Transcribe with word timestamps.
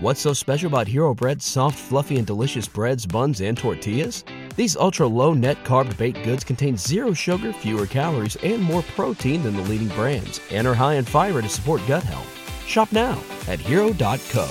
What's 0.00 0.20
so 0.20 0.32
special 0.32 0.68
about 0.68 0.86
Hero 0.86 1.12
Bread's 1.12 1.44
soft, 1.44 1.76
fluffy, 1.76 2.18
and 2.18 2.26
delicious 2.26 2.68
breads, 2.68 3.04
buns, 3.04 3.40
and 3.40 3.58
tortillas? 3.58 4.22
These 4.54 4.76
ultra 4.76 5.08
low 5.08 5.34
net 5.34 5.64
carb 5.64 5.96
baked 5.96 6.22
goods 6.22 6.44
contain 6.44 6.76
zero 6.76 7.12
sugar, 7.12 7.52
fewer 7.52 7.84
calories, 7.84 8.36
and 8.36 8.62
more 8.62 8.82
protein 8.94 9.42
than 9.42 9.56
the 9.56 9.62
leading 9.62 9.88
brands, 9.88 10.40
and 10.52 10.68
are 10.68 10.74
high 10.74 10.94
in 10.94 11.04
fiber 11.04 11.42
to 11.42 11.48
support 11.48 11.82
gut 11.88 12.04
health. 12.04 12.28
Shop 12.64 12.92
now 12.92 13.20
at 13.48 13.58
hero.co. 13.58 14.46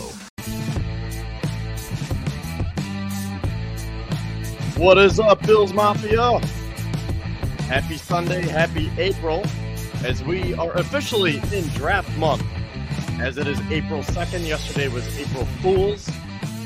What 4.75 4.97
is 4.97 5.17
up, 5.17 5.41
Bills 5.47 5.71
Mafia? 5.71 6.39
Happy 7.69 7.95
Sunday, 7.95 8.41
happy 8.41 8.91
April, 8.97 9.45
as 10.03 10.21
we 10.25 10.55
are 10.55 10.73
officially 10.73 11.37
in 11.53 11.65
draft 11.69 12.09
month 12.17 12.43
as 13.19 13.37
it 13.37 13.47
is 13.47 13.59
April 13.71 14.03
2nd. 14.03 14.47
Yesterday 14.47 14.87
was 14.87 15.05
April 15.17 15.45
Fool's. 15.61 16.07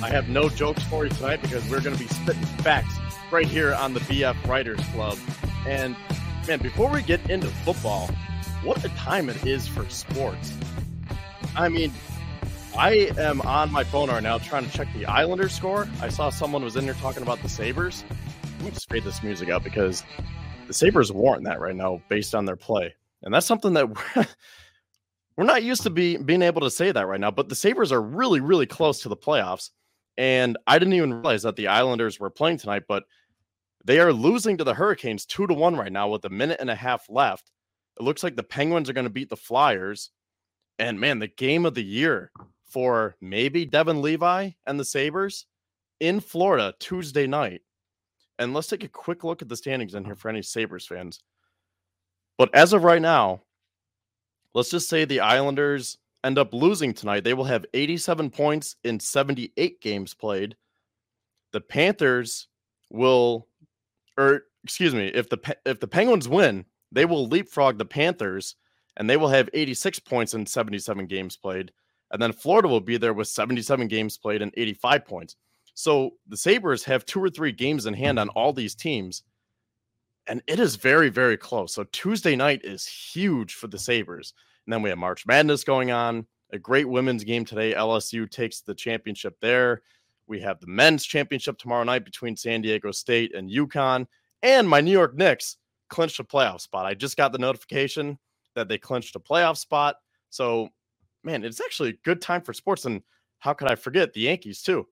I 0.04 0.10
have 0.10 0.28
no 0.28 0.50
jokes 0.50 0.84
for 0.84 1.06
you 1.06 1.12
tonight 1.12 1.42
because 1.42 1.68
we're 1.70 1.80
going 1.80 1.96
to 1.96 2.02
be 2.02 2.10
spitting 2.10 2.44
facts 2.64 2.96
right 3.32 3.46
here 3.46 3.74
on 3.74 3.94
the 3.94 4.02
BF 4.02 4.48
Writers 4.48 4.80
Club. 4.94 5.18
And 5.66 5.96
man, 6.48 6.60
before 6.60 6.90
we 6.90 7.04
get 7.04 7.28
into 7.30 7.48
football, 7.48 8.08
what 8.64 8.84
a 8.84 8.90
time 8.90 9.30
it 9.30 9.46
is 9.46 9.68
for 9.68 9.88
sports. 9.90 10.54
I 11.56 11.70
mean, 11.70 11.94
I 12.78 13.12
am 13.18 13.42
on 13.42 13.72
my 13.72 13.84
phone 13.84 14.10
right 14.10 14.24
now 14.24 14.38
trying 14.38 14.66
to 14.66 14.72
check 14.72 14.88
the 14.94 15.06
Islanders 15.06 15.54
score. 15.54 15.88
I 16.02 16.10
saw 16.10 16.30
someone 16.30 16.64
was 16.64 16.76
in 16.76 16.86
there 16.86 16.96
talking 16.96 17.24
about 17.24 17.42
the 17.42 17.50
Sabres. 17.50 18.04
Let 18.58 18.66
me 18.66 18.72
just 18.72 18.90
fade 18.90 19.04
this 19.04 19.24
music 19.24 19.50
out 19.50 19.64
because 19.64 20.04
the 20.68 20.74
Sabres 20.74 21.14
warrant 21.14 21.46
that 21.46 21.62
right 21.62 21.76
now 21.76 22.02
based 22.10 22.36
on 22.36 22.46
their 22.46 22.58
play. 22.58 22.94
And 23.24 23.34
that's 23.34 23.46
something 23.46 23.74
that 23.74 23.88
we're 25.38 25.46
not 25.46 25.64
used 25.64 25.84
to 25.84 25.90
be 25.90 26.18
being 26.18 26.42
able 26.42 26.62
to 26.62 26.72
say 26.72 26.92
that 26.92 27.08
right 27.08 27.20
now, 27.20 27.32
but 27.32 27.50
the 27.50 27.56
Sabres 27.56 27.92
are 27.92 28.02
really, 28.02 28.40
really 28.40 28.66
close 28.66 29.02
to 29.02 29.10
the 29.10 29.18
playoffs. 29.18 29.70
And 30.18 30.58
I 30.68 30.78
didn't 30.78 30.94
even 30.94 31.14
realize 31.14 31.44
that 31.44 31.56
the 31.56 31.68
Islanders 31.68 32.20
were 32.20 32.30
playing 32.30 32.58
tonight, 32.58 32.84
but 32.88 33.04
they 33.86 34.00
are 34.00 34.14
losing 34.14 34.58
to 34.58 34.64
the 34.64 34.74
Hurricanes 34.74 35.26
two 35.26 35.48
to 35.48 35.54
one 35.54 35.76
right 35.76 35.92
now 35.92 36.10
with 36.10 36.26
a 36.26 36.30
minute 36.30 36.58
and 36.60 36.70
a 36.70 36.76
half 36.76 37.10
left. 37.10 37.52
It 38.00 38.04
looks 38.04 38.24
like 38.24 38.36
the 38.36 38.44
Penguins 38.44 38.90
are 38.90 38.94
going 38.94 39.06
to 39.06 39.10
beat 39.10 39.30
the 39.30 39.38
Flyers. 39.38 40.12
And 40.80 41.00
man, 41.00 41.20
the 41.20 41.28
game 41.28 41.66
of 41.66 41.76
the 41.76 41.84
year 41.84 42.32
for 42.66 43.16
maybe 43.22 43.66
Devon 43.66 44.02
Levi 44.02 44.52
and 44.66 44.80
the 44.80 44.86
Sabres 44.86 45.46
in 46.00 46.20
Florida 46.20 46.74
Tuesday 46.80 47.28
night. 47.28 47.62
And 48.40 48.54
let's 48.54 48.68
take 48.68 48.84
a 48.84 48.90
quick 48.90 49.24
look 49.24 49.42
at 49.42 49.50
the 49.50 49.58
standings 49.58 49.94
in 49.94 50.04
here 50.04 50.16
for 50.16 50.30
any 50.30 50.42
Sabres 50.42 50.88
fans. 50.88 51.22
But 52.38 52.54
as 52.56 52.74
of 52.74 52.84
right 52.84 53.02
now, 53.02 53.42
let's 54.54 54.70
just 54.70 54.90
say 54.90 55.06
the 55.06 55.20
Islanders 55.20 55.98
end 56.24 56.38
up 56.38 56.54
losing 56.54 56.94
tonight. 56.94 57.24
They 57.24 57.34
will 57.34 57.46
have 57.46 57.66
87 57.74 58.30
points 58.30 58.76
in 58.84 59.00
78 59.00 59.82
games 59.82 60.14
played. 60.14 60.56
The 61.52 61.62
Panthers 61.62 62.48
will, 62.90 63.48
or 64.18 64.44
excuse 64.64 64.94
me, 64.94 65.08
if 65.08 65.30
the 65.30 65.58
if 65.66 65.80
the 65.80 65.88
Penguins 65.88 66.30
win, 66.30 66.66
they 66.92 67.06
will 67.06 67.28
leapfrog 67.28 67.78
the 67.78 67.86
Panthers, 67.86 68.56
and 68.98 69.10
they 69.10 69.18
will 69.18 69.28
have 69.30 69.50
86 69.54 70.00
points 70.00 70.34
in 70.34 70.46
77 70.46 71.08
games 71.08 71.38
played. 71.38 71.72
And 72.12 72.22
then 72.22 72.34
Florida 72.34 72.68
will 72.68 72.82
be 72.82 72.98
there 72.98 73.14
with 73.14 73.30
77 73.30 73.88
games 73.88 74.18
played 74.18 74.42
and 74.42 74.54
85 74.56 75.06
points. 75.06 75.36
So 75.74 76.12
the 76.28 76.38
Sabres 76.38 76.84
have 76.84 77.06
two 77.06 77.24
or 77.24 77.30
three 77.30 77.54
games 77.54 77.86
in 77.86 77.94
hand 77.94 78.20
on 78.20 78.30
all 78.30 78.52
these 78.52 78.76
teams. 78.76 79.24
And 80.32 80.42
it 80.48 80.62
is 80.62 80.78
very, 80.78 81.10
very 81.10 81.36
close. 81.36 81.74
So 81.74 81.84
Tuesday 81.92 82.38
night 82.38 82.62
is 82.64 82.88
huge 82.88 83.56
for 83.56 83.68
the 83.68 83.78
Sabres. 83.78 84.34
And 84.66 84.72
then 84.72 84.82
we 84.82 84.88
have 84.88 84.98
March 84.98 85.26
Madness 85.28 85.66
going 85.66 85.92
on. 85.92 86.26
A 86.54 86.58
great 86.58 86.88
women's 86.88 87.26
game 87.26 87.44
today. 87.44 87.74
LSU 87.74 88.32
takes 88.32 88.62
the 88.62 88.74
championship 88.74 89.38
there. 89.42 89.82
We 90.28 90.40
have 90.40 90.62
the 90.62 90.68
men's 90.68 91.04
championship 91.04 91.58
tomorrow 91.58 91.84
night 91.84 92.06
between 92.06 92.38
San 92.38 92.62
Diego 92.62 92.94
State 92.94 93.36
and 93.36 93.52
UConn. 93.52 94.08
And 94.42 94.70
my 94.70 94.80
New 94.80 94.94
York 94.94 95.18
Knicks 95.18 95.58
clinched 95.90 96.22
a 96.22 96.24
playoff 96.24 96.62
spot. 96.62 96.86
I 96.86 96.94
just 96.94 97.18
got 97.18 97.34
the 97.34 97.38
notification 97.38 98.18
that 98.56 98.70
they 98.70 98.78
clinched 98.78 99.18
a 99.18 99.20
playoff 99.20 99.58
spot. 99.58 99.98
So, 100.30 100.70
man, 101.26 101.44
it's 101.44 101.60
actually 101.60 101.90
a 101.90 102.00
good 102.06 102.22
time 102.22 102.42
for 102.42 102.54
sports. 102.54 102.86
And 102.86 103.02
how 103.40 103.52
could 103.52 103.70
I 103.70 103.76
forget 103.76 104.14
the 104.14 104.22
Yankees, 104.22 104.62
too? 104.62 104.88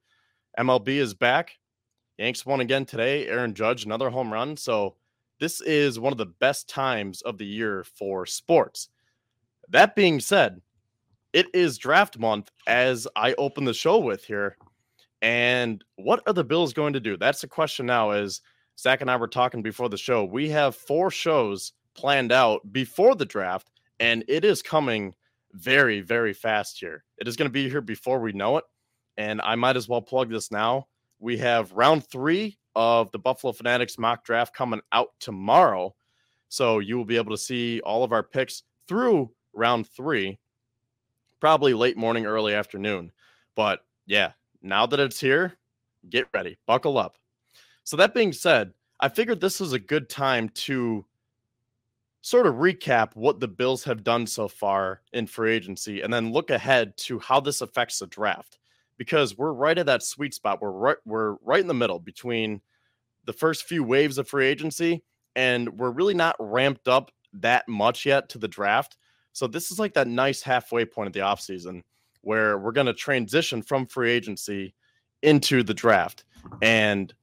MLB 0.60 0.90
is 0.90 1.14
back. 1.14 1.52
Yanks 2.18 2.46
won 2.46 2.60
again 2.60 2.86
today. 2.86 3.26
Aaron 3.30 3.54
Judge, 3.54 3.86
another 3.86 4.10
home 4.10 4.34
run. 4.34 4.58
So, 4.58 4.98
this 5.40 5.62
is 5.62 6.00
one 6.00 6.12
of 6.12 6.18
the 6.18 6.26
best 6.26 6.70
times 6.70 7.22
of 7.22 7.38
the 7.38 7.46
year 7.46 7.84
for 7.84 8.26
sports. 8.26 8.90
That 9.70 9.96
being 9.96 10.20
said, 10.20 10.62
it 11.34 11.48
is 11.54 11.78
draft 11.78 12.18
month 12.18 12.50
as 12.68 13.08
I 13.16 13.34
open 13.34 13.66
the 13.66 13.74
show 13.74 14.00
with 14.00 14.26
here. 14.26 14.58
And 15.22 15.84
what 15.96 16.22
are 16.28 16.34
the 16.34 16.44
Bills 16.44 16.74
going 16.74 16.94
to 16.94 17.00
do? 17.00 17.18
That's 17.18 17.42
the 17.42 17.48
question 17.48 17.86
now. 17.86 18.12
As 18.12 18.42
Zach 18.78 19.02
and 19.02 19.12
I 19.12 19.18
were 19.18 19.28
talking 19.28 19.62
before 19.62 19.90
the 19.90 19.98
show, 19.98 20.24
we 20.24 20.50
have 20.50 20.76
four 20.76 21.12
shows 21.12 21.74
planned 21.96 22.32
out 22.32 22.62
before 22.72 23.16
the 23.16 23.26
draft, 23.26 23.70
and 24.00 24.24
it 24.28 24.46
is 24.46 24.62
coming 24.62 25.14
very, 25.54 26.02
very 26.02 26.34
fast 26.34 26.80
here. 26.80 27.04
It 27.18 27.28
is 27.28 27.36
going 27.36 27.50
to 27.50 27.54
be 27.54 27.70
here 27.70 27.82
before 27.82 28.20
we 28.20 28.32
know 28.32 28.58
it. 28.58 28.64
And 29.18 29.42
I 29.42 29.56
might 29.56 29.76
as 29.76 29.90
well 29.90 30.02
plug 30.02 30.30
this 30.30 30.52
now. 30.52 30.88
We 31.20 31.38
have 31.40 31.74
round 31.74 32.08
three 32.08 32.58
of 32.80 33.12
the 33.12 33.20
Buffalo 33.20 33.52
Fanatics 33.52 33.98
mock 33.98 34.24
draft 34.24 34.56
coming 34.56 34.80
out 34.94 35.10
tomorrow. 35.20 35.94
So 36.48 36.80
you 36.80 36.96
will 36.96 37.04
be 37.04 37.18
able 37.18 37.32
to 37.32 37.38
see 37.38 37.82
all 37.82 38.06
of 38.06 38.14
our 38.14 38.24
picks 38.24 38.64
through 38.88 39.32
round 39.52 39.86
three, 39.90 40.40
probably 41.42 41.74
late 41.74 41.98
morning, 41.98 42.26
early 42.26 42.54
afternoon. 42.54 43.12
But 43.54 43.82
yeah, 44.06 44.32
now 44.62 44.86
that 44.86 45.00
it's 45.02 45.20
here, 45.20 45.58
get 46.10 46.28
ready, 46.34 46.58
buckle 46.66 46.98
up. 46.98 47.18
So, 47.84 47.98
that 47.98 48.14
being 48.14 48.32
said, 48.32 48.72
I 49.00 49.10
figured 49.10 49.42
this 49.42 49.60
was 49.60 49.74
a 49.74 49.80
good 49.80 50.08
time 50.10 50.48
to 50.50 51.06
sort 52.22 52.48
of 52.48 52.56
recap 52.56 53.16
what 53.16 53.42
the 53.42 53.48
Bills 53.48 53.84
have 53.84 54.04
done 54.04 54.26
so 54.26 54.48
far 54.48 55.02
in 55.12 55.28
free 55.28 55.54
agency 55.54 56.02
and 56.02 56.14
then 56.14 56.32
look 56.32 56.50
ahead 56.50 56.96
to 56.98 57.20
how 57.20 57.40
this 57.40 57.62
affects 57.62 58.00
the 58.00 58.08
draft 58.08 58.60
because 58.98 59.38
we're 59.38 59.54
right 59.54 59.78
at 59.78 59.88
that 59.88 60.04
sweet 60.04 60.34
spot. 60.34 60.62
We're 60.62 60.72
right, 60.72 60.98
we're 61.06 61.36
right 61.44 61.62
in 61.62 61.68
the 61.68 61.74
middle 61.74 62.00
between 62.00 62.62
the 63.30 63.34
first 63.34 63.66
few 63.66 63.84
waves 63.84 64.18
of 64.18 64.28
free 64.28 64.48
agency 64.48 65.04
and 65.36 65.78
we're 65.78 65.92
really 65.92 66.16
not 66.16 66.36
ramped 66.40 66.88
up 66.88 67.12
that 67.32 67.68
much 67.68 68.04
yet 68.04 68.28
to 68.28 68.40
the 68.40 68.48
draft. 68.48 68.98
So 69.34 69.46
this 69.46 69.70
is 69.70 69.78
like 69.78 69.94
that 69.94 70.08
nice 70.08 70.42
halfway 70.42 70.84
point 70.84 71.06
of 71.06 71.14
the 71.14 71.20
offseason 71.20 71.84
where 72.22 72.58
we're 72.58 72.72
going 72.72 72.88
to 72.88 72.94
transition 72.94 73.62
from 73.62 73.86
free 73.86 74.10
agency 74.10 74.74
into 75.22 75.62
the 75.62 75.76
draft. 75.76 76.24
And 76.64 77.14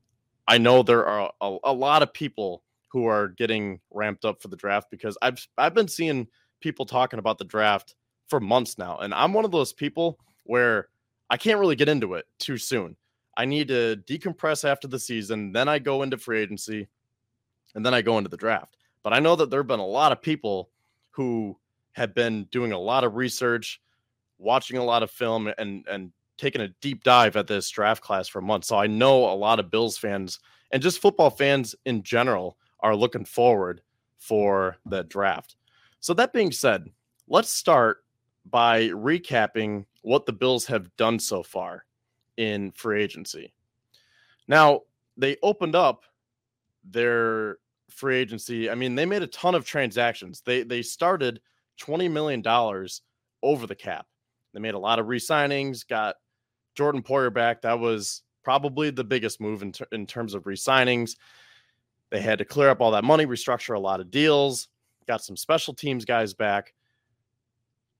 I 0.46 0.58
know 0.58 0.84
there 0.84 1.04
are 1.04 1.32
a, 1.40 1.56
a, 1.64 1.72
lot 1.72 2.04
of 2.04 2.14
people 2.14 2.62
who 2.92 3.06
are 3.06 3.26
getting 3.26 3.80
ramped 3.90 4.24
up 4.24 4.40
for 4.40 4.46
the 4.46 4.56
draft 4.56 4.92
because 4.92 5.18
I've 5.22 5.44
I've 5.58 5.74
been 5.74 5.88
seeing 5.88 6.28
people 6.60 6.86
talking 6.86 7.18
about 7.18 7.38
the 7.38 7.44
draft 7.44 7.96
for 8.28 8.38
months 8.38 8.78
now. 8.78 8.98
And 8.98 9.12
I'm 9.12 9.32
one 9.32 9.44
of 9.44 9.50
those 9.50 9.72
people 9.72 10.20
where 10.44 10.86
I 11.30 11.36
can't 11.36 11.58
really 11.58 11.74
get 11.74 11.88
into 11.88 12.14
it 12.14 12.26
too 12.38 12.58
soon. 12.58 12.96
I 13.36 13.44
need 13.44 13.68
to 13.68 13.96
decompress 14.06 14.68
after 14.68 14.88
the 14.88 14.98
season, 14.98 15.52
then 15.52 15.68
I 15.68 15.78
go 15.78 16.02
into 16.02 16.18
free 16.18 16.40
agency, 16.40 16.88
and 17.74 17.84
then 17.84 17.94
I 17.94 18.02
go 18.02 18.18
into 18.18 18.30
the 18.30 18.36
draft. 18.36 18.76
But 19.02 19.12
I 19.12 19.18
know 19.18 19.36
that 19.36 19.50
there 19.50 19.60
have 19.60 19.66
been 19.66 19.80
a 19.80 19.86
lot 19.86 20.12
of 20.12 20.22
people 20.22 20.70
who 21.10 21.56
have 21.92 22.14
been 22.14 22.44
doing 22.50 22.72
a 22.72 22.78
lot 22.78 23.04
of 23.04 23.16
research, 23.16 23.80
watching 24.38 24.78
a 24.78 24.84
lot 24.84 25.02
of 25.02 25.10
film, 25.10 25.52
and 25.58 25.86
and 25.88 26.12
taking 26.38 26.62
a 26.62 26.68
deep 26.80 27.02
dive 27.02 27.36
at 27.36 27.46
this 27.46 27.70
draft 27.70 28.02
class 28.02 28.28
for 28.28 28.40
months. 28.40 28.68
So 28.68 28.76
I 28.76 28.86
know 28.86 29.30
a 29.30 29.34
lot 29.34 29.58
of 29.58 29.70
Bills 29.70 29.96
fans 29.96 30.38
and 30.70 30.82
just 30.82 31.00
football 31.00 31.30
fans 31.30 31.74
in 31.84 32.02
general 32.02 32.58
are 32.80 32.96
looking 32.96 33.24
forward 33.24 33.80
for 34.18 34.76
the 34.86 35.04
draft. 35.04 35.56
So 36.00 36.14
that 36.14 36.32
being 36.32 36.52
said, 36.52 36.90
let's 37.28 37.50
start 37.50 38.04
by 38.50 38.88
recapping 38.88 39.86
what 40.02 40.26
the 40.26 40.32
Bills 40.32 40.66
have 40.66 40.94
done 40.96 41.18
so 41.18 41.42
far 41.42 41.84
in 42.36 42.72
free 42.72 43.02
agency. 43.02 43.52
Now, 44.48 44.82
they 45.16 45.36
opened 45.42 45.74
up 45.74 46.04
their 46.84 47.58
free 47.90 48.16
agency. 48.16 48.70
I 48.70 48.74
mean, 48.74 48.94
they 48.94 49.06
made 49.06 49.22
a 49.22 49.28
ton 49.28 49.54
of 49.54 49.64
transactions. 49.64 50.42
They 50.44 50.62
they 50.62 50.82
started 50.82 51.40
$20 51.80 52.10
million 52.10 52.42
over 53.42 53.66
the 53.66 53.74
cap. 53.74 54.06
They 54.52 54.60
made 54.60 54.74
a 54.74 54.78
lot 54.78 54.98
of 54.98 55.08
re-signings, 55.08 55.86
got 55.86 56.16
Jordan 56.74 57.02
Poyer 57.02 57.32
back. 57.32 57.62
That 57.62 57.78
was 57.78 58.22
probably 58.42 58.90
the 58.90 59.04
biggest 59.04 59.40
move 59.40 59.62
in, 59.62 59.72
ter- 59.72 59.86
in 59.92 60.06
terms 60.06 60.34
of 60.34 60.46
re-signings. 60.46 61.16
They 62.10 62.20
had 62.20 62.38
to 62.38 62.44
clear 62.44 62.70
up 62.70 62.80
all 62.80 62.92
that 62.92 63.04
money, 63.04 63.26
restructure 63.26 63.74
a 63.74 63.80
lot 63.80 64.00
of 64.00 64.10
deals, 64.10 64.68
got 65.06 65.22
some 65.22 65.36
special 65.36 65.74
teams 65.74 66.04
guys 66.04 66.32
back. 66.32 66.72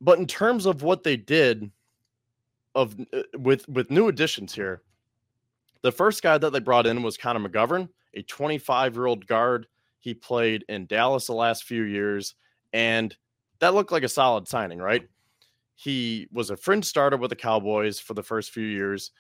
But 0.00 0.19
in 0.19 0.26
terms 0.26 0.66
of 0.66 0.82
what 0.82 1.02
they 1.02 1.16
did 1.16 1.70
of 2.76 2.94
uh, 3.12 3.23
with 3.37 3.69
with 3.69 3.90
new 3.90 4.06
additions 4.06 4.55
here, 4.55 4.82
the 5.82 5.90
first 5.90 6.23
guy 6.23 6.38
that 6.38 6.52
they 6.52 6.61
brought 6.61 6.87
in 6.87 7.02
was 7.02 7.17
Connor 7.17 7.49
McGovern, 7.49 7.88
a 8.14 8.23
25 8.23 8.94
year 8.94 9.06
old 9.06 9.26
guard. 9.26 9.67
He 9.99 10.14
played 10.14 10.64
in 10.69 10.87
Dallas 10.87 11.26
the 11.26 11.32
last 11.32 11.64
few 11.64 11.82
years, 11.82 12.37
and 12.73 13.17
that 13.58 13.75
looked 13.75 13.90
like 13.90 14.05
a 14.05 14.08
solid 14.08 14.46
signing, 14.46 14.78
right? 14.78 15.08
he 15.76 16.26
was 16.32 16.50
a 16.50 16.56
fringe 16.56 16.87
starter 16.87 17.19
with 17.19 17.31
the 17.31 17.37
Cowboys 17.37 18.00
for 18.00 18.14
the 18.14 18.23
first 18.23 18.50
few 18.50 18.64
years, 18.64 19.12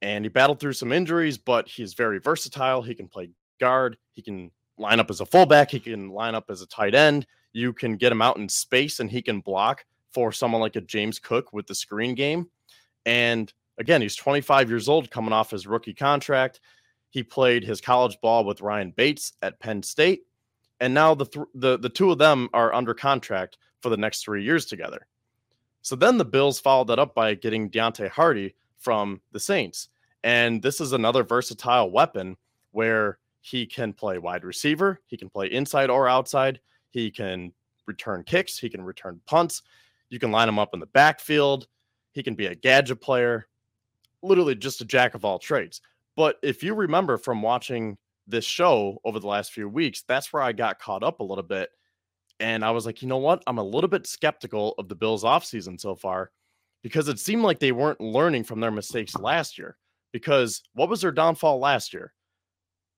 and 0.00 0.24
he 0.24 0.28
battled 0.28 0.58
through 0.58 0.72
some 0.72 0.90
injuries, 0.90 1.36
but 1.36 1.68
he's 1.68 1.94
very 1.94 2.18
versatile. 2.18 2.82
He 2.82 2.94
can 2.94 3.08
play 3.08 3.30
guard, 3.60 3.96
he 4.14 4.22
can 4.22 4.50
line 4.78 5.00
up 5.00 5.10
as 5.10 5.20
a 5.20 5.26
fullback, 5.26 5.70
he 5.70 5.78
can 5.78 6.08
line 6.08 6.34
up 6.34 6.50
as 6.50 6.62
a 6.62 6.66
tight 6.66 6.94
end. 6.94 7.26
You 7.52 7.72
can 7.72 7.96
get 7.96 8.12
him 8.12 8.22
out 8.22 8.38
in 8.38 8.48
space 8.48 9.00
and 9.00 9.10
he 9.10 9.20
can 9.20 9.40
block 9.40 9.84
for 10.12 10.32
someone 10.32 10.60
like 10.60 10.76
a 10.76 10.80
James 10.80 11.18
Cook 11.18 11.52
with 11.52 11.66
the 11.66 11.74
screen 11.74 12.14
game. 12.14 12.48
And 13.06 13.52
again, 13.78 14.02
he's 14.02 14.16
25 14.16 14.68
years 14.68 14.88
old, 14.88 15.10
coming 15.10 15.32
off 15.32 15.50
his 15.50 15.66
rookie 15.66 15.94
contract. 15.94 16.60
He 17.10 17.22
played 17.22 17.64
his 17.64 17.80
college 17.80 18.18
ball 18.20 18.44
with 18.44 18.60
Ryan 18.60 18.92
Bates 18.96 19.32
at 19.42 19.60
Penn 19.60 19.82
State, 19.82 20.22
and 20.80 20.92
now 20.92 21.14
the 21.14 21.24
th- 21.24 21.46
the 21.54 21.78
the 21.78 21.88
two 21.88 22.10
of 22.10 22.18
them 22.18 22.48
are 22.52 22.74
under 22.74 22.92
contract 22.92 23.56
for 23.80 23.88
the 23.88 23.96
next 23.96 24.22
three 24.22 24.44
years 24.44 24.66
together. 24.66 25.06
So 25.80 25.96
then 25.96 26.18
the 26.18 26.24
Bills 26.24 26.60
followed 26.60 26.88
that 26.88 26.98
up 26.98 27.14
by 27.14 27.34
getting 27.34 27.70
Deonte 27.70 28.10
Harty 28.10 28.54
from 28.76 29.22
the 29.32 29.40
Saints, 29.40 29.88
and 30.22 30.60
this 30.60 30.80
is 30.82 30.92
another 30.92 31.22
versatile 31.22 31.90
weapon 31.90 32.36
where 32.72 33.18
he 33.40 33.64
can 33.64 33.94
play 33.94 34.18
wide 34.18 34.44
receiver, 34.44 35.00
he 35.06 35.16
can 35.16 35.30
play 35.30 35.46
inside 35.46 35.88
or 35.88 36.08
outside, 36.08 36.60
he 36.90 37.10
can 37.10 37.52
return 37.86 38.22
kicks, 38.24 38.58
he 38.58 38.68
can 38.68 38.82
return 38.82 39.20
punts, 39.24 39.62
you 40.10 40.18
can 40.18 40.30
line 40.30 40.48
him 40.48 40.58
up 40.58 40.74
in 40.74 40.80
the 40.80 40.86
backfield, 40.86 41.66
he 42.18 42.22
can 42.24 42.34
be 42.34 42.46
a 42.46 42.54
gadget 42.54 43.00
player, 43.00 43.46
literally 44.24 44.56
just 44.56 44.80
a 44.80 44.84
jack 44.84 45.14
of 45.14 45.24
all 45.24 45.38
trades. 45.38 45.80
But 46.16 46.36
if 46.42 46.64
you 46.64 46.74
remember 46.74 47.16
from 47.16 47.42
watching 47.42 47.96
this 48.26 48.44
show 48.44 48.98
over 49.04 49.20
the 49.20 49.28
last 49.28 49.52
few 49.52 49.68
weeks, 49.68 50.02
that's 50.08 50.32
where 50.32 50.42
I 50.42 50.50
got 50.50 50.80
caught 50.80 51.04
up 51.04 51.20
a 51.20 51.24
little 51.24 51.44
bit. 51.44 51.70
And 52.40 52.64
I 52.64 52.72
was 52.72 52.86
like, 52.86 53.02
you 53.02 53.08
know 53.08 53.18
what? 53.18 53.44
I'm 53.46 53.58
a 53.58 53.62
little 53.62 53.88
bit 53.88 54.04
skeptical 54.04 54.74
of 54.78 54.88
the 54.88 54.96
Bills 54.96 55.22
offseason 55.22 55.80
so 55.80 55.94
far 55.94 56.32
because 56.82 57.06
it 57.06 57.20
seemed 57.20 57.42
like 57.42 57.60
they 57.60 57.70
weren't 57.70 58.00
learning 58.00 58.42
from 58.42 58.58
their 58.58 58.72
mistakes 58.72 59.16
last 59.16 59.58
year. 59.58 59.76
Because 60.12 60.62
what 60.72 60.88
was 60.88 61.02
their 61.02 61.12
downfall 61.12 61.60
last 61.60 61.94
year? 61.94 62.12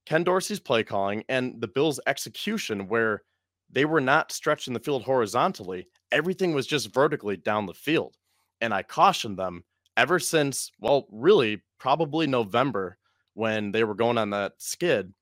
Ken 0.06 0.24
Dorsey's 0.24 0.60
play 0.60 0.82
calling 0.82 1.24
and 1.28 1.60
the 1.60 1.68
Bills' 1.68 2.00
execution, 2.06 2.88
where 2.88 3.20
they 3.70 3.84
were 3.84 4.00
not 4.00 4.32
stretching 4.32 4.72
the 4.72 4.80
field 4.80 5.02
horizontally. 5.02 5.88
Everything 6.10 6.54
was 6.54 6.66
just 6.66 6.94
vertically 6.94 7.36
down 7.36 7.66
the 7.66 7.74
field. 7.74 8.16
And 8.60 8.74
I 8.74 8.82
cautioned 8.82 9.38
them 9.38 9.64
ever 9.96 10.18
since, 10.18 10.70
well, 10.80 11.06
really, 11.10 11.62
probably 11.78 12.26
November 12.26 12.98
when 13.34 13.72
they 13.72 13.84
were 13.84 13.94
going 13.94 14.18
on 14.18 14.30
that 14.30 14.52
skid. 14.58 15.12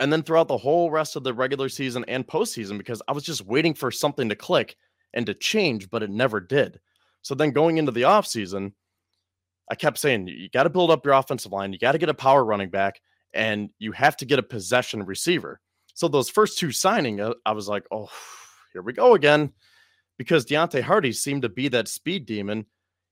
And 0.00 0.12
then 0.12 0.22
throughout 0.22 0.48
the 0.48 0.58
whole 0.58 0.90
rest 0.90 1.16
of 1.16 1.24
the 1.24 1.34
regular 1.34 1.68
season 1.68 2.04
and 2.08 2.26
postseason, 2.26 2.78
because 2.78 3.02
I 3.06 3.12
was 3.12 3.24
just 3.24 3.46
waiting 3.46 3.74
for 3.74 3.90
something 3.90 4.28
to 4.28 4.36
click 4.36 4.76
and 5.14 5.26
to 5.26 5.34
change, 5.34 5.90
but 5.90 6.02
it 6.02 6.10
never 6.10 6.40
did. 6.40 6.80
So 7.22 7.34
then 7.34 7.52
going 7.52 7.78
into 7.78 7.92
the 7.92 8.02
offseason, 8.02 8.72
I 9.70 9.74
kept 9.74 9.98
saying, 9.98 10.26
you 10.28 10.48
got 10.50 10.64
to 10.64 10.70
build 10.70 10.90
up 10.90 11.04
your 11.04 11.14
offensive 11.14 11.52
line. 11.52 11.72
You 11.72 11.78
got 11.78 11.92
to 11.92 11.98
get 11.98 12.08
a 12.08 12.14
power 12.14 12.44
running 12.44 12.68
back 12.68 13.00
and 13.32 13.70
you 13.78 13.92
have 13.92 14.16
to 14.18 14.26
get 14.26 14.38
a 14.38 14.42
possession 14.42 15.04
receiver. 15.04 15.60
So 15.94 16.08
those 16.08 16.28
first 16.28 16.58
two 16.58 16.72
signing, 16.72 17.20
I 17.46 17.52
was 17.52 17.68
like, 17.68 17.84
oh, 17.90 18.10
here 18.72 18.82
we 18.82 18.92
go 18.92 19.14
again. 19.14 19.52
Because 20.18 20.46
Deonte 20.46 20.82
Harty 20.82 21.12
seemed 21.12 21.42
to 21.42 21.48
be 21.48 21.68
that 21.68 21.88
speed 21.88 22.26
demon. 22.26 22.66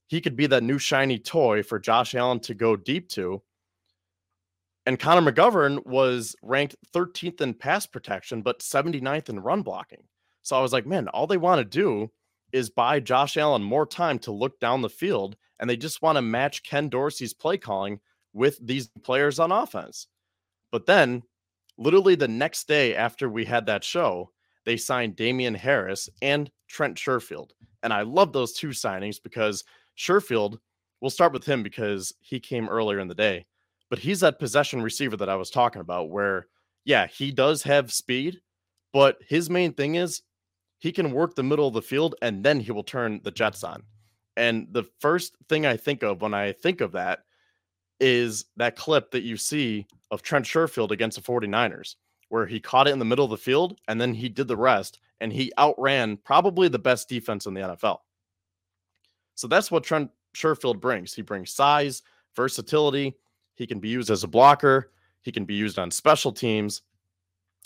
He 0.06 0.20
could 0.20 0.36
be 0.36 0.46
that 0.46 0.62
new 0.62 0.78
shiny 0.78 1.18
toy 1.18 1.62
for 1.62 1.78
Josh 1.78 2.14
Allen 2.14 2.40
to 2.40 2.54
go 2.54 2.76
deep 2.76 3.08
to. 3.10 3.42
And 4.86 4.98
Connor 4.98 5.30
McGovern 5.30 5.84
was 5.86 6.34
ranked 6.42 6.76
13th 6.94 7.40
in 7.40 7.54
pass 7.54 7.86
protection, 7.86 8.42
but 8.42 8.60
79th 8.60 9.28
in 9.28 9.40
run 9.40 9.62
blocking. 9.62 10.02
So 10.42 10.56
I 10.56 10.62
was 10.62 10.72
like, 10.72 10.86
man, 10.86 11.08
all 11.08 11.26
they 11.26 11.36
want 11.36 11.58
to 11.58 11.64
do 11.64 12.10
is 12.52 12.70
buy 12.70 12.98
Josh 12.98 13.36
Allen 13.36 13.62
more 13.62 13.86
time 13.86 14.18
to 14.20 14.32
look 14.32 14.58
down 14.58 14.82
the 14.82 14.88
field. 14.88 15.36
And 15.58 15.68
they 15.68 15.76
just 15.76 16.02
want 16.02 16.16
to 16.16 16.22
match 16.22 16.62
Ken 16.62 16.88
Dorsey's 16.88 17.34
play 17.34 17.58
calling 17.58 18.00
with 18.32 18.58
these 18.66 18.90
players 19.02 19.38
on 19.38 19.52
offense. 19.52 20.08
But 20.72 20.86
then, 20.86 21.22
literally 21.76 22.14
the 22.14 22.28
next 22.28 22.66
day 22.66 22.94
after 22.94 23.28
we 23.28 23.44
had 23.44 23.66
that 23.66 23.84
show, 23.84 24.30
they 24.64 24.76
signed 24.76 25.16
Damien 25.16 25.54
Harris 25.54 26.08
and 26.22 26.50
Trent 26.70 26.96
Sherfield. 26.96 27.50
And 27.82 27.92
I 27.92 28.02
love 28.02 28.32
those 28.32 28.52
two 28.52 28.68
signings 28.68 29.22
because 29.22 29.64
Sherfield, 29.98 30.58
we'll 31.00 31.10
start 31.10 31.32
with 31.32 31.44
him 31.44 31.62
because 31.62 32.14
he 32.20 32.40
came 32.40 32.68
earlier 32.68 33.00
in 33.00 33.08
the 33.08 33.14
day 33.14 33.44
but 33.90 33.98
he's 33.98 34.20
that 34.20 34.38
possession 34.38 34.80
receiver 34.80 35.16
that 35.16 35.28
I 35.28 35.34
was 35.34 35.50
talking 35.50 35.80
about 35.80 36.10
where, 36.10 36.46
yeah, 36.84 37.08
he 37.08 37.32
does 37.32 37.62
have 37.64 37.92
speed, 37.92 38.40
but 38.92 39.18
his 39.28 39.50
main 39.50 39.74
thing 39.74 39.96
is 39.96 40.22
he 40.78 40.92
can 40.92 41.10
work 41.10 41.34
the 41.34 41.42
middle 41.42 41.68
of 41.68 41.74
the 41.74 41.82
field 41.82 42.14
and 42.22 42.42
then 42.42 42.60
he 42.60 42.70
will 42.70 42.84
turn 42.84 43.20
the 43.24 43.32
Jets 43.32 43.64
on. 43.64 43.82
And 44.36 44.68
the 44.70 44.84
first 45.00 45.34
thing 45.48 45.66
I 45.66 45.76
think 45.76 46.02
of 46.02 46.22
when 46.22 46.32
I 46.32 46.52
think 46.52 46.80
of 46.80 46.92
that 46.92 47.24
is 47.98 48.46
that 48.56 48.76
clip 48.76 49.10
that 49.10 49.24
you 49.24 49.36
see 49.36 49.86
of 50.10 50.22
Trent 50.22 50.46
Sherfield 50.46 50.92
against 50.92 51.22
the 51.22 51.32
49ers, 51.32 51.96
where 52.28 52.46
he 52.46 52.60
caught 52.60 52.86
it 52.86 52.92
in 52.92 52.98
the 53.00 53.04
middle 53.04 53.24
of 53.24 53.30
the 53.30 53.36
field 53.36 53.78
and 53.88 54.00
then 54.00 54.14
he 54.14 54.28
did 54.28 54.48
the 54.48 54.56
rest 54.56 55.00
and 55.20 55.32
he 55.32 55.52
outran 55.58 56.16
probably 56.18 56.68
the 56.68 56.78
best 56.78 57.08
defense 57.08 57.46
in 57.46 57.54
the 57.54 57.60
NFL. 57.60 57.98
So 59.34 59.46
that's 59.46 59.70
what 59.70 59.84
Trent 59.84 60.10
Sherfield 60.34 60.80
brings. 60.80 61.14
He 61.14 61.22
brings 61.22 61.52
size, 61.52 62.02
versatility, 62.36 63.16
he 63.60 63.66
can 63.66 63.78
be 63.78 63.90
used 63.90 64.10
as 64.10 64.24
a 64.24 64.28
blocker. 64.28 64.90
He 65.20 65.30
can 65.30 65.44
be 65.44 65.52
used 65.52 65.78
on 65.78 65.90
special 65.90 66.32
teams. 66.32 66.80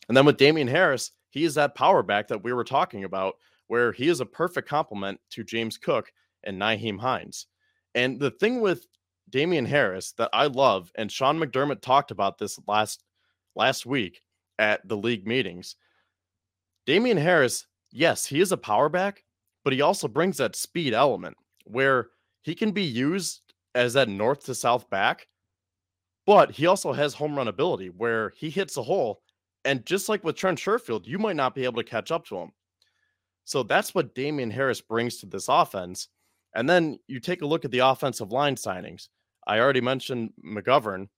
And 0.08 0.16
then 0.16 0.26
with 0.26 0.38
Damien 0.38 0.66
Harris, 0.66 1.12
he 1.30 1.44
is 1.44 1.54
that 1.54 1.76
power 1.76 2.02
back 2.02 2.26
that 2.26 2.42
we 2.42 2.52
were 2.52 2.64
talking 2.64 3.04
about, 3.04 3.36
where 3.68 3.92
he 3.92 4.08
is 4.08 4.18
a 4.18 4.26
perfect 4.26 4.68
complement 4.68 5.20
to 5.30 5.44
James 5.44 5.78
Cook 5.78 6.12
and 6.42 6.60
Nyheim 6.60 6.98
Hines. 6.98 7.46
And 7.94 8.18
the 8.18 8.32
thing 8.32 8.60
with 8.60 8.88
Damien 9.30 9.64
Harris 9.64 10.10
that 10.18 10.30
I 10.32 10.46
love, 10.46 10.90
and 10.96 11.12
Sean 11.12 11.38
McDermott 11.38 11.80
talked 11.80 12.10
about 12.10 12.38
this 12.38 12.58
last 12.66 13.04
last 13.54 13.86
week 13.86 14.20
at 14.58 14.86
the 14.88 14.96
league 14.96 15.28
meetings. 15.28 15.76
Damien 16.86 17.16
Harris, 17.16 17.66
yes, 17.90 18.26
he 18.26 18.40
is 18.40 18.52
a 18.52 18.56
power 18.56 18.88
back, 18.88 19.24
but 19.62 19.72
he 19.72 19.80
also 19.80 20.08
brings 20.08 20.36
that 20.38 20.56
speed 20.56 20.92
element 20.92 21.36
where 21.64 22.08
he 22.42 22.54
can 22.54 22.72
be 22.72 22.82
used 22.82 23.40
as 23.74 23.94
that 23.94 24.08
north 24.08 24.44
to 24.44 24.54
south 24.54 24.88
back 24.90 25.26
but 26.26 26.50
he 26.50 26.66
also 26.66 26.92
has 26.92 27.14
home 27.14 27.36
run 27.36 27.48
ability 27.48 27.88
where 27.88 28.30
he 28.30 28.50
hits 28.50 28.76
a 28.76 28.82
hole. 28.82 29.22
And 29.64 29.84
just 29.86 30.08
like 30.08 30.24
with 30.24 30.36
Trent 30.36 30.58
Sherfield, 30.58 31.06
you 31.06 31.18
might 31.18 31.36
not 31.36 31.54
be 31.54 31.64
able 31.64 31.82
to 31.82 31.88
catch 31.88 32.10
up 32.10 32.26
to 32.26 32.36
him. 32.36 32.52
So 33.44 33.62
that's 33.62 33.94
what 33.94 34.14
Damien 34.14 34.50
Harris 34.50 34.80
brings 34.80 35.18
to 35.18 35.26
this 35.26 35.48
offense. 35.48 36.08
And 36.54 36.68
then 36.68 36.98
you 37.08 37.20
take 37.20 37.42
a 37.42 37.46
look 37.46 37.64
at 37.64 37.70
the 37.70 37.80
offensive 37.80 38.32
line 38.32 38.56
signings. 38.56 39.08
I 39.46 39.58
already 39.58 39.80
mentioned 39.80 40.32
McGovern, 40.44 41.08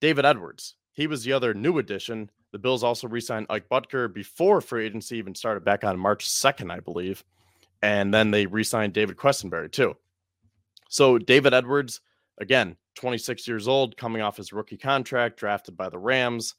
David 0.00 0.24
Edwards. 0.24 0.76
He 0.92 1.06
was 1.06 1.24
the 1.24 1.32
other 1.32 1.54
new 1.54 1.78
addition. 1.78 2.30
The 2.54 2.60
Bills 2.60 2.84
also 2.84 3.08
re 3.08 3.20
signed 3.20 3.48
Ike 3.50 3.68
Boettger 3.68 4.14
before 4.14 4.60
free 4.60 4.86
agency 4.86 5.16
even 5.16 5.34
started 5.34 5.64
back 5.64 5.82
on 5.82 5.98
March 5.98 6.28
2nd, 6.28 6.70
I 6.70 6.78
believe. 6.78 7.24
And 7.82 8.14
then 8.14 8.30
they 8.30 8.46
re 8.46 8.62
signed 8.62 8.92
David 8.92 9.16
Quessenberry, 9.16 9.72
too. 9.72 9.96
So 10.88 11.18
David 11.18 11.52
Edwards, 11.52 12.00
again, 12.38 12.76
26 12.94 13.48
years 13.48 13.66
old, 13.66 13.96
coming 13.96 14.22
off 14.22 14.36
his 14.36 14.52
rookie 14.52 14.76
contract, 14.76 15.36
drafted 15.36 15.76
by 15.76 15.88
the 15.88 15.98
Rams. 15.98 16.54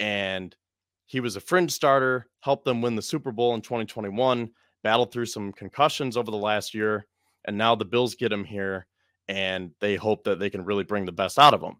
And 0.00 0.56
he 1.04 1.20
was 1.20 1.36
a 1.36 1.40
fringe 1.40 1.70
starter, 1.70 2.28
helped 2.40 2.64
them 2.64 2.80
win 2.80 2.96
the 2.96 3.02
Super 3.02 3.30
Bowl 3.30 3.54
in 3.54 3.60
2021, 3.60 4.50
battled 4.82 5.12
through 5.12 5.26
some 5.26 5.52
concussions 5.52 6.16
over 6.16 6.30
the 6.30 6.36
last 6.38 6.72
year. 6.72 7.06
And 7.44 7.58
now 7.58 7.74
the 7.74 7.84
Bills 7.84 8.14
get 8.14 8.32
him 8.32 8.44
here 8.44 8.86
and 9.28 9.70
they 9.80 9.96
hope 9.96 10.24
that 10.24 10.38
they 10.38 10.48
can 10.48 10.64
really 10.64 10.84
bring 10.84 11.04
the 11.04 11.12
best 11.12 11.38
out 11.38 11.52
of 11.52 11.60
him. 11.60 11.76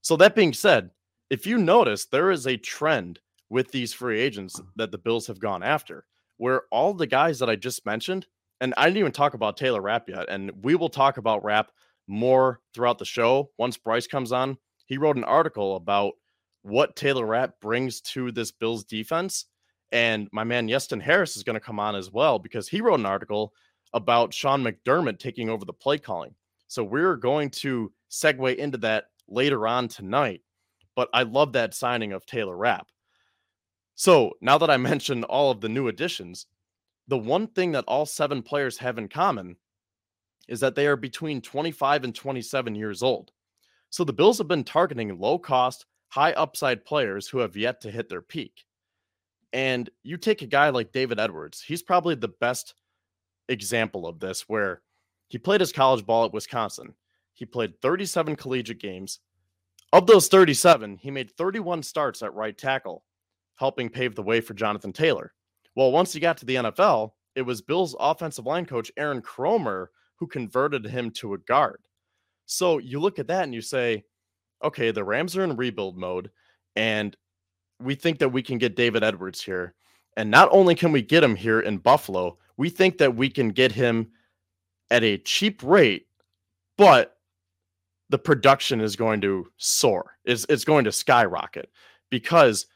So, 0.00 0.16
that 0.16 0.34
being 0.34 0.52
said, 0.52 0.90
if 1.30 1.46
you 1.46 1.58
notice, 1.58 2.06
there 2.06 2.30
is 2.30 2.46
a 2.46 2.56
trend 2.56 3.20
with 3.50 3.70
these 3.70 3.92
free 3.92 4.20
agents 4.20 4.60
that 4.76 4.90
the 4.90 4.98
Bills 4.98 5.26
have 5.26 5.38
gone 5.38 5.62
after, 5.62 6.04
where 6.36 6.62
all 6.70 6.94
the 6.94 7.06
guys 7.06 7.38
that 7.38 7.50
I 7.50 7.56
just 7.56 7.86
mentioned, 7.86 8.26
and 8.60 8.74
I 8.76 8.86
didn't 8.86 8.98
even 8.98 9.12
talk 9.12 9.34
about 9.34 9.56
Taylor 9.56 9.80
Rapp 9.80 10.08
yet, 10.08 10.26
and 10.28 10.50
we 10.62 10.74
will 10.74 10.88
talk 10.88 11.16
about 11.16 11.44
Rapp 11.44 11.70
more 12.06 12.60
throughout 12.74 12.98
the 12.98 13.04
show 13.04 13.50
once 13.58 13.76
Bryce 13.76 14.06
comes 14.06 14.32
on. 14.32 14.56
He 14.86 14.98
wrote 14.98 15.16
an 15.16 15.24
article 15.24 15.76
about 15.76 16.14
what 16.62 16.96
Taylor 16.96 17.26
Rapp 17.26 17.60
brings 17.60 18.00
to 18.00 18.32
this 18.32 18.50
Bills 18.50 18.84
defense. 18.84 19.46
And 19.92 20.28
my 20.32 20.44
man 20.44 20.68
Iestyn 20.68 21.00
Harris 21.00 21.36
is 21.36 21.42
going 21.42 21.54
to 21.54 21.60
come 21.60 21.78
on 21.78 21.94
as 21.94 22.10
well 22.12 22.38
because 22.38 22.68
he 22.68 22.80
wrote 22.80 23.00
an 23.00 23.06
article 23.06 23.52
about 23.94 24.34
Sean 24.34 24.62
McDermott 24.62 25.18
taking 25.18 25.48
over 25.48 25.64
the 25.64 25.72
play 25.72 25.98
calling. 25.98 26.34
So 26.66 26.84
we're 26.84 27.16
going 27.16 27.50
to 27.50 27.90
segue 28.10 28.56
into 28.56 28.78
that 28.78 29.06
later 29.28 29.66
on 29.66 29.88
tonight. 29.88 30.42
But 30.98 31.10
I 31.14 31.22
love 31.22 31.52
that 31.52 31.74
signing 31.74 32.12
of 32.12 32.26
Taylor 32.26 32.56
Rapp. 32.56 32.88
So 33.94 34.32
now 34.40 34.58
that 34.58 34.68
I 34.68 34.76
mentioned 34.90 35.24
all 35.26 35.52
of 35.52 35.60
the 35.60 35.68
new 35.68 35.86
additions, 35.86 36.46
the 37.06 37.16
one 37.16 37.46
thing 37.46 37.70
that 37.70 37.84
all 37.86 38.04
seven 38.04 38.42
players 38.42 38.78
have 38.78 38.98
in 38.98 39.06
common 39.06 39.54
is 40.48 40.58
that 40.58 40.74
they 40.74 40.88
are 40.88 40.96
between 40.96 41.40
25 41.40 42.02
and 42.02 42.12
27 42.12 42.74
years 42.74 43.04
old. 43.04 43.30
So 43.90 44.02
the 44.02 44.12
Bills 44.12 44.38
have 44.38 44.48
been 44.48 44.64
targeting 44.64 45.16
low 45.20 45.38
cost, 45.38 45.86
high 46.08 46.32
upside 46.32 46.84
players 46.84 47.28
who 47.28 47.38
have 47.38 47.56
yet 47.56 47.80
to 47.82 47.92
hit 47.92 48.08
their 48.08 48.20
peak. 48.20 48.64
And 49.52 49.88
you 50.02 50.16
take 50.16 50.42
a 50.42 50.46
guy 50.46 50.70
like 50.70 50.90
David 50.90 51.20
Edwards, 51.20 51.62
he's 51.62 51.80
probably 51.80 52.16
the 52.16 52.34
best 52.40 52.74
example 53.48 54.04
of 54.04 54.18
this 54.18 54.48
where 54.48 54.82
he 55.28 55.38
played 55.38 55.60
his 55.60 55.70
college 55.70 56.04
ball 56.04 56.24
at 56.24 56.32
Wisconsin. 56.32 56.94
He 57.34 57.44
played 57.44 57.80
37 57.82 58.34
collegiate 58.34 58.80
games. 58.80 59.20
Of 59.92 60.06
those 60.06 60.28
37, 60.28 60.98
he 60.98 61.10
made 61.10 61.30
31 61.30 61.82
starts 61.82 62.22
at 62.22 62.34
right 62.34 62.56
tackle, 62.56 63.04
helping 63.56 63.88
pave 63.88 64.14
the 64.14 64.22
way 64.22 64.40
for 64.40 64.54
Jonathan 64.54 64.92
Taylor. 64.92 65.32
Well, 65.74 65.92
once 65.92 66.12
he 66.12 66.20
got 66.20 66.36
to 66.38 66.46
the 66.46 66.56
NFL, 66.56 67.12
it 67.34 67.42
was 67.42 67.62
Bill's 67.62 67.96
offensive 67.98 68.46
line 68.46 68.66
coach, 68.66 68.92
Aaron 68.96 69.22
Kromer, 69.22 69.86
who 70.16 70.26
converted 70.26 70.84
him 70.84 71.10
to 71.12 71.34
a 71.34 71.38
guard. 71.38 71.80
So 72.46 72.78
you 72.78 73.00
look 73.00 73.18
at 73.18 73.28
that 73.28 73.44
and 73.44 73.54
you 73.54 73.60
say, 73.62 74.04
okay, 74.62 74.90
the 74.90 75.04
Rams 75.04 75.36
are 75.36 75.44
in 75.44 75.56
rebuild 75.56 75.96
mode, 75.96 76.30
and 76.76 77.16
we 77.80 77.94
think 77.94 78.18
that 78.18 78.30
we 78.30 78.42
can 78.42 78.58
get 78.58 78.76
David 78.76 79.04
Edwards 79.04 79.40
here. 79.40 79.74
And 80.16 80.30
not 80.30 80.48
only 80.50 80.74
can 80.74 80.90
we 80.90 81.00
get 81.00 81.22
him 81.22 81.36
here 81.36 81.60
in 81.60 81.78
Buffalo, 81.78 82.38
we 82.56 82.70
think 82.70 82.98
that 82.98 83.14
we 83.14 83.30
can 83.30 83.50
get 83.50 83.70
him 83.70 84.08
at 84.90 85.04
a 85.04 85.18
cheap 85.18 85.62
rate, 85.62 86.06
but 86.76 87.17
the 88.10 88.18
production 88.18 88.80
is 88.80 88.96
going 88.96 89.20
to 89.20 89.50
soar. 89.56 90.16
It's, 90.24 90.46
it's 90.48 90.64
going 90.64 90.84
to 90.84 90.92
skyrocket 90.92 91.70
because 92.10 92.66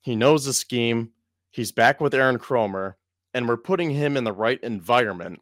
he 0.00 0.16
knows 0.16 0.44
the 0.44 0.52
scheme. 0.52 1.10
He's 1.50 1.72
back 1.72 2.00
with 2.00 2.14
Aaron 2.14 2.38
Kromer, 2.38 2.94
and 3.34 3.46
we're 3.46 3.56
putting 3.56 3.90
him 3.90 4.16
in 4.16 4.24
the 4.24 4.32
right 4.32 4.60
environment. 4.62 5.40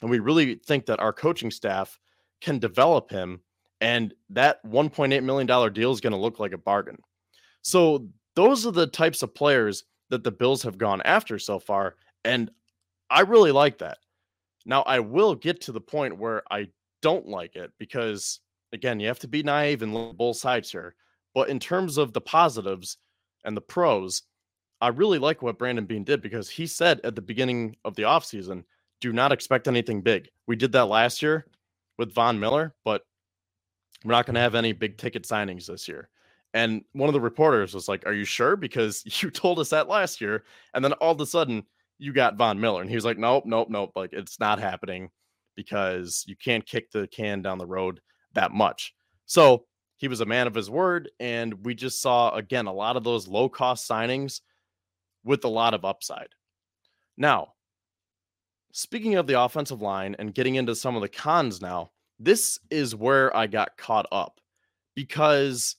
And 0.00 0.10
we 0.10 0.18
really 0.18 0.56
think 0.56 0.86
that 0.86 1.00
our 1.00 1.12
coaching 1.12 1.50
staff 1.50 1.98
can 2.40 2.58
develop 2.58 3.10
him, 3.10 3.40
and 3.80 4.14
that 4.30 4.64
$1.8 4.64 5.22
million 5.22 5.72
deal 5.72 5.92
is 5.92 6.00
going 6.00 6.12
to 6.12 6.18
look 6.18 6.38
like 6.38 6.52
a 6.52 6.58
bargain. 6.58 6.98
So, 7.62 8.08
those 8.34 8.66
are 8.66 8.72
the 8.72 8.86
types 8.86 9.22
of 9.22 9.34
players 9.34 9.84
that 10.08 10.24
the 10.24 10.30
Bills 10.30 10.62
have 10.62 10.78
gone 10.78 11.02
after 11.04 11.38
so 11.38 11.58
far. 11.58 11.96
And 12.24 12.50
I 13.10 13.20
really 13.20 13.52
like 13.52 13.78
that. 13.78 13.98
Now, 14.64 14.82
I 14.82 15.00
will 15.00 15.34
get 15.34 15.60
to 15.62 15.72
the 15.72 15.80
point 15.80 16.18
where 16.18 16.42
I 16.50 16.68
don't 17.02 17.28
like 17.28 17.56
it 17.56 17.72
because, 17.78 18.40
again, 18.72 19.00
you 19.00 19.08
have 19.08 19.18
to 19.20 19.28
be 19.28 19.42
naive 19.42 19.82
and 19.82 19.94
look 19.94 20.16
both 20.16 20.36
sides 20.36 20.70
here. 20.70 20.94
But 21.34 21.48
in 21.48 21.58
terms 21.58 21.98
of 21.98 22.12
the 22.12 22.20
positives 22.20 22.98
and 23.44 23.56
the 23.56 23.60
pros, 23.60 24.22
I 24.80 24.88
really 24.88 25.18
like 25.18 25.42
what 25.42 25.58
Brandon 25.58 25.86
Beane 25.86 26.04
did 26.04 26.22
because 26.22 26.50
he 26.50 26.66
said 26.66 27.00
at 27.04 27.14
the 27.14 27.22
beginning 27.22 27.76
of 27.84 27.94
the 27.94 28.02
offseason, 28.02 28.64
do 29.00 29.12
not 29.12 29.32
expect 29.32 29.68
anything 29.68 30.00
big. 30.00 30.28
We 30.46 30.56
did 30.56 30.72
that 30.72 30.86
last 30.86 31.22
year 31.22 31.46
with 31.98 32.12
Von 32.12 32.40
Miller, 32.40 32.74
but 32.84 33.02
we're 34.04 34.12
not 34.12 34.26
going 34.26 34.34
to 34.34 34.40
have 34.40 34.54
any 34.54 34.72
big 34.72 34.98
ticket 34.98 35.24
signings 35.24 35.66
this 35.66 35.88
year. 35.88 36.08
And 36.54 36.84
one 36.92 37.08
of 37.08 37.14
the 37.14 37.20
reporters 37.20 37.74
was 37.74 37.88
like, 37.88 38.06
Are 38.06 38.12
you 38.12 38.24
sure? 38.24 38.56
Because 38.56 39.02
you 39.22 39.30
told 39.30 39.58
us 39.58 39.70
that 39.70 39.88
last 39.88 40.20
year. 40.20 40.44
And 40.74 40.84
then 40.84 40.92
all 40.94 41.12
of 41.12 41.20
a 41.20 41.26
sudden, 41.26 41.64
you 41.98 42.12
got 42.12 42.36
Von 42.36 42.60
Miller. 42.60 42.80
And 42.80 42.90
he 42.90 42.96
was 42.96 43.04
like, 43.04 43.18
Nope, 43.18 43.44
nope, 43.46 43.68
nope. 43.70 43.92
Like, 43.96 44.12
it's 44.12 44.40
not 44.40 44.58
happening 44.58 45.10
because 45.56 46.24
you 46.26 46.36
can't 46.36 46.66
kick 46.66 46.90
the 46.90 47.06
can 47.06 47.42
down 47.42 47.58
the 47.58 47.66
road 47.66 48.00
that 48.34 48.52
much. 48.52 48.94
So 49.26 49.64
he 49.96 50.08
was 50.08 50.20
a 50.20 50.26
man 50.26 50.46
of 50.46 50.54
his 50.54 50.68
word. 50.68 51.10
And 51.20 51.64
we 51.64 51.74
just 51.74 52.02
saw, 52.02 52.34
again, 52.34 52.66
a 52.66 52.72
lot 52.72 52.96
of 52.96 53.04
those 53.04 53.28
low 53.28 53.48
cost 53.48 53.88
signings 53.88 54.40
with 55.24 55.44
a 55.44 55.48
lot 55.48 55.74
of 55.74 55.84
upside. 55.84 56.28
Now, 57.16 57.52
speaking 58.72 59.14
of 59.14 59.26
the 59.26 59.40
offensive 59.40 59.80
line 59.80 60.16
and 60.18 60.34
getting 60.34 60.56
into 60.56 60.74
some 60.74 60.96
of 60.96 61.02
the 61.02 61.08
cons 61.08 61.60
now, 61.60 61.90
this 62.18 62.58
is 62.70 62.94
where 62.94 63.34
I 63.36 63.46
got 63.46 63.76
caught 63.76 64.06
up 64.10 64.40
because 64.94 65.76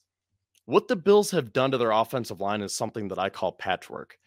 what 0.66 0.88
the 0.88 0.96
Bills 0.96 1.30
have 1.32 1.52
done 1.52 1.70
to 1.72 1.78
their 1.78 1.90
offensive 1.90 2.40
line 2.40 2.62
is 2.62 2.74
something 2.74 3.08
that 3.08 3.18
I 3.18 3.28
call 3.28 3.52
patchwork. 3.52 4.18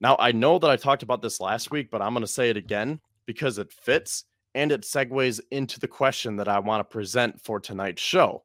Now, 0.00 0.16
I 0.18 0.32
know 0.32 0.58
that 0.58 0.70
I 0.70 0.76
talked 0.76 1.02
about 1.02 1.22
this 1.22 1.40
last 1.40 1.70
week, 1.70 1.90
but 1.90 2.02
I'm 2.02 2.12
going 2.12 2.22
to 2.22 2.26
say 2.26 2.50
it 2.50 2.56
again 2.56 3.00
because 3.26 3.58
it 3.58 3.72
fits 3.72 4.24
and 4.56 4.72
it 4.72 4.80
segues 4.80 5.38
into 5.50 5.78
the 5.78 5.86
question 5.86 6.36
that 6.36 6.48
I 6.48 6.58
want 6.58 6.80
to 6.80 6.92
present 6.92 7.40
for 7.40 7.60
tonight's 7.60 8.02
show. 8.02 8.42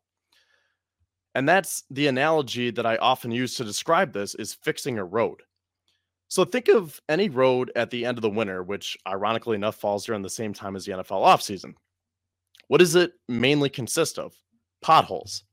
And 1.33 1.47
that's 1.47 1.83
the 1.89 2.07
analogy 2.07 2.69
that 2.71 2.85
I 2.85 2.97
often 2.97 3.31
use 3.31 3.55
to 3.55 3.63
describe 3.63 4.11
this 4.11 4.35
is 4.35 4.53
fixing 4.53 4.97
a 4.97 5.05
road. 5.05 5.41
So 6.27 6.43
think 6.43 6.67
of 6.67 6.99
any 7.07 7.29
road 7.29 7.71
at 7.77 7.89
the 7.89 8.05
end 8.05 8.17
of 8.17 8.21
the 8.21 8.29
winter, 8.29 8.61
which 8.61 8.97
ironically 9.07 9.55
enough 9.55 9.77
falls 9.77 10.05
during 10.05 10.21
the 10.21 10.29
same 10.29 10.53
time 10.53 10.75
as 10.75 10.83
the 10.83 10.91
NFL 10.91 11.25
offseason. 11.25 11.75
What 12.67 12.79
does 12.79 12.95
it 12.95 13.13
mainly 13.29 13.69
consist 13.69 14.19
of? 14.19 14.35
Potholes. 14.81 15.45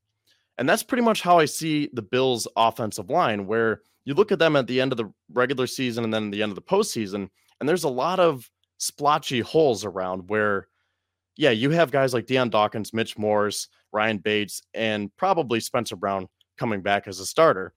And 0.58 0.68
that's 0.68 0.82
pretty 0.82 1.04
much 1.04 1.22
how 1.22 1.38
I 1.38 1.44
see 1.44 1.88
the 1.92 2.02
Bills' 2.02 2.48
offensive 2.56 3.10
line, 3.10 3.46
where 3.46 3.82
you 4.04 4.14
look 4.14 4.32
at 4.32 4.40
them 4.40 4.56
at 4.56 4.66
the 4.66 4.80
end 4.80 4.90
of 4.90 4.98
the 4.98 5.12
regular 5.32 5.68
season 5.68 6.02
and 6.02 6.12
then 6.12 6.32
the 6.32 6.42
end 6.42 6.50
of 6.50 6.56
the 6.56 6.62
postseason, 6.62 7.28
and 7.60 7.68
there's 7.68 7.84
a 7.84 7.88
lot 7.88 8.18
of 8.18 8.50
splotchy 8.78 9.40
holes 9.40 9.84
around 9.84 10.28
where, 10.28 10.68
yeah, 11.36 11.50
you 11.50 11.70
have 11.70 11.90
guys 11.90 12.14
like 12.14 12.26
Dion 12.26 12.48
Dawkins, 12.48 12.94
Mitch 12.94 13.18
Morse, 13.18 13.68
Ryan 13.92 14.18
Bates, 14.18 14.62
and 14.74 15.14
probably 15.16 15.60
Spencer 15.60 15.96
Brown 15.96 16.28
coming 16.56 16.80
back 16.80 17.06
as 17.06 17.20
a 17.20 17.26
starter. 17.26 17.74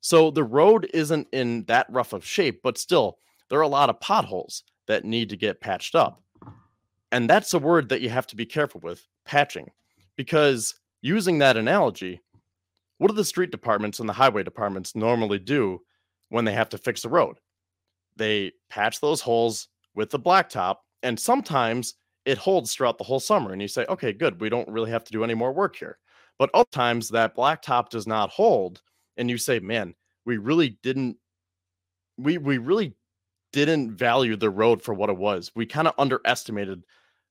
So 0.00 0.30
the 0.30 0.44
road 0.44 0.88
isn't 0.94 1.28
in 1.32 1.64
that 1.64 1.86
rough 1.90 2.12
of 2.12 2.24
shape, 2.24 2.60
but 2.62 2.78
still, 2.78 3.18
there 3.48 3.58
are 3.58 3.62
a 3.62 3.68
lot 3.68 3.90
of 3.90 4.00
potholes 4.00 4.62
that 4.86 5.04
need 5.04 5.28
to 5.30 5.36
get 5.36 5.60
patched 5.60 5.94
up. 5.94 6.22
And 7.12 7.30
that's 7.30 7.54
a 7.54 7.58
word 7.58 7.88
that 7.88 8.00
you 8.00 8.08
have 8.08 8.26
to 8.28 8.36
be 8.36 8.46
careful 8.46 8.80
with 8.82 9.06
patching, 9.24 9.70
because 10.16 10.74
using 11.02 11.38
that 11.38 11.56
analogy, 11.56 12.20
what 12.98 13.08
do 13.08 13.14
the 13.14 13.24
street 13.24 13.50
departments 13.50 14.00
and 14.00 14.08
the 14.08 14.12
highway 14.12 14.42
departments 14.42 14.96
normally 14.96 15.38
do 15.38 15.82
when 16.28 16.44
they 16.44 16.52
have 16.52 16.68
to 16.70 16.78
fix 16.78 17.02
the 17.02 17.08
road? 17.08 17.38
They 18.16 18.52
patch 18.68 19.00
those 19.00 19.20
holes 19.20 19.68
with 19.96 20.10
the 20.10 20.20
blacktop, 20.20 20.76
and 21.02 21.18
sometimes 21.18 21.94
it 22.24 22.38
holds 22.38 22.72
throughout 22.74 22.98
the 22.98 23.04
whole 23.04 23.20
summer. 23.20 23.52
And 23.52 23.60
you 23.60 23.68
say, 23.68 23.84
okay, 23.88 24.12
good, 24.12 24.40
we 24.40 24.48
don't 24.48 24.68
really 24.68 24.90
have 24.90 25.04
to 25.04 25.12
do 25.12 25.24
any 25.24 25.34
more 25.34 25.52
work 25.52 25.76
here. 25.76 25.98
But 26.38 26.50
other 26.54 26.68
times 26.70 27.08
that 27.08 27.36
blacktop 27.36 27.88
does 27.88 28.06
not 28.06 28.30
hold, 28.30 28.82
and 29.16 29.28
you 29.28 29.38
say, 29.38 29.58
man, 29.58 29.94
we 30.24 30.36
really 30.36 30.78
didn't, 30.82 31.16
we 32.16 32.38
we 32.38 32.58
really 32.58 32.94
didn't 33.52 33.96
value 33.96 34.36
the 34.36 34.50
road 34.50 34.82
for 34.82 34.94
what 34.94 35.10
it 35.10 35.16
was. 35.16 35.50
We 35.54 35.66
kind 35.66 35.88
of 35.88 35.94
underestimated 35.98 36.84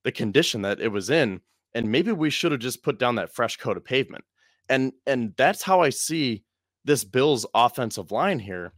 the 0.04 0.12
condition 0.12 0.62
that 0.64 0.82
it 0.82 0.90
was 0.90 1.10
in 1.10 1.42
and 1.76 1.92
maybe 1.92 2.14
we 2.14 2.30
should 2.30 2.54
have 2.54 2.62
just 2.62 2.82
put 2.82 2.98
down 2.98 3.16
that 3.16 3.36
fresh 3.36 3.58
coat 3.58 3.78
of 3.78 3.84
pavement. 3.84 4.24
And 4.70 4.94
and 5.06 5.34
that's 5.38 5.62
how 5.62 5.82
I 5.82 5.92
see 5.92 6.44
this 6.86 7.04
Bills 7.04 7.46
offensive 7.54 8.12
line 8.12 8.40
here. 8.40 8.74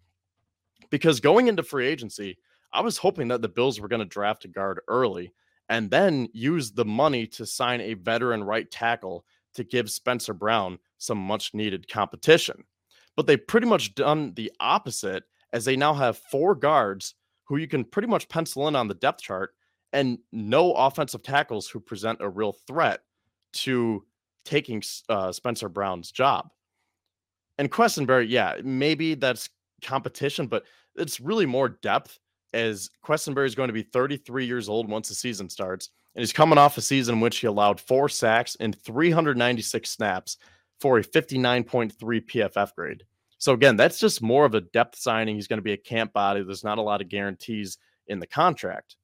Because 0.90 1.20
going 1.20 1.48
into 1.48 1.64
free 1.64 1.88
agency, 1.88 2.38
I 2.74 2.82
was 2.82 2.98
hoping 2.98 3.28
that 3.30 3.42
the 3.42 3.50
Bills 3.50 3.80
were 3.80 3.88
going 3.88 4.00
to 4.00 4.06
draft 4.06 4.46
a 4.46 4.48
guard 4.48 4.82
early 4.88 5.34
and 5.70 5.90
then 5.90 6.30
use 6.34 6.72
the 6.72 6.86
money 6.86 7.28
to 7.28 7.46
sign 7.46 7.82
a 7.82 7.94
veteran 7.94 8.44
right 8.44 8.70
tackle 8.70 9.26
to 9.56 9.64
give 9.64 9.90
Spencer 9.90 10.34
Brown 10.34 10.80
some 10.98 11.18
much 11.18 11.54
needed 11.54 11.90
competition. 11.90 12.64
But 13.16 13.28
they 13.28 13.38
pretty 13.38 13.68
much 13.68 13.96
done 13.96 14.34
the 14.36 14.52
opposite 14.60 15.24
as 15.54 15.66
they 15.66 15.76
now 15.76 15.94
have 15.94 16.18
four 16.18 16.56
guards 16.56 17.16
who 17.46 17.58
you 17.58 17.68
can 17.68 17.84
pretty 17.84 18.08
much 18.08 18.30
pencil 18.30 18.68
in 18.68 18.76
on 18.76 18.88
the 18.88 18.94
depth 18.94 19.22
chart 19.22 19.56
and 19.94 20.20
no 20.32 20.74
offensive 20.74 21.24
tackles 21.24 21.68
who 21.68 21.80
present 21.80 22.20
a 22.22 22.30
real 22.30 22.54
threat 22.68 23.00
to 23.54 24.06
taking 24.46 24.84
uh, 25.10 25.32
Spencer 25.32 25.70
Brown's 25.70 26.12
job. 26.12 26.50
And 27.58 27.72
Quessenberry, 27.72 28.28
yeah, 28.30 28.56
maybe 28.64 29.16
that's 29.16 29.50
competition, 29.82 30.48
but 30.48 30.64
it's 30.96 31.20
really 31.20 31.46
more 31.46 31.70
depth 31.70 32.20
as 32.54 32.90
Quessenberry 33.06 33.46
is 33.46 33.56
going 33.56 33.68
to 33.68 33.74
be 33.74 33.84
33 33.84 34.46
years 34.46 34.70
old 34.70 34.90
once 34.90 35.10
the 35.10 35.16
season 35.16 35.50
starts. 35.50 35.90
And 36.16 36.22
he's 36.22 36.34
coming 36.34 36.58
off 36.58 36.78
a 36.78 36.82
season 36.82 37.16
in 37.16 37.22
which 37.22 37.38
he 37.40 37.48
allowed 37.48 37.80
four 37.80 38.10
sacks 38.10 38.58
and 38.60 38.80
396 38.82 39.90
snaps 39.90 40.38
for 40.80 40.98
a 40.98 41.04
59.3 41.04 41.94
PFF 41.96 42.74
grade. 42.76 43.04
So, 43.38 43.54
again, 43.54 43.76
that's 43.76 44.00
just 44.00 44.22
more 44.22 44.46
of 44.46 44.56
a 44.56 44.62
depth 44.62 44.98
signing. 44.98 45.36
He's 45.36 45.48
going 45.48 45.60
to 45.60 45.64
be 45.64 45.74
a 45.74 45.78
camp 45.78 46.14
body. 46.14 46.42
There's 46.42 46.64
not 46.64 46.80
a 46.80 46.84
lot 46.84 47.02
of 47.02 47.10
guarantees 47.10 47.78
in 48.08 48.20
the 48.20 48.28
contract. 48.28 48.96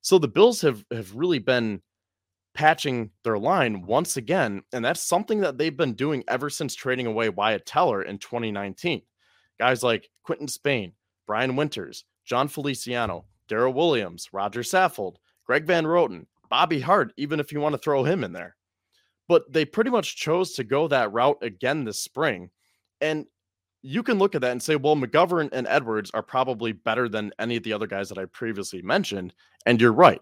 So 0.00 0.18
the 0.18 0.28
Bills 0.28 0.60
have 0.62 0.84
have 0.90 1.14
really 1.14 1.38
been 1.38 1.82
patching 2.54 3.10
their 3.24 3.38
line 3.38 3.82
once 3.82 4.16
again, 4.16 4.62
and 4.72 4.84
that's 4.84 5.02
something 5.02 5.40
that 5.40 5.58
they've 5.58 5.76
been 5.76 5.94
doing 5.94 6.24
ever 6.28 6.50
since 6.50 6.74
trading 6.74 7.06
away 7.06 7.28
Wyatt 7.28 7.66
Teller 7.66 8.02
in 8.02 8.18
2019. 8.18 9.02
Guys 9.58 9.82
like 9.82 10.08
Quinton 10.24 10.48
Spain, 10.48 10.92
Brian 11.26 11.56
Winters, 11.56 12.04
Jon 12.28 12.46
Feliciano, 12.46 13.24
Daryl 13.48 13.74
Williams, 13.74 14.28
Roger 14.32 14.60
Saffold, 14.60 15.16
Greg 15.46 15.64
Van 15.64 15.84
Roten, 15.84 16.26
Bobby 16.50 16.78
Hart, 16.78 17.12
even 17.16 17.40
if 17.40 17.50
you 17.50 17.60
want 17.60 17.72
to 17.72 17.80
throw 17.80 18.04
him 18.04 18.22
in 18.22 18.32
there. 18.32 18.54
But 19.28 19.50
they 19.50 19.64
pretty 19.64 19.90
much 19.90 20.16
chose 20.16 20.52
to 20.52 20.64
go 20.64 20.88
that 20.88 21.12
route 21.12 21.38
again 21.42 21.84
this 21.84 22.00
spring. 22.00 22.50
And 23.00 23.26
you 23.82 24.02
can 24.02 24.18
look 24.18 24.34
at 24.34 24.42
that 24.42 24.52
and 24.52 24.62
say, 24.62 24.76
well, 24.76 24.96
McGovern 24.96 25.48
and 25.52 25.66
Edwards 25.66 26.10
are 26.12 26.22
probably 26.22 26.72
better 26.72 27.08
than 27.08 27.32
any 27.38 27.56
of 27.56 27.62
the 27.62 27.72
other 27.72 27.86
guys 27.86 28.08
that 28.10 28.18
I 28.18 28.26
previously 28.26 28.82
mentioned. 28.82 29.32
And 29.66 29.80
you're 29.80 29.92
right. 29.92 30.20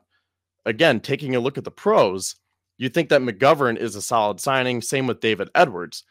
Again, 0.64 1.00
taking 1.00 1.34
a 1.34 1.40
look 1.40 1.58
at 1.58 1.64
the 1.64 1.70
pros, 1.70 2.36
you 2.78 2.88
think 2.88 3.08
that 3.08 3.22
McGovern 3.22 3.76
is 3.76 3.96
a 3.96 4.02
solid 4.02 4.40
signing. 4.40 4.80
Same 4.82 5.06
with 5.06 5.20
David 5.20 5.48
Edwards. 5.54 6.04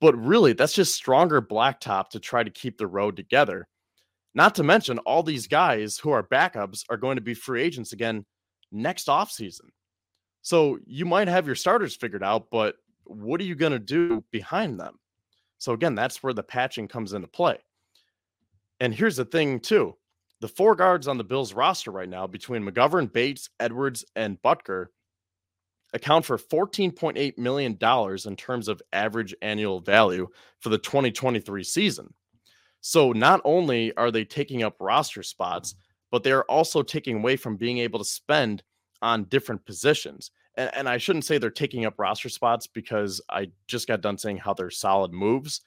But 0.00 0.16
really, 0.16 0.52
that's 0.52 0.74
just 0.74 0.94
stronger 0.94 1.40
blacktop 1.40 2.08
to 2.10 2.20
try 2.20 2.42
to 2.42 2.50
keep 2.50 2.76
the 2.76 2.86
road 2.86 3.16
together. 3.16 3.68
Not 4.34 4.54
to 4.54 4.62
mention, 4.62 4.98
all 5.00 5.22
these 5.22 5.46
guys 5.46 5.98
who 5.98 6.10
are 6.10 6.22
backups 6.22 6.84
are 6.88 6.96
going 6.96 7.16
to 7.16 7.22
be 7.22 7.34
free 7.34 7.62
agents 7.62 7.92
again 7.92 8.24
next 8.70 9.08
offseason. 9.08 9.68
So 10.40 10.78
you 10.86 11.04
might 11.04 11.28
have 11.28 11.46
your 11.46 11.54
starters 11.54 11.94
figured 11.94 12.24
out, 12.24 12.48
but 12.50 12.76
what 13.04 13.40
are 13.40 13.44
you 13.44 13.54
going 13.54 13.72
to 13.72 13.78
do 13.78 14.24
behind 14.30 14.80
them? 14.80 14.98
So 15.58 15.72
again, 15.72 15.94
that's 15.94 16.22
where 16.22 16.32
the 16.32 16.42
patching 16.42 16.88
comes 16.88 17.12
into 17.12 17.28
play. 17.28 17.58
And 18.80 18.94
here's 18.94 19.16
the 19.16 19.24
thing, 19.24 19.60
too 19.60 19.96
the 20.40 20.48
four 20.48 20.74
guards 20.74 21.06
on 21.06 21.18
the 21.18 21.24
Bills 21.24 21.54
roster 21.54 21.92
right 21.92 22.08
now 22.08 22.26
between 22.26 22.64
McGovern, 22.64 23.12
Bates, 23.12 23.48
Edwards, 23.60 24.04
and 24.16 24.42
Boettger 24.42 24.86
account 25.92 26.24
for 26.24 26.36
$14.8 26.36 27.38
million 27.38 27.78
in 28.26 28.36
terms 28.36 28.66
of 28.66 28.82
average 28.92 29.34
annual 29.40 29.78
value 29.78 30.26
for 30.58 30.70
the 30.70 30.78
2023 30.78 31.62
season. 31.62 32.12
So 32.82 33.12
not 33.12 33.40
only 33.44 33.96
are 33.96 34.10
they 34.10 34.24
taking 34.24 34.62
up 34.62 34.76
roster 34.80 35.22
spots, 35.22 35.76
but 36.10 36.22
they're 36.22 36.44
also 36.50 36.82
taking 36.82 37.18
away 37.18 37.36
from 37.36 37.56
being 37.56 37.78
able 37.78 37.98
to 38.00 38.04
spend 38.04 38.62
on 39.00 39.24
different 39.24 39.64
positions. 39.64 40.32
And, 40.56 40.70
and 40.74 40.88
I 40.88 40.98
shouldn't 40.98 41.24
say 41.24 41.38
they're 41.38 41.50
taking 41.50 41.86
up 41.86 41.98
roster 41.98 42.28
spots 42.28 42.66
because 42.66 43.20
I 43.30 43.50
just 43.68 43.88
got 43.88 44.02
done 44.02 44.18
saying 44.18 44.38
how 44.38 44.52
they're 44.52 44.70
solid 44.70 45.12
moves. 45.12 45.62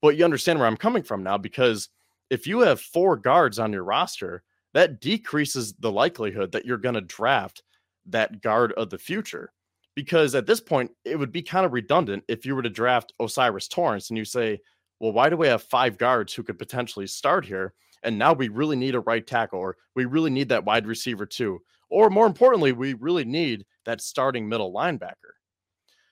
But 0.00 0.16
you 0.16 0.24
understand 0.24 0.58
where 0.58 0.68
I'm 0.68 0.76
coming 0.76 1.02
from 1.02 1.22
now 1.22 1.36
because 1.36 1.88
if 2.30 2.46
you 2.46 2.60
have 2.60 2.80
four 2.80 3.16
guards 3.16 3.58
on 3.58 3.72
your 3.72 3.84
roster, 3.84 4.44
that 4.72 5.00
decreases 5.00 5.74
the 5.74 5.90
likelihood 5.90 6.52
that 6.52 6.64
you're 6.64 6.78
going 6.78 6.94
to 6.94 7.00
draft 7.00 7.62
that 8.06 8.40
guard 8.40 8.72
of 8.72 8.90
the 8.90 8.98
future. 8.98 9.52
Because 9.96 10.36
at 10.36 10.46
this 10.46 10.60
point, 10.60 10.92
it 11.04 11.18
would 11.18 11.32
be 11.32 11.42
kind 11.42 11.66
of 11.66 11.72
redundant 11.72 12.22
if 12.28 12.46
you 12.46 12.54
were 12.54 12.62
to 12.62 12.70
draft 12.70 13.12
O'Cyrus 13.18 13.66
Torrence 13.66 14.08
and 14.08 14.16
you 14.16 14.24
say, 14.24 14.60
well, 15.00 15.12
why 15.12 15.30
do 15.30 15.36
we 15.36 15.48
have 15.48 15.62
five 15.62 15.98
guards 15.98 16.32
who 16.34 16.42
could 16.42 16.58
potentially 16.58 17.06
start 17.06 17.44
here? 17.44 17.72
And 18.02 18.18
now 18.18 18.32
we 18.32 18.48
really 18.48 18.76
need 18.76 18.94
a 18.94 19.00
right 19.00 19.26
tackle, 19.26 19.58
or 19.58 19.76
we 19.94 20.04
really 20.04 20.30
need 20.30 20.50
that 20.50 20.64
wide 20.64 20.86
receiver 20.86 21.26
too. 21.26 21.60
Or 21.90 22.08
more 22.10 22.26
importantly, 22.26 22.72
we 22.72 22.94
really 22.94 23.24
need 23.24 23.64
that 23.84 24.00
starting 24.00 24.48
middle 24.48 24.72
linebacker. 24.72 25.34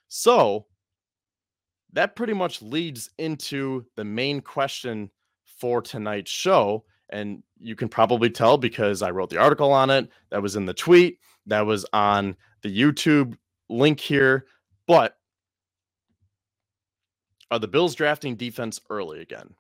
So 0.09 0.67
that 1.93 2.17
pretty 2.17 2.33
much 2.33 2.63
leads 2.63 3.11
into 3.19 3.85
the 3.97 4.05
main 4.05 4.41
question 4.41 5.11
for 5.45 5.81
tonight's 5.81 6.31
show. 6.31 6.85
And 7.11 7.43
you 7.59 7.77
can 7.77 7.89
probably 7.89 8.31
tell 8.31 8.59
because 8.59 9.03
I 9.03 9.11
wrote 9.11 9.31
the 9.31 9.39
article 9.39 9.73
on 9.73 9.91
it. 9.91 10.11
That 10.31 10.43
was 10.43 10.57
in 10.57 10.67
the 10.67 10.75
tweet, 10.75 11.19
that 11.47 11.65
was 11.65 11.87
on 11.93 12.37
the 12.63 12.77
YouTube 12.77 13.37
link 13.69 14.01
here. 14.01 14.47
But 14.87 15.18
are 17.51 17.59
the 17.59 17.69
Bills 17.69 17.95
drafting 17.95 18.37
defense 18.37 18.81
early 18.91 19.21
again? 19.21 19.55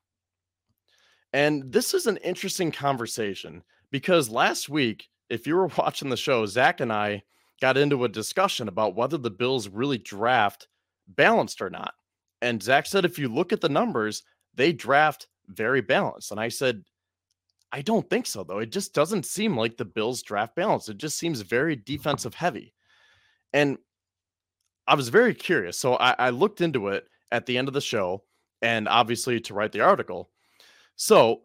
And 1.32 1.70
this 1.72 1.94
is 1.94 2.06
an 2.06 2.16
interesting 2.18 2.72
conversation 2.72 3.62
because 3.90 4.30
last 4.30 4.68
week, 4.68 5.08
if 5.28 5.46
you 5.46 5.56
were 5.56 5.66
watching 5.78 6.10
the 6.10 6.16
show, 6.16 6.46
Zach 6.46 6.80
and 6.80 6.92
I 6.92 7.22
got 7.60 7.76
into 7.76 8.04
a 8.04 8.08
discussion 8.08 8.68
about 8.68 8.94
whether 8.94 9.18
the 9.18 9.30
Bills 9.30 9.68
really 9.68 9.98
draft 9.98 10.68
balanced 11.08 11.60
or 11.60 11.70
not. 11.70 11.94
And 12.40 12.62
Zach 12.62 12.86
said, 12.86 13.04
if 13.04 13.18
you 13.18 13.28
look 13.28 13.52
at 13.52 13.60
the 13.60 13.68
numbers, 13.68 14.22
they 14.54 14.72
draft 14.72 15.26
very 15.48 15.80
balanced. 15.80 16.30
And 16.30 16.38
I 16.38 16.48
said, 16.48 16.84
I 17.72 17.82
don't 17.82 18.08
think 18.08 18.26
so, 18.26 18.44
though. 18.44 18.60
It 18.60 18.70
just 18.70 18.94
doesn't 18.94 19.26
seem 19.26 19.56
like 19.56 19.76
the 19.76 19.84
Bills 19.84 20.22
draft 20.22 20.54
balanced. 20.54 20.88
It 20.88 20.98
just 20.98 21.18
seems 21.18 21.40
very 21.40 21.76
defensive 21.76 22.34
heavy. 22.34 22.74
And 23.52 23.78
I 24.86 24.94
was 24.94 25.08
very 25.08 25.34
curious. 25.34 25.78
So 25.78 25.96
I, 25.96 26.14
I 26.18 26.30
looked 26.30 26.60
into 26.60 26.88
it 26.88 27.06
at 27.32 27.46
the 27.46 27.58
end 27.58 27.68
of 27.68 27.74
the 27.74 27.80
show 27.80 28.22
and 28.62 28.88
obviously 28.88 29.40
to 29.40 29.54
write 29.54 29.72
the 29.72 29.80
article. 29.80 30.30
So 30.96 31.42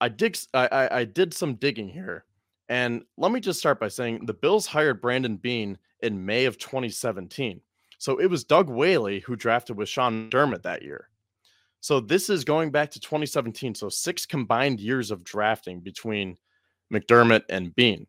I 0.00 0.08
dig 0.08 0.36
I, 0.54 0.88
I, 0.90 1.04
did 1.04 1.32
some 1.32 1.54
digging 1.54 1.88
here. 1.88 2.24
And 2.68 3.04
let 3.16 3.32
me 3.32 3.40
just 3.40 3.58
start 3.58 3.80
by 3.80 3.88
saying 3.88 4.26
the 4.26 4.34
Bills 4.34 4.66
hired 4.66 5.00
Brandon 5.00 5.36
Beane 5.36 5.78
in 6.00 6.24
May 6.24 6.44
of 6.44 6.58
2017. 6.58 7.60
So 7.98 8.18
it 8.18 8.26
was 8.26 8.44
Doug 8.44 8.68
Whaley 8.68 9.20
who 9.20 9.36
drafted 9.36 9.76
with 9.76 9.88
Sean 9.88 10.30
McDermott 10.30 10.62
that 10.62 10.82
year. 10.82 11.08
So 11.80 12.00
this 12.00 12.28
is 12.28 12.44
going 12.44 12.70
back 12.70 12.90
to 12.92 13.00
2017. 13.00 13.74
So 13.74 13.88
six 13.88 14.26
combined 14.26 14.80
years 14.80 15.10
of 15.10 15.24
drafting 15.24 15.80
between 15.80 16.36
McDermott 16.92 17.44
and 17.48 17.74
Beane. 17.74 18.06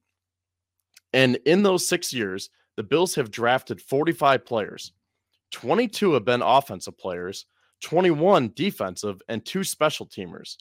And 1.13 1.37
in 1.45 1.63
those 1.63 1.87
six 1.87 2.11
years, 2.11 2.49
the 2.75 2.83
Bills 2.83 3.15
have 3.15 3.31
drafted 3.31 3.81
45 3.81 4.45
players. 4.45 4.91
22 5.51 6.13
have 6.13 6.25
been 6.25 6.41
offensive 6.41 6.97
players, 6.97 7.45
21 7.81 8.51
defensive, 8.55 9.21
and 9.29 9.45
two 9.45 9.63
special 9.63 10.05
teamers. 10.05 10.57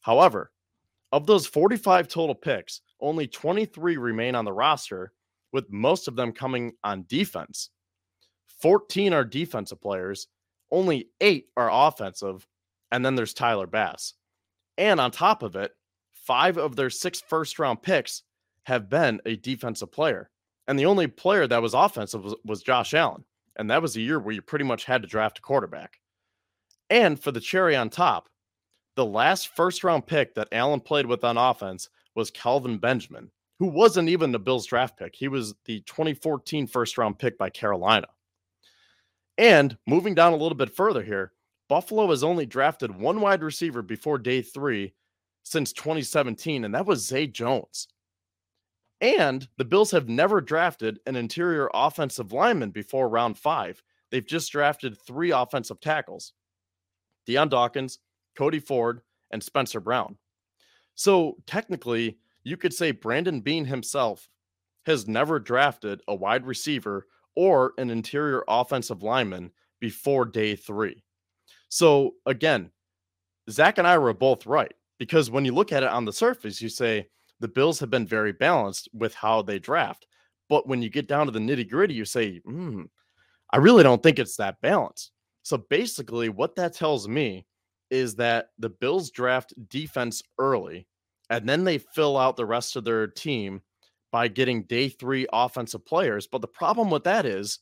However, 0.00 0.50
of 1.12 1.26
those 1.26 1.46
45 1.46 2.08
total 2.08 2.34
picks, 2.34 2.80
only 3.00 3.26
23 3.26 3.96
remain 3.96 4.34
on 4.34 4.44
the 4.44 4.52
roster, 4.52 5.12
with 5.52 5.70
most 5.70 6.08
of 6.08 6.16
them 6.16 6.32
coming 6.32 6.72
on 6.82 7.04
defense. 7.08 7.70
14 8.60 9.12
are 9.12 9.24
defensive 9.24 9.80
players, 9.80 10.28
only 10.70 11.10
eight 11.20 11.48
are 11.56 11.70
offensive, 11.70 12.46
and 12.90 13.04
then 13.04 13.14
there's 13.14 13.34
Tyler 13.34 13.66
Bass. 13.66 14.14
And 14.78 15.00
on 15.00 15.10
top 15.10 15.42
of 15.42 15.56
it, 15.56 15.72
five 16.14 16.56
of 16.56 16.76
their 16.76 16.90
six 16.90 17.20
first 17.20 17.58
round 17.58 17.82
picks 17.82 18.22
have 18.64 18.88
been 18.88 19.20
a 19.26 19.36
defensive 19.36 19.92
player. 19.92 20.30
And 20.68 20.78
the 20.78 20.86
only 20.86 21.08
player 21.08 21.46
that 21.46 21.60
was 21.60 21.74
offensive 21.74 22.24
was, 22.24 22.36
was 22.44 22.62
Josh 22.62 22.94
Allen. 22.94 23.24
And 23.56 23.70
that 23.70 23.82
was 23.82 23.96
a 23.96 24.00
year 24.00 24.18
where 24.18 24.34
you 24.34 24.42
pretty 24.42 24.64
much 24.64 24.84
had 24.84 25.02
to 25.02 25.08
draft 25.08 25.38
a 25.38 25.42
quarterback. 25.42 26.00
And 26.90 27.20
for 27.20 27.32
the 27.32 27.40
cherry 27.40 27.76
on 27.76 27.90
top, 27.90 28.28
the 28.96 29.04
last 29.04 29.48
first 29.54 29.84
round 29.84 30.06
pick 30.06 30.34
that 30.34 30.48
Allen 30.52 30.80
played 30.80 31.06
with 31.06 31.24
on 31.24 31.36
offense 31.38 31.88
was 32.14 32.30
Kelvin 32.30 32.78
Benjamin, 32.78 33.30
who 33.58 33.66
wasn't 33.66 34.08
even 34.08 34.32
the 34.32 34.38
Bills 34.38 34.66
draft 34.66 34.98
pick. 34.98 35.14
He 35.14 35.28
was 35.28 35.54
the 35.64 35.80
2014 35.82 36.66
first 36.66 36.98
round 36.98 37.18
pick 37.18 37.38
by 37.38 37.50
Carolina. 37.50 38.08
And 39.38 39.76
moving 39.86 40.14
down 40.14 40.32
a 40.32 40.36
little 40.36 40.56
bit 40.56 40.74
further 40.74 41.02
here, 41.02 41.32
Buffalo 41.68 42.10
has 42.10 42.22
only 42.22 42.44
drafted 42.44 42.94
one 42.94 43.20
wide 43.20 43.42
receiver 43.42 43.80
before 43.80 44.18
day 44.18 44.42
three 44.42 44.92
since 45.42 45.72
2017, 45.72 46.64
and 46.64 46.74
that 46.74 46.86
was 46.86 47.06
Zay 47.06 47.26
Jones. 47.26 47.88
And 49.02 49.48
the 49.58 49.64
Bills 49.64 49.90
have 49.90 50.08
never 50.08 50.40
drafted 50.40 51.00
an 51.06 51.16
interior 51.16 51.68
offensive 51.74 52.32
lineman 52.32 52.70
before 52.70 53.08
round 53.08 53.36
five. 53.36 53.82
They've 54.10 54.26
just 54.26 54.52
drafted 54.52 54.96
three 54.96 55.32
offensive 55.32 55.80
tackles 55.80 56.32
Dion 57.26 57.48
Dawkins, 57.48 57.98
Cody 58.36 58.60
Ford, 58.60 59.02
and 59.32 59.42
Spencer 59.42 59.80
Brown. 59.80 60.16
So 60.94 61.36
technically, 61.46 62.18
you 62.44 62.56
could 62.56 62.72
say 62.72 62.92
Brandon 62.92 63.40
Beane 63.40 63.64
himself 63.64 64.28
has 64.86 65.08
never 65.08 65.40
drafted 65.40 66.00
a 66.06 66.14
wide 66.14 66.46
receiver 66.46 67.06
or 67.34 67.72
an 67.78 67.90
interior 67.90 68.44
offensive 68.46 69.02
lineman 69.02 69.50
before 69.80 70.24
day 70.24 70.54
three. 70.54 71.02
So 71.68 72.14
again, 72.26 72.70
Zach 73.50 73.78
and 73.78 73.86
I 73.86 73.98
were 73.98 74.12
both 74.12 74.46
right 74.46 74.74
because 74.98 75.30
when 75.30 75.44
you 75.44 75.52
look 75.52 75.72
at 75.72 75.82
it 75.82 75.88
on 75.88 76.04
the 76.04 76.12
surface, 76.12 76.60
you 76.60 76.68
say 76.68 77.08
the 77.42 77.48
Bills 77.48 77.80
have 77.80 77.90
been 77.90 78.06
very 78.06 78.32
balanced 78.32 78.88
with 78.94 79.14
how 79.14 79.42
they 79.42 79.58
draft. 79.58 80.06
But 80.48 80.68
when 80.68 80.80
you 80.80 80.88
get 80.88 81.08
down 81.08 81.26
to 81.26 81.32
the 81.32 81.40
nitty 81.40 81.68
gritty, 81.68 81.92
you 81.92 82.04
say, 82.04 82.38
hmm, 82.38 82.84
I 83.52 83.56
really 83.56 83.82
don't 83.82 84.02
think 84.02 84.18
it's 84.18 84.36
that 84.36 84.60
balanced. 84.60 85.10
So 85.42 85.58
basically, 85.58 86.28
what 86.28 86.54
that 86.56 86.72
tells 86.72 87.08
me 87.08 87.44
is 87.90 88.14
that 88.14 88.50
the 88.58 88.68
Bills 88.68 89.10
draft 89.10 89.52
defense 89.68 90.22
early 90.38 90.86
and 91.30 91.48
then 91.48 91.64
they 91.64 91.78
fill 91.78 92.16
out 92.16 92.36
the 92.36 92.46
rest 92.46 92.76
of 92.76 92.84
their 92.84 93.08
team 93.08 93.60
by 94.12 94.28
getting 94.28 94.62
day 94.64 94.88
three 94.88 95.26
offensive 95.32 95.84
players. 95.84 96.28
But 96.28 96.42
the 96.42 96.48
problem 96.48 96.90
with 96.90 97.04
that 97.04 97.26
is 97.26 97.58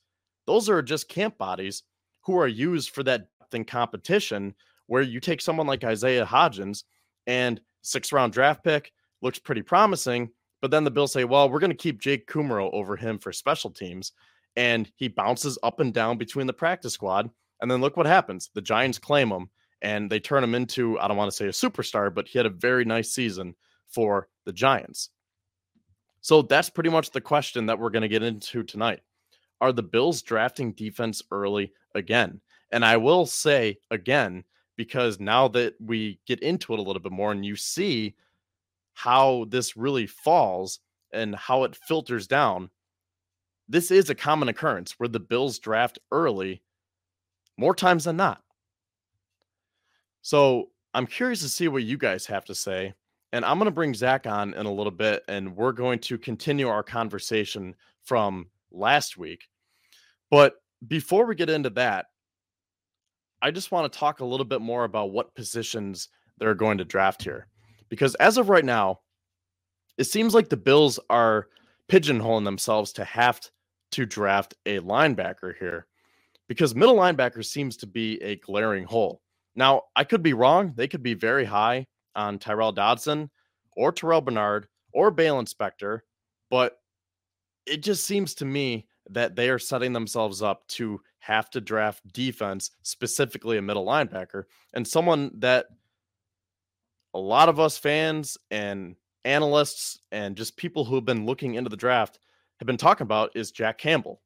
those 0.47 0.69
are 0.69 0.83
just 0.83 1.09
camp 1.09 1.39
bodies 1.39 1.85
who 2.21 2.37
are 2.39 2.49
used 2.49 2.91
for 2.91 3.03
that 3.05 3.29
depth 3.39 3.55
in 3.55 3.65
competition 3.65 4.55
where 4.89 5.03
you 5.03 5.21
take 5.21 5.41
someone 5.41 5.67
like 5.67 5.85
Isaiah 5.85 6.27
Hodgins 6.27 6.85
and 7.27 7.61
six 7.83 8.13
round 8.13 8.33
draft 8.33 8.63
pick 8.63 8.93
looks 9.23 9.39
pretty 9.39 9.63
promising. 9.63 10.31
But 10.61 10.71
then 10.71 10.85
the 10.85 10.91
Bills 10.91 11.13
say, 11.13 11.25
well, 11.25 11.49
we're 11.49 11.59
going 11.59 11.71
to 11.71 11.77
keep 11.77 12.01
Jake 12.01 12.27
Kumerow 12.27 12.71
over 12.73 12.97
him 12.97 13.19
for 13.19 13.33
special 13.33 13.71
teams. 13.71 14.13
And 14.57 14.91
he 14.97 15.09
bounces 15.09 15.59
up 15.63 15.81
and 15.81 15.95
down 15.95 16.19
between 16.19 16.47
the 16.47 16.53
practice 16.53 16.95
squad. 16.95 17.31
And 17.61 17.71
then 17.71 17.81
look 17.81 17.97
what 17.97 18.07
happens. 18.07 18.51
The 18.55 18.63
Giants 18.63 18.99
claim 18.99 19.31
him 19.31 19.49
and 19.83 20.11
they 20.11 20.21
turn 20.21 20.45
him 20.45 20.55
into, 20.55 20.99
I 20.99 21.09
don't 21.09 21.17
want 21.17 21.31
to 21.31 21.37
say 21.37 21.47
a 21.47 21.51
superstar, 21.51 22.13
but 22.15 22.29
he 22.29 22.39
had 22.39 22.47
a 22.47 22.51
very 22.51 22.85
nice 22.85 23.13
season 23.13 23.55
for 23.89 24.29
the 24.45 24.53
Giants. 24.53 25.11
So 26.21 26.43
that's 26.43 26.69
pretty 26.69 26.91
much 26.91 27.11
the 27.11 27.21
question 27.21 27.67
that 27.67 27.79
we're 27.79 27.91
going 27.91 28.03
to 28.03 28.09
get 28.09 28.23
into 28.23 28.63
tonight. 28.63 29.01
Are 29.61 29.73
the 29.73 29.83
Bills 29.83 30.23
drafting 30.23 30.73
defense 30.73 31.23
early 31.31 31.73
again? 31.95 32.41
And 32.73 32.85
I 32.85 32.97
will 32.99 33.27
say 33.27 33.79
again, 33.91 34.45
because 34.77 35.21
now 35.21 35.49
that 35.49 35.75
we 35.81 36.21
get 36.27 36.41
into 36.41 36.73
it 36.73 36.79
a 36.79 36.83
little 36.83 37.03
bit 37.03 37.13
more 37.13 37.33
and 37.33 37.45
you 37.45 37.57
see 37.57 38.15
how 38.95 39.47
this 39.49 39.77
really 39.77 40.07
falls 40.07 40.81
and 41.13 41.35
how 41.35 41.65
it 41.65 41.77
filters 41.77 42.27
down, 42.27 42.71
this 43.69 43.91
is 43.91 44.11
a 44.11 44.15
common 44.15 44.49
occurrence 44.49 44.95
where 44.99 45.09
the 45.09 45.21
Bills 45.21 45.59
draft 45.59 45.99
early 46.11 46.63
more 47.57 47.75
times 47.75 48.05
than 48.05 48.17
not. 48.17 48.43
So 50.23 50.71
I'm 50.93 51.07
curious 51.07 51.41
to 51.43 51.49
see 51.49 51.69
what 51.69 51.85
you 51.85 51.97
guys 51.97 52.27
have 52.27 52.45
to 52.47 52.55
say. 52.55 52.95
And 53.33 53.45
I'm 53.45 53.59
going 53.59 53.67
to 53.67 53.71
bring 53.71 53.95
Zach 53.95 54.27
on 54.27 54.55
in 54.55 54.67
a 54.67 54.73
little 54.73 54.91
bit, 54.91 55.23
and 55.29 55.57
we're 55.57 55.73
going 55.73 56.01
to 56.01 56.19
continue 56.19 56.69
our 56.69 56.83
conversation 56.83 57.77
from 58.03 58.47
last 58.73 59.17
week. 59.17 59.47
But 60.33 60.55
before 60.89 61.27
we 61.27 61.37
get 61.37 61.49
into 61.49 61.71
that, 61.71 62.07
I 63.41 63.53
just 63.53 63.71
want 63.71 63.91
to 63.91 63.99
talk 63.99 64.21
a 64.21 64.25
little 64.25 64.45
bit 64.45 64.61
more 64.61 64.85
about 64.85 65.13
what 65.13 65.35
positions 65.35 66.09
they're 66.39 66.55
going 66.55 66.79
to 66.79 66.85
draft 66.85 67.23
here. 67.23 67.47
Because 67.91 68.15
as 68.15 68.39
of 68.39 68.49
right 68.49 68.65
now, 68.65 69.01
it 69.99 70.05
seems 70.05 70.33
like 70.33 70.49
the 70.49 70.57
Bills 70.57 70.99
are 71.11 71.49
pigeonholing 71.89 72.45
themselves 72.45 72.93
to 72.95 73.05
have 73.05 73.41
to 73.93 74.07
draft 74.07 74.55
a 74.65 74.79
linebacker 74.79 75.53
here 75.59 75.87
because 76.49 76.75
middle 76.75 76.97
linebacker 76.97 77.45
seems 77.45 77.77
to 77.77 77.87
be 77.87 78.21
a 78.23 78.37
glaring 78.37 78.85
hole. 78.85 79.21
Now, 79.55 79.83
I 79.95 80.05
could 80.05 80.23
be 80.23 80.33
wrong. 80.33 80.73
They 80.77 80.89
could 80.89 81.03
be 81.03 81.15
very 81.15 81.45
high 81.45 81.87
on 82.15 82.39
Tyrel 82.39 82.73
Dodson 82.73 83.31
or 83.77 83.93
Terrel 83.93 84.25
Bernard 84.25 84.69
or 84.93 85.13
Baylon 85.13 85.53
Spector, 85.53 86.01
but 86.51 86.79
it 87.67 87.83
just 87.83 88.05
seems 88.05 88.35
to 88.35 88.45
me 88.45 88.87
that 89.11 89.37
they 89.37 89.49
are 89.49 89.59
setting 89.59 89.93
themselves 89.93 90.43
up 90.43 90.67
to 90.69 91.01
have 91.19 91.51
to 91.51 91.61
draft 91.61 92.01
defense, 92.13 92.71
specifically 92.83 93.59
a 93.59 93.63
middle 93.63 93.87
linebacker, 93.87 94.45
and 94.75 94.87
someone 94.87 95.31
that 95.39 95.67
a 97.15 97.19
lot 97.19 97.49
of 97.49 97.59
us 97.59 97.79
fans 97.79 98.39
and 98.51 98.97
analysts 99.25 99.99
and 100.13 100.37
just 100.37 100.57
people 100.57 100.85
who 100.85 100.95
have 100.95 101.05
been 101.05 101.27
looking 101.27 101.55
into 101.55 101.71
the 101.71 101.77
draft 101.77 102.19
have 102.59 102.67
been 102.67 102.77
talking 102.77 103.05
about 103.05 103.31
is 103.35 103.51
Jack 103.51 103.79
Campbell. 103.79 104.21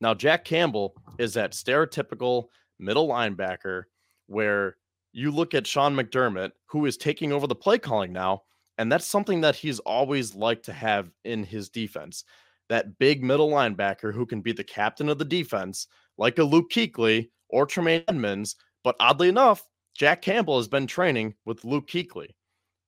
Now, 0.00 0.14
Jack 0.14 0.44
Campbell 0.44 0.94
is 1.18 1.34
that 1.34 1.52
stereotypical 1.52 2.46
middle 2.78 3.08
linebacker 3.08 3.84
where 4.26 4.76
you 5.12 5.30
look 5.30 5.54
at 5.54 5.66
Sean 5.66 5.94
McDermott, 5.96 6.52
who 6.66 6.86
is 6.86 6.96
taking 6.96 7.32
over 7.32 7.46
the 7.46 7.54
play 7.54 7.78
calling 7.78 8.12
now, 8.12 8.42
and 8.78 8.90
that's 8.90 9.06
something 9.06 9.40
that 9.40 9.56
he's 9.56 9.80
always 9.80 10.34
liked 10.34 10.64
to 10.66 10.72
have 10.72 11.10
in 11.24 11.42
his 11.42 11.68
defense. 11.68 12.24
That 12.68 12.98
big 12.98 13.24
middle 13.24 13.50
linebacker 13.50 14.14
who 14.14 14.26
can 14.26 14.40
be 14.40 14.52
the 14.52 14.62
captain 14.62 15.08
of 15.08 15.18
the 15.18 15.24
defense, 15.24 15.88
like 16.16 16.38
a 16.38 16.44
Luke 16.44 16.70
Kuechly 16.70 17.30
or 17.48 17.66
Tremaine 17.66 18.04
Edmunds. 18.08 18.56
But 18.84 18.94
oddly 19.00 19.28
enough, 19.28 19.66
Jack 19.98 20.22
Campbell 20.22 20.58
has 20.58 20.68
been 20.68 20.86
training 20.86 21.34
with 21.44 21.64
Luke 21.64 21.88
Kuechly. 21.88 22.28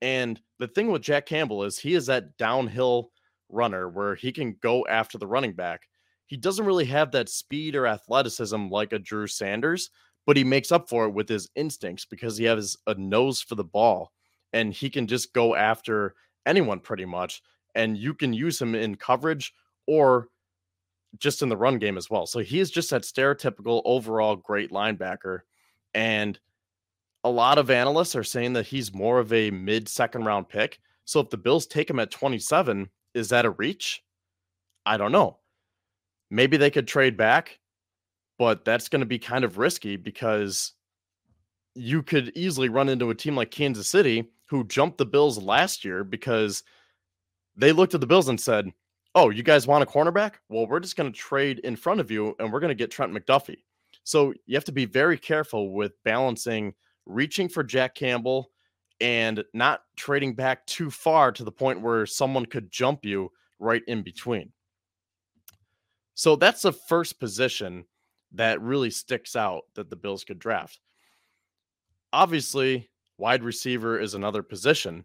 And 0.01 0.41
the 0.61 0.69
thing 0.69 0.93
with 0.93 1.03
Jack 1.03 1.27
Campbell 1.27 1.65
is 1.65 1.77
he 1.77 1.95
is 1.95 2.07
that 2.07 2.37
downhill 2.37 3.11
runner 3.49 3.89
where 3.89 4.15
he 4.15 4.31
can 4.31 4.57
go 4.63 4.87
after 4.87 5.19
the 5.19 5.27
running 5.27 5.53
back. 5.53 5.89
He 6.27 6.37
doesn't 6.37 6.65
really 6.65 6.85
have 6.85 7.11
that 7.11 7.29
speed 7.29 7.75
or 7.75 7.89
athleticism 7.89 8.69
like 8.69 8.93
a 8.93 8.99
Drew 9.01 9.27
Sanders, 9.27 9.91
but 10.25 10.37
he 10.37 10.45
makes 10.45 10.71
up 10.71 10.89
for 10.89 11.07
it 11.07 11.11
with 11.11 11.29
his 11.29 11.51
instincts 11.57 12.05
because 12.05 12.39
he 12.39 12.45
has 12.45 12.77
a 12.87 12.95
nose 12.95 13.41
for 13.41 13.57
the 13.57 13.65
ball 13.65 14.13
and 14.53 14.73
he 14.73 14.89
can 14.89 15.09
just 15.09 15.35
go 15.35 15.57
after 15.57 16.15
anyone 16.47 16.79
pretty 16.79 17.05
much. 17.05 17.43
And 17.75 17.99
you 17.99 18.15
can 18.15 18.33
use 18.33 18.63
him 18.63 18.77
in 18.77 18.95
coverage 18.95 19.53
or 19.89 20.29
just 21.19 21.43
in 21.43 21.49
the 21.49 21.57
run 21.57 21.79
game 21.79 21.99
as 21.99 22.09
well. 22.09 22.27
So 22.27 22.39
he 22.39 22.61
is 22.61 22.71
just 22.71 22.91
that 22.91 23.03
stereotypical 23.03 23.83
overall 23.85 24.37
great 24.37 24.71
linebacker. 24.71 25.41
And 25.93 26.39
a 27.25 27.31
lot 27.31 27.59
of 27.59 27.71
analysts 27.71 28.17
are 28.17 28.25
saying 28.25 28.55
that 28.55 28.67
he's 28.67 28.95
more 28.95 29.19
of 29.19 29.33
a 29.33 29.51
mid 29.51 29.89
second 29.89 30.25
round 30.25 30.49
pick. 30.49 30.81
So 31.05 31.21
if 31.21 31.31
the 31.31 31.37
Bills 31.37 31.67
take 31.67 31.91
him 31.91 31.99
at 31.99 32.11
27, 32.11 32.89
is 33.15 33.29
that 33.31 33.45
a 33.45 33.51
reach? 33.51 34.03
I 34.87 34.97
don't 34.97 35.13
know. 35.13 35.39
Maybe 36.31 36.57
they 36.57 36.71
could 36.71 36.87
trade 36.87 37.17
back, 37.17 37.59
but 38.39 38.65
that's 38.65 38.89
going 38.89 39.01
to 39.01 39.07
be 39.07 39.19
kind 39.19 39.45
of 39.45 39.59
risky 39.59 39.97
because 39.97 40.73
you 41.75 42.03
could 42.03 42.33
easily 42.35 42.69
run 42.69 42.89
into 42.89 43.11
a 43.11 43.15
team 43.15 43.37
like 43.37 43.51
Kansas 43.51 43.89
City 43.89 44.31
who 44.47 44.65
jumped 44.65 44.99
the 44.99 45.07
Bills 45.07 45.39
last 45.39 45.85
year 45.85 46.05
because 46.05 46.63
they 47.57 47.73
looked 47.73 47.95
at 47.95 48.01
the 48.01 48.07
Bills 48.07 48.29
and 48.29 48.41
said, 48.41 48.73
Oh, 49.15 49.31
you 49.31 49.43
guys 49.43 49.67
want 49.67 49.83
a 49.83 49.87
cornerback? 49.87 50.35
Well, 50.49 50.69
we're 50.69 50.79
just 50.79 50.97
going 50.97 51.13
to 51.13 51.19
trade 51.19 51.59
in 51.61 51.75
front 51.75 51.99
of 51.99 52.13
you 52.13 52.37
and 52.39 52.53
we're 52.53 52.61
going 52.61 52.69
to 52.69 52.77
get 52.77 52.93
Trent 52.93 53.13
McDuffie. 53.13 53.65
So 54.05 54.33
you 54.47 54.55
have 54.55 54.65
to 54.67 54.73
be 54.73 54.85
very 54.85 55.19
careful 55.19 55.73
with 55.73 55.93
balancing 56.05 56.75
reaching 57.07 57.49
for 57.49 57.63
Jack 57.63 57.95
Campbell 57.95 58.51
and 59.01 59.43
not 59.55 59.83
trading 59.97 60.35
back 60.35 60.67
too 60.67 60.91
far 60.91 61.33
to 61.33 61.45
the 61.45 61.53
point 61.53 61.81
where 61.81 62.07
someone 62.07 62.47
could 62.47 62.71
jump 62.71 63.05
you 63.05 63.31
right 63.59 63.83
in 63.87 64.03
between. 64.03 64.53
So 66.15 66.37
that's 66.37 66.63
the 66.63 66.73
first 66.73 67.19
position 67.19 67.85
that 68.33 68.61
really 68.61 68.91
sticks 68.91 69.35
out 69.37 69.63
that 69.75 69.91
the 69.91 69.97
Bills 69.97 70.25
could 70.25 70.39
draft. 70.39 70.81
Obviously, 72.13 72.91
wide 73.19 73.43
receiver 73.43 73.99
is 73.99 74.15
another 74.15 74.43
position, 74.43 75.05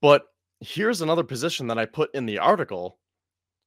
but 0.00 0.26
here's 0.60 1.00
another 1.00 1.24
position 1.24 1.66
that 1.66 1.78
I 1.78 1.86
put 1.86 2.14
in 2.14 2.26
the 2.26 2.38
article 2.38 2.98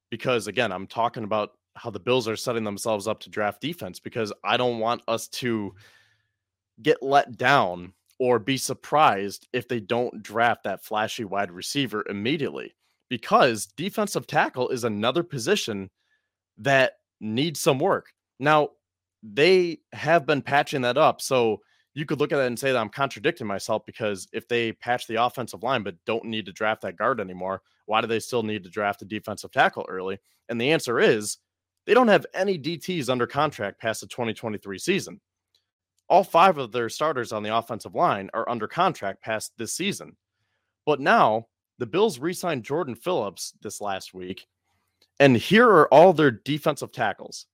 because, 0.10 0.48
again, 0.48 0.72
I'm 0.72 0.88
talking 0.88 1.24
about 1.24 1.52
how 1.76 1.90
the 1.90 2.00
Bills 2.00 2.28
are 2.28 2.36
setting 2.36 2.64
themselves 2.64 3.08
up 3.08 3.20
to 3.22 3.30
draft 3.30 3.62
defense 3.62 4.00
because 4.00 4.34
I 4.44 4.58
don't 4.58 4.80
want 4.80 5.02
us 5.08 5.28
to 5.30 5.74
get 6.82 7.02
let 7.02 7.38
down 7.38 7.94
or 8.20 8.38
be 8.40 8.58
surprised 8.58 9.48
if 9.54 9.68
they 9.68 9.80
don't 9.80 10.22
draft 10.22 10.64
that 10.64 10.84
flashy 10.84 11.24
wide 11.24 11.52
receiver 11.52 12.06
immediately 12.10 12.76
because 13.10 13.66
defensive 13.66 14.28
tackle 14.28 14.70
is 14.70 14.84
another 14.84 15.24
position 15.24 15.90
that 16.58 16.94
needs 17.20 17.60
some 17.60 17.80
work. 17.80 18.12
Now, 18.40 18.70
they 19.24 19.80
have 19.94 20.26
been 20.26 20.42
patching 20.42 20.82
that 20.82 20.98
up. 20.98 21.22
So 21.22 21.62
you 21.94 22.06
could 22.06 22.20
look 22.20 22.32
at 22.32 22.38
that 22.38 22.48
and 22.48 22.60
say 22.60 22.72
that 22.72 22.78
I'm 22.78 22.90
contradicting 22.90 23.48
myself 23.48 23.86
because 23.86 24.28
if 24.32 24.48
they 24.48 24.74
patch 24.74 25.08
the 25.08 25.22
offensive 25.24 25.64
line 25.64 25.84
but 25.84 25.96
don't 26.06 26.26
need 26.26 26.46
to 26.46 26.54
draft 26.54 26.82
that 26.82 26.98
guard 26.98 27.20
anymore, 27.20 27.62
why 27.86 28.02
do 28.02 28.08
they 28.08 28.20
still 28.20 28.44
need 28.44 28.64
to 28.64 28.70
draft 28.70 29.02
a 29.02 29.06
defensive 29.06 29.52
tackle 29.52 29.86
early? 29.90 30.20
And 30.48 30.62
the 30.62 30.72
answer 30.72 31.00
is 31.00 31.38
they 31.86 31.94
don't 31.94 32.08
have 32.08 32.26
any 32.34 32.58
DTs 32.60 33.10
under 33.10 33.26
contract 33.26 33.82
past 33.82 34.02
the 34.02 34.08
2023 34.08 34.78
season 34.78 35.20
all 36.10 36.24
five 36.24 36.58
of 36.58 36.72
their 36.72 36.90
starters 36.90 37.32
on 37.32 37.44
the 37.44 37.56
offensive 37.56 37.96
line 37.96 38.30
are 38.34 38.50
under 38.50 38.68
contract 38.68 39.22
past 39.22 39.54
this 39.58 39.74
season. 39.74 40.16
But 40.86 41.00
now 41.00 41.48
the 41.78 41.86
Bills 41.86 42.20
re 42.20 42.34
signed 42.34 42.64
Jordan 42.64 42.96
Phillips 42.96 43.54
this 43.62 43.80
last 43.80 44.14
week. 44.14 44.48
And 45.20 45.36
here 45.36 45.68
are 45.70 45.94
all 45.94 46.14
their 46.14 46.32
defensive 46.32 46.92
tackles 46.92 47.46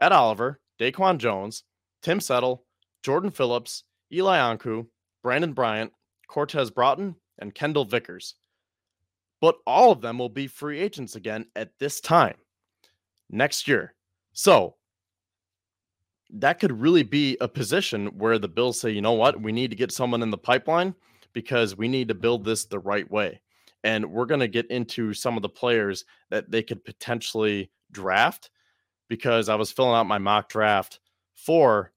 Ed 0.00 0.12
Oliver, 0.12 0.60
Daquan 0.80 1.18
Jones, 1.18 1.64
Tim 2.02 2.20
Settle, 2.20 2.64
Jordan 3.02 3.30
Phillips, 3.30 3.84
Eli 4.12 4.38
Ankou, 4.38 4.86
Brandin 5.24 5.54
Bryant, 5.54 5.92
Cortez 6.26 6.70
Broughton, 6.70 7.14
and 7.38 7.54
Kendall 7.54 7.84
Vickers. 7.84 8.34
But 9.40 9.56
all 9.66 9.90
of 9.90 10.00
them 10.00 10.18
will 10.18 10.28
be 10.28 10.46
free 10.46 10.80
agents 10.80 11.16
again 11.16 11.46
at 11.56 11.70
this 11.78 12.00
time 12.00 12.36
next 13.28 13.66
year. 13.66 13.94
So 14.32 14.76
that 16.32 16.58
could 16.58 16.80
really 16.80 17.02
be 17.02 17.36
a 17.40 17.48
position 17.48 18.06
where 18.18 18.38
the 18.38 18.48
Bills 18.48 18.80
say, 18.80 18.90
you 18.90 19.02
know 19.02 19.12
what, 19.12 19.40
we 19.40 19.52
need 19.52 19.70
to 19.70 19.76
get 19.76 19.92
someone 19.92 20.22
in 20.22 20.30
the 20.30 20.38
pipeline 20.38 20.94
because 21.32 21.76
we 21.76 21.88
need 21.88 22.08
to 22.08 22.14
build 22.14 22.44
this 22.44 22.64
the 22.64 22.78
right 22.78 23.10
way. 23.10 23.40
And 23.84 24.10
we're 24.10 24.26
going 24.26 24.40
to 24.40 24.48
get 24.48 24.70
into 24.70 25.12
some 25.12 25.36
of 25.36 25.42
the 25.42 25.48
players 25.48 26.04
that 26.30 26.50
they 26.50 26.62
could 26.62 26.84
potentially 26.84 27.70
draft 27.90 28.50
because 29.08 29.48
I 29.48 29.56
was 29.56 29.72
filling 29.72 29.94
out 29.94 30.06
my 30.06 30.18
mock 30.18 30.48
draft 30.48 31.00
for 31.34 31.92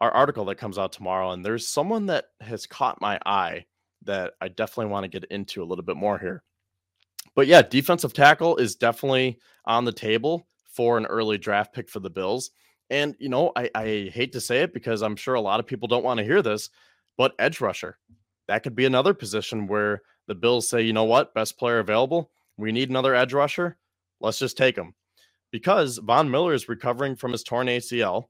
our 0.00 0.10
article 0.10 0.44
that 0.46 0.56
comes 0.56 0.78
out 0.78 0.92
tomorrow. 0.92 1.32
And 1.32 1.44
there's 1.44 1.68
someone 1.68 2.06
that 2.06 2.26
has 2.40 2.66
caught 2.66 3.00
my 3.00 3.18
eye 3.26 3.66
that 4.04 4.32
I 4.40 4.48
definitely 4.48 4.90
want 4.90 5.04
to 5.04 5.20
get 5.20 5.30
into 5.30 5.62
a 5.62 5.66
little 5.66 5.84
bit 5.84 5.96
more 5.96 6.18
here. 6.18 6.42
But 7.34 7.46
yeah, 7.46 7.62
defensive 7.62 8.12
tackle 8.12 8.56
is 8.56 8.74
definitely 8.74 9.38
on 9.64 9.84
the 9.84 9.92
table 9.92 10.48
for 10.68 10.96
an 10.96 11.06
early 11.06 11.38
draft 11.38 11.72
pick 11.72 11.88
for 11.88 12.00
the 12.00 12.10
Bills. 12.10 12.50
And, 12.90 13.14
you 13.18 13.28
know, 13.28 13.52
I, 13.54 13.70
I 13.74 14.10
hate 14.12 14.32
to 14.32 14.40
say 14.40 14.62
it 14.62 14.72
because 14.72 15.02
I'm 15.02 15.16
sure 15.16 15.34
a 15.34 15.40
lot 15.40 15.60
of 15.60 15.66
people 15.66 15.88
don't 15.88 16.04
want 16.04 16.18
to 16.18 16.24
hear 16.24 16.42
this, 16.42 16.70
but 17.16 17.34
edge 17.38 17.60
rusher, 17.60 17.98
that 18.46 18.62
could 18.62 18.74
be 18.74 18.86
another 18.86 19.12
position 19.12 19.66
where 19.66 20.02
the 20.26 20.34
Bills 20.34 20.68
say, 20.68 20.82
you 20.82 20.92
know 20.92 21.04
what, 21.04 21.34
best 21.34 21.58
player 21.58 21.80
available. 21.80 22.30
We 22.56 22.72
need 22.72 22.90
another 22.90 23.14
edge 23.14 23.34
rusher. 23.34 23.76
Let's 24.20 24.38
just 24.38 24.56
take 24.56 24.76
him 24.76 24.94
because 25.50 25.98
Von 25.98 26.30
Miller 26.30 26.54
is 26.54 26.68
recovering 26.68 27.16
from 27.16 27.32
his 27.32 27.42
torn 27.42 27.66
ACL. 27.66 28.28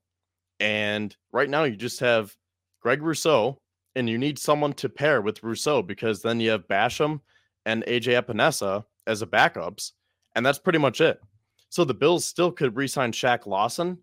And 0.60 1.16
right 1.32 1.48
now, 1.48 1.64
you 1.64 1.76
just 1.76 2.00
have 2.00 2.36
Greg 2.80 3.02
Rousseau, 3.02 3.60
and 3.94 4.08
you 4.08 4.18
need 4.18 4.38
someone 4.38 4.72
to 4.74 4.88
pair 4.88 5.22
with 5.22 5.42
Rousseau 5.42 5.82
because 5.82 6.22
then 6.22 6.40
you 6.40 6.50
have 6.50 6.68
Basham 6.68 7.20
and 7.64 7.84
AJ 7.86 8.22
Epenesa 8.22 8.84
as 9.06 9.22
a 9.22 9.26
backups. 9.26 9.92
And 10.34 10.44
that's 10.44 10.58
pretty 10.58 10.78
much 10.78 11.00
it. 11.00 11.20
So 11.68 11.84
the 11.84 11.94
Bills 11.94 12.24
still 12.24 12.50
could 12.50 12.76
re 12.76 12.86
sign 12.86 13.12
Shaq 13.12 13.46
Lawson 13.46 13.98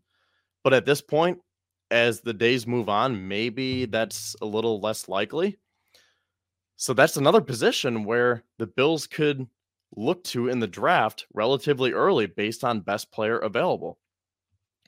but 0.65 0.73
at 0.73 0.83
this 0.83 0.99
point, 0.99 1.37
as 1.91 2.21
the 2.21 2.33
days 2.33 2.65
move 2.65 2.89
on, 2.89 3.27
maybe 3.27 3.85
that's 3.85 4.35
a 4.41 4.45
little 4.47 4.81
less 4.81 5.07
likely. 5.07 5.59
So 6.75 6.91
that's 6.91 7.17
another 7.17 7.39
position 7.39 8.03
where 8.03 8.43
the 8.57 8.65
Bills 8.65 9.05
could 9.05 9.45
look 9.95 10.23
to 10.23 10.47
in 10.49 10.59
the 10.59 10.65
draft 10.65 11.27
relatively 11.35 11.91
early 11.91 12.25
based 12.25 12.63
on 12.63 12.79
best 12.79 13.11
player 13.11 13.37
available. 13.37 13.99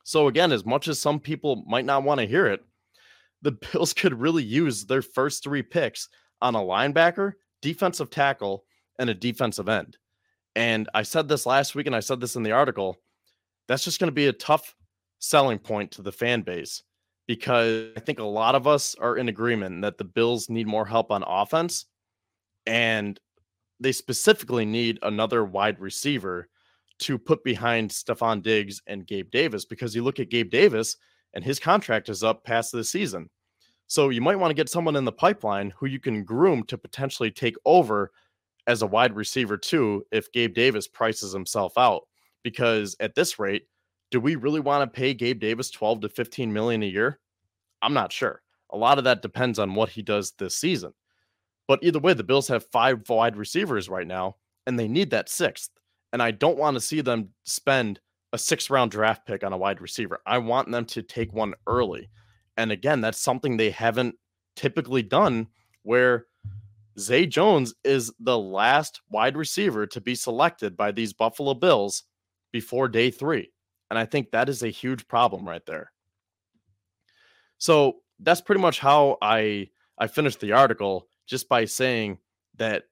So, 0.03 0.27
again, 0.27 0.51
as 0.51 0.65
much 0.65 0.87
as 0.87 0.99
some 0.99 1.19
people 1.19 1.63
might 1.67 1.85
not 1.85 2.01
want 2.01 2.21
to 2.21 2.27
hear 2.27 2.47
it, 2.47 2.65
the 3.43 3.51
Bills 3.71 3.93
could 3.93 4.19
really 4.19 4.43
use 4.43 4.83
their 4.83 5.03
first 5.03 5.43
three 5.43 5.61
picks 5.61 6.09
on 6.41 6.55
a 6.55 6.59
linebacker, 6.59 7.33
defensive 7.61 8.09
tackle 8.09 8.63
and 8.97 9.11
a 9.11 9.13
defensive 9.13 9.69
end. 9.69 9.97
And 10.55 10.89
I 10.95 11.03
said 11.03 11.27
this 11.27 11.45
last 11.45 11.75
week 11.75 11.85
and 11.85 11.95
I 11.95 11.99
said 11.99 12.19
this 12.19 12.35
in 12.35 12.41
the 12.41 12.53
article. 12.53 12.97
That's 13.67 13.83
just 13.83 13.99
going 13.99 14.07
to 14.07 14.11
be 14.15 14.25
a 14.25 14.33
tough 14.33 14.73
selling 15.19 15.59
point 15.59 15.91
to 15.91 16.01
the 16.01 16.11
fan 16.11 16.41
base 16.41 16.83
because 17.27 17.89
I 17.95 17.99
think 17.99 18.19
a 18.19 18.23
lot 18.23 18.55
of 18.55 18.67
us 18.67 18.95
are 18.95 19.17
in 19.17 19.29
agreement 19.29 19.81
that 19.81 19.97
the 19.97 20.05
Bills 20.05 20.49
need 20.49 20.67
more 20.67 20.85
help 20.85 21.11
on 21.11 21.23
offense 21.27 21.85
and 22.65 23.19
they 23.79 23.91
specifically 23.91 24.65
need 24.65 24.99
another 25.01 25.43
wide 25.45 25.79
receiver 25.79 26.47
to 26.99 27.17
put 27.17 27.43
behind 27.43 27.91
Stefon 27.91 28.41
Diggs 28.41 28.81
and 28.87 29.05
Gabe 29.05 29.29
Davis 29.29 29.65
because 29.65 29.95
you 29.95 30.03
look 30.03 30.19
at 30.19 30.29
Gabe 30.29 30.49
Davis 30.49 30.97
and 31.33 31.43
his 31.43 31.59
contract 31.59 32.09
is 32.09 32.23
up 32.23 32.43
past 32.43 32.71
the 32.71 32.83
season. 32.83 33.29
So 33.87 34.09
you 34.09 34.21
might 34.21 34.37
want 34.37 34.51
to 34.51 34.55
get 34.55 34.69
someone 34.69 34.95
in 34.95 35.05
the 35.05 35.11
pipeline 35.11 35.71
who 35.77 35.85
you 35.85 35.99
can 35.99 36.23
groom 36.23 36.63
to 36.63 36.77
potentially 36.77 37.31
take 37.31 37.55
over 37.65 38.11
as 38.65 38.81
a 38.81 38.87
wide 38.87 39.15
receiver 39.15 39.57
too 39.57 40.05
if 40.11 40.31
Gabe 40.31 40.53
Davis 40.53 40.87
prices 40.87 41.31
himself 41.31 41.77
out 41.77 42.03
because 42.43 42.95
at 42.99 43.15
this 43.15 43.39
rate 43.39 43.63
do 44.11 44.19
we 44.19 44.35
really 44.35 44.59
want 44.59 44.81
to 44.91 44.99
pay 44.99 45.13
Gabe 45.13 45.39
Davis 45.39 45.69
12 45.69 46.01
to 46.01 46.09
15 46.09 46.51
million 46.51 46.83
a 46.83 46.87
year? 46.87 47.19
I'm 47.81 47.93
not 47.93 48.11
sure. 48.11 48.41
A 48.71 48.77
lot 48.77 48.97
of 48.97 49.03
that 49.05 49.21
depends 49.21 49.59
on 49.59 49.75
what 49.75 49.89
he 49.89 50.01
does 50.01 50.31
this 50.31 50.57
season. 50.57 50.93
But 51.67 51.79
either 51.83 51.99
way, 51.99 52.13
the 52.13 52.23
Bills 52.23 52.47
have 52.47 52.65
five 52.71 53.07
wide 53.09 53.35
receivers 53.35 53.89
right 53.89 54.07
now, 54.07 54.37
and 54.65 54.79
they 54.79 54.87
need 54.87 55.09
that 55.11 55.29
sixth. 55.29 55.71
And 56.13 56.21
I 56.21 56.31
don't 56.31 56.57
want 56.57 56.75
to 56.75 56.81
see 56.81 57.01
them 57.01 57.29
spend 57.43 57.99
a 58.33 58.37
six 58.37 58.69
round 58.69 58.91
draft 58.91 59.25
pick 59.25 59.43
on 59.43 59.53
a 59.53 59.57
wide 59.57 59.81
receiver. 59.81 60.19
I 60.25 60.37
want 60.37 60.71
them 60.71 60.85
to 60.85 61.01
take 61.01 61.33
one 61.33 61.53
early. 61.65 62.09
And 62.55 62.71
again, 62.71 63.01
that's 63.01 63.19
something 63.19 63.55
they 63.55 63.69
haven't 63.69 64.15
typically 64.55 65.03
done 65.03 65.47
where 65.83 66.25
Zay 66.99 67.25
Jones 67.25 67.75
is 67.83 68.11
the 68.19 68.37
last 68.37 69.01
wide 69.09 69.37
receiver 69.37 69.85
to 69.87 70.01
be 70.01 70.15
selected 70.15 70.75
by 70.75 70.91
these 70.91 71.13
Buffalo 71.13 71.53
Bills 71.53 72.03
before 72.51 72.87
day 72.87 73.11
three. 73.11 73.51
And 73.89 73.97
I 73.97 74.05
think 74.05 74.31
that 74.31 74.49
is 74.49 74.63
a 74.63 74.69
huge 74.69 75.07
problem 75.07 75.47
right 75.47 75.65
there. 75.65 75.91
So 77.57 77.97
that's 78.19 78.41
pretty 78.41 78.61
much 78.61 78.79
how 78.79 79.17
I 79.21 79.69
I 79.97 80.07
finished 80.07 80.39
the 80.39 80.51
article 80.53 81.07
just 81.25 81.49
by 81.49 81.65
saying 81.65 82.19
that 82.57 82.83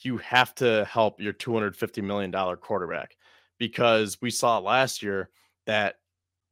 you 0.00 0.18
have 0.18 0.54
to 0.56 0.84
help 0.84 1.20
your 1.20 1.32
250 1.32 2.02
million 2.02 2.30
dollar 2.30 2.56
quarterback 2.56 3.16
because 3.58 4.18
we 4.20 4.30
saw 4.30 4.58
last 4.58 5.02
year 5.02 5.30
that 5.66 5.96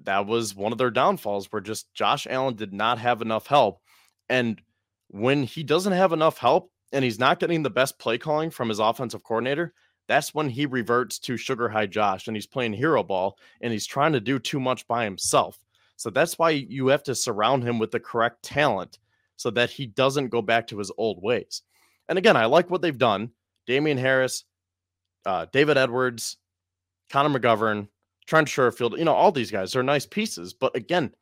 that 0.03 0.27
was 0.27 0.55
one 0.55 0.73
of 0.73 0.79
their 0.79 0.91
downfalls 0.91 1.51
where 1.51 1.61
just 1.61 1.93
Josh 1.95 2.27
Allen 2.29 2.57
did 2.57 2.73
not 2.73 2.99
have 2.99 3.23
enough 3.23 3.47
help 3.47 3.81
and 4.29 4.61
when 5.09 5.43
he 5.43 5.63
doesn't 5.63 5.93
have 5.93 6.13
enough 6.13 6.39
help 6.39 6.73
and 6.93 7.05
he's 7.05 7.19
not 7.19 7.39
getting 7.39 7.63
the 7.63 7.71
best 7.71 7.99
play 7.99 8.19
calling 8.19 8.51
from 8.51 8.69
his 8.69 8.79
offensive 8.79 9.23
coordinator 9.23 9.75
that's 10.07 10.35
when 10.35 10.49
he 10.49 10.67
reverts 10.67 11.19
to 11.21 11.37
sugar 11.37 11.69
high 11.69 11.87
Josh 11.87 12.27
and 12.27 12.37
he's 12.37 12.47
playing 12.47 12.73
hero 12.73 13.03
ball 13.03 13.39
and 13.61 13.73
he's 13.73 13.87
trying 13.87 14.13
to 14.13 14.21
do 14.21 14.39
too 14.39 14.61
much 14.61 14.87
by 14.87 15.05
himself. 15.05 15.59
So 15.97 16.11
that's 16.11 16.39
why 16.39 16.51
you 16.51 16.89
have 16.89 17.03
to 17.05 17.15
surround 17.15 17.63
him 17.63 17.79
with 17.79 17.91
the 17.91 18.01
correct 18.01 18.43
talent 18.43 18.99
so 19.37 19.51
that 19.51 19.71
he 19.71 19.87
doesn't 19.87 20.29
go 20.29 20.43
back 20.43 20.67
to 20.69 20.79
his 20.79 20.93
old 20.99 21.23
ways. 21.23 21.63
And 22.09 22.19
again, 22.19 22.37
I 22.37 22.45
like 22.47 22.71
what 22.71 22.83
they've 22.83 22.97
done. 22.97 23.31
Damien 23.67 23.99
Harris, 23.99 24.45
uh, 25.25 25.47
David 25.53 25.79
Edwards, 25.79 26.37
Connor 27.11 27.39
McGovern, 27.39 27.89
Trent 28.27 28.49
Sherfield, 28.49 28.99
you 28.99 29.05
know, 29.05 29.15
all 29.15 29.33
these 29.33 29.51
guys 29.51 29.75
are 29.77 29.83
nice 29.83 30.07
pieces. 30.07 30.53
But 30.53 30.77
again, 30.77 31.15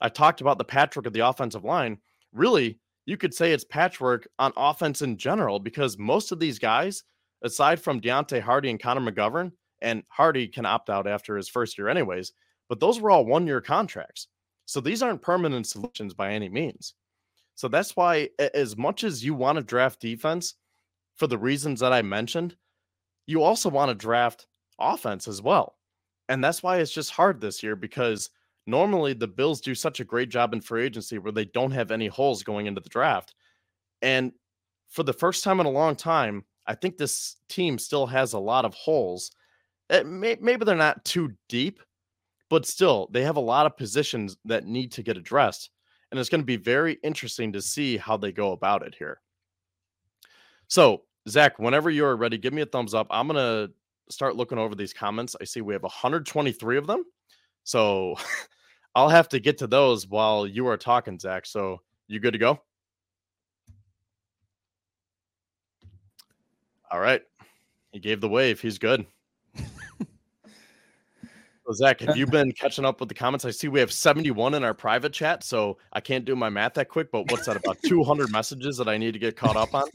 I 0.00 0.08
talked 0.08 0.40
about 0.40 0.58
the 0.58 0.64
patchwork 0.64 1.06
of 1.06 1.12
the 1.12 1.26
offensive 1.26 1.64
line. 1.64 1.98
Really, 2.32 2.78
you 3.06 3.16
could 3.16 3.34
say 3.34 3.52
it's 3.52 3.64
patchwork 3.64 4.26
on 4.38 4.52
offense 4.56 5.02
in 5.02 5.16
general 5.16 5.60
because 5.60 5.98
most 5.98 6.32
of 6.32 6.40
these 6.40 6.58
guys 6.58 7.04
aside 7.42 7.80
from 7.80 8.00
Deonte 8.00 8.40
Harty 8.40 8.70
and 8.70 8.80
Connor 8.80 9.10
McGovern, 9.10 9.52
and 9.82 10.02
Harty 10.08 10.48
can 10.48 10.66
opt 10.66 10.88
out 10.90 11.06
after 11.06 11.36
his 11.36 11.48
first 11.48 11.76
year, 11.76 11.88
anyways, 11.88 12.32
but 12.68 12.80
those 12.80 13.00
were 13.00 13.10
all 13.10 13.26
one 13.26 13.46
year 13.46 13.60
contracts. 13.60 14.28
So 14.66 14.80
these 14.80 15.02
aren't 15.02 15.22
permanent 15.22 15.66
solutions 15.66 16.14
by 16.14 16.32
any 16.32 16.48
means. 16.48 16.94
So 17.54 17.68
that's 17.68 17.94
why, 17.94 18.30
as 18.54 18.76
much 18.76 19.04
as 19.04 19.24
you 19.24 19.34
want 19.34 19.56
to 19.58 19.64
draft 19.64 20.00
defense 20.00 20.54
for 21.16 21.26
the 21.26 21.38
reasons 21.38 21.80
that 21.80 21.92
I 21.92 22.02
mentioned, 22.02 22.56
you 23.26 23.42
also 23.42 23.68
want 23.68 23.90
to 23.90 23.94
draft 23.94 24.46
offense 24.78 25.28
as 25.28 25.40
well. 25.40 25.76
And 26.28 26.42
that's 26.42 26.62
why 26.62 26.78
it's 26.78 26.90
just 26.90 27.10
hard 27.10 27.40
this 27.40 27.62
year 27.62 27.76
because 27.76 28.30
normally 28.66 29.12
the 29.12 29.28
Bills 29.28 29.60
do 29.60 29.74
such 29.74 30.00
a 30.00 30.04
great 30.04 30.30
job 30.30 30.52
in 30.52 30.60
free 30.60 30.84
agency 30.84 31.18
where 31.18 31.32
they 31.32 31.44
don't 31.44 31.70
have 31.70 31.90
any 31.90 32.06
holes 32.06 32.42
going 32.42 32.66
into 32.66 32.80
the 32.80 32.88
draft. 32.88 33.34
And 34.02 34.32
for 34.88 35.02
the 35.02 35.12
first 35.12 35.44
time 35.44 35.60
in 35.60 35.66
a 35.66 35.70
long 35.70 35.96
time, 35.96 36.44
I 36.66 36.74
think 36.74 36.96
this 36.96 37.36
team 37.48 37.78
still 37.78 38.06
has 38.06 38.32
a 38.32 38.38
lot 38.38 38.64
of 38.64 38.74
holes. 38.74 39.30
Eh, 39.90 40.02
may, 40.02 40.36
maybe 40.40 40.64
they're 40.64 40.74
not 40.74 41.04
too 41.04 41.32
deep, 41.48 41.80
but 42.48 42.66
still, 42.66 43.08
they 43.10 43.22
have 43.22 43.36
a 43.36 43.40
lot 43.40 43.66
of 43.66 43.76
positions 43.76 44.36
that 44.44 44.66
need 44.66 44.92
to 44.92 45.02
get 45.02 45.16
addressed. 45.16 45.70
And 46.10 46.20
it's 46.20 46.28
going 46.28 46.40
to 46.40 46.46
be 46.46 46.56
very 46.56 46.98
interesting 47.02 47.52
to 47.52 47.62
see 47.62 47.96
how 47.96 48.16
they 48.16 48.32
go 48.32 48.52
about 48.52 48.86
it 48.86 48.94
here. 48.94 49.20
So, 50.68 51.02
Zach, 51.28 51.58
whenever 51.58 51.90
you're 51.90 52.16
ready, 52.16 52.38
give 52.38 52.52
me 52.52 52.62
a 52.62 52.66
thumbs 52.66 52.94
up. 52.94 53.06
I'm 53.10 53.28
going 53.28 53.36
to 53.36 53.72
start 54.10 54.36
looking 54.36 54.58
over 54.58 54.74
these 54.74 54.92
comments. 54.92 55.34
I 55.40 55.44
see 55.44 55.60
we 55.60 55.74
have 55.74 55.82
123 55.82 56.78
of 56.78 56.86
them. 56.86 57.04
So, 57.64 58.16
I'll 58.94 59.08
have 59.08 59.28
to 59.30 59.40
get 59.40 59.58
to 59.58 59.66
those 59.66 60.06
while 60.06 60.46
you 60.46 60.68
are 60.68 60.76
talking, 60.76 61.18
Zach. 61.18 61.46
So, 61.46 61.80
you 62.06 62.20
good 62.20 62.32
to 62.32 62.38
go? 62.38 62.60
All 66.94 67.00
right. 67.00 67.22
He 67.90 67.98
gave 67.98 68.20
the 68.20 68.28
wave. 68.28 68.60
He's 68.60 68.78
good. 68.78 69.04
so 69.56 69.64
Zach, 71.72 71.98
have 71.98 72.16
you 72.16 72.24
been 72.24 72.52
catching 72.52 72.84
up 72.84 73.00
with 73.00 73.08
the 73.08 73.16
comments? 73.16 73.44
I 73.44 73.50
see 73.50 73.66
we 73.66 73.80
have 73.80 73.92
71 73.92 74.54
in 74.54 74.62
our 74.62 74.74
private 74.74 75.12
chat, 75.12 75.42
so 75.42 75.78
I 75.92 76.00
can't 76.00 76.24
do 76.24 76.36
my 76.36 76.48
math 76.48 76.74
that 76.74 76.88
quick, 76.88 77.10
but 77.10 77.28
what's 77.32 77.46
that 77.46 77.56
about 77.56 77.78
200 77.84 78.30
messages 78.30 78.76
that 78.76 78.86
I 78.86 78.96
need 78.96 79.10
to 79.10 79.18
get 79.18 79.34
caught 79.34 79.56
up 79.56 79.74
on? 79.74 79.88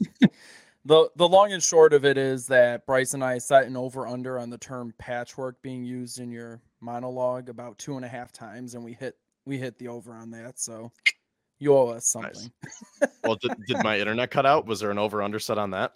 the 0.84 1.08
the 1.16 1.26
long 1.26 1.54
and 1.54 1.62
short 1.62 1.94
of 1.94 2.04
it 2.04 2.18
is 2.18 2.46
that 2.48 2.84
Bryce 2.84 3.14
and 3.14 3.24
I 3.24 3.38
set 3.38 3.64
an 3.64 3.78
over 3.78 4.06
under 4.06 4.38
on 4.38 4.50
the 4.50 4.58
term 4.58 4.92
patchwork 4.98 5.62
being 5.62 5.82
used 5.82 6.20
in 6.20 6.30
your 6.30 6.60
monologue 6.82 7.48
about 7.48 7.78
two 7.78 7.96
and 7.96 8.04
a 8.04 8.08
half 8.08 8.30
times, 8.30 8.74
and 8.74 8.84
we 8.84 8.92
hit 8.92 9.16
we 9.46 9.56
hit 9.56 9.78
the 9.78 9.88
over 9.88 10.12
on 10.12 10.30
that. 10.32 10.60
So 10.60 10.92
you 11.60 11.74
owe 11.74 11.88
us 11.88 12.08
something. 12.08 12.52
Nice. 13.00 13.10
well, 13.24 13.36
did, 13.36 13.52
did 13.66 13.82
my 13.82 13.98
internet 14.00 14.30
cut 14.30 14.44
out? 14.44 14.66
Was 14.66 14.80
there 14.80 14.90
an 14.90 14.98
over 14.98 15.22
under 15.22 15.38
set 15.38 15.56
on 15.56 15.70
that? 15.70 15.94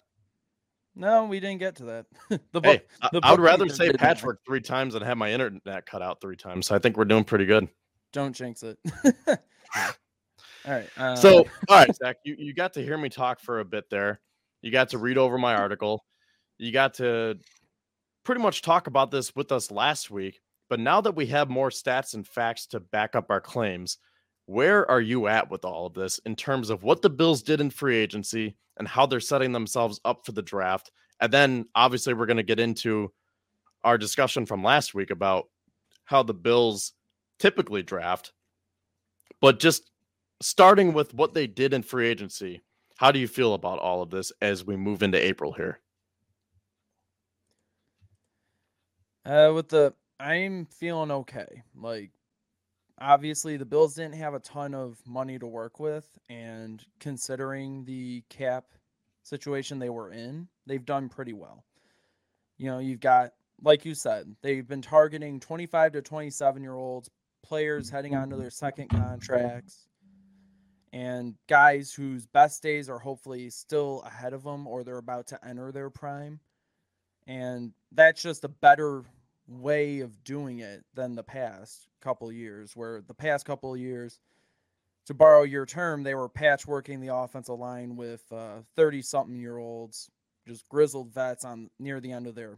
No, 0.95 1.25
we 1.25 1.39
didn't 1.39 1.59
get 1.59 1.75
to 1.77 1.83
that. 1.85 2.05
the 2.29 2.61
book, 2.61 2.65
hey, 2.65 2.81
the 3.11 3.19
I 3.21 3.31
would 3.31 3.41
rather 3.41 3.67
say 3.67 3.91
patchwork 3.91 4.39
three 4.45 4.61
times 4.61 4.93
than 4.93 5.03
have 5.03 5.17
my 5.17 5.31
internet 5.31 5.85
cut 5.85 6.01
out 6.01 6.21
three 6.21 6.37
times. 6.37 6.67
So 6.67 6.75
I 6.75 6.79
think 6.79 6.97
we're 6.97 7.05
doing 7.05 7.25
pretty 7.25 7.45
good. 7.45 7.67
Don't 8.13 8.33
jinx 8.33 8.63
it. 8.63 8.79
all 9.27 9.87
right. 10.65 10.87
Um... 10.97 11.17
So, 11.17 11.39
all 11.67 11.77
right, 11.77 11.93
Zach, 12.03 12.17
you, 12.23 12.35
you 12.37 12.53
got 12.53 12.73
to 12.73 12.81
hear 12.81 12.97
me 12.97 13.09
talk 13.09 13.41
for 13.41 13.59
a 13.59 13.65
bit 13.65 13.89
there. 13.89 14.21
You 14.61 14.71
got 14.71 14.89
to 14.89 14.97
read 14.97 15.17
over 15.17 15.37
my 15.37 15.55
article. 15.55 16.05
You 16.57 16.71
got 16.71 16.95
to 16.95 17.37
pretty 18.23 18.41
much 18.41 18.61
talk 18.61 18.87
about 18.87 19.11
this 19.11 19.35
with 19.35 19.51
us 19.51 19.71
last 19.71 20.09
week. 20.09 20.39
But 20.69 20.79
now 20.79 21.01
that 21.01 21.15
we 21.15 21.27
have 21.27 21.49
more 21.49 21.69
stats 21.69 22.15
and 22.15 22.25
facts 22.25 22.67
to 22.67 22.79
back 22.79 23.15
up 23.15 23.29
our 23.29 23.41
claims, 23.41 23.97
where 24.45 24.89
are 24.89 25.01
you 25.01 25.27
at 25.27 25.49
with 25.49 25.65
all 25.65 25.87
of 25.87 25.93
this 25.93 26.19
in 26.19 26.35
terms 26.35 26.69
of 26.69 26.83
what 26.83 27.01
the 27.01 27.09
Bills 27.09 27.41
did 27.41 27.61
in 27.61 27.69
free 27.69 27.97
agency 27.97 28.55
and 28.77 28.87
how 28.87 29.05
they're 29.05 29.19
setting 29.19 29.51
themselves 29.51 29.99
up 30.05 30.25
for 30.25 30.31
the 30.33 30.41
draft? 30.41 30.91
And 31.19 31.31
then 31.31 31.65
obviously, 31.75 32.13
we're 32.13 32.25
going 32.25 32.37
to 32.37 32.43
get 32.43 32.59
into 32.59 33.11
our 33.83 33.97
discussion 33.97 34.45
from 34.45 34.63
last 34.63 34.93
week 34.93 35.11
about 35.11 35.49
how 36.05 36.23
the 36.23 36.33
Bills 36.33 36.93
typically 37.39 37.83
draft. 37.83 38.33
But 39.41 39.59
just 39.59 39.89
starting 40.41 40.93
with 40.93 41.13
what 41.13 41.33
they 41.33 41.47
did 41.47 41.73
in 41.73 41.83
free 41.83 42.07
agency, 42.07 42.61
how 42.97 43.11
do 43.11 43.19
you 43.19 43.27
feel 43.27 43.53
about 43.53 43.79
all 43.79 44.01
of 44.01 44.09
this 44.09 44.31
as 44.41 44.65
we 44.65 44.75
move 44.75 45.03
into 45.03 45.23
April 45.23 45.53
here? 45.53 45.79
Uh, 49.25 49.51
with 49.55 49.69
the, 49.69 49.93
I'm 50.19 50.65
feeling 50.65 51.11
okay. 51.11 51.63
Like 51.75 52.11
obviously 52.99 53.57
the 53.57 53.65
Bills 53.65 53.95
didn't 53.95 54.15
have 54.15 54.33
a 54.33 54.39
ton 54.39 54.73
of 54.73 54.97
money 55.05 55.37
to 55.39 55.47
work 55.47 55.79
with, 55.79 56.07
and 56.29 56.83
considering 56.99 57.85
the 57.85 58.23
cap 58.29 58.65
situation 59.23 59.79
they 59.79 59.89
were 59.89 60.11
in, 60.11 60.47
they've 60.65 60.85
done 60.85 61.09
pretty 61.09 61.33
well. 61.33 61.63
You 62.57 62.67
know, 62.71 62.79
you've 62.79 62.99
got, 62.99 63.33
like 63.61 63.85
you 63.85 63.95
said, 63.95 64.35
they've 64.41 64.67
been 64.67 64.81
targeting 64.81 65.39
25 65.39 65.93
to 65.93 66.01
27 66.01 66.61
year 66.61 66.75
olds, 66.75 67.09
players 67.43 67.89
heading 67.89 68.15
onto 68.15 68.37
their 68.37 68.49
second 68.49 68.89
contracts, 68.89 69.87
and 70.93 71.35
guys 71.49 71.91
whose 71.91 72.25
best 72.25 72.63
days 72.63 72.89
are 72.89 72.99
hopefully 72.99 73.49
still 73.49 74.01
ahead 74.05 74.33
of 74.33 74.43
them 74.43 74.65
or 74.67 74.83
they're 74.83 74.97
about 74.97 75.27
to 75.27 75.45
enter 75.45 75.71
their 75.71 75.89
prime. 75.89 76.39
And 77.27 77.73
that's 77.91 78.21
just 78.21 78.43
a 78.43 78.49
better 78.49 79.03
way 79.47 79.99
of 79.99 80.23
doing 80.23 80.59
it 80.59 80.83
than 80.93 81.15
the 81.15 81.23
past 81.23 81.87
couple 82.01 82.31
years 82.31 82.75
where 82.75 83.01
the 83.01 83.13
past 83.13 83.45
couple 83.45 83.75
years 83.77 84.19
to 85.05 85.13
borrow 85.13 85.43
your 85.43 85.65
term, 85.65 86.03
they 86.03 86.15
were 86.15 86.29
patchworking 86.29 86.99
the 86.99 87.13
offensive 87.13 87.59
line 87.59 87.95
with 87.95 88.21
30 88.75 88.99
uh, 88.99 89.01
something 89.03 89.35
year 89.35 89.57
olds, 89.57 90.09
just 90.47 90.67
grizzled 90.67 91.13
vets 91.13 91.45
on 91.45 91.69
near 91.79 91.99
the 91.99 92.11
end 92.11 92.27
of 92.27 92.35
their 92.35 92.57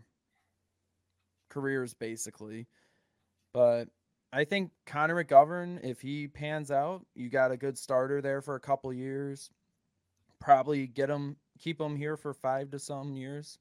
careers, 1.49 1.93
basically. 1.93 2.67
But 3.53 3.89
I 4.31 4.45
think 4.45 4.71
Connor 4.85 5.23
McGovern, 5.23 5.83
if 5.83 6.01
he 6.01 6.27
pans 6.27 6.71
out, 6.71 7.05
you 7.15 7.29
got 7.29 7.51
a 7.51 7.57
good 7.57 7.77
starter 7.77 8.21
there 8.21 8.41
for 8.41 8.55
a 8.55 8.59
couple 8.59 8.93
years. 8.93 9.49
Probably 10.39 10.87
get 10.87 11.09
him, 11.09 11.37
keep 11.59 11.81
him 11.81 11.95
here 11.95 12.15
for 12.15 12.33
five 12.33 12.71
to 12.71 12.79
some 12.79 13.13
years. 13.13 13.59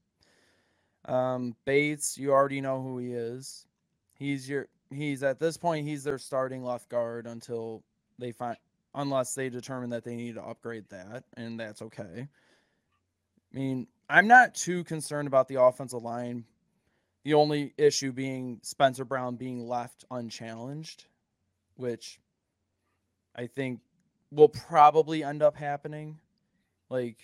Um, 1.07 1.55
Bates, 1.65 2.19
you 2.19 2.33
already 2.33 2.61
know 2.61 2.83
who 2.83 2.99
he 2.99 3.13
is. 3.13 3.67
He's 4.15 4.49
your 4.49 4.69
he's 4.91 5.23
at 5.23 5.39
this 5.39 5.57
point 5.57 5.87
he's 5.87 6.05
their 6.05 6.19
starting 6.19 6.65
left 6.65 6.89
guard 6.89 7.27
until 7.27 7.83
they 8.19 8.33
find 8.33 8.57
unless 8.95 9.35
they 9.35 9.49
determine 9.49 9.91
that 9.91 10.05
they 10.05 10.17
need 10.17 10.35
to 10.35 10.43
upgrade 10.43 10.89
that, 10.91 11.25
and 11.37 11.61
that's 11.61 11.83
okay. 11.83 12.29
I 13.55 13.57
mean, 13.57 13.87
I'm 14.09 14.27
not 14.27 14.55
too 14.55 14.85
concerned 14.85 15.29
about 15.29 15.49
the 15.49 15.61
offensive 15.61 16.03
line. 16.03 16.45
The 17.25 17.35
only 17.35 17.75
issue 17.77 18.13
being 18.13 18.61
Spencer 18.63 19.05
Brown 19.05 19.37
being 19.37 19.67
left 19.67 20.05
unchallenged, 20.11 21.07
which 21.77 22.21
I 23.35 23.47
think 23.47 23.81
will 24.31 24.49
probably 24.49 25.25
end 25.25 25.43
up 25.43 25.57
happening. 25.57 26.19
Like, 26.89 27.19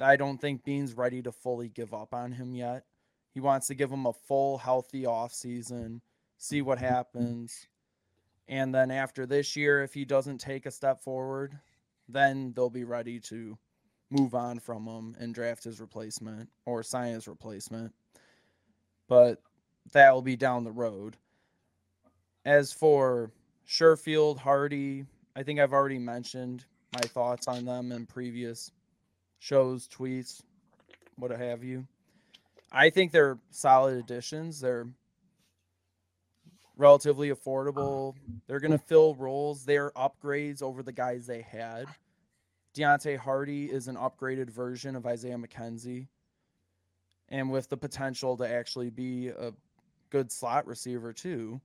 I 0.00 0.16
don't 0.16 0.38
think 0.38 0.64
Beane's 0.64 0.94
ready 0.94 1.22
to 1.22 1.32
fully 1.32 1.68
give 1.68 1.94
up 1.94 2.12
on 2.12 2.32
him 2.32 2.54
yet. 2.54 2.84
He 3.32 3.40
wants 3.40 3.66
to 3.68 3.74
give 3.74 3.90
him 3.90 4.06
a 4.06 4.12
full, 4.12 4.58
healthy 4.58 5.06
off 5.06 5.32
season, 5.32 6.00
see 6.38 6.62
what 6.62 6.78
happens. 6.78 7.66
And 8.48 8.74
then 8.74 8.90
after 8.90 9.26
this 9.26 9.56
year, 9.56 9.82
if 9.82 9.92
he 9.92 10.04
doesn't 10.04 10.38
take 10.38 10.66
a 10.66 10.70
step 10.70 11.02
forward, 11.02 11.58
then 12.08 12.52
they'll 12.54 12.70
be 12.70 12.84
ready 12.84 13.18
to 13.20 13.58
move 14.10 14.34
on 14.34 14.58
from 14.58 14.86
him 14.86 15.16
and 15.18 15.34
draft 15.34 15.64
his 15.64 15.80
replacement 15.80 16.48
or 16.64 16.82
sign 16.82 17.14
his 17.14 17.26
replacement. 17.26 17.92
But 19.08 19.42
that 19.92 20.14
will 20.14 20.22
be 20.22 20.36
down 20.36 20.64
the 20.64 20.72
road. 20.72 21.16
As 22.44 22.72
for 22.72 23.32
Sherfield, 23.66 24.38
Harty, 24.38 25.04
I 25.34 25.42
think 25.42 25.58
I've 25.58 25.72
already 25.72 25.98
mentioned 25.98 26.64
my 26.94 27.00
thoughts 27.00 27.48
on 27.48 27.64
them 27.64 27.92
in 27.92 28.06
previous 28.06 28.70
shows, 29.38 29.88
tweets, 29.88 30.42
what 31.16 31.30
have 31.30 31.64
you. 31.64 31.86
I 32.72 32.90
think 32.90 33.12
they're 33.12 33.38
solid 33.50 33.96
additions. 33.96 34.60
They're 34.60 34.86
relatively 36.76 37.30
affordable. 37.30 38.14
They're 38.46 38.60
going 38.60 38.72
to 38.72 38.78
fill 38.78 39.14
roles. 39.14 39.64
They're 39.64 39.92
upgrades 39.92 40.62
over 40.62 40.82
the 40.82 40.92
guys 40.92 41.26
they 41.26 41.42
had. 41.42 41.86
Deonte 42.74 43.16
Harty 43.16 43.66
is 43.66 43.88
an 43.88 43.96
upgraded 43.96 44.50
version 44.50 44.96
of 44.96 45.06
Isaiah 45.06 45.38
McKenzie, 45.38 46.08
and 47.30 47.50
with 47.50 47.70
the 47.70 47.76
potential 47.76 48.36
to 48.36 48.46
actually 48.46 48.90
be 48.90 49.28
a 49.28 49.52
good 50.10 50.30
slot 50.30 50.66
receiver, 50.66 51.14
too. 51.14 51.60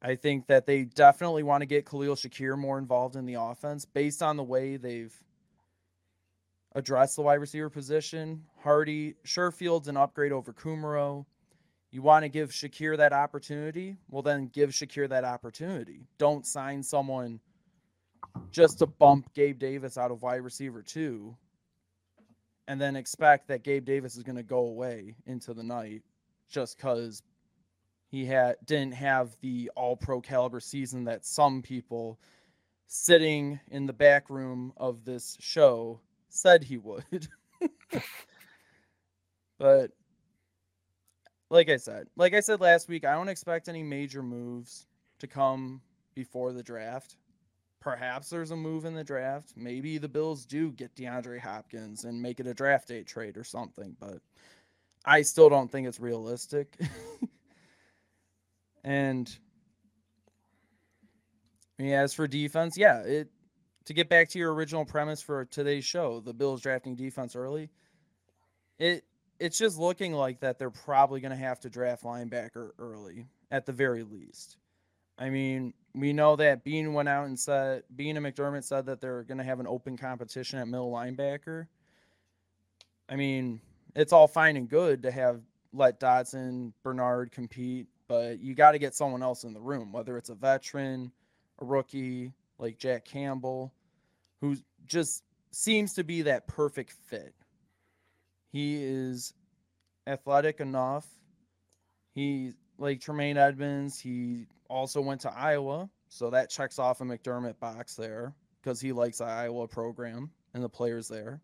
I 0.00 0.16
think 0.16 0.46
that 0.46 0.64
they 0.64 0.84
definitely 0.84 1.42
want 1.42 1.62
to 1.62 1.66
get 1.66 1.86
Khalil 1.86 2.14
Shakir 2.14 2.58
more 2.58 2.78
involved 2.78 3.16
in 3.16 3.26
the 3.26 3.34
offense 3.34 3.84
based 3.84 4.22
on 4.22 4.38
the 4.38 4.42
way 4.42 4.76
they've 4.76 5.14
addressed 6.74 7.16
the 7.16 7.22
wide 7.22 7.34
receiver 7.34 7.70
position. 7.70 8.42
Harty, 8.62 9.14
Sherfield's 9.24 9.88
an 9.88 9.96
upgrade 9.96 10.32
over 10.32 10.52
Kumerow. 10.52 11.24
You 11.90 12.02
want 12.02 12.24
to 12.24 12.28
give 12.28 12.50
Shakir 12.50 12.96
that 12.96 13.12
opportunity? 13.12 13.96
Well, 14.10 14.22
then 14.22 14.48
give 14.52 14.70
Shakir 14.70 15.08
that 15.08 15.24
opportunity. 15.24 16.06
Don't 16.18 16.44
sign 16.44 16.82
someone 16.82 17.38
just 18.50 18.80
to 18.80 18.86
bump 18.86 19.32
Gabe 19.34 19.58
Davis 19.58 19.96
out 19.96 20.10
of 20.10 20.22
wide 20.22 20.36
receiver 20.42 20.82
two 20.82 21.36
and 22.66 22.80
then 22.80 22.96
expect 22.96 23.48
that 23.48 23.62
Gabe 23.62 23.84
Davis 23.84 24.16
is 24.16 24.22
going 24.22 24.36
to 24.36 24.42
go 24.42 24.60
away 24.60 25.14
into 25.26 25.54
the 25.54 25.62
night 25.62 26.02
just 26.48 26.76
because 26.76 27.22
he 28.08 28.24
had 28.24 28.56
didn't 28.64 28.94
have 28.94 29.36
the 29.40 29.70
all 29.76 29.96
pro 29.96 30.20
caliber 30.20 30.60
season 30.60 31.04
that 31.04 31.24
some 31.24 31.62
people 31.62 32.18
sitting 32.86 33.58
in 33.70 33.86
the 33.86 33.92
back 33.92 34.30
room 34.30 34.72
of 34.76 35.04
this 35.04 35.36
show 35.40 36.00
said 36.34 36.64
he 36.64 36.76
would. 36.78 37.28
but 39.58 39.92
like 41.50 41.68
I 41.68 41.76
said, 41.76 42.08
like 42.16 42.34
I 42.34 42.40
said 42.40 42.60
last 42.60 42.88
week, 42.88 43.04
I 43.04 43.14
don't 43.14 43.28
expect 43.28 43.68
any 43.68 43.82
major 43.82 44.22
moves 44.22 44.86
to 45.20 45.26
come 45.26 45.80
before 46.14 46.52
the 46.52 46.62
draft. 46.62 47.16
Perhaps 47.80 48.30
there's 48.30 48.50
a 48.50 48.56
move 48.56 48.84
in 48.84 48.94
the 48.94 49.04
draft. 49.04 49.52
Maybe 49.56 49.98
the 49.98 50.08
Bills 50.08 50.44
do 50.44 50.72
get 50.72 50.94
DeAndre 50.96 51.38
Hopkins 51.38 52.04
and 52.04 52.20
make 52.20 52.40
it 52.40 52.46
a 52.46 52.54
draft 52.54 52.88
day 52.88 53.02
trade 53.02 53.36
or 53.36 53.44
something, 53.44 53.94
but 54.00 54.18
I 55.04 55.22
still 55.22 55.48
don't 55.50 55.70
think 55.70 55.86
it's 55.86 56.00
realistic. 56.00 56.76
and 58.84 59.30
as 61.78 62.14
for 62.14 62.26
defense, 62.26 62.76
yeah, 62.76 63.00
it 63.02 63.28
to 63.86 63.94
get 63.94 64.08
back 64.08 64.28
to 64.30 64.38
your 64.38 64.54
original 64.54 64.84
premise 64.84 65.20
for 65.20 65.44
today's 65.44 65.84
show, 65.84 66.20
the 66.20 66.32
Bills 66.32 66.60
drafting 66.62 66.94
defense 66.94 67.36
early. 67.36 67.70
It 68.78 69.04
it's 69.38 69.58
just 69.58 69.78
looking 69.78 70.12
like 70.12 70.40
that 70.40 70.58
they're 70.58 70.70
probably 70.70 71.20
going 71.20 71.32
to 71.32 71.36
have 71.36 71.60
to 71.60 71.70
draft 71.70 72.04
linebacker 72.04 72.70
early 72.78 73.26
at 73.50 73.66
the 73.66 73.72
very 73.72 74.02
least. 74.04 74.56
I 75.18 75.28
mean, 75.28 75.74
we 75.94 76.12
know 76.12 76.36
that 76.36 76.64
Beane 76.64 76.92
went 76.92 77.08
out 77.08 77.26
and 77.26 77.38
said 77.38 77.82
Beane 77.94 78.16
and 78.16 78.24
McDermott 78.24 78.64
said 78.64 78.86
that 78.86 79.00
they're 79.00 79.22
going 79.22 79.38
to 79.38 79.44
have 79.44 79.60
an 79.60 79.66
open 79.66 79.96
competition 79.96 80.58
at 80.58 80.68
middle 80.68 80.90
linebacker. 80.90 81.66
I 83.08 83.16
mean, 83.16 83.60
it's 83.94 84.12
all 84.12 84.26
fine 84.28 84.56
and 84.56 84.68
good 84.68 85.02
to 85.02 85.10
have 85.10 85.40
let 85.72 86.00
Dodson, 86.00 86.72
Bernard 86.82 87.32
compete, 87.32 87.88
but 88.08 88.40
you 88.40 88.54
got 88.54 88.72
to 88.72 88.78
get 88.78 88.94
someone 88.94 89.22
else 89.22 89.44
in 89.44 89.52
the 89.52 89.60
room, 89.60 89.92
whether 89.92 90.16
it's 90.16 90.30
a 90.30 90.34
veteran, 90.34 91.12
a 91.60 91.64
rookie 91.64 92.32
like 92.58 92.78
Jack 92.78 93.04
Campbell, 93.04 93.72
who 94.40 94.56
just 94.86 95.22
seems 95.50 95.94
to 95.94 96.04
be 96.04 96.22
that 96.22 96.46
perfect 96.46 96.92
fit. 97.08 97.34
He 98.50 98.82
is 98.82 99.34
athletic 100.06 100.60
enough. 100.60 101.06
He 102.14 102.52
like 102.78 103.00
Tremaine 103.00 103.36
Edmunds, 103.36 103.98
He 103.98 104.46
also 104.68 105.00
went 105.00 105.20
to 105.22 105.32
Iowa, 105.32 105.88
so 106.08 106.30
that 106.30 106.50
checks 106.50 106.78
off 106.78 107.00
a 107.00 107.04
McDermott 107.04 107.58
box 107.60 107.94
there 107.94 108.34
because 108.62 108.80
he 108.80 108.92
likes 108.92 109.18
the 109.18 109.24
Iowa 109.24 109.68
program 109.68 110.30
and 110.54 110.62
the 110.62 110.68
players 110.68 111.08
there. 111.08 111.40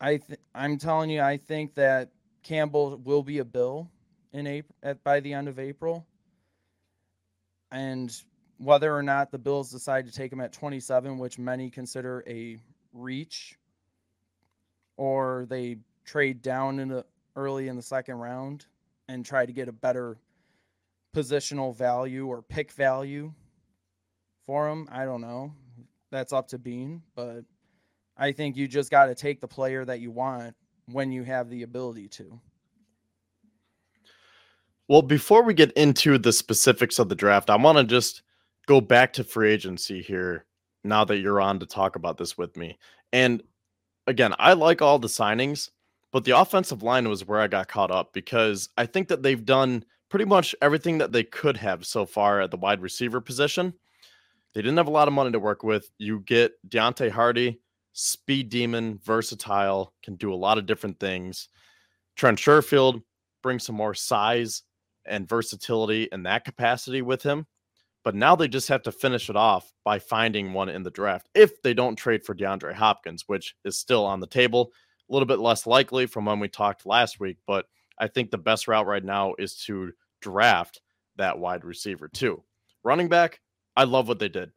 I 0.00 0.16
th- 0.16 0.40
I'm 0.54 0.78
telling 0.78 1.10
you, 1.10 1.20
I 1.20 1.36
think 1.36 1.74
that 1.76 2.10
Campbell 2.42 3.00
will 3.04 3.22
be 3.22 3.38
a 3.38 3.44
Bill 3.44 3.90
in 4.32 4.46
April 4.46 4.74
at 4.82 5.04
by 5.04 5.20
the 5.20 5.32
end 5.32 5.48
of 5.48 5.58
April, 5.58 6.06
and 7.70 8.12
whether 8.62 8.96
or 8.96 9.02
not 9.02 9.32
the 9.32 9.38
Bills 9.38 9.72
decide 9.72 10.06
to 10.06 10.12
take 10.12 10.32
him 10.32 10.40
at 10.40 10.52
27, 10.52 11.18
which 11.18 11.36
many 11.36 11.68
consider 11.68 12.22
a 12.28 12.56
reach 12.92 13.58
or 14.96 15.46
they 15.48 15.78
trade 16.04 16.42
down 16.42 16.78
in 16.78 16.88
the 16.88 17.04
early 17.34 17.66
in 17.66 17.74
the 17.74 17.82
second 17.82 18.16
round 18.16 18.66
and 19.08 19.26
try 19.26 19.44
to 19.44 19.52
get 19.52 19.68
a 19.68 19.72
better 19.72 20.16
positional 21.14 21.74
value 21.74 22.26
or 22.26 22.40
pick 22.40 22.70
value 22.70 23.32
for 24.46 24.68
him. 24.68 24.88
I 24.92 25.06
don't 25.06 25.20
know. 25.20 25.52
That's 26.12 26.32
up 26.32 26.46
to 26.48 26.58
Beane, 26.58 27.02
but 27.16 27.44
I 28.16 28.30
think 28.30 28.56
you 28.56 28.68
just 28.68 28.92
got 28.92 29.06
to 29.06 29.14
take 29.16 29.40
the 29.40 29.48
player 29.48 29.84
that 29.84 29.98
you 29.98 30.12
want 30.12 30.54
when 30.86 31.10
you 31.10 31.24
have 31.24 31.50
the 31.50 31.64
ability 31.64 32.08
to. 32.08 32.38
Well, 34.86 35.02
before 35.02 35.42
we 35.42 35.54
get 35.54 35.72
into 35.72 36.16
the 36.16 36.32
specifics 36.32 37.00
of 37.00 37.08
the 37.08 37.14
draft, 37.16 37.50
I 37.50 37.56
want 37.56 37.78
to 37.78 37.84
just 37.84 38.22
go 38.66 38.80
back 38.80 39.12
to 39.14 39.24
free 39.24 39.52
agency 39.52 40.02
here 40.02 40.46
now 40.84 41.04
that 41.04 41.18
you're 41.18 41.40
on 41.40 41.58
to 41.60 41.66
talk 41.66 41.96
about 41.96 42.18
this 42.18 42.36
with 42.36 42.56
me. 42.56 42.78
And 43.12 43.42
again, 44.06 44.34
I 44.38 44.52
like 44.54 44.82
all 44.82 44.98
the 44.98 45.08
signings, 45.08 45.70
but 46.10 46.24
the 46.24 46.38
offensive 46.38 46.82
line 46.82 47.08
was 47.08 47.26
where 47.26 47.40
I 47.40 47.46
got 47.46 47.68
caught 47.68 47.90
up 47.90 48.12
because 48.12 48.68
I 48.76 48.86
think 48.86 49.08
that 49.08 49.22
they've 49.22 49.44
done 49.44 49.84
pretty 50.08 50.24
much 50.24 50.54
everything 50.60 50.98
that 50.98 51.12
they 51.12 51.24
could 51.24 51.56
have 51.56 51.86
so 51.86 52.04
far 52.04 52.40
at 52.40 52.50
the 52.50 52.56
wide 52.56 52.82
receiver 52.82 53.20
position. 53.20 53.72
They 54.52 54.60
didn't 54.60 54.76
have 54.76 54.88
a 54.88 54.90
lot 54.90 55.08
of 55.08 55.14
money 55.14 55.32
to 55.32 55.40
work 55.40 55.62
with. 55.62 55.90
You 55.98 56.20
get 56.20 56.52
Deonte 56.68 57.10
Harty, 57.10 57.60
speed 57.92 58.50
demon, 58.50 59.00
versatile, 59.02 59.94
can 60.02 60.16
do 60.16 60.32
a 60.32 60.36
lot 60.36 60.58
of 60.58 60.66
different 60.66 61.00
things. 61.00 61.48
Trent 62.16 62.38
Sherfield 62.38 63.02
brings 63.42 63.64
some 63.64 63.76
more 63.76 63.94
size 63.94 64.62
and 65.06 65.28
versatility 65.28 66.08
in 66.12 66.24
that 66.24 66.44
capacity 66.44 67.02
with 67.02 67.22
him. 67.22 67.46
But 68.04 68.14
now 68.14 68.34
they 68.34 68.48
just 68.48 68.68
have 68.68 68.82
to 68.82 68.92
finish 68.92 69.30
it 69.30 69.36
off 69.36 69.72
by 69.84 69.98
finding 69.98 70.52
one 70.52 70.68
in 70.68 70.82
the 70.82 70.90
draft 70.90 71.28
if 71.34 71.62
they 71.62 71.72
don't 71.72 71.96
trade 71.96 72.24
for 72.24 72.34
DeAndre 72.34 72.74
Hopkins, 72.74 73.24
which 73.28 73.54
is 73.64 73.76
still 73.76 74.04
on 74.04 74.20
the 74.20 74.26
table. 74.26 74.72
A 75.08 75.12
little 75.12 75.26
bit 75.26 75.38
less 75.38 75.66
likely 75.66 76.06
from 76.06 76.24
when 76.24 76.40
we 76.40 76.48
talked 76.48 76.86
last 76.86 77.20
week, 77.20 77.36
but 77.46 77.66
I 77.98 78.08
think 78.08 78.30
the 78.30 78.38
best 78.38 78.66
route 78.66 78.86
right 78.86 79.04
now 79.04 79.34
is 79.38 79.56
to 79.66 79.92
draft 80.20 80.80
that 81.16 81.38
wide 81.38 81.64
receiver 81.64 82.08
too. 82.08 82.42
Running 82.82 83.08
back, 83.08 83.40
I 83.76 83.84
love 83.84 84.08
what 84.08 84.18
they 84.18 84.28
did 84.28 84.50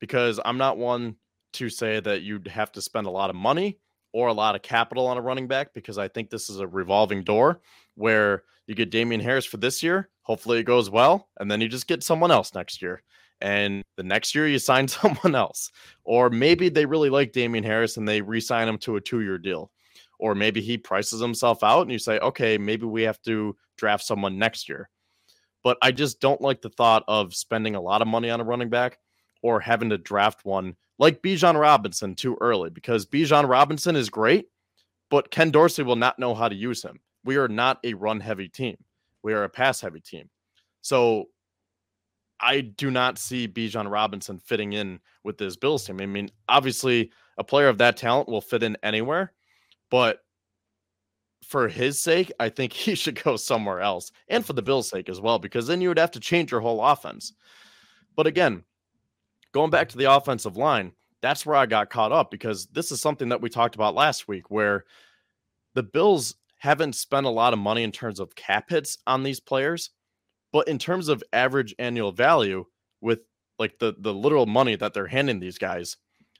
because 0.00 0.40
I'm 0.44 0.58
not 0.58 0.78
one 0.78 1.16
to 1.54 1.68
say 1.68 2.00
that 2.00 2.22
you'd 2.22 2.48
have 2.48 2.72
to 2.72 2.82
spend 2.82 3.06
a 3.06 3.10
lot 3.10 3.30
of 3.30 3.36
money 3.36 3.78
or 4.12 4.28
a 4.28 4.32
lot 4.32 4.54
of 4.54 4.62
capital 4.62 5.06
on 5.06 5.18
a 5.18 5.22
running 5.22 5.46
back 5.46 5.74
because 5.74 5.98
I 5.98 6.08
think 6.08 6.30
this 6.30 6.48
is 6.48 6.60
a 6.60 6.66
revolving 6.66 7.24
door 7.24 7.60
where 7.94 8.44
you 8.66 8.74
get 8.74 8.90
Damien 8.90 9.20
Harris 9.20 9.46
for 9.46 9.56
this 9.56 9.82
year. 9.82 10.08
Hopefully 10.22 10.58
it 10.58 10.64
goes 10.64 10.90
well. 10.90 11.28
And 11.40 11.50
then 11.50 11.60
you 11.60 11.68
just 11.68 11.86
get 11.86 12.02
someone 12.02 12.30
else 12.30 12.54
next 12.54 12.80
year. 12.82 13.02
And 13.40 13.82
the 13.96 14.02
next 14.02 14.34
year 14.34 14.48
you 14.48 14.58
sign 14.58 14.88
someone 14.88 15.34
else. 15.34 15.70
Or 16.04 16.30
maybe 16.30 16.68
they 16.68 16.86
really 16.86 17.10
like 17.10 17.32
Damien 17.32 17.64
Harris 17.64 17.96
and 17.96 18.08
they 18.08 18.20
re 18.20 18.40
sign 18.40 18.68
him 18.68 18.78
to 18.78 18.96
a 18.96 19.00
two 19.00 19.20
year 19.20 19.38
deal. 19.38 19.70
Or 20.18 20.34
maybe 20.34 20.60
he 20.60 20.76
prices 20.76 21.20
himself 21.20 21.62
out 21.62 21.82
and 21.82 21.92
you 21.92 21.98
say, 21.98 22.18
okay, 22.18 22.58
maybe 22.58 22.86
we 22.86 23.02
have 23.02 23.22
to 23.22 23.56
draft 23.76 24.04
someone 24.04 24.38
next 24.38 24.68
year. 24.68 24.90
But 25.62 25.78
I 25.80 25.92
just 25.92 26.20
don't 26.20 26.40
like 26.40 26.60
the 26.60 26.70
thought 26.70 27.04
of 27.08 27.34
spending 27.34 27.74
a 27.74 27.80
lot 27.80 28.02
of 28.02 28.08
money 28.08 28.30
on 28.30 28.40
a 28.40 28.44
running 28.44 28.68
back 28.68 28.98
or 29.42 29.60
having 29.60 29.90
to 29.90 29.98
draft 29.98 30.44
one 30.44 30.76
like 30.98 31.22
Bijan 31.22 31.58
Robinson 31.58 32.14
too 32.14 32.36
early 32.40 32.70
because 32.70 33.06
Bijan 33.06 33.48
Robinson 33.48 33.96
is 33.96 34.10
great, 34.10 34.46
but 35.10 35.30
Ken 35.30 35.50
Dorsey 35.50 35.82
will 35.82 35.96
not 35.96 36.18
know 36.18 36.34
how 36.34 36.48
to 36.48 36.54
use 36.54 36.82
him. 36.82 37.00
We 37.24 37.36
are 37.36 37.48
not 37.48 37.78
a 37.84 37.94
run 37.94 38.20
heavy 38.20 38.48
team. 38.48 38.76
We 39.22 39.32
are 39.32 39.44
a 39.44 39.48
pass 39.48 39.80
heavy 39.80 40.00
team. 40.00 40.28
So 40.80 41.26
I 42.40 42.60
do 42.60 42.90
not 42.90 43.18
see 43.18 43.48
Bijan 43.48 43.90
Robinson 43.90 44.38
fitting 44.38 44.72
in 44.72 45.00
with 45.24 45.38
this 45.38 45.56
Bills 45.56 45.86
team. 45.86 46.00
I 46.00 46.06
mean, 46.06 46.30
obviously, 46.48 47.10
a 47.36 47.44
player 47.44 47.68
of 47.68 47.78
that 47.78 47.96
talent 47.96 48.28
will 48.28 48.40
fit 48.40 48.62
in 48.62 48.76
anywhere, 48.82 49.32
but 49.90 50.20
for 51.44 51.68
his 51.68 52.00
sake, 52.00 52.32
I 52.38 52.48
think 52.48 52.72
he 52.74 52.94
should 52.94 53.22
go 53.22 53.36
somewhere 53.36 53.80
else 53.80 54.10
and 54.28 54.44
for 54.44 54.52
the 54.52 54.62
Bills' 54.62 54.88
sake 54.88 55.08
as 55.08 55.20
well, 55.20 55.38
because 55.38 55.66
then 55.66 55.80
you 55.80 55.88
would 55.88 55.98
have 55.98 56.10
to 56.12 56.20
change 56.20 56.50
your 56.50 56.60
whole 56.60 56.84
offense. 56.84 57.32
But 58.16 58.26
again, 58.26 58.64
going 59.52 59.70
back 59.70 59.88
to 59.90 59.98
the 59.98 60.12
offensive 60.12 60.56
line, 60.56 60.92
that's 61.20 61.44
where 61.44 61.56
I 61.56 61.66
got 61.66 61.90
caught 61.90 62.12
up 62.12 62.30
because 62.30 62.66
this 62.66 62.92
is 62.92 63.00
something 63.00 63.28
that 63.30 63.40
we 63.40 63.48
talked 63.48 63.74
about 63.74 63.94
last 63.94 64.28
week 64.28 64.50
where 64.50 64.84
the 65.74 65.82
Bills 65.82 66.36
haven't 66.58 66.94
spent 66.94 67.26
a 67.26 67.30
lot 67.30 67.52
of 67.52 67.58
money 67.58 67.82
in 67.82 67.92
terms 67.92 68.20
of 68.20 68.34
cap 68.34 68.70
hits 68.70 68.98
on 69.06 69.22
these 69.22 69.40
players, 69.40 69.90
but 70.52 70.68
in 70.68 70.78
terms 70.78 71.08
of 71.08 71.22
average 71.32 71.74
annual 71.78 72.12
value 72.12 72.64
with 73.00 73.20
like 73.58 73.78
the 73.78 73.94
the 73.98 74.14
literal 74.14 74.46
money 74.46 74.76
that 74.76 74.94
they're 74.94 75.06
handing 75.06 75.40
these 75.40 75.58
guys, 75.58 75.96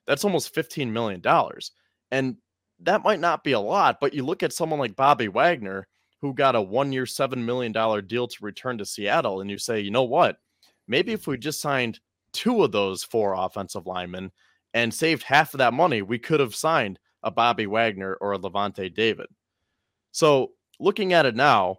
that's 0.07 0.25
almost 0.25 0.55
15 0.55 0.93
million 0.93 1.21
dollars. 1.21 1.73
And 2.11 2.37
that 2.81 3.03
might 3.03 3.21
not 3.21 3.45
be 3.45 3.53
a 3.53 3.61
lot, 3.61 3.99
but 4.01 4.15
you 4.15 4.25
look 4.25 4.43
at 4.43 4.53
someone 4.53 4.79
like 4.79 4.97
Bobby 4.97 5.29
Wagner 5.29 5.87
who 6.21 6.35
got 6.35 6.57
a 6.57 6.61
1-year 6.61 7.07
7 7.07 7.45
million 7.45 7.73
dollar 7.73 8.03
deal 8.03 8.27
to 8.27 8.37
return 8.45 8.79
to 8.79 8.85
Seattle 8.85 9.41
and 9.41 9.51
you 9.51 9.59
say, 9.59 9.81
"You 9.81 9.91
know 9.91 10.05
what? 10.05 10.39
Maybe 10.87 11.13
if 11.13 11.27
we 11.27 11.39
just 11.39 11.61
signed 11.61 12.01
two 12.39 12.63
of 12.63 12.71
those 12.71 13.03
four 13.03 13.35
offensive 13.35 13.85
linemen 13.85 14.31
and 14.73 14.95
saved 14.95 15.25
half 15.25 15.55
of 15.55 15.59
that 15.59 15.75
money, 15.75 16.03
we 16.03 16.21
could 16.21 16.39
have 16.39 16.55
signed 16.55 17.01
a 17.25 17.33
Bobby 17.33 17.67
Wagner 17.67 18.15
or 18.21 18.33
a 18.33 18.39
Lavonte 18.39 18.95
David. 18.95 19.27
So 20.13 20.53
looking 20.79 21.13
at 21.13 21.27
it 21.27 21.35
now, 21.35 21.79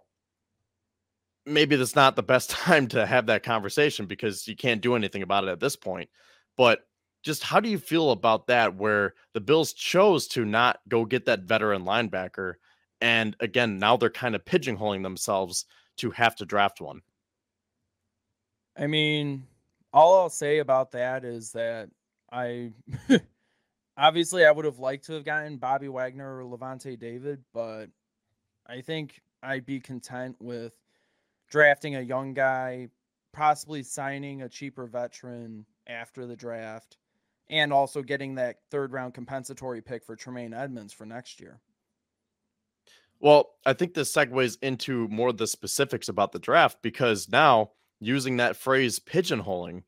maybe 1.46 1.76
that's 1.76 1.96
not 1.96 2.14
the 2.14 2.22
best 2.22 2.50
time 2.50 2.88
to 2.88 3.06
have 3.06 3.24
that 3.26 3.42
conversation 3.42 4.04
because 4.04 4.46
you 4.46 4.54
can't 4.54 4.82
do 4.82 4.94
anything 4.94 5.22
about 5.22 5.44
it 5.44 5.48
at 5.48 5.60
this 5.60 5.76
point. 5.76 6.10
But 6.58 6.80
just 7.22 7.42
how 7.42 7.58
do 7.58 7.70
you 7.70 7.78
feel 7.78 8.10
about 8.10 8.46
that 8.48 8.76
where 8.76 9.14
the 9.32 9.40
Bills 9.40 9.72
chose 9.72 10.26
to 10.28 10.44
not 10.44 10.80
go 10.88 11.06
get 11.06 11.24
that 11.24 11.44
veteran 11.44 11.86
linebacker? 11.86 12.54
And 13.00 13.34
again, 13.40 13.78
now 13.78 13.96
they're 13.96 14.10
kind 14.10 14.34
of 14.34 14.44
pigeonholing 14.44 15.02
themselves 15.02 15.64
to 15.96 16.10
have 16.10 16.36
to 16.36 16.44
draft 16.44 16.82
one. 16.82 17.00
I 18.76 18.86
mean, 18.86 19.46
all 19.92 20.20
I'll 20.20 20.30
say 20.30 20.58
about 20.58 20.92
that 20.92 21.24
is 21.24 21.52
that 21.52 21.90
I 22.32 22.72
obviously 23.96 24.44
I 24.44 24.50
would 24.50 24.64
have 24.64 24.78
liked 24.78 25.06
to 25.06 25.14
have 25.14 25.24
gotten 25.24 25.56
Bobby 25.56 25.88
Wagner 25.88 26.38
or 26.38 26.44
Lavonte 26.44 26.98
David, 26.98 27.42
but 27.52 27.86
I 28.66 28.80
think 28.80 29.20
I'd 29.42 29.66
be 29.66 29.80
content 29.80 30.36
with 30.40 30.72
drafting 31.50 31.96
a 31.96 32.00
young 32.00 32.34
guy, 32.34 32.88
possibly 33.32 33.82
signing 33.82 34.42
a 34.42 34.48
cheaper 34.48 34.86
veteran 34.86 35.66
after 35.86 36.26
the 36.26 36.36
draft, 36.36 36.98
and 37.48 37.72
also 37.72 38.02
getting 38.02 38.36
that 38.36 38.56
third 38.70 38.92
round 38.92 39.14
compensatory 39.14 39.80
pick 39.80 40.04
for 40.04 40.14
Tremaine 40.14 40.54
Edmunds 40.54 40.92
for 40.92 41.04
next 41.04 41.40
year. 41.40 41.60
Well, 43.18 43.50
I 43.66 43.74
think 43.74 43.92
this 43.92 44.14
segues 44.14 44.56
into 44.62 45.06
more 45.08 45.32
the 45.32 45.46
specifics 45.46 46.08
about 46.08 46.32
the 46.32 46.38
draft 46.38 46.78
because 46.80 47.28
now 47.28 47.72
using 48.00 48.38
that 48.38 48.56
phrase 48.56 48.98
pigeonholing, 48.98 49.82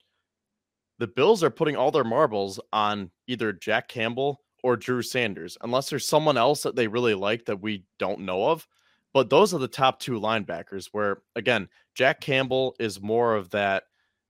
the 0.98 1.06
Bills 1.06 1.42
are 1.42 1.50
putting 1.50 1.76
all 1.76 1.90
their 1.90 2.04
marbles 2.04 2.60
on 2.72 3.10
either 3.26 3.52
Jack 3.52 3.88
Campbell 3.88 4.40
or 4.62 4.76
Drew 4.76 5.02
Sanders, 5.02 5.58
unless 5.62 5.90
there's 5.90 6.06
someone 6.06 6.36
else 6.36 6.62
that 6.62 6.76
they 6.76 6.86
really 6.86 7.14
like 7.14 7.44
that 7.46 7.60
we 7.60 7.84
don't 7.98 8.20
know 8.20 8.48
of. 8.48 8.66
But 9.12 9.28
those 9.28 9.52
are 9.52 9.58
the 9.58 9.68
top 9.68 9.98
two 9.98 10.20
linebackers, 10.20 10.88
where 10.92 11.22
again, 11.34 11.68
Jack 11.94 12.20
Campbell 12.20 12.76
is 12.78 13.02
more 13.02 13.34
of 13.34 13.50
that 13.50 13.84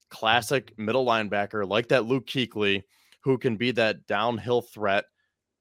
classic 0.09 0.77
middle 0.77 1.05
linebacker, 1.05 1.67
like 1.67 1.89
that 1.89 2.05
Luke 2.05 2.25
Kuechly, 2.25 2.83
who 3.21 3.37
can 3.37 3.55
be 3.55 3.71
that 3.71 4.05
downhill 4.07 4.61
threat, 4.61 5.05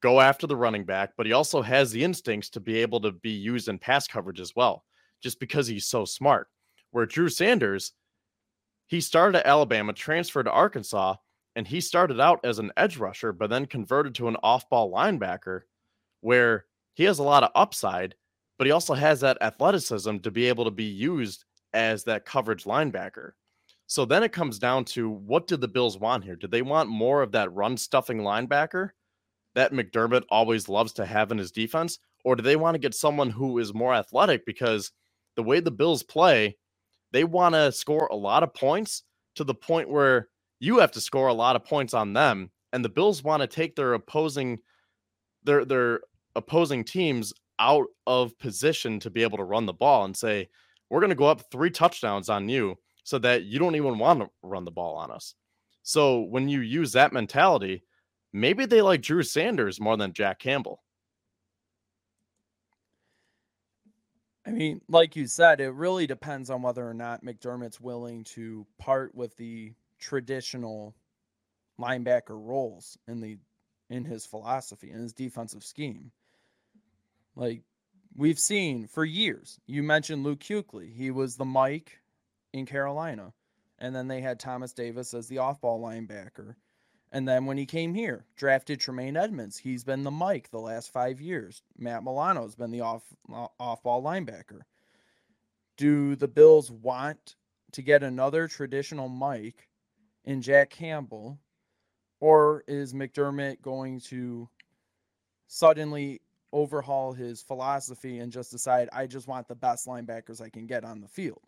go 0.02 0.20
after 0.20 0.46
the 0.46 0.56
running 0.56 0.84
back, 0.84 1.10
but 1.16 1.26
he 1.26 1.32
also 1.32 1.62
has 1.62 1.90
the 1.90 2.02
instincts 2.02 2.50
to 2.50 2.60
be 2.60 2.78
able 2.78 3.00
to 3.00 3.12
be 3.12 3.30
used 3.30 3.68
in 3.68 3.78
pass 3.78 4.08
coverage 4.08 4.40
as 4.40 4.56
well, 4.56 4.84
just 5.22 5.38
because 5.38 5.66
he's 5.66 5.86
so 5.86 6.04
smart. 6.04 6.48
Where 6.90 7.06
Drew 7.06 7.28
Sanders, 7.28 7.92
he 8.92 9.00
started 9.00 9.38
at 9.38 9.46
Alabama, 9.46 9.94
transferred 9.94 10.42
to 10.42 10.50
Arkansas, 10.50 11.14
and 11.56 11.66
he 11.66 11.80
started 11.80 12.20
out 12.20 12.40
as 12.44 12.58
an 12.58 12.70
edge 12.76 12.98
rusher, 12.98 13.32
but 13.32 13.48
then 13.48 13.64
converted 13.64 14.14
to 14.16 14.28
an 14.28 14.36
off 14.42 14.68
ball 14.68 14.92
linebacker 14.92 15.62
where 16.20 16.66
he 16.92 17.04
has 17.04 17.18
a 17.18 17.22
lot 17.22 17.42
of 17.42 17.50
upside, 17.54 18.14
but 18.58 18.66
he 18.66 18.70
also 18.70 18.92
has 18.92 19.18
that 19.20 19.40
athleticism 19.40 20.18
to 20.18 20.30
be 20.30 20.46
able 20.46 20.66
to 20.66 20.70
be 20.70 20.84
used 20.84 21.46
as 21.72 22.04
that 22.04 22.26
coverage 22.26 22.64
linebacker. 22.64 23.30
So 23.86 24.04
then 24.04 24.22
it 24.22 24.32
comes 24.32 24.58
down 24.58 24.84
to 24.84 25.08
what 25.08 25.46
did 25.46 25.62
the 25.62 25.68
Bills 25.68 25.96
want 25.96 26.22
here? 26.22 26.36
Did 26.36 26.50
they 26.50 26.60
want 26.60 26.90
more 26.90 27.22
of 27.22 27.32
that 27.32 27.54
run 27.54 27.78
stuffing 27.78 28.18
linebacker 28.18 28.90
that 29.54 29.72
McDermott 29.72 30.24
always 30.28 30.68
loves 30.68 30.92
to 30.92 31.06
have 31.06 31.32
in 31.32 31.38
his 31.38 31.50
defense? 31.50 31.98
Or 32.26 32.36
do 32.36 32.42
they 32.42 32.56
want 32.56 32.74
to 32.74 32.78
get 32.78 32.94
someone 32.94 33.30
who 33.30 33.58
is 33.58 33.72
more 33.72 33.94
athletic? 33.94 34.44
Because 34.44 34.92
the 35.34 35.42
way 35.42 35.60
the 35.60 35.70
Bills 35.70 36.02
play, 36.02 36.58
they 37.12 37.24
want 37.24 37.54
to 37.54 37.72
score 37.72 38.08
a 38.10 38.16
lot 38.16 38.42
of 38.42 38.54
points 38.54 39.02
to 39.36 39.44
the 39.44 39.54
point 39.54 39.88
where 39.88 40.28
you 40.60 40.78
have 40.78 40.92
to 40.92 41.00
score 41.00 41.28
a 41.28 41.34
lot 41.34 41.56
of 41.56 41.64
points 41.64 41.94
on 41.94 42.12
them. 42.12 42.50
And 42.72 42.84
the 42.84 42.88
Bills 42.88 43.22
want 43.22 43.42
to 43.42 43.46
take 43.46 43.76
their 43.76 43.94
opposing 43.94 44.58
their 45.44 45.64
their 45.64 46.00
opposing 46.34 46.84
teams 46.84 47.32
out 47.58 47.86
of 48.06 48.38
position 48.38 48.98
to 49.00 49.10
be 49.10 49.22
able 49.22 49.38
to 49.38 49.44
run 49.44 49.66
the 49.66 49.72
ball 49.72 50.04
and 50.04 50.16
say, 50.16 50.48
we're 50.90 51.00
going 51.00 51.10
to 51.10 51.16
go 51.16 51.26
up 51.26 51.42
three 51.50 51.70
touchdowns 51.70 52.28
on 52.28 52.48
you 52.48 52.76
so 53.04 53.18
that 53.18 53.44
you 53.44 53.58
don't 53.58 53.76
even 53.76 53.98
want 53.98 54.20
to 54.20 54.28
run 54.42 54.64
the 54.64 54.70
ball 54.70 54.96
on 54.96 55.10
us. 55.10 55.34
So 55.82 56.20
when 56.20 56.48
you 56.48 56.60
use 56.60 56.92
that 56.92 57.12
mentality, 57.12 57.82
maybe 58.32 58.66
they 58.66 58.82
like 58.82 59.02
Drew 59.02 59.22
Sanders 59.22 59.80
more 59.80 59.96
than 59.96 60.12
Jack 60.12 60.38
Campbell. 60.38 60.82
I 64.46 64.50
mean, 64.50 64.80
like 64.88 65.14
you 65.14 65.26
said, 65.26 65.60
it 65.60 65.70
really 65.70 66.06
depends 66.06 66.50
on 66.50 66.62
whether 66.62 66.86
or 66.86 66.94
not 66.94 67.24
McDermott's 67.24 67.80
willing 67.80 68.24
to 68.24 68.66
part 68.78 69.14
with 69.14 69.36
the 69.36 69.72
traditional 69.98 70.94
linebacker 71.78 72.30
roles 72.30 72.98
in 73.06 73.20
the 73.20 73.38
in 73.88 74.04
his 74.04 74.26
philosophy 74.26 74.90
and 74.90 75.02
his 75.02 75.12
defensive 75.12 75.62
scheme. 75.62 76.10
Like 77.36 77.62
we've 78.16 78.38
seen 78.38 78.86
for 78.88 79.04
years. 79.04 79.60
You 79.66 79.82
mentioned 79.82 80.24
Luke 80.24 80.40
Kuechly. 80.40 80.92
He 80.92 81.10
was 81.10 81.36
the 81.36 81.44
Mike 81.44 82.00
in 82.52 82.66
Carolina. 82.66 83.32
And 83.78 83.94
then 83.94 84.08
they 84.08 84.20
had 84.20 84.38
Thomas 84.38 84.72
Davis 84.72 85.12
as 85.12 85.26
the 85.28 85.38
off-ball 85.38 85.80
linebacker. 85.80 86.54
And 87.12 87.28
then 87.28 87.44
when 87.44 87.58
he 87.58 87.66
came 87.66 87.92
here, 87.92 88.24
drafted 88.36 88.80
Tremaine 88.80 89.18
Edmunds. 89.18 89.58
He's 89.58 89.84
been 89.84 90.02
the 90.02 90.10
Mike 90.10 90.50
the 90.50 90.58
last 90.58 90.90
five 90.90 91.20
years. 91.20 91.62
Matt 91.76 92.02
Milano's 92.02 92.54
been 92.54 92.70
the 92.70 92.80
off 92.80 93.02
uh, 93.32 93.48
off 93.60 93.82
ball 93.82 94.02
linebacker. 94.02 94.62
Do 95.76 96.16
the 96.16 96.28
Bills 96.28 96.70
want 96.70 97.36
to 97.72 97.82
get 97.82 98.02
another 98.02 98.48
traditional 98.48 99.10
Mike 99.10 99.68
in 100.24 100.40
Jack 100.40 100.70
Campbell, 100.70 101.38
or 102.18 102.64
is 102.66 102.94
McDermott 102.94 103.60
going 103.60 104.00
to 104.00 104.48
suddenly 105.48 106.22
overhaul 106.50 107.12
his 107.12 107.42
philosophy 107.42 108.20
and 108.20 108.32
just 108.32 108.50
decide 108.50 108.88
I 108.90 109.06
just 109.06 109.28
want 109.28 109.48
the 109.48 109.54
best 109.54 109.86
linebackers 109.86 110.40
I 110.40 110.48
can 110.48 110.66
get 110.66 110.82
on 110.82 111.02
the 111.02 111.08
field? 111.08 111.42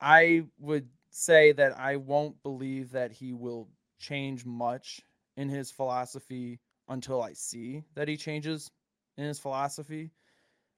I 0.00 0.44
would 0.60 0.88
say 1.10 1.50
that 1.52 1.76
I 1.76 1.96
won't 1.96 2.40
believe 2.44 2.92
that 2.92 3.10
he 3.10 3.32
will 3.32 3.68
change 3.98 4.44
much 4.44 5.00
in 5.36 5.48
his 5.48 5.70
philosophy 5.70 6.60
until 6.88 7.22
I 7.22 7.32
see 7.32 7.82
that 7.94 8.08
he 8.08 8.16
changes 8.16 8.70
in 9.16 9.24
his 9.24 9.38
philosophy. 9.38 10.10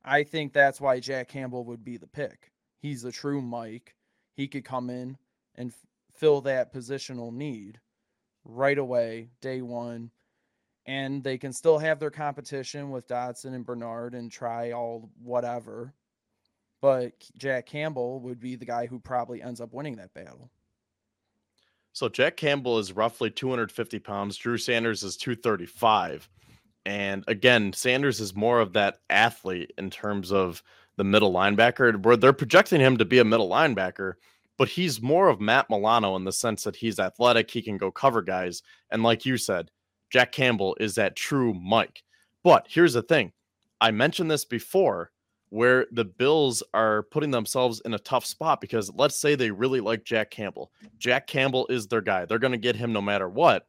I 0.04 0.22
think 0.22 0.52
that's 0.52 0.80
why 0.80 1.00
Jack 1.00 1.28
Campbell 1.28 1.64
would 1.64 1.84
be 1.84 1.96
the 1.96 2.06
pick. 2.06 2.52
He's 2.78 3.04
a 3.04 3.12
true 3.12 3.42
Mike. 3.42 3.94
He 4.34 4.46
could 4.46 4.64
come 4.64 4.90
in 4.90 5.16
and 5.56 5.72
fill 6.14 6.42
that 6.42 6.72
positional 6.72 7.32
need 7.32 7.80
right 8.44 8.78
away, 8.78 9.30
day 9.40 9.62
one. 9.62 10.10
And 10.86 11.24
they 11.24 11.36
can 11.36 11.52
still 11.52 11.78
have 11.78 11.98
their 11.98 12.12
competition 12.12 12.90
with 12.90 13.08
Dodson 13.08 13.54
and 13.54 13.66
Bernard 13.66 14.14
and 14.14 14.30
try 14.30 14.70
all 14.70 15.10
whatever. 15.20 15.92
But 16.80 17.14
Jack 17.36 17.66
Campbell 17.66 18.20
would 18.20 18.38
be 18.38 18.54
the 18.54 18.66
guy 18.66 18.86
who 18.86 19.00
probably 19.00 19.42
ends 19.42 19.60
up 19.60 19.72
winning 19.72 19.96
that 19.96 20.14
battle. 20.14 20.50
So 21.96 22.10
Jack 22.10 22.36
Campbell 22.36 22.78
is 22.78 22.92
roughly 22.92 23.30
250 23.30 24.00
pounds. 24.00 24.36
Drew 24.36 24.58
Sanders 24.58 25.02
is 25.02 25.16
235. 25.16 26.28
And 26.84 27.24
again, 27.26 27.72
Sanders 27.72 28.20
is 28.20 28.36
more 28.36 28.60
of 28.60 28.74
that 28.74 28.98
athlete 29.08 29.72
in 29.78 29.88
terms 29.88 30.30
of 30.30 30.62
the 30.98 31.04
middle 31.04 31.32
linebacker, 31.32 31.96
where 32.04 32.18
they're 32.18 32.34
projecting 32.34 32.82
him 32.82 32.98
to 32.98 33.06
be 33.06 33.18
a 33.18 33.24
middle 33.24 33.48
linebacker, 33.48 34.12
but 34.58 34.68
he's 34.68 35.00
more 35.00 35.30
of 35.30 35.40
Matt 35.40 35.70
Milano 35.70 36.16
in 36.16 36.24
the 36.24 36.32
sense 36.32 36.64
that 36.64 36.76
he's 36.76 36.98
athletic, 36.98 37.50
he 37.50 37.62
can 37.62 37.78
go 37.78 37.90
cover 37.90 38.20
guys. 38.20 38.62
And 38.90 39.02
like 39.02 39.24
you 39.24 39.38
said, 39.38 39.70
Jack 40.10 40.32
Campbell 40.32 40.76
is 40.78 40.96
that 40.96 41.16
true 41.16 41.54
Mike. 41.54 42.02
But 42.44 42.66
here's 42.68 42.92
the 42.92 43.00
thing 43.00 43.32
I 43.80 43.90
mentioned 43.90 44.30
this 44.30 44.44
before 44.44 45.12
where 45.50 45.86
the 45.92 46.04
Bills 46.04 46.62
are 46.74 47.04
putting 47.04 47.30
themselves 47.30 47.80
in 47.84 47.94
a 47.94 47.98
tough 47.98 48.26
spot 48.26 48.60
because 48.60 48.90
let's 48.94 49.16
say 49.16 49.34
they 49.34 49.50
really 49.50 49.80
like 49.80 50.04
Jack 50.04 50.30
Campbell. 50.30 50.72
Jack 50.98 51.26
Campbell 51.26 51.66
is 51.68 51.86
their 51.86 52.00
guy. 52.00 52.24
They're 52.24 52.38
going 52.38 52.52
to 52.52 52.58
get 52.58 52.76
him 52.76 52.92
no 52.92 53.00
matter 53.00 53.28
what. 53.28 53.66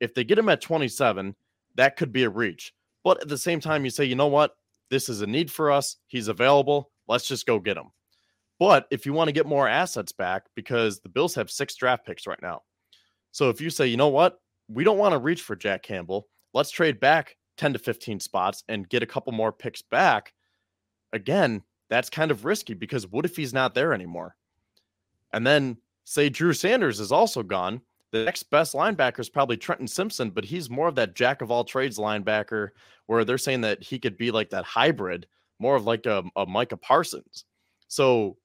If 0.00 0.14
they 0.14 0.24
get 0.24 0.38
him 0.38 0.48
at 0.48 0.60
27, 0.60 1.34
that 1.76 1.96
could 1.96 2.12
be 2.12 2.24
a 2.24 2.30
reach. 2.30 2.74
But 3.04 3.22
at 3.22 3.28
the 3.28 3.38
same 3.38 3.60
time, 3.60 3.84
you 3.84 3.90
say, 3.90 4.04
you 4.04 4.16
know 4.16 4.26
what? 4.26 4.56
This 4.90 5.08
is 5.08 5.22
a 5.22 5.26
need 5.26 5.50
for 5.50 5.70
us. 5.70 5.96
He's 6.06 6.28
available. 6.28 6.90
Let's 7.08 7.26
just 7.26 7.46
go 7.46 7.58
get 7.58 7.76
him. 7.76 7.90
But 8.58 8.86
if 8.90 9.06
you 9.06 9.12
want 9.12 9.28
to 9.28 9.32
get 9.32 9.46
more 9.46 9.68
assets 9.68 10.12
back, 10.12 10.44
because 10.54 11.00
the 11.00 11.08
Bills 11.08 11.34
have 11.34 11.50
six 11.50 11.74
draft 11.74 12.04
picks 12.06 12.26
right 12.26 12.40
now. 12.42 12.62
So 13.32 13.48
if 13.48 13.60
you 13.60 13.70
say, 13.70 13.86
you 13.86 13.96
know 13.96 14.08
what? 14.08 14.40
We 14.68 14.84
don't 14.84 14.98
want 14.98 15.12
to 15.12 15.18
reach 15.18 15.42
for 15.42 15.56
Jack 15.56 15.82
Campbell. 15.82 16.28
Let's 16.54 16.70
trade 16.70 17.00
back 17.00 17.36
10 17.56 17.72
to 17.72 17.78
15 17.78 18.20
spots 18.20 18.62
and 18.68 18.88
get 18.88 19.02
a 19.02 19.06
couple 19.06 19.32
more 19.32 19.52
picks 19.52 19.82
back. 19.82 20.32
Again, 21.12 21.62
that's 21.88 22.10
kind 22.10 22.30
of 22.30 22.44
risky 22.44 22.74
because 22.74 23.06
what 23.06 23.24
if 23.24 23.36
he's 23.36 23.52
not 23.52 23.74
there 23.74 23.92
anymore? 23.92 24.36
And 25.32 25.46
then 25.46 25.78
say 26.04 26.28
Drew 26.28 26.52
Sanders 26.52 27.00
is 27.00 27.12
also 27.12 27.42
gone 27.42 27.82
the 28.12 28.24
next 28.24 28.44
best 28.44 28.74
linebacker 28.74 29.20
is 29.20 29.30
probably 29.30 29.56
Trenton 29.56 29.88
Simpson, 29.88 30.30
but 30.30 30.44
he's 30.44 30.68
more 30.70 30.86
of 30.86 30.94
that 30.96 31.14
jack 31.14 31.40
of 31.40 31.50
all 31.50 31.64
trades 31.64 31.98
linebacker 31.98 32.68
where 33.06 33.24
they're 33.24 33.38
saying 33.38 33.62
that 33.62 33.82
he 33.82 33.98
could 33.98 34.18
be 34.18 34.30
like 34.30 34.50
that 34.50 34.64
hybrid, 34.64 35.26
more 35.58 35.76
of 35.76 35.86
like 35.86 36.04
a, 36.04 36.22
a 36.36 36.44
Micah 36.44 36.76
Parsons. 36.76 37.44
So 37.88 38.36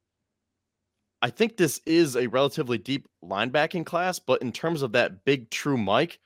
I 1.21 1.29
think 1.29 1.57
this 1.57 1.81
is 1.85 2.15
a 2.15 2.27
relatively 2.27 2.77
deep 2.77 3.07
linebacking 3.23 3.85
class, 3.85 4.19
but 4.19 4.41
in 4.41 4.53
terms 4.53 4.81
of 4.81 4.93
that 4.93 5.25
big 5.25 5.49
true 5.49 5.77
Mike, 5.77 6.19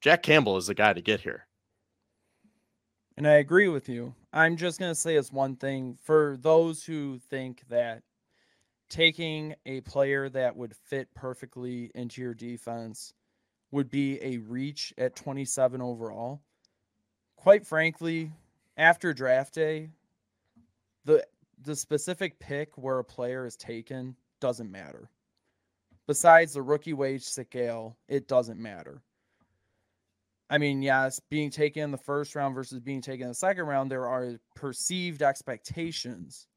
Jack 0.00 0.24
Campbell 0.24 0.56
is 0.56 0.66
the 0.66 0.74
guy 0.74 0.92
to 0.92 1.00
get 1.00 1.20
here. 1.20 1.46
And 3.20 3.28
I 3.28 3.34
agree 3.34 3.68
with 3.68 3.86
you. 3.86 4.14
I'm 4.32 4.56
just 4.56 4.78
going 4.78 4.90
to 4.90 4.98
say 4.98 5.14
as 5.16 5.30
one 5.30 5.54
thing 5.54 5.98
for 6.02 6.38
those 6.40 6.82
who 6.82 7.18
think 7.28 7.62
that 7.68 8.02
taking 8.88 9.54
a 9.66 9.82
player 9.82 10.30
that 10.30 10.56
would 10.56 10.74
fit 10.74 11.12
perfectly 11.14 11.90
into 11.94 12.22
your 12.22 12.32
defense 12.32 13.12
would 13.72 13.90
be 13.90 14.18
a 14.22 14.38
reach 14.38 14.94
at 14.96 15.16
27 15.16 15.82
overall. 15.82 16.40
Quite 17.36 17.66
frankly, 17.66 18.32
after 18.78 19.12
draft 19.12 19.52
day, 19.52 19.90
the 21.04 21.22
the 21.62 21.76
specific 21.76 22.38
pick 22.38 22.78
where 22.78 23.00
a 23.00 23.04
player 23.04 23.44
is 23.44 23.54
taken 23.54 24.16
doesn't 24.40 24.72
matter. 24.72 25.10
Besides 26.06 26.54
the 26.54 26.62
rookie 26.62 26.94
wage 26.94 27.24
scale, 27.24 27.98
it 28.08 28.28
doesn't 28.28 28.58
matter. 28.58 29.02
I 30.52 30.58
mean, 30.58 30.82
yes, 30.82 31.20
being 31.30 31.48
taken 31.48 31.84
in 31.84 31.90
the 31.92 31.96
first 31.96 32.34
round 32.34 32.56
versus 32.56 32.80
being 32.80 33.00
taken 33.00 33.22
in 33.22 33.28
the 33.28 33.34
second 33.34 33.66
round, 33.66 33.90
there 33.90 34.08
are 34.08 34.32
perceived 34.56 35.22
expectations 35.22 36.48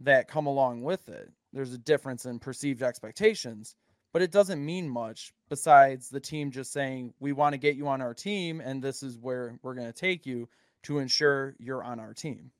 that 0.00 0.26
come 0.26 0.46
along 0.46 0.82
with 0.82 1.08
it. 1.08 1.30
There's 1.52 1.72
a 1.72 1.78
difference 1.78 2.24
in 2.26 2.40
perceived 2.40 2.82
expectations, 2.82 3.76
but 4.12 4.20
it 4.20 4.32
doesn't 4.32 4.64
mean 4.64 4.88
much 4.88 5.32
besides 5.48 6.08
the 6.08 6.18
team 6.18 6.50
just 6.50 6.72
saying, 6.72 7.14
we 7.20 7.32
want 7.32 7.52
to 7.52 7.58
get 7.58 7.76
you 7.76 7.86
on 7.86 8.02
our 8.02 8.12
team, 8.12 8.60
and 8.60 8.82
this 8.82 9.04
is 9.04 9.16
where 9.16 9.56
we're 9.62 9.74
going 9.74 9.86
to 9.86 9.92
take 9.92 10.26
you 10.26 10.48
to 10.82 10.98
ensure 10.98 11.54
you're 11.60 11.84
on 11.84 12.00
our 12.00 12.12
team. 12.12 12.50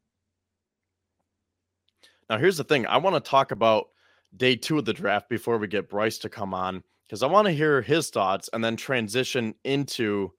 Now, 2.31 2.39
here's 2.39 2.57
the 2.57 2.65
thing 2.65 2.87
I 2.87 2.99
want 2.99 3.17
to 3.17 3.29
talk 3.29 3.51
about 3.51 3.89
day 4.37 4.55
two 4.55 4.79
of 4.79 4.85
the 4.85 4.93
draft 4.93 5.29
before 5.29 5.59
we 5.59 5.67
get 5.67 5.91
Bryce 5.91 6.19
to 6.19 6.29
come 6.29 6.55
on 6.55 6.85
because 7.07 7.23
I 7.23 7.27
want 7.27 7.47
to 7.47 7.53
hear 7.53 7.83
his 7.83 8.11
thoughts 8.11 8.49
and 8.53 8.65
then 8.65 8.77
transition 8.77 9.55
into 9.65 10.33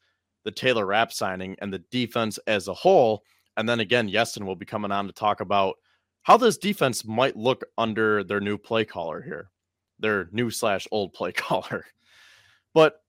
the 0.43 0.51
Taylor 0.51 0.86
Rapp 0.86 1.11
signing 1.11 1.55
and 1.59 1.74
the 1.74 1.80
defense 1.91 2.39
as 2.47 2.68
a 2.68 2.74
whole. 2.74 3.24
And 3.57 3.68
then 3.68 3.80
again, 3.80 4.09
Iestyn 4.09 4.45
will 4.45 4.55
be 4.55 4.66
coming 4.66 4.91
on 4.91 5.07
to 5.07 5.13
talk 5.13 5.41
about 5.41 5.76
how 6.24 6.38
this 6.38 6.57
defense 6.57 7.05
might 7.05 7.36
look 7.36 7.63
under 7.78 8.24
their 8.24 8.39
new 8.39 8.57
play 8.57 8.86
caller 8.86 9.22
here, 9.22 9.49
their 9.99 10.30
new 10.32 10.49
slash 10.49 10.88
old 10.91 11.13
play 11.13 11.32
caller. 11.34 11.86
But 12.74 13.01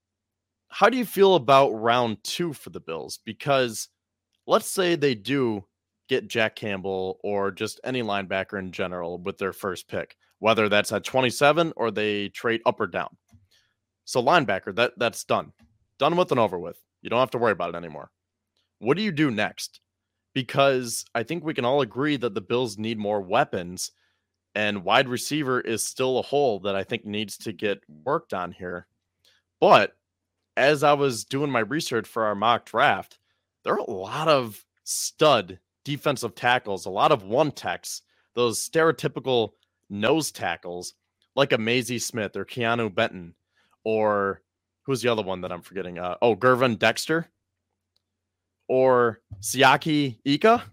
how 0.68 0.88
do 0.88 0.98
you 0.98 1.04
feel 1.04 1.34
about 1.34 1.70
round 1.70 2.22
two 2.22 2.52
for 2.52 2.70
the 2.70 2.80
Bills? 2.80 3.20
Because 3.24 3.88
let's 4.46 4.68
say 4.68 4.96
they 4.96 5.14
do 5.14 5.64
get 6.08 6.28
Jack 6.28 6.56
Campbell 6.56 7.18
or 7.22 7.50
just 7.50 7.80
any 7.84 8.02
linebacker 8.02 8.58
in 8.58 8.72
general 8.72 9.18
with 9.18 9.38
their 9.38 9.52
first 9.52 9.88
pick, 9.88 10.16
whether 10.38 10.68
that's 10.68 10.92
at 10.92 11.04
27 11.04 11.72
or 11.76 11.90
they 11.90 12.28
trade 12.28 12.60
up 12.66 12.80
or 12.80 12.86
down. 12.86 13.08
So 14.06 14.22
linebacker, 14.22 14.74
that 14.76 14.94
that's 14.96 15.24
done. 15.24 15.52
Done 15.98 16.16
with 16.16 16.30
and 16.30 16.40
over 16.40 16.58
with. 16.58 16.82
You 17.02 17.10
don't 17.10 17.20
have 17.20 17.30
to 17.32 17.38
worry 17.38 17.52
about 17.52 17.74
it 17.74 17.76
anymore. 17.76 18.10
What 18.78 18.96
do 18.96 19.02
you 19.02 19.12
do 19.12 19.30
next? 19.30 19.80
because 20.36 21.06
I 21.14 21.22
think 21.22 21.44
we 21.44 21.54
can 21.54 21.64
all 21.64 21.80
agree 21.80 22.18
that 22.18 22.34
the 22.34 22.42
Bills 22.42 22.76
need 22.76 22.98
more 22.98 23.22
weapons 23.22 23.90
and 24.54 24.84
wide 24.84 25.08
receiver 25.08 25.62
is 25.62 25.82
still 25.82 26.18
a 26.18 26.22
hole 26.22 26.60
that 26.60 26.76
I 26.76 26.84
think 26.84 27.06
needs 27.06 27.38
to 27.38 27.52
get 27.54 27.80
worked 28.04 28.34
on 28.34 28.52
here. 28.52 28.86
But 29.62 29.96
as 30.54 30.82
I 30.82 30.92
was 30.92 31.24
doing 31.24 31.50
my 31.50 31.60
research 31.60 32.06
for 32.06 32.26
our 32.26 32.34
mock 32.34 32.66
draft, 32.66 33.18
there 33.64 33.72
are 33.72 33.78
a 33.78 33.90
lot 33.90 34.28
of 34.28 34.62
stud 34.84 35.58
defensive 35.86 36.34
tackles, 36.34 36.84
a 36.84 36.90
lot 36.90 37.12
of 37.12 37.22
one 37.22 37.50
techs, 37.50 38.02
those 38.34 38.58
stereotypical 38.58 39.52
nose 39.88 40.30
tackles 40.30 40.92
like 41.34 41.52
a 41.52 41.58
Mazi 41.58 41.98
Smith 41.98 42.36
or 42.36 42.44
Keanu 42.44 42.94
Benton 42.94 43.34
or 43.86 44.42
who's 44.82 45.00
the 45.00 45.08
other 45.08 45.22
one 45.22 45.40
that 45.42 45.52
I'm 45.52 45.62
forgetting? 45.62 45.96
Uh, 45.96 46.16
oh, 46.20 46.34
Gervon 46.34 46.76
Dexter 46.76 47.28
or 48.66 49.20
Siaki 49.40 50.18
Ika. 50.24 50.64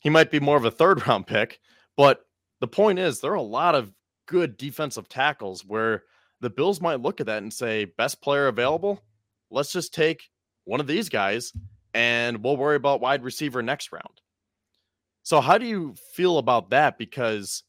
He 0.00 0.10
might 0.10 0.30
be 0.30 0.38
more 0.38 0.58
of 0.58 0.66
a 0.66 0.70
third 0.70 1.06
round 1.08 1.26
pick, 1.26 1.60
but 1.96 2.26
the 2.60 2.68
point 2.68 2.98
is 2.98 3.20
there 3.20 3.32
are 3.32 3.36
a 3.36 3.42
lot 3.42 3.74
of 3.74 3.90
good 4.26 4.58
defensive 4.58 5.08
tackles 5.08 5.64
where 5.64 6.02
the 6.42 6.50
Bills 6.50 6.82
might 6.82 7.00
look 7.00 7.20
at 7.20 7.26
that 7.26 7.42
and 7.42 7.52
say, 7.52 7.86
best 7.86 8.20
player 8.20 8.48
available, 8.48 9.02
let's 9.50 9.72
just 9.72 9.94
take 9.94 10.28
one 10.64 10.78
of 10.78 10.86
these 10.86 11.08
guys 11.08 11.54
and 11.94 12.44
we'll 12.44 12.58
worry 12.58 12.76
about 12.76 13.00
wide 13.00 13.24
receiver 13.24 13.62
next 13.62 13.92
round. 13.92 14.20
So, 15.22 15.40
how 15.40 15.56
do 15.56 15.64
you 15.64 15.94
feel 16.12 16.36
about 16.36 16.68
that? 16.68 16.98
Because, 16.98 17.62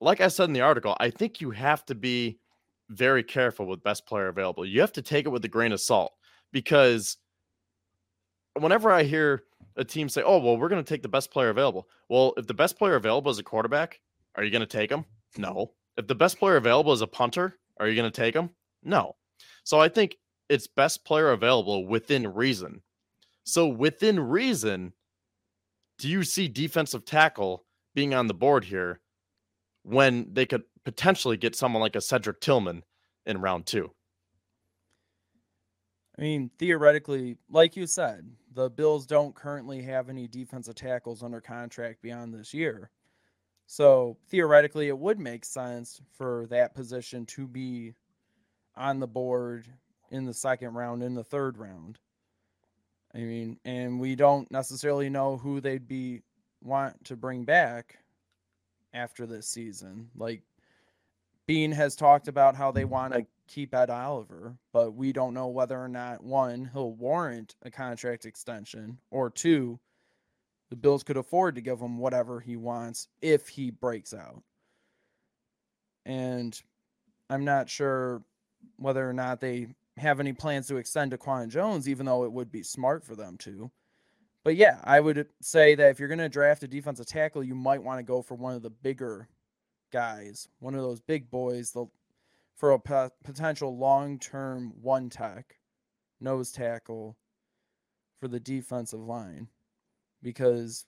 like 0.00 0.20
I 0.20 0.26
said 0.26 0.48
in 0.48 0.52
the 0.52 0.62
article, 0.62 0.96
I 0.98 1.10
think 1.10 1.40
you 1.40 1.52
have 1.52 1.84
to 1.86 1.94
be 1.94 2.40
very 2.88 3.22
careful 3.22 3.66
with 3.66 3.82
best 3.82 4.06
player 4.06 4.28
available. 4.28 4.64
You 4.64 4.80
have 4.80 4.92
to 4.92 5.02
take 5.02 5.26
it 5.26 5.30
with 5.30 5.44
a 5.44 5.48
grain 5.48 5.72
of 5.72 5.80
salt 5.80 6.12
because 6.52 7.16
whenever 8.54 8.90
I 8.90 9.02
hear 9.02 9.44
a 9.76 9.84
team 9.84 10.08
say, 10.08 10.22
"Oh, 10.22 10.38
well, 10.38 10.56
we're 10.56 10.68
going 10.68 10.82
to 10.82 10.88
take 10.88 11.02
the 11.02 11.08
best 11.08 11.30
player 11.30 11.50
available," 11.50 11.88
well, 12.08 12.32
if 12.36 12.46
the 12.46 12.54
best 12.54 12.78
player 12.78 12.94
available 12.94 13.30
is 13.30 13.38
a 13.38 13.44
quarterback, 13.44 14.00
are 14.34 14.44
you 14.44 14.50
going 14.50 14.60
to 14.60 14.66
take 14.66 14.90
him? 14.90 15.04
No. 15.36 15.72
If 15.96 16.06
the 16.06 16.14
best 16.14 16.38
player 16.38 16.56
available 16.56 16.92
is 16.92 17.00
a 17.00 17.06
punter, 17.06 17.58
are 17.78 17.88
you 17.88 17.94
going 17.94 18.10
to 18.10 18.16
take 18.16 18.34
him? 18.34 18.50
No. 18.82 19.16
So 19.64 19.80
I 19.80 19.88
think 19.88 20.16
it's 20.48 20.66
best 20.66 21.04
player 21.04 21.32
available 21.32 21.86
within 21.86 22.32
reason. 22.32 22.82
So 23.44 23.66
within 23.66 24.18
reason, 24.20 24.92
do 25.98 26.08
you 26.08 26.22
see 26.24 26.48
defensive 26.48 27.04
tackle 27.04 27.64
being 27.94 28.14
on 28.14 28.26
the 28.26 28.34
board 28.34 28.64
here 28.64 29.00
when 29.82 30.32
they 30.32 30.46
could 30.46 30.62
potentially 30.86 31.36
get 31.36 31.56
someone 31.56 31.82
like 31.82 31.96
a 31.96 32.00
Cedric 32.00 32.40
Tillman 32.40 32.84
in 33.26 33.40
round 33.40 33.66
two? 33.66 33.90
I 36.16 36.22
mean, 36.22 36.48
theoretically, 36.60 37.36
like 37.50 37.74
you 37.74 37.88
said, 37.88 38.30
the 38.54 38.70
Bills 38.70 39.04
don't 39.04 39.34
currently 39.34 39.82
have 39.82 40.08
any 40.08 40.28
defensive 40.28 40.76
tackles 40.76 41.24
under 41.24 41.40
contract 41.40 42.02
beyond 42.02 42.32
this 42.32 42.54
year. 42.54 42.90
So 43.66 44.16
theoretically, 44.28 44.86
it 44.86 44.96
would 44.96 45.18
make 45.18 45.44
sense 45.44 46.00
for 46.16 46.46
that 46.50 46.76
position 46.76 47.26
to 47.26 47.48
be 47.48 47.94
on 48.76 49.00
the 49.00 49.08
board 49.08 49.66
in 50.12 50.24
the 50.24 50.32
second 50.32 50.74
round, 50.74 51.02
in 51.02 51.14
the 51.14 51.24
third 51.24 51.58
round. 51.58 51.98
I 53.12 53.18
mean, 53.18 53.58
and 53.64 53.98
we 53.98 54.14
don't 54.14 54.48
necessarily 54.52 55.10
know 55.10 55.36
who 55.36 55.60
they'd 55.60 55.88
be 55.88 56.22
want 56.62 57.04
to 57.06 57.16
bring 57.16 57.44
back 57.44 57.98
after 58.94 59.26
this 59.26 59.48
season. 59.48 60.10
Like 60.14 60.42
Beane 61.46 61.72
has 61.72 61.94
talked 61.94 62.28
about 62.28 62.56
how 62.56 62.70
they 62.70 62.82
mm-hmm. 62.82 62.90
want 62.90 63.14
to 63.14 63.26
keep 63.48 63.74
Ed 63.74 63.90
Oliver, 63.90 64.56
but 64.72 64.94
we 64.94 65.12
don't 65.12 65.34
know 65.34 65.48
whether 65.48 65.78
or 65.78 65.88
not 65.88 66.22
one, 66.22 66.70
he'll 66.72 66.92
warrant 66.92 67.54
a 67.62 67.70
contract 67.70 68.26
extension, 68.26 68.98
or 69.10 69.30
two, 69.30 69.78
the 70.70 70.76
Bills 70.76 71.04
could 71.04 71.16
afford 71.16 71.54
to 71.54 71.60
give 71.60 71.80
him 71.80 71.98
whatever 71.98 72.40
he 72.40 72.56
wants 72.56 73.08
if 73.22 73.48
he 73.48 73.70
breaks 73.70 74.12
out. 74.12 74.42
And 76.04 76.60
I'm 77.30 77.44
not 77.44 77.70
sure 77.70 78.22
whether 78.76 79.08
or 79.08 79.12
not 79.12 79.40
they 79.40 79.68
have 79.96 80.18
any 80.18 80.32
plans 80.32 80.66
to 80.68 80.76
extend 80.76 81.12
to 81.12 81.18
Daquan 81.18 81.48
Jones, 81.48 81.88
even 81.88 82.06
though 82.06 82.24
it 82.24 82.32
would 82.32 82.50
be 82.50 82.62
smart 82.62 83.04
for 83.04 83.14
them 83.14 83.36
to. 83.38 83.70
But 84.44 84.56
yeah, 84.56 84.80
I 84.84 85.00
would 85.00 85.26
say 85.40 85.74
that 85.76 85.90
if 85.90 85.98
you're 85.98 86.08
going 86.08 86.18
to 86.18 86.28
draft 86.28 86.62
a 86.62 86.68
defensive 86.68 87.06
tackle, 87.06 87.42
you 87.42 87.54
might 87.54 87.82
want 87.82 87.98
to 87.98 88.04
go 88.04 88.22
for 88.22 88.34
one 88.34 88.54
of 88.54 88.62
the 88.62 88.70
bigger 88.70 89.28
guys, 89.92 90.48
one 90.58 90.74
of 90.74 90.82
those 90.82 91.00
big 91.00 91.30
boys, 91.30 91.72
the 91.72 91.86
for 92.56 92.72
a 92.72 93.10
potential 93.22 93.76
long-term 93.76 94.72
one 94.80 95.10
tech 95.10 95.58
nose 96.20 96.50
tackle 96.50 97.16
for 98.18 98.28
the 98.28 98.40
defensive 98.40 99.00
line 99.00 99.48
because 100.22 100.86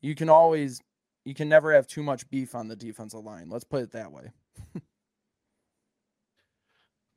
you 0.00 0.14
can 0.14 0.28
always 0.28 0.80
you 1.24 1.34
can 1.34 1.48
never 1.48 1.72
have 1.74 1.86
too 1.86 2.02
much 2.02 2.28
beef 2.30 2.54
on 2.54 2.68
the 2.68 2.76
defensive 2.76 3.24
line. 3.24 3.50
Let's 3.50 3.64
put 3.64 3.82
it 3.82 3.92
that 3.92 4.10
way. 4.10 4.30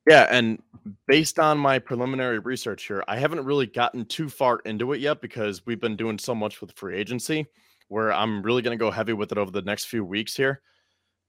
yeah, 0.06 0.26
and 0.30 0.62
based 1.06 1.38
on 1.38 1.56
my 1.56 1.78
preliminary 1.78 2.38
research 2.38 2.86
here, 2.86 3.02
I 3.08 3.16
haven't 3.16 3.44
really 3.44 3.66
gotten 3.66 4.04
too 4.04 4.28
far 4.28 4.58
into 4.66 4.92
it 4.92 5.00
yet 5.00 5.20
because 5.22 5.64
we've 5.64 5.80
been 5.80 5.96
doing 5.96 6.18
so 6.18 6.34
much 6.34 6.60
with 6.60 6.72
free 6.72 6.96
agency 6.96 7.46
where 7.88 8.12
I'm 8.12 8.42
really 8.42 8.62
going 8.62 8.76
to 8.76 8.82
go 8.82 8.90
heavy 8.90 9.12
with 9.12 9.32
it 9.32 9.38
over 9.38 9.50
the 9.50 9.62
next 9.62 9.86
few 9.86 10.04
weeks 10.04 10.36
here. 10.36 10.60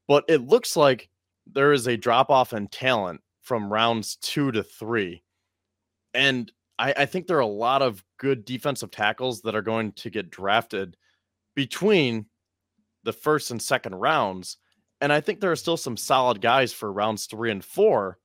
But 0.08 0.26
it 0.28 0.48
looks 0.48 0.76
like 0.76 1.10
there 1.52 1.74
is 1.74 1.88
a 1.88 1.98
drop 1.98 2.30
off 2.30 2.54
in 2.54 2.68
talent 2.68 3.22
from 3.42 3.72
rounds 3.72 4.16
two 4.18 4.52
to 4.52 4.64
three. 4.64 5.24
And 6.14 6.52
I, 6.80 6.94
I, 6.98 7.06
think 7.06 7.28
there 7.28 7.38
are 7.38 7.42
a 7.42 7.46
lot 7.46 7.82
of 7.82 8.04
good 8.18 8.46
defensive 8.46 8.92
tackles 8.92 9.42
that 9.42 9.56
are 9.56 9.62
going 9.62 9.92
to 9.94 10.10
get 10.10 10.32
drafted 10.32 10.98
between 11.56 12.26
the 13.04 13.14
first 13.14 13.52
and 13.52 13.62
second 13.62 13.96
rounds. 13.96 14.58
And 15.02 15.14
I 15.14 15.22
think 15.22 15.40
there 15.40 15.52
are 15.52 15.58
still 15.58 15.78
some 15.78 15.98
solid 15.98 16.42
guys 16.42 16.74
for 16.74 16.92
rounds 16.92 17.26
three 17.26 17.52
and 17.52 17.64
four. 17.64 18.18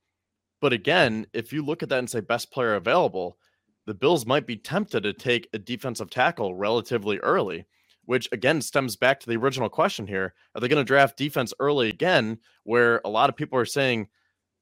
But 0.61 0.73
again, 0.73 1.27
if 1.33 1.53
you 1.53 1.65
look 1.65 1.83
at 1.83 1.89
that 1.91 1.99
and 1.99 2.09
say 2.09 2.21
best 2.21 2.51
player 2.51 2.75
available, 2.75 3.39
the 3.87 3.95
Bills 3.95 4.27
might 4.27 4.47
be 4.47 4.57
tempted 4.57 5.03
to 5.03 5.13
take 5.13 5.49
a 5.53 5.59
defensive 5.59 6.11
tackle 6.11 6.55
relatively 6.55 7.19
early 7.19 7.67
which 8.05 8.29
again 8.33 8.61
stems 8.61 8.97
back 8.97 9.21
to 9.21 9.29
the 9.29 9.37
original 9.37 9.69
question 9.69 10.07
here. 10.07 10.35
Are 10.55 10.61
they 10.61 10.69
going 10.69 10.81
to 10.81 10.87
draft 10.87 11.17
defense 11.17 11.53
early 11.61 11.89
again, 11.89 12.39
where 12.65 13.01
a 13.05 13.09
lot 13.09 13.31
of 13.31 13.37
people 13.37 13.59
are 13.59 13.65
saying 13.65 14.09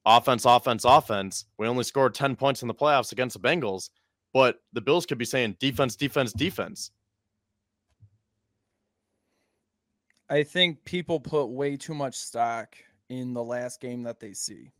offense, 0.05 0.45
offense, 0.45 0.85
offense? 0.85 1.45
We 1.57 1.67
only 1.67 1.83
scored 1.83 2.13
10 2.13 2.35
points 2.35 2.61
in 2.61 2.67
the 2.67 2.73
playoffs 2.73 3.11
against 3.11 3.39
the 3.39 3.47
Bengals, 3.47 3.89
but 4.33 4.59
the 4.73 4.81
Bills 4.81 5.05
could 5.05 5.17
be 5.17 5.25
saying 5.25 5.57
defense, 5.59 5.95
defense, 5.95 6.33
defense. 6.33 6.91
I 10.29 10.43
think 10.43 10.85
people 10.85 11.19
put 11.19 11.45
way 11.45 11.75
too 11.75 11.95
much 11.95 12.15
stock 12.15 12.75
in 13.09 13.33
the 13.33 13.43
last 13.43 13.81
game 13.81 14.03
that 14.03 14.19
they 14.19 14.33
see. 14.33 14.71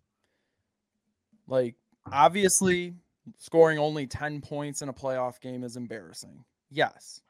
Like, 1.47 1.74
obviously, 2.12 2.93
scoring 3.39 3.80
only 3.80 4.05
10 4.05 4.41
points 4.41 4.84
in 4.84 4.89
a 4.89 4.93
playoff 4.93 5.41
game 5.41 5.64
is 5.64 5.76
embarrassing. 5.76 6.45
Yes 6.70 7.22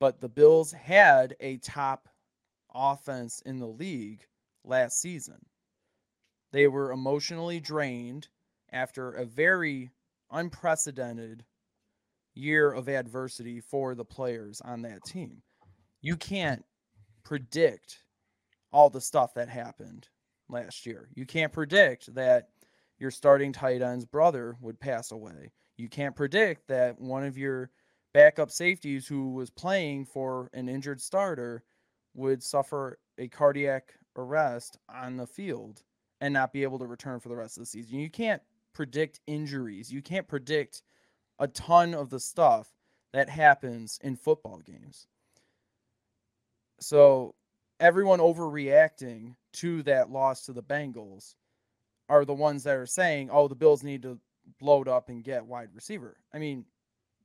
but 0.00 0.20
the 0.20 0.28
Bills 0.28 0.72
had 0.72 1.36
a 1.40 1.58
top 1.58 2.08
offense 2.74 3.40
in 3.46 3.58
the 3.58 3.66
league 3.66 4.26
last 4.64 5.00
season. 5.00 5.46
They 6.52 6.66
were 6.68 6.92
emotionally 6.92 7.60
drained 7.60 8.28
after 8.72 9.10
a 9.10 9.24
very 9.24 9.90
unprecedented 10.30 11.44
year 12.34 12.72
of 12.72 12.88
adversity 12.88 13.60
for 13.60 13.94
the 13.94 14.04
players 14.04 14.60
on 14.60 14.82
that 14.82 15.04
team. 15.04 15.42
You 16.00 16.16
can't 16.16 16.64
predict 17.24 18.02
all 18.72 18.90
the 18.90 19.00
stuff 19.00 19.34
that 19.34 19.48
happened 19.48 20.08
last 20.48 20.84
year. 20.84 21.08
You 21.14 21.26
can't 21.26 21.52
predict 21.52 22.14
that 22.14 22.48
your 22.98 23.10
starting 23.10 23.52
tight 23.52 23.82
end's 23.82 24.04
brother 24.04 24.56
would 24.60 24.78
pass 24.80 25.12
away. 25.12 25.52
You 25.76 25.88
can't 25.88 26.14
predict 26.14 26.68
that 26.68 27.00
one 27.00 27.24
of 27.24 27.38
your 27.38 27.70
backup 28.14 28.50
safeties 28.50 29.06
who 29.06 29.32
was 29.32 29.50
playing 29.50 30.06
for 30.06 30.48
an 30.54 30.68
injured 30.68 31.00
starter 31.00 31.62
would 32.14 32.42
suffer 32.42 32.98
a 33.18 33.28
cardiac 33.28 33.92
arrest 34.16 34.78
on 34.88 35.16
the 35.16 35.26
field 35.26 35.82
and 36.20 36.32
not 36.32 36.52
be 36.52 36.62
able 36.62 36.78
to 36.78 36.86
return 36.86 37.20
for 37.20 37.28
the 37.28 37.36
rest 37.36 37.58
of 37.58 37.62
the 37.62 37.66
season. 37.66 37.98
You 37.98 38.08
can't 38.08 38.40
predict 38.72 39.20
injuries. 39.26 39.92
You 39.92 40.00
can't 40.00 40.28
predict 40.28 40.82
a 41.38 41.48
ton 41.48 41.92
of 41.92 42.08
the 42.08 42.20
stuff 42.20 42.72
that 43.12 43.28
happens 43.28 43.98
in 44.02 44.16
football 44.16 44.60
games. 44.64 45.08
So 46.80 47.34
everyone 47.80 48.20
overreacting 48.20 49.34
to 49.54 49.82
that 49.82 50.10
loss 50.10 50.46
to 50.46 50.52
the 50.52 50.62
Bengals 50.62 51.34
are 52.08 52.24
the 52.24 52.34
ones 52.34 52.62
that 52.64 52.76
are 52.76 52.86
saying, 52.86 53.30
"Oh, 53.30 53.48
the 53.48 53.54
Bills 53.54 53.82
need 53.82 54.02
to 54.02 54.20
load 54.60 54.88
up 54.88 55.08
and 55.08 55.24
get 55.24 55.46
wide 55.46 55.74
receiver." 55.74 56.16
I 56.32 56.38
mean, 56.38 56.64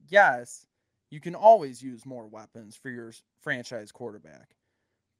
yes, 0.07 0.65
you 1.09 1.19
can 1.19 1.35
always 1.35 1.81
use 1.81 2.05
more 2.05 2.27
weapons 2.27 2.75
for 2.75 2.89
your 2.89 3.13
franchise 3.41 3.91
quarterback. 3.91 4.55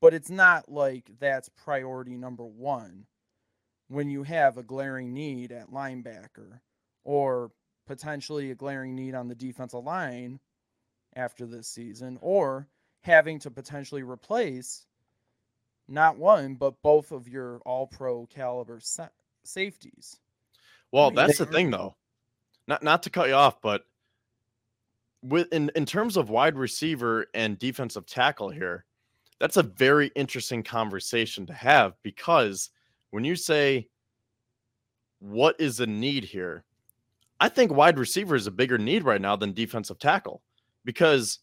But 0.02 0.14
it's 0.14 0.30
not 0.30 0.72
like 0.72 1.12
that's 1.20 1.50
priority 1.50 2.16
number 2.16 2.46
one 2.46 3.06
when 3.90 4.10
you 4.10 4.24
have 4.24 4.58
a 4.58 4.64
glaring 4.64 5.14
need 5.14 5.52
at 5.52 5.72
linebacker 5.72 6.60
or 7.04 7.52
potentially 7.86 8.52
a 8.52 8.56
glaring 8.56 8.96
need 8.96 9.16
on 9.16 9.28
the 9.28 9.36
defensive 9.36 9.84
line 9.84 10.40
after 11.16 11.46
this 11.46 11.68
season 11.68 12.18
or 12.22 12.68
having 13.02 13.40
to 13.40 13.52
potentially 13.52 14.04
replace 14.04 14.86
not 15.88 16.18
one 16.18 16.54
but 16.54 16.82
both 16.84 17.12
of 17.12 17.28
your 17.28 17.58
all 17.66 17.88
pro 17.88 18.28
caliber 18.28 18.80
sa- 18.80 19.08
safeties. 19.44 20.20
Well, 20.92 21.06
I 21.06 21.10
mean, 21.10 21.16
that's 21.16 21.40
the 21.40 21.46
thing 21.46 21.72
though. 21.72 21.96
Not 22.68 22.84
not 22.84 23.04
to 23.04 23.10
cut 23.10 23.28
you 23.28 23.34
off, 23.34 23.62
but 23.62 23.84
with 25.22 25.52
in, 25.52 25.72
in 25.76 25.86
terms 25.86 26.18
of 26.18 26.30
wide 26.30 26.56
receiver 26.56 27.28
and 27.34 27.60
defensive 27.60 28.06
tackle 28.06 28.50
mm-hmm. 28.50 28.60
here, 28.60 28.86
that's 29.40 29.58
a 29.58 29.64
very 29.64 30.12
interesting 30.16 30.64
conversation 30.64 31.46
to 31.46 31.54
have 31.54 31.94
because 32.04 32.70
when 33.12 33.24
you 33.24 33.36
say 33.36 33.88
what 35.20 35.56
is 35.60 35.78
the 35.78 35.88
need 35.88 36.24
here, 36.24 36.64
I 37.40 37.50
think 37.50 37.72
wide 37.72 37.98
receiver 37.98 38.36
is 38.36 38.48
a 38.48 38.52
bigger 38.52 38.78
need 38.78 39.04
right 39.04 39.22
now 39.22 39.36
than 39.36 39.54
defensive 39.54 40.00
tackle 40.00 40.42
because 40.84 41.40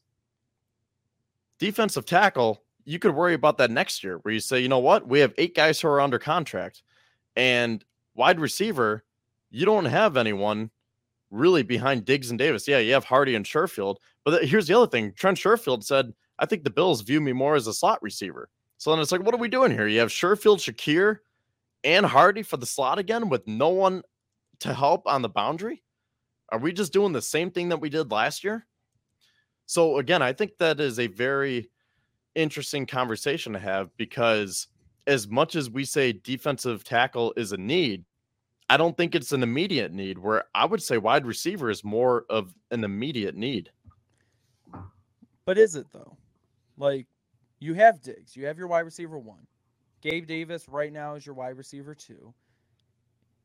defensive 1.59 2.05
tackle, 2.05 2.63
you 2.85 2.99
could 2.99 3.15
worry 3.15 3.35
about 3.35 3.59
that 3.59 3.71
next 3.71 4.05
year 4.05 4.19
where 4.19 4.35
you 4.35 4.41
say, 4.41 4.61
you 4.61 4.69
know 4.69 4.79
what, 4.79 5.09
we 5.09 5.21
have 5.21 5.33
eight 5.39 5.55
guys 5.55 5.81
who 5.81 5.89
are 5.89 6.01
under 6.01 6.19
contract, 6.19 6.83
and 7.35 7.85
wide 8.15 8.41
receiver, 8.41 9.05
you 9.51 9.65
don't 9.65 9.87
have 9.87 10.17
anyone 10.17 10.71
really 11.31 11.63
behind 11.63 12.05
Diggs 12.05 12.31
and 12.31 12.39
Davis. 12.39 12.69
Yeah, 12.69 12.79
you 12.79 12.93
have 12.93 13.05
Harty 13.05 13.35
and 13.35 13.45
Sherfield. 13.45 13.97
But 14.25 14.45
here's 14.45 14.67
the 14.67 14.77
other 14.77 14.87
thing 14.87 15.13
Trent 15.13 15.39
Sherfield 15.39 15.85
said, 15.85 16.13
I 16.39 16.47
think 16.47 16.65
the 16.65 16.71
Bills 16.71 17.03
view 17.03 17.21
me 17.21 17.33
more 17.33 17.55
as 17.55 17.67
a 17.67 17.75
slot 17.75 18.03
receiver. 18.03 18.49
So 18.79 18.91
then 18.91 19.01
it's 19.01 19.13
like, 19.13 19.23
what 19.23 19.35
are 19.35 19.39
we 19.39 19.49
doing 19.49 19.71
here? 19.73 19.87
You 19.87 20.01
have 20.01 20.11
Sherfield, 20.11 20.59
Shakir, 20.59 21.19
and 21.85 22.05
Harty 22.05 22.43
for 22.43 22.57
the 22.57 22.67
slot 22.67 22.99
again 22.99 23.29
with 23.29 23.47
no 23.47 23.71
one 23.71 24.03
to 24.61 24.75
help 24.75 25.07
on 25.07 25.23
the 25.23 25.29
boundary? 25.29 25.83
Are 26.51 26.59
we 26.59 26.73
just 26.73 26.93
doing 26.93 27.13
the 27.13 27.23
same 27.23 27.51
thing 27.51 27.71
that 27.71 27.81
we 27.81 27.89
did 27.89 28.11
last 28.11 28.45
year? 28.45 28.67
So 29.67 29.99
again, 29.99 30.23
I 30.23 30.33
think 30.33 30.59
that 30.59 30.79
is 30.79 30.99
a 30.99 31.09
very 31.09 31.71
interesting 32.35 32.87
conversation 32.87 33.53
to 33.55 33.59
have 33.59 33.97
because 33.97 34.69
as 35.07 35.27
much 35.29 35.57
as 35.57 35.71
we 35.71 35.85
say 35.85 36.13
defensive 36.13 36.85
tackle 36.85 37.33
is 37.37 37.53
a 37.53 37.57
need, 37.57 38.05
I 38.69 38.77
don't 38.77 38.97
think 38.97 39.15
it's 39.15 39.33
an 39.33 39.43
immediate 39.43 39.93
need. 39.93 40.19
Where 40.19 40.45
I 40.55 40.65
would 40.67 40.83
say 40.83 40.99
wide 40.99 41.27
receiver 41.27 41.71
is 41.71 41.85
more 41.85 42.25
of 42.29 42.55
an 42.71 42.85
immediate 42.85 43.37
need. 43.37 43.71
But 45.45 45.59
is 45.59 45.77
it 45.77 45.87
though? 45.93 46.17
Like 46.77 47.07
you 47.61 47.75
have 47.75 48.03
Diggs, 48.03 48.37
you 48.37 48.47
have 48.47 48.59
your 48.59 48.67
wide 48.67 48.81
receiver 48.81 49.19
one. 49.19 49.47
Gabe 50.03 50.27
Davis 50.27 50.69
right 50.69 50.93
now 50.93 51.15
is 51.15 51.25
your 51.25 51.35
wide 51.35 51.57
receiver 51.57 51.95
two. 51.95 52.35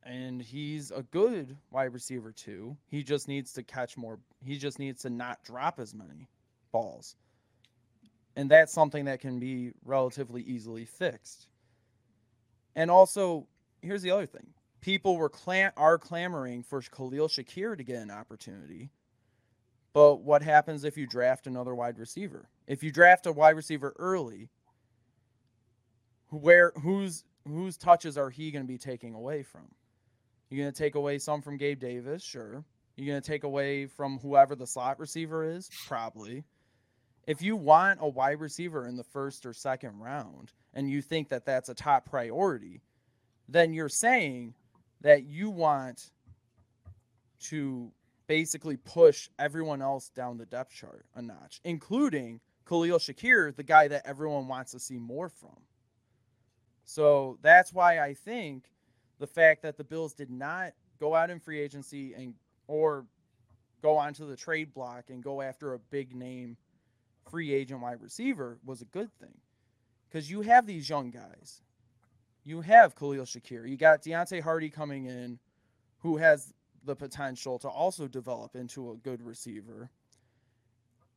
And 0.04 0.42
he's 0.42 0.90
a 0.90 1.04
good 1.04 1.56
wide 1.70 1.94
receiver 1.94 2.32
too. 2.32 2.76
He 2.88 3.04
just 3.04 3.28
needs 3.28 3.54
to 3.54 3.64
catch 3.64 3.98
more. 3.98 4.20
He 4.44 4.58
just 4.58 4.80
needs 4.80 5.04
to 5.04 5.12
not 5.12 5.44
drop 5.44 5.80
as 5.80 5.94
many 5.94 6.28
balls. 6.72 7.16
And 8.36 8.50
that's 8.50 8.74
something 8.74 9.06
that 9.06 9.20
can 9.20 9.40
be 9.40 9.74
relatively 9.86 10.42
easily 10.42 10.86
fixed. 10.86 11.48
And 12.76 12.90
also, 12.90 13.46
here's 13.82 14.02
the 14.02 14.12
other 14.12 14.26
thing 14.26 14.48
people 14.82 15.16
were 15.16 15.30
clam- 15.30 15.72
are 15.78 15.98
clamoring 15.98 16.64
for 16.64 16.82
Khalil 16.82 17.28
Shakir 17.28 17.78
to 17.78 17.84
get 17.84 18.02
an 18.02 18.12
opportunity. 18.12 18.90
But 19.94 20.22
what 20.22 20.42
happens 20.42 20.84
if 20.84 20.98
you 20.98 21.06
draft 21.06 21.48
another 21.48 21.76
wide 21.76 22.00
receiver? 22.00 22.50
If 22.68 22.84
you 22.84 22.92
draft 22.92 23.26
a 23.26 23.32
wide 23.32 23.56
receiver 23.56 23.94
early, 24.00 24.50
where 26.30 26.72
who's 26.82 27.24
whose 27.48 27.78
touches 27.78 28.18
are 28.18 28.30
he 28.30 28.52
going 28.52 28.64
to 28.64 28.68
be 28.68 28.78
taking 28.78 29.14
away 29.14 29.44
from? 29.44 29.68
You're 30.50 30.64
going 30.64 30.74
to 30.74 30.78
take 30.78 30.96
away 30.96 31.18
some 31.18 31.42
from 31.42 31.58
Gabe 31.58 31.80
Davis, 31.80 32.24
sure. 32.24 32.64
You're 32.96 33.08
going 33.08 33.22
to 33.22 33.28
take 33.28 33.44
away 33.44 33.86
from 33.86 34.20
whoever 34.20 34.56
the 34.56 34.68
slot 34.68 35.00
receiver 35.00 35.50
is, 35.50 35.70
probably. 35.88 36.44
If 37.26 37.42
you 37.42 37.56
want 37.56 38.00
a 38.02 38.08
wide 38.08 38.40
receiver 38.40 38.86
in 38.86 38.98
the 38.98 39.04
first 39.04 39.46
or 39.46 39.54
second 39.54 40.00
round 40.00 40.52
and 40.74 40.90
you 40.90 41.02
think 41.02 41.30
that 41.30 41.46
that's 41.46 41.70
a 41.70 41.74
top 41.74 42.10
priority, 42.10 42.82
then 43.48 43.74
you're 43.74 43.90
saying 43.90 44.54
that 45.02 45.24
you 45.24 45.50
want 45.50 46.12
to 47.40 47.92
basically 48.28 48.78
push 48.78 49.30
everyone 49.40 49.82
else 49.82 50.10
down 50.10 50.38
the 50.38 50.46
depth 50.46 50.74
chart 50.74 51.06
a 51.16 51.22
notch, 51.22 51.60
including 51.64 52.40
Khalil 52.68 53.00
Shakir, 53.00 53.56
the 53.56 53.64
guy 53.64 53.88
that 53.88 54.04
everyone 54.06 54.48
wants 54.48 54.72
to 54.72 54.80
see 54.80 54.98
more 54.98 55.30
from. 55.30 55.58
So 56.86 57.38
that's 57.42 57.74
why 57.74 58.00
I 58.00 58.14
think 58.14 58.66
the 59.20 59.28
fact 59.28 59.64
that 59.64 59.78
the 59.78 59.84
Bills 59.84 60.14
did 60.14 60.30
not 60.30 60.74
go 61.00 61.16
out 61.16 61.30
in 61.30 61.40
free 61.40 61.60
agency 61.60 62.14
and 62.14 62.34
or 62.68 63.06
go 63.82 63.98
onto 63.98 64.28
the 64.28 64.36
trade 64.36 64.74
block 64.74 65.06
and 65.10 65.24
go 65.24 65.42
after 65.42 65.74
a 65.74 65.80
big 65.80 66.16
name 66.16 66.58
free 67.30 67.54
agent 67.54 67.82
wide 67.82 68.02
receiver 68.02 68.58
was 68.64 68.82
a 68.82 68.86
good 68.86 69.12
thing. 69.20 69.38
Because 70.08 70.30
you 70.30 70.42
have 70.42 70.68
these 70.68 70.90
young 70.90 71.12
guys. 71.12 71.62
You 72.44 72.62
have 72.62 72.96
Khalil 72.96 73.26
Shakir. 73.26 73.70
You 73.70 73.78
got 73.78 74.02
Deonte 74.02 74.42
Harty 74.42 74.70
coming 74.70 75.06
in, 75.06 75.40
who 76.00 76.18
has 76.18 76.54
the 76.84 76.96
potential 76.96 77.60
to 77.60 77.70
also 77.70 78.08
develop 78.08 78.56
into 78.56 78.92
a 78.92 78.96
good 78.98 79.22
receiver. 79.22 79.90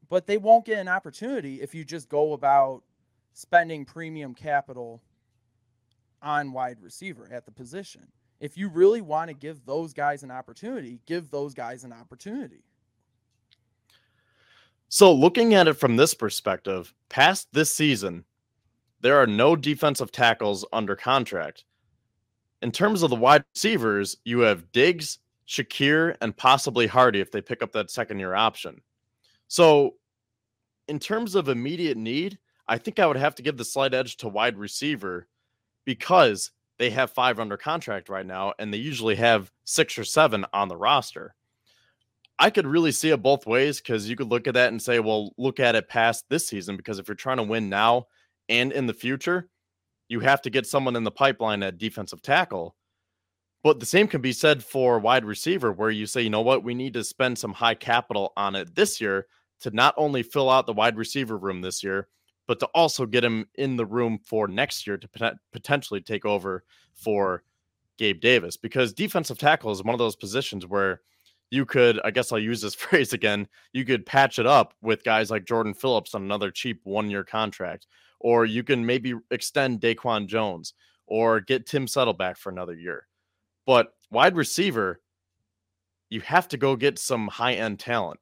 But 0.08 0.26
they 0.26 0.36
won't 0.36 0.66
get 0.66 0.78
an 0.78 0.88
opportunity 0.88 1.62
if 1.62 1.74
you 1.74 1.84
just 1.84 2.08
go 2.08 2.34
about 2.34 2.82
spending 3.32 3.84
premium 3.84 4.34
capital 4.34 5.02
on 6.22 6.52
wide 6.52 6.80
receiver 6.80 7.28
at 7.32 7.46
the 7.46 7.52
position. 7.52 8.08
If 8.40 8.58
you 8.58 8.68
really 8.68 9.00
want 9.00 9.28
to 9.28 9.34
give 9.34 9.64
those 9.64 9.94
guys 9.94 10.22
an 10.22 10.30
opportunity, 10.30 11.00
give 11.06 11.30
those 11.30 11.54
guys 11.54 11.84
an 11.84 11.92
opportunity. 11.92 12.64
So, 14.88 15.12
looking 15.12 15.54
at 15.54 15.66
it 15.66 15.74
from 15.74 15.96
this 15.96 16.14
perspective, 16.14 16.94
past 17.08 17.48
this 17.52 17.74
season, 17.74 18.24
there 19.04 19.20
are 19.20 19.26
no 19.26 19.54
defensive 19.54 20.10
tackles 20.10 20.64
under 20.72 20.96
contract. 20.96 21.64
In 22.62 22.72
terms 22.72 23.02
of 23.02 23.10
the 23.10 23.16
wide 23.16 23.44
receivers, 23.54 24.16
you 24.24 24.40
have 24.40 24.72
Diggs, 24.72 25.18
Shakir, 25.46 26.16
and 26.22 26.34
possibly 26.34 26.86
Harty 26.86 27.20
if 27.20 27.30
they 27.30 27.42
pick 27.42 27.62
up 27.62 27.70
that 27.72 27.90
second 27.90 28.18
year 28.18 28.34
option. 28.34 28.80
So, 29.46 29.96
in 30.88 30.98
terms 30.98 31.34
of 31.34 31.50
immediate 31.50 31.98
need, 31.98 32.38
I 32.66 32.78
think 32.78 32.98
I 32.98 33.06
would 33.06 33.18
have 33.18 33.34
to 33.34 33.42
give 33.42 33.58
the 33.58 33.64
slight 33.66 33.92
edge 33.92 34.16
to 34.18 34.28
wide 34.28 34.56
receiver 34.56 35.28
because 35.84 36.50
they 36.78 36.88
have 36.88 37.10
five 37.10 37.38
under 37.38 37.58
contract 37.58 38.08
right 38.08 38.24
now, 38.24 38.54
and 38.58 38.72
they 38.72 38.78
usually 38.78 39.16
have 39.16 39.52
six 39.64 39.98
or 39.98 40.04
seven 40.04 40.46
on 40.54 40.68
the 40.68 40.78
roster. 40.78 41.34
I 42.38 42.48
could 42.48 42.66
really 42.66 42.90
see 42.90 43.10
it 43.10 43.22
both 43.22 43.46
ways 43.46 43.82
because 43.82 44.08
you 44.08 44.16
could 44.16 44.30
look 44.30 44.48
at 44.48 44.54
that 44.54 44.68
and 44.68 44.80
say, 44.80 44.98
well, 44.98 45.34
look 45.36 45.60
at 45.60 45.74
it 45.74 45.90
past 45.90 46.24
this 46.30 46.48
season. 46.48 46.78
Because 46.78 46.98
if 46.98 47.06
you're 47.06 47.14
trying 47.14 47.36
to 47.36 47.42
win 47.42 47.68
now 47.68 48.06
and 48.48 48.72
in 48.72 48.86
the 48.86 48.94
future, 48.94 49.48
you 50.08 50.20
have 50.20 50.42
to 50.42 50.50
get 50.50 50.66
someone 50.66 50.96
in 50.96 51.04
the 51.04 51.10
pipeline 51.10 51.62
at 51.62 51.78
defensive 51.78 52.22
tackle. 52.22 52.76
But 53.62 53.80
the 53.80 53.86
same 53.86 54.08
can 54.08 54.20
be 54.20 54.32
said 54.32 54.62
for 54.62 54.98
wide 54.98 55.24
receiver, 55.24 55.72
where 55.72 55.90
you 55.90 56.06
say, 56.06 56.22
you 56.22 56.30
know 56.30 56.42
what, 56.42 56.62
we 56.62 56.74
need 56.74 56.92
to 56.94 57.04
spend 57.04 57.38
some 57.38 57.54
high 57.54 57.74
capital 57.74 58.32
on 58.36 58.54
it 58.54 58.74
this 58.74 59.00
year 59.00 59.26
to 59.60 59.70
not 59.70 59.94
only 59.96 60.22
fill 60.22 60.50
out 60.50 60.66
the 60.66 60.72
wide 60.74 60.98
receiver 60.98 61.38
room 61.38 61.62
this 61.62 61.82
year, 61.82 62.08
but 62.46 62.60
to 62.60 62.66
also 62.74 63.06
get 63.06 63.24
him 63.24 63.46
in 63.54 63.76
the 63.76 63.86
room 63.86 64.18
for 64.22 64.46
next 64.46 64.86
year 64.86 64.98
to 64.98 65.08
pot- 65.08 65.36
potentially 65.52 66.02
take 66.02 66.26
over 66.26 66.64
for 66.92 67.42
Gabe 67.96 68.20
Davis. 68.20 68.58
Because 68.58 68.92
defensive 68.92 69.38
tackle 69.38 69.72
is 69.72 69.82
one 69.82 69.94
of 69.94 69.98
those 69.98 70.16
positions 70.16 70.66
where 70.66 71.00
you 71.50 71.64
could, 71.64 72.00
I 72.04 72.10
guess 72.10 72.32
I'll 72.32 72.38
use 72.38 72.60
this 72.60 72.74
phrase 72.74 73.12
again, 73.12 73.48
you 73.72 73.84
could 73.84 74.04
patch 74.04 74.38
it 74.38 74.46
up 74.46 74.74
with 74.82 75.04
guys 75.04 75.30
like 75.30 75.46
Jordan 75.46 75.74
Phillips 75.74 76.14
on 76.14 76.22
another 76.22 76.50
cheap 76.50 76.80
one 76.84 77.08
year 77.08 77.24
contract, 77.24 77.86
or 78.24 78.46
you 78.46 78.64
can 78.64 78.86
maybe 78.86 79.12
extend 79.30 79.82
Daquan 79.82 80.26
Jones 80.26 80.72
or 81.06 81.40
get 81.40 81.66
Tim 81.66 81.86
Settle 81.86 82.14
back 82.14 82.38
for 82.38 82.48
another 82.48 82.72
year. 82.72 83.06
But 83.66 83.92
wide 84.10 84.34
receiver, 84.34 85.02
you 86.08 86.22
have 86.22 86.48
to 86.48 86.56
go 86.56 86.74
get 86.74 86.98
some 86.98 87.28
high 87.28 87.52
end 87.52 87.78
talent. 87.78 88.18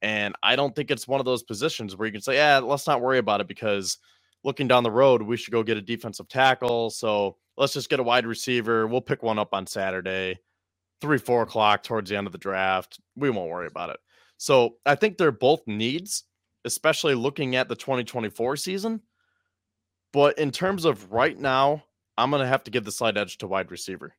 And 0.00 0.34
I 0.42 0.56
don't 0.56 0.74
think 0.74 0.90
it's 0.90 1.06
one 1.06 1.20
of 1.20 1.26
those 1.26 1.42
positions 1.42 1.94
where 1.94 2.06
you 2.06 2.12
can 2.12 2.22
say, 2.22 2.36
yeah, 2.36 2.58
let's 2.58 2.86
not 2.86 3.02
worry 3.02 3.18
about 3.18 3.42
it 3.42 3.46
because 3.46 3.98
looking 4.44 4.66
down 4.66 4.82
the 4.82 4.90
road, 4.90 5.20
we 5.20 5.36
should 5.36 5.52
go 5.52 5.62
get 5.62 5.76
a 5.76 5.82
defensive 5.82 6.28
tackle. 6.28 6.88
So 6.88 7.36
let's 7.58 7.74
just 7.74 7.90
get 7.90 8.00
a 8.00 8.02
wide 8.02 8.26
receiver. 8.26 8.86
We'll 8.86 9.02
pick 9.02 9.22
one 9.22 9.38
up 9.38 9.52
on 9.52 9.66
Saturday, 9.66 10.38
three, 11.02 11.18
four 11.18 11.42
o'clock 11.42 11.82
towards 11.82 12.08
the 12.08 12.16
end 12.16 12.26
of 12.26 12.32
the 12.32 12.38
draft. 12.38 12.98
We 13.14 13.28
won't 13.28 13.50
worry 13.50 13.66
about 13.66 13.90
it. 13.90 13.98
So 14.38 14.76
I 14.86 14.94
think 14.94 15.18
they're 15.18 15.32
both 15.32 15.66
needs, 15.66 16.24
especially 16.64 17.14
looking 17.14 17.56
at 17.56 17.68
the 17.68 17.76
2024 17.76 18.56
season. 18.56 19.02
But 20.14 20.38
in 20.38 20.52
terms 20.52 20.84
of 20.84 21.10
right 21.10 21.36
now, 21.36 21.82
I'm 22.16 22.30
going 22.30 22.40
to 22.40 22.46
have 22.46 22.62
to 22.64 22.70
give 22.70 22.84
the 22.84 22.92
slight 22.92 23.16
edge 23.16 23.36
to 23.38 23.48
wide 23.48 23.72
receiver. 23.72 24.14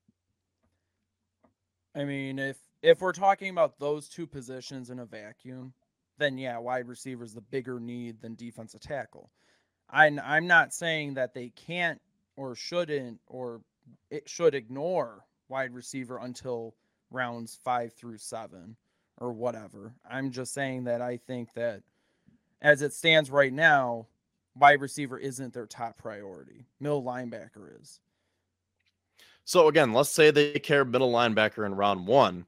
I 1.96 2.04
mean, 2.04 2.38
if 2.38 2.58
if 2.82 3.00
we're 3.00 3.14
talking 3.14 3.50
about 3.50 3.80
those 3.80 4.10
two 4.10 4.28
positions 4.28 4.90
in 4.90 5.00
a 5.00 5.06
vacuum, 5.06 5.74
then 6.18 6.38
yeah, 6.38 6.58
wide 6.58 6.90
receiver 6.90 7.24
is 7.24 7.34
the 7.34 7.40
bigger 7.40 7.80
need 7.80 8.22
than 8.22 8.36
defensive 8.36 8.82
tackle. 8.82 9.32
I'm 9.90 10.20
I'm 10.22 10.48
not 10.48 10.74
saying 10.74 11.14
that 11.14 11.34
they 11.34 11.54
can't 11.56 12.02
or 12.36 12.56
shouldn't 12.56 13.22
or 13.28 13.62
it 14.12 14.28
should 14.28 14.54
ignore 14.54 15.24
wide 15.48 15.74
receiver 15.74 16.18
until 16.18 16.76
rounds 17.10 17.58
five 17.64 17.94
through 17.94 18.18
seven 18.18 18.76
or 19.18 19.32
whatever. 19.32 19.94
I'm 20.10 20.32
just 20.32 20.54
saying 20.54 20.84
that 20.84 21.02
I 21.02 21.16
think 21.16 21.54
that 21.54 21.84
as 22.62 22.82
it 22.82 22.94
stands 22.94 23.32
right 23.32 23.54
now, 23.54 24.08
wide 24.56 24.82
receiver 24.82 25.18
isn't 25.18 25.54
their 25.54 25.66
top 25.66 25.98
priority. 25.98 26.66
Middle 26.80 27.04
linebacker 27.04 27.82
is. 27.82 28.00
So 29.44 29.68
again, 29.68 29.94
let's 29.94 30.10
say 30.10 30.32
they 30.32 30.54
care 30.54 30.86
middle 30.86 31.12
linebacker 31.12 31.66
in 31.66 31.76
round 31.76 32.08
one. 32.08 32.46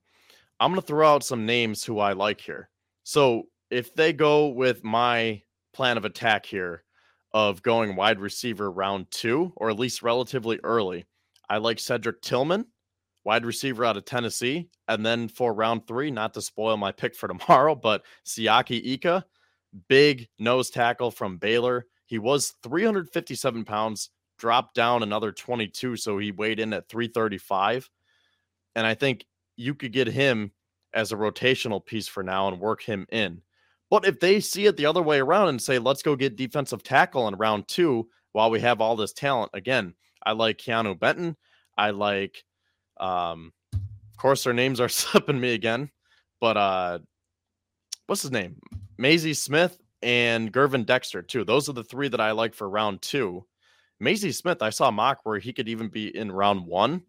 I'm 0.59 0.71
going 0.71 0.81
to 0.81 0.87
throw 0.87 1.07
out 1.07 1.23
some 1.23 1.45
names 1.45 1.83
who 1.83 1.99
I 1.99 2.13
like 2.13 2.41
here. 2.41 2.69
So 3.03 3.43
if 3.69 3.93
they 3.93 4.13
go 4.13 4.47
with 4.47 4.83
my 4.83 5.41
plan 5.73 5.97
of 5.97 6.05
attack 6.05 6.45
here 6.45 6.83
of 7.33 7.61
going 7.61 7.95
wide 7.95 8.19
receiver 8.19 8.71
round 8.71 9.11
two, 9.11 9.53
or 9.57 9.69
at 9.69 9.77
least 9.77 10.01
relatively 10.01 10.59
early, 10.63 11.05
I 11.49 11.57
like 11.57 11.79
Cedric 11.79 12.21
Tillman, 12.21 12.65
wide 13.23 13.45
receiver 13.45 13.85
out 13.85 13.97
of 13.97 14.05
Tennessee. 14.05 14.69
And 14.87 15.05
then 15.05 15.27
for 15.27 15.53
round 15.53 15.85
three, 15.85 16.09
not 16.09 16.33
to 16.33 16.41
spoil 16.41 16.77
my 16.77 16.91
pick 16.91 17.15
for 17.15 17.27
tomorrow, 17.27 17.75
but 17.75 18.03
Siaki 18.25 18.83
Ika, 18.83 19.23
big 19.87 20.27
nose 20.39 20.71
tackle 20.71 21.11
from 21.11 21.37
Baylor. 21.37 21.85
He 22.07 22.19
was 22.19 22.55
357 22.63 23.65
pounds, 23.65 24.09
dropped 24.39 24.73
down 24.73 25.03
another 25.03 25.31
22, 25.31 25.97
so 25.97 26.17
he 26.17 26.31
weighed 26.31 26.59
in 26.59 26.73
at 26.73 26.89
335. 26.89 27.89
And 28.75 28.87
I 28.87 28.95
think 28.95 29.25
you 29.57 29.75
could 29.75 29.91
get 29.91 30.07
him 30.07 30.51
as 30.93 31.11
a 31.11 31.17
rotational 31.17 31.85
piece 31.85 32.07
for 32.07 32.23
now 32.23 32.47
and 32.47 32.59
work 32.59 32.81
him 32.81 33.05
in. 33.11 33.41
But 33.89 34.05
if 34.05 34.19
they 34.19 34.39
see 34.39 34.65
it 34.65 34.77
the 34.77 34.85
other 34.85 35.01
way 35.01 35.19
around 35.19 35.49
and 35.49 35.61
say, 35.61 35.79
let's 35.79 36.01
go 36.01 36.15
get 36.15 36.37
defensive 36.37 36.81
tackle 36.81 37.27
in 37.27 37.35
round 37.35 37.67
two 37.67 38.07
while 38.31 38.49
we 38.49 38.59
have 38.61 38.81
all 38.81 38.95
this 38.95 39.13
talent, 39.13 39.51
again, 39.53 39.93
I 40.25 40.31
like 40.31 40.57
Keanu 40.57 40.97
Benton. 40.97 41.35
I 41.77 41.91
like, 41.91 42.43
um, 42.99 43.53
of 43.73 44.17
course, 44.17 44.43
their 44.43 44.53
names 44.53 44.79
are 44.79 44.89
slipping 44.89 45.39
me 45.39 45.53
again, 45.53 45.91
but 46.39 46.57
uh, 46.57 46.99
what's 48.07 48.21
his 48.21 48.31
name? 48.31 48.57
Mazi 48.97 49.35
Smith 49.35 49.77
and 50.01 50.51
Gervon 50.51 50.85
Dexter, 50.85 51.21
too. 51.21 51.43
Those 51.43 51.69
are 51.69 51.73
the 51.73 51.83
three 51.83 52.07
that 52.07 52.21
I 52.21 52.31
like 52.31 52.53
for 52.53 52.69
round 52.69 53.01
two. 53.01 53.45
Mazi 54.01 54.33
Smith, 54.33 54.61
I 54.61 54.69
saw 54.69 54.91
mock 54.91 55.19
where 55.23 55.39
he 55.39 55.53
could 55.53 55.67
even 55.67 55.87
be 55.89 56.15
in 56.15 56.31
round 56.31 56.65
one. 56.65 57.01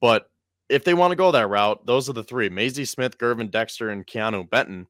But 0.00 0.28
if 0.68 0.84
they 0.84 0.94
want 0.94 1.12
to 1.12 1.16
go 1.16 1.30
that 1.32 1.48
route, 1.48 1.84
those 1.86 2.08
are 2.08 2.14
the 2.14 2.24
three 2.24 2.48
Mazi 2.48 2.86
Smith, 2.86 3.18
Gervon 3.18 3.50
Dexter, 3.50 3.90
and 3.90 4.06
Keanu 4.06 4.48
Benton. 4.48 4.86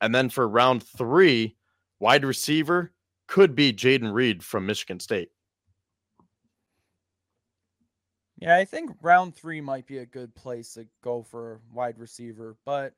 And 0.00 0.14
then 0.14 0.28
for 0.28 0.48
round 0.48 0.82
three, 0.82 1.56
wide 2.00 2.24
receiver 2.24 2.92
could 3.28 3.54
be 3.54 3.72
Jayden 3.72 4.12
Reed 4.12 4.42
from 4.42 4.66
Michigan 4.66 5.00
State. 5.00 5.30
Yeah, 8.38 8.56
I 8.56 8.64
think 8.64 8.90
round 9.00 9.36
three 9.36 9.60
might 9.60 9.86
be 9.86 9.98
a 9.98 10.06
good 10.06 10.34
place 10.34 10.74
to 10.74 10.86
go 11.02 11.22
for 11.22 11.60
wide 11.72 11.98
receiver. 11.98 12.56
But 12.64 12.94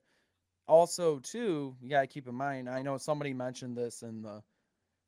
also, 0.67 1.19
too, 1.19 1.77
you 1.81 1.91
got 1.91 2.03
to 2.03 2.07
keep 2.07 2.27
in 2.27 2.35
mind, 2.35 2.69
I 2.69 2.83
know 2.83 2.97
somebody 2.99 3.35
mentioned 3.35 3.77
this 3.77 4.03
in 4.03 4.23
the 4.23 4.43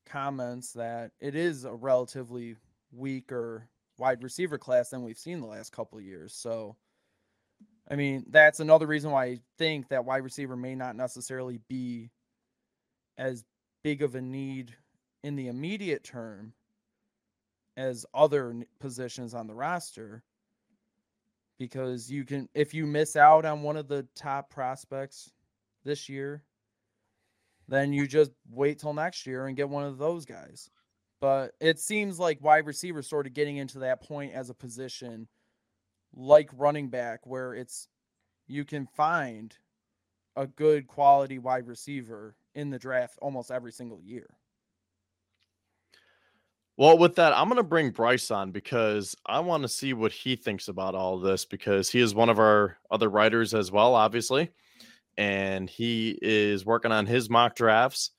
comments 0.07 0.73
that 0.73 1.13
it 1.21 1.35
is 1.35 1.65
a 1.65 1.75
relatively 1.75 2.57
weaker 2.93 3.69
wide 3.99 4.23
receiver 4.23 4.59
class 4.59 4.91
than 4.91 5.03
we've 5.03 5.19
seen 5.19 5.41
the 5.41 5.47
last 5.47 5.73
couple 5.73 5.99
of 5.99 6.05
years. 6.05 6.35
So, 6.35 6.77
I 7.91 7.97
mean, 7.97 8.27
that's 8.29 8.61
another 8.61 8.87
reason 8.87 9.11
why 9.11 9.25
I 9.25 9.41
think 9.59 9.89
that 9.89 10.05
wide 10.05 10.25
receiver 10.25 10.57
may 10.57 10.75
not 10.75 10.97
necessarily 10.97 11.61
be 11.69 12.11
as 13.17 13.45
big 13.83 14.03
of 14.03 14.15
a 14.15 14.21
need 14.21 14.75
in 15.23 15.37
the 15.37 15.49
immediate 15.49 16.05
term 16.05 16.53
as 17.77 18.07
other 18.15 18.55
positions 18.81 19.35
on 19.35 19.47
the 19.47 19.55
roster 19.55 20.23
because 21.59 22.11
you 22.11 22.25
can 22.25 22.49
if 22.55 22.75
you 22.75 22.87
miss 22.87 23.17
out 23.17 23.45
on 23.45 23.63
one 23.63 23.77
of 23.77 23.89
the 23.89 24.07
top 24.15 24.51
prospects 24.51 25.33
this 25.87 26.09
year 26.09 26.43
then 27.69 27.93
you 27.93 28.07
just 28.07 28.33
wait 28.51 28.79
till 28.79 28.93
next 28.93 29.27
year 29.27 29.47
and 29.47 29.57
get 29.57 29.69
one 29.69 29.85
of 29.85 29.99
those 29.99 30.25
guys 30.25 30.69
but 31.21 31.53
it 31.61 31.79
seems 31.79 32.19
like 32.19 32.43
wide 32.43 32.67
receiver 32.67 33.03
sort 33.03 33.27
of 33.27 33.33
getting 33.33 33.57
into 33.57 33.79
that 33.79 34.03
point 34.03 34.33
as 34.35 34.51
a 34.51 34.55
position 34.55 35.27
like 36.15 36.51
running 36.55 36.89
back 36.89 37.27
where 37.27 37.55
it's 37.55 37.89
you 38.47 38.65
can 38.65 38.87
find 38.87 39.57
a 40.37 40.47
good 40.47 40.87
quality 40.87 41.39
wide 41.39 41.67
receiver 41.67 42.37
in 42.55 42.69
the 42.69 42.79
draft 42.79 43.19
almost 43.23 43.51
every 43.51 43.73
single 43.73 44.01
year 44.03 44.29
well, 46.79 46.99
with 46.99 47.15
that, 47.15 47.33
I'm 47.33 47.49
going 47.49 47.57
to 47.57 47.63
bring 47.63 47.91
Bryce 47.91 48.31
on 48.31 48.51
because 48.51 49.17
I 49.25 49.41
want 49.41 49.63
to 49.63 49.69
see 49.69 49.95
what 49.95 50.13
he 50.13 50.37
thinks 50.37 50.69
about 50.69 50.95
all 50.95 51.19
this 51.19 51.47
because 51.47 51.89
he 51.89 52.01
is 52.01 52.15
one 52.15 52.29
of 52.29 52.39
our 52.39 52.77
other 52.91 53.09
writers 53.09 53.55
as 53.55 53.73
well, 53.73 53.95
obviously. 53.95 54.51
And 55.19 55.69
he 55.69 56.19
is 56.21 56.67
working 56.67 56.93
on 56.93 57.07
his 57.07 57.31
mock 57.31 57.55
drafts. 57.55 58.11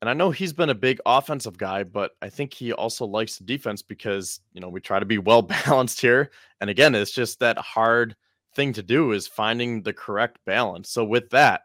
And 0.00 0.10
I 0.10 0.14
know 0.14 0.30
he's 0.30 0.52
been 0.52 0.70
a 0.70 0.74
big 0.74 1.00
offensive 1.06 1.56
guy, 1.56 1.84
but 1.84 2.12
I 2.20 2.28
think 2.28 2.52
he 2.52 2.72
also 2.72 3.06
likes 3.06 3.38
the 3.38 3.44
defense 3.44 3.82
because, 3.82 4.40
you 4.52 4.60
know, 4.60 4.68
we 4.68 4.80
try 4.80 4.98
to 4.98 5.06
be 5.06 5.18
well 5.18 5.42
balanced 5.66 6.00
here. 6.00 6.30
And 6.60 6.68
again, 6.68 6.94
it's 6.94 7.12
just 7.12 7.38
that 7.40 7.56
hard 7.58 8.16
thing 8.54 8.72
to 8.74 8.82
do 8.82 9.12
is 9.12 9.26
finding 9.26 9.82
the 9.82 9.92
correct 9.92 10.38
balance. 10.44 10.90
So 10.90 11.04
with 11.04 11.30
that, 11.30 11.62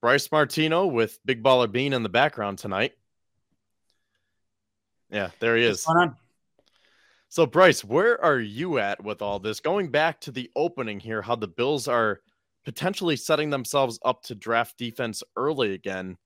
Bryce 0.00 0.30
Martino 0.32 0.86
with 0.86 1.18
Big 1.24 1.42
Baller 1.42 1.70
Beane 1.70 1.92
in 1.92 2.02
the 2.02 2.08
background 2.08 2.58
tonight. 2.58 2.92
Yeah, 5.10 5.30
there 5.40 5.56
he 5.56 5.64
is. 5.64 5.86
So, 7.28 7.46
Bryce, 7.46 7.84
where 7.84 8.22
are 8.22 8.38
you 8.38 8.78
at 8.78 9.02
with 9.02 9.22
all 9.22 9.38
this? 9.38 9.60
Going 9.60 9.90
back 9.90 10.20
to 10.22 10.30
the 10.30 10.50
opening 10.56 11.00
here, 11.00 11.22
how 11.22 11.36
the 11.36 11.48
Bills 11.48 11.88
are 11.88 12.20
potentially 12.64 13.16
setting 13.16 13.50
themselves 13.50 13.98
up 14.04 14.22
to 14.24 14.34
draft 14.34 14.78
defense 14.78 15.22
early 15.36 15.74
again. 15.74 16.16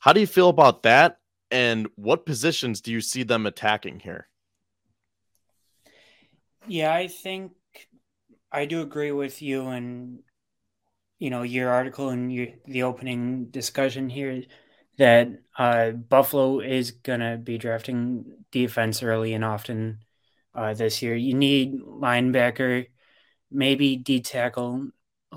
How 0.00 0.12
do 0.12 0.20
you 0.20 0.26
feel 0.26 0.48
about 0.48 0.82
that? 0.82 1.18
And 1.50 1.88
what 1.96 2.26
positions 2.26 2.80
do 2.80 2.92
you 2.92 3.00
see 3.00 3.22
them 3.22 3.46
attacking 3.46 4.00
here? 4.00 4.28
Yeah, 6.66 6.92
I 6.92 7.08
think 7.08 7.52
I 8.50 8.64
do 8.66 8.80
agree 8.80 9.12
with 9.12 9.42
you 9.42 9.68
and 9.68 10.20
you 11.18 11.30
know 11.30 11.42
your 11.42 11.70
article 11.70 12.08
and 12.08 12.32
your, 12.32 12.48
the 12.66 12.82
opening 12.84 13.46
discussion 13.46 14.08
here 14.08 14.42
that 14.96 15.28
uh, 15.58 15.90
Buffalo 15.90 16.60
is 16.60 16.92
gonna 16.92 17.36
be 17.36 17.58
drafting 17.58 18.44
defense 18.52 19.02
early 19.02 19.34
and 19.34 19.44
often 19.44 19.98
uh, 20.54 20.74
this 20.74 21.02
year. 21.02 21.16
You 21.16 21.34
need 21.34 21.80
linebacker, 21.80 22.86
maybe 23.50 23.96
D 23.96 24.20
tackle. 24.20 24.90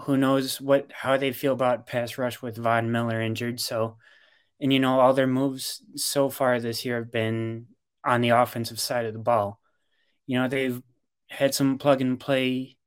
Who 0.04 0.18
knows 0.18 0.62
what 0.62 0.92
how 0.92 1.18
they 1.18 1.32
feel 1.32 1.54
about 1.54 1.88
pass 1.88 2.18
rush 2.18 2.42
with 2.42 2.58
Von 2.58 2.92
Miller 2.92 3.22
injured? 3.22 3.60
So, 3.60 3.98
and 4.60 4.72
you 4.72 4.80
know 4.80 5.00
all 5.00 5.14
their 5.14 5.28
moves 5.28 5.82
so 5.96 6.30
far 6.30 6.60
this 6.60 6.86
year 6.86 6.98
have 6.98 7.12
been 7.12 7.68
on 8.04 8.22
the 8.22 8.30
offensive 8.30 8.80
side 8.80 9.06
of 9.06 9.14
the 9.14 9.20
ball. 9.20 9.60
You 10.26 10.40
know 10.40 10.48
they've 10.48 10.82
had 11.30 11.54
some 11.54 11.78
plug 11.78 12.02
and 12.02 12.20
play, 12.20 12.78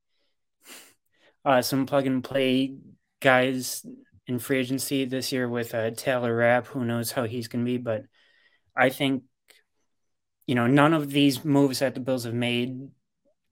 uh, 1.45 1.63
some 1.63 1.87
plug 1.87 2.07
and 2.07 2.23
play 2.25 2.77
guys 3.21 3.85
in 4.27 4.39
free 4.39 4.59
agency 4.59 5.05
this 5.05 5.33
year 5.33 5.49
with 5.49 5.75
uh, 5.75 5.91
Taylor 5.91 6.35
Rapp. 6.35 6.67
Who 6.69 6.85
knows 6.85 7.13
how 7.13 7.25
he's 7.25 7.49
going 7.49 7.65
to 7.65 7.71
be? 7.71 7.79
But 7.79 8.05
I 8.77 8.89
think, 8.89 9.25
you 10.47 10.55
know, 10.55 10.67
none 10.67 10.95
of 10.95 11.11
these 11.11 11.45
moves 11.45 11.81
that 11.81 11.95
the 11.95 12.01
Bills 12.01 12.25
have 12.25 12.35
made 12.35 12.89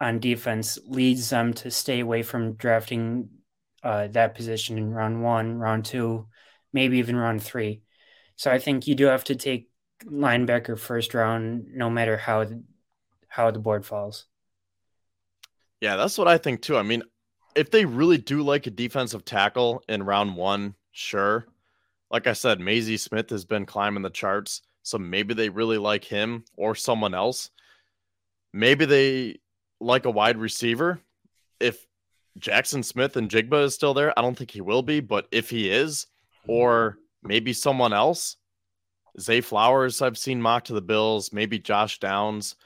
on 0.01 0.21
defense 0.21 0.79
leads 0.87 1.31
them 1.31 1.53
to 1.55 1.71
stay 1.71 2.01
away 2.01 2.23
from 2.23 2.55
drafting 2.55 3.29
uh, 3.83 4.09
that 4.09 4.35
position 4.35 4.79
in 4.79 4.93
round 4.93 5.23
one, 5.23 5.59
round 5.59 5.85
two, 5.85 6.27
maybe 6.73 6.99
even 6.99 7.17
round 7.17 7.43
three. 7.43 7.83
So 8.37 8.51
I 8.51 8.59
think 8.59 8.87
you 8.87 8.95
do 8.95 9.07
have 9.07 9.25
to 9.25 9.37
take 9.37 9.69
linebacker 10.05 10.79
first 10.79 11.15
round, 11.15 11.67
no 11.75 11.91
matter 11.91 12.17
how 12.17 12.47
how 13.29 13.51
the 13.51 13.59
board 13.59 13.85
falls. 13.85 14.27
Yeah, 15.81 15.97
that's 15.97 16.19
what 16.19 16.29
I 16.29 16.39
think 16.39 16.63
too. 16.63 16.77
I 16.77 16.83
mean, 16.83 17.03
if 17.55 17.71
they 17.71 17.85
really 17.85 18.19
do 18.19 18.43
like 18.43 18.67
a 18.67 18.71
defensive 18.71 19.25
tackle 19.25 19.83
in 19.89 20.03
round 20.03 20.37
one, 20.37 20.75
sure. 20.93 21.47
Like 22.11 22.27
I 22.27 22.33
said, 22.33 22.61
Mazi 22.61 22.99
Smith 22.99 23.31
has 23.31 23.45
been 23.45 23.67
climbing 23.67 24.03
the 24.03 24.11
charts. 24.11 24.63
So 24.83 24.97
maybe 24.97 25.35
they 25.35 25.51
really 25.51 25.77
like 25.77 26.05
him 26.05 26.45
or 26.57 26.75
someone 26.75 27.15
else. 27.15 27.51
Maybe 28.53 28.87
they 28.87 29.41
like 29.81 30.07
a 30.07 30.11
wide 30.11 30.39
receiver. 30.39 31.01
If 31.61 31.85
Jaxon 32.39 32.85
Smith-Njigba 32.85 33.65
is 33.65 33.75
still 33.75 33.95
there, 33.95 34.17
I 34.19 34.23
don't 34.23 34.37
think 34.37 34.51
he 34.51 34.61
will 34.61 34.83
be, 34.83 35.01
but 35.01 35.27
if 35.31 35.51
he 35.51 35.71
is, 35.71 36.07
or 36.47 36.99
hmm. 37.23 37.29
maybe 37.29 37.53
someone 37.53 37.93
else, 37.93 38.37
Zay 39.21 39.41
Flowers, 39.41 40.01
I've 40.01 40.19
seen 40.19 40.41
mock 40.41 40.65
to 40.65 40.75
the 40.75 40.81
Bills, 40.81 41.33
maybe 41.33 41.59
Josh 41.59 41.99
Downs, 41.99 42.57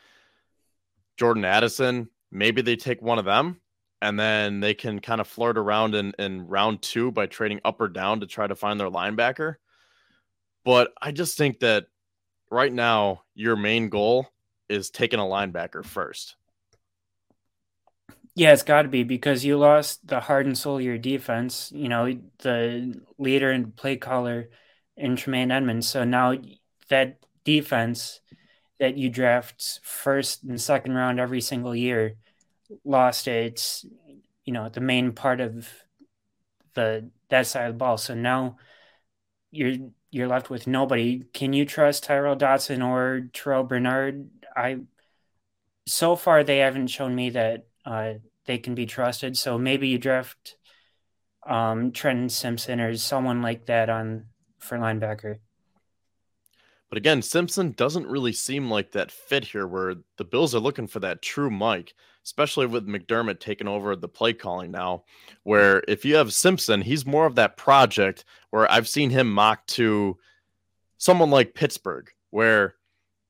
Jordan 1.16 1.44
Addison, 1.44 2.08
maybe 2.30 2.62
they 2.62 2.76
take 2.76 3.00
one 3.00 3.18
of 3.18 3.24
them 3.24 3.60
and 4.00 4.18
then 4.18 4.60
they 4.60 4.74
can 4.74 4.98
kind 4.98 5.20
of 5.20 5.28
flirt 5.28 5.56
around 5.56 5.94
in, 5.94 6.12
in 6.18 6.46
round 6.48 6.82
two 6.82 7.12
by 7.12 7.26
trading 7.26 7.60
up 7.64 7.80
or 7.80 7.88
down 7.88 8.20
to 8.20 8.26
try 8.26 8.46
to 8.46 8.56
find 8.56 8.80
their 8.80 8.90
linebacker. 8.90 9.56
But 10.64 10.92
I 11.00 11.12
just 11.12 11.38
think 11.38 11.60
that 11.60 11.86
right 12.50 12.72
now, 12.72 13.22
your 13.34 13.54
main 13.54 13.88
goal 13.88 14.28
is 14.68 14.90
taking 14.90 15.20
a 15.20 15.24
linebacker 15.24 15.84
first. 15.84 16.36
Yeah, 18.34 18.52
it's 18.52 18.62
got 18.62 18.82
to 18.82 18.88
be 18.88 19.02
because 19.04 19.44
you 19.44 19.58
lost 19.58 20.06
the 20.06 20.20
heart 20.20 20.46
and 20.46 20.56
soul 20.56 20.76
of 20.78 20.82
your 20.82 20.96
defense. 20.98 21.70
You 21.74 21.88
know, 21.88 22.18
the 22.38 22.98
leader 23.18 23.50
and 23.50 23.76
play 23.76 23.96
caller 23.96 24.48
in 24.96 25.16
Tremaine 25.16 25.50
Edmunds. 25.50 25.88
So 25.88 26.04
now 26.04 26.34
that 26.88 27.18
defense 27.44 28.20
that 28.80 28.96
you 28.98 29.10
draft 29.10 29.80
first 29.84 30.44
and 30.44 30.60
second 30.60 30.94
round 30.94 31.20
every 31.20 31.40
single 31.42 31.74
year 31.76 32.16
lost 32.84 33.28
its 33.28 33.86
you 34.44 34.52
know 34.54 34.68
the 34.70 34.80
main 34.80 35.12
part 35.12 35.40
of 35.40 35.68
the 36.74 37.10
that 37.28 37.46
side 37.46 37.66
of 37.68 37.74
the 37.74 37.78
ball. 37.78 37.96
So 37.98 38.14
now 38.14 38.56
you're 39.50 39.76
you're 40.10 40.28
left 40.28 40.50
with 40.50 40.66
nobody. 40.66 41.24
Can 41.34 41.52
you 41.52 41.66
trust 41.66 42.04
Tyrel 42.04 42.36
Dodson 42.36 42.82
or 42.82 43.28
Terrel 43.32 43.68
Bernard? 43.68 44.30
I 44.56 44.80
so 45.86 46.16
far 46.16 46.44
they 46.44 46.58
haven't 46.58 46.88
shown 46.88 47.14
me 47.14 47.30
that 47.30 47.66
uh, 47.84 48.14
they 48.46 48.58
can 48.58 48.74
be 48.74 48.86
trusted. 48.86 49.36
So 49.36 49.58
maybe 49.58 49.88
you 49.88 49.98
draft 49.98 50.56
um, 51.46 51.92
Trenton 51.92 52.28
Simpson 52.28 52.80
or 52.80 52.96
someone 52.96 53.42
like 53.42 53.66
that 53.66 53.88
on 53.88 54.26
for 54.58 54.78
linebacker. 54.78 55.38
But 56.88 56.98
again, 56.98 57.22
Simpson 57.22 57.72
doesn't 57.72 58.06
really 58.06 58.34
seem 58.34 58.70
like 58.70 58.92
that 58.92 59.10
fit 59.10 59.46
here 59.46 59.66
where 59.66 59.94
the 60.18 60.24
Bills 60.24 60.54
are 60.54 60.60
looking 60.60 60.86
for 60.86 61.00
that 61.00 61.22
true 61.22 61.48
Mike, 61.48 61.94
especially 62.22 62.66
with 62.66 62.86
McDermott 62.86 63.40
taking 63.40 63.66
over 63.66 63.96
the 63.96 64.08
play 64.08 64.34
calling 64.34 64.70
now. 64.70 65.04
Where 65.42 65.82
if 65.88 66.04
you 66.04 66.16
have 66.16 66.34
Simpson, 66.34 66.82
he's 66.82 67.06
more 67.06 67.24
of 67.24 67.36
that 67.36 67.56
project 67.56 68.26
where 68.50 68.70
I've 68.70 68.88
seen 68.88 69.08
him 69.08 69.32
mock 69.32 69.66
to 69.68 70.18
someone 70.98 71.30
like 71.30 71.54
Pittsburgh, 71.54 72.10
where 72.28 72.74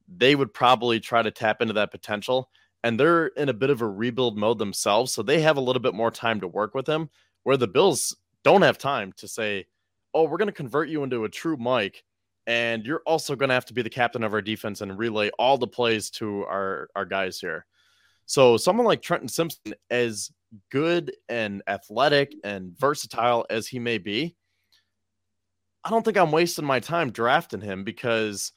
they 0.08 0.34
would 0.34 0.52
probably 0.52 0.98
try 0.98 1.22
to 1.22 1.30
tap 1.30 1.62
into 1.62 1.74
that 1.74 1.92
potential. 1.92 2.50
And 2.84 2.98
they're 2.98 3.28
in 3.28 3.48
a 3.48 3.54
bit 3.54 3.70
of 3.70 3.80
a 3.80 3.88
rebuild 3.88 4.36
mode 4.36 4.58
themselves. 4.58 5.12
So 5.12 5.22
they 5.22 5.40
have 5.40 5.56
a 5.56 5.60
little 5.60 5.82
bit 5.82 5.94
more 5.94 6.10
time 6.10 6.40
to 6.40 6.48
work 6.48 6.74
with 6.74 6.88
him, 6.88 7.10
where 7.44 7.56
the 7.56 7.68
Bills 7.68 8.16
don't 8.42 8.62
have 8.62 8.78
time 8.78 9.12
to 9.18 9.28
say, 9.28 9.66
oh, 10.14 10.24
we're 10.24 10.38
going 10.38 10.46
to 10.46 10.52
convert 10.52 10.88
you 10.88 11.02
into 11.04 11.24
a 11.24 11.28
true 11.28 11.56
Mike 11.56 12.04
and 12.46 12.84
you're 12.84 13.02
also 13.06 13.36
going 13.36 13.48
to 13.48 13.54
have 13.54 13.66
to 13.66 13.74
be 13.74 13.82
the 13.82 13.90
captain 13.90 14.24
of 14.24 14.34
our 14.34 14.42
defense 14.42 14.80
and 14.80 14.98
relay 14.98 15.30
all 15.38 15.58
the 15.58 15.66
plays 15.66 16.10
to 16.10 16.44
our 16.44 16.88
our 16.96 17.04
guys 17.04 17.38
here. 17.38 17.66
So 18.26 18.56
someone 18.56 18.86
like 18.86 19.02
Trenton 19.02 19.28
Simpson, 19.28 19.74
as 19.90 20.30
good 20.70 21.12
and 21.28 21.62
athletic 21.66 22.34
and 22.44 22.76
versatile 22.78 23.46
as 23.50 23.68
he 23.68 23.78
may 23.78 23.98
be, 23.98 24.36
I 25.84 25.90
don't 25.90 26.04
think 26.04 26.16
I'm 26.16 26.32
wasting 26.32 26.64
my 26.64 26.80
time 26.80 27.10
drafting 27.10 27.60
him 27.60 27.84
because 27.84 28.52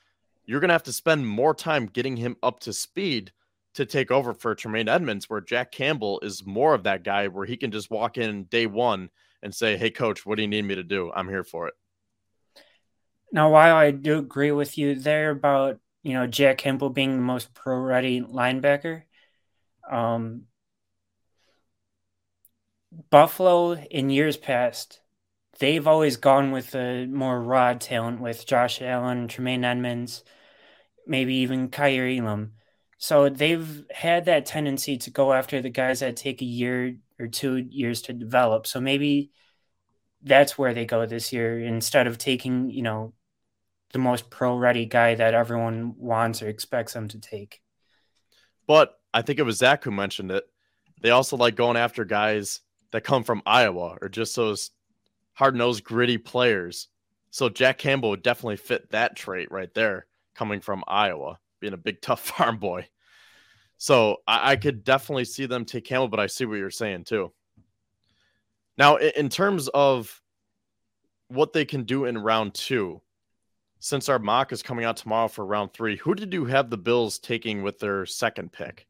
you're 0.45 0.59
going 0.59 0.69
to 0.69 0.75
have 0.75 0.83
to 0.83 0.93
spend 0.93 1.27
more 1.27 1.53
time 1.53 1.87
getting 1.87 2.15
him 2.15 2.37
up 2.43 2.59
to 2.61 2.73
speed 2.73 3.31
to 3.75 3.85
take 3.85 4.11
over 4.11 4.33
for 4.33 4.55
Tremaine 4.55 4.89
Edmunds, 4.89 5.29
where 5.29 5.41
Jack 5.41 5.71
Campbell 5.71 6.19
is 6.21 6.45
more 6.45 6.73
of 6.73 6.83
that 6.83 7.03
guy 7.03 7.27
where 7.27 7.45
he 7.45 7.57
can 7.57 7.71
just 7.71 7.91
walk 7.91 8.17
in 8.17 8.45
day 8.45 8.65
one 8.65 9.09
and 9.43 9.53
say, 9.53 9.77
Hey, 9.77 9.91
coach, 9.91 10.25
what 10.25 10.35
do 10.35 10.41
you 10.41 10.47
need 10.47 10.63
me 10.63 10.75
to 10.75 10.83
do? 10.83 11.11
I'm 11.13 11.29
here 11.29 11.43
for 11.43 11.67
it. 11.67 11.73
Now, 13.31 13.51
while 13.51 13.75
I 13.75 13.91
do 13.91 14.17
agree 14.17 14.51
with 14.51 14.77
you 14.77 14.95
there 14.95 15.31
about 15.31 15.79
you 16.03 16.13
know 16.13 16.27
Jack 16.27 16.57
Campbell 16.59 16.89
being 16.89 17.15
the 17.15 17.21
most 17.21 17.53
pro-ready 17.53 18.21
linebacker, 18.21 19.03
um, 19.89 20.43
Buffalo 23.09 23.73
in 23.73 24.09
years 24.09 24.37
past, 24.37 25.01
they've 25.59 25.87
always 25.87 26.17
gone 26.17 26.51
with 26.51 26.71
the 26.71 27.07
more 27.11 27.41
raw 27.41 27.73
talent 27.73 28.21
with 28.21 28.45
Josh 28.45 28.81
Allen, 28.81 29.27
Tremaine 29.27 29.65
Edmunds, 29.65 30.23
maybe 31.05 31.35
even 31.35 31.69
Kaiir 31.69 32.07
Elam. 32.07 32.53
So 32.97 33.29
they've 33.29 33.85
had 33.91 34.25
that 34.25 34.45
tendency 34.45 34.97
to 34.99 35.11
go 35.11 35.33
after 35.33 35.61
the 35.61 35.69
guys 35.69 35.99
that 35.99 36.15
take 36.15 36.41
a 36.41 36.45
year 36.45 36.97
or 37.19 37.27
two 37.27 37.57
years 37.57 38.03
to 38.03 38.13
develop. 38.13 38.67
So 38.67 38.79
maybe 38.79 39.31
that's 40.23 40.57
where 40.57 40.73
they 40.73 40.85
go 40.85 41.05
this 41.05 41.31
year 41.31 41.59
instead 41.59 42.07
of 42.07 42.17
taking, 42.17 42.69
you 42.69 42.81
know, 42.81 43.13
the 43.91 43.99
most 43.99 44.29
pro 44.29 44.57
ready 44.57 44.85
guy 44.85 45.15
that 45.15 45.33
everyone 45.33 45.95
wants 45.97 46.41
or 46.41 46.49
expects 46.49 46.93
them 46.93 47.07
to 47.09 47.19
take. 47.19 47.61
But 48.67 48.97
I 49.13 49.21
think 49.21 49.39
it 49.39 49.43
was 49.43 49.57
Zach 49.57 49.83
who 49.83 49.91
mentioned 49.91 50.31
it. 50.31 50.43
They 51.01 51.11
also 51.11 51.37
like 51.37 51.55
going 51.55 51.77
after 51.77 52.03
guys 52.03 52.61
that 52.91 53.03
come 53.03 53.23
from 53.23 53.43
Iowa 53.45 53.97
or 54.01 54.09
just 54.09 54.35
those 54.35 54.71
hard 55.33 55.55
nosed, 55.55 55.83
gritty 55.83 56.17
players. 56.17 56.87
So 57.29 57.49
Jack 57.49 57.77
Campbell 57.77 58.11
would 58.11 58.23
definitely 58.23 58.57
fit 58.57 58.91
that 58.91 59.15
trait 59.15 59.51
right 59.51 59.73
there, 59.73 60.07
coming 60.33 60.61
from 60.61 60.83
Iowa, 60.87 61.37
being 61.59 61.73
a 61.73 61.77
big, 61.77 62.01
tough 62.01 62.21
farm 62.21 62.57
boy. 62.57 62.87
So 63.77 64.17
I, 64.27 64.51
I 64.51 64.55
could 64.55 64.83
definitely 64.83 65.25
see 65.25 65.45
them 65.45 65.65
take 65.65 65.85
Campbell, 65.85 66.07
but 66.07 66.19
I 66.19 66.27
see 66.27 66.45
what 66.45 66.55
you're 66.55 66.69
saying 66.69 67.05
too. 67.05 67.31
Now, 68.77 68.97
in, 68.97 69.11
in 69.15 69.29
terms 69.29 69.67
of 69.69 70.21
what 71.27 71.53
they 71.53 71.65
can 71.65 71.83
do 71.83 72.05
in 72.05 72.17
round 72.17 72.53
two, 72.53 73.01
since 73.79 74.09
our 74.09 74.19
mock 74.19 74.51
is 74.51 74.63
coming 74.63 74.85
out 74.85 74.97
tomorrow 74.97 75.27
for 75.27 75.45
round 75.45 75.73
three, 75.73 75.97
who 75.97 76.15
did 76.15 76.33
you 76.33 76.45
have 76.45 76.69
the 76.69 76.77
Bills 76.77 77.19
taking 77.19 77.61
with 77.61 77.79
their 77.79 78.05
second 78.05 78.51
pick? 78.51 78.87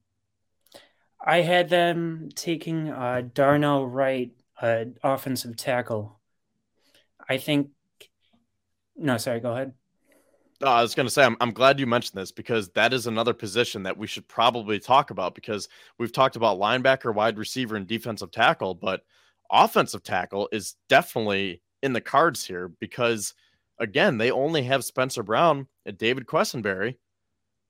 I 1.25 1.41
had 1.41 1.69
them 1.69 2.29
taking 2.35 2.89
uh, 2.89 3.23
Darnell 3.33 3.87
Wright, 3.87 4.31
uh, 4.61 4.85
offensive 5.03 5.57
tackle. 5.57 6.19
I 7.27 7.37
think. 7.37 7.69
No, 8.95 9.17
sorry. 9.17 9.39
Go 9.39 9.51
ahead. 9.51 9.73
Uh, 10.61 10.71
I 10.71 10.81
was 10.81 10.95
going 10.95 11.05
to 11.05 11.11
say, 11.11 11.23
I'm, 11.23 11.35
I'm 11.41 11.51
glad 11.51 11.79
you 11.79 11.85
mentioned 11.85 12.19
this 12.19 12.31
because 12.31 12.69
that 12.69 12.93
is 12.93 13.07
another 13.07 13.33
position 13.33 13.83
that 13.83 13.97
we 13.97 14.07
should 14.07 14.27
probably 14.27 14.79
talk 14.79 15.09
about 15.11 15.35
because 15.35 15.67
we've 15.97 16.13
talked 16.13 16.37
about 16.37 16.59
linebacker, 16.59 17.13
wide 17.13 17.37
receiver, 17.37 17.75
and 17.75 17.85
defensive 17.85 18.31
tackle, 18.31 18.73
but 18.73 19.01
offensive 19.51 20.03
tackle 20.03 20.47
is 20.51 20.75
definitely 20.87 21.61
in 21.83 21.91
the 21.91 22.01
cards 22.01 22.45
here 22.45 22.69
because, 22.79 23.33
again, 23.79 24.17
they 24.17 24.31
only 24.31 24.63
have 24.63 24.85
Spencer 24.85 25.23
Brown 25.23 25.67
and 25.85 25.97
David 25.97 26.25
Quessenberry. 26.25 26.95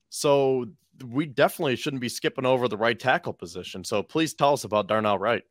So 0.09 0.67
we 1.03 1.25
definitely 1.25 1.75
shouldn't 1.75 2.01
be 2.01 2.09
skipping 2.09 2.45
over 2.45 2.67
the 2.67 2.77
right 2.77 2.99
tackle 2.99 3.33
position. 3.33 3.83
So 3.83 4.03
please 4.03 4.33
tell 4.35 4.53
us 4.53 4.63
about 4.63 4.87
Darnell 4.87 5.17
Wright. 5.17 5.43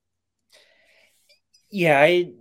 Yeah, 1.69 2.01
I, 2.01 2.33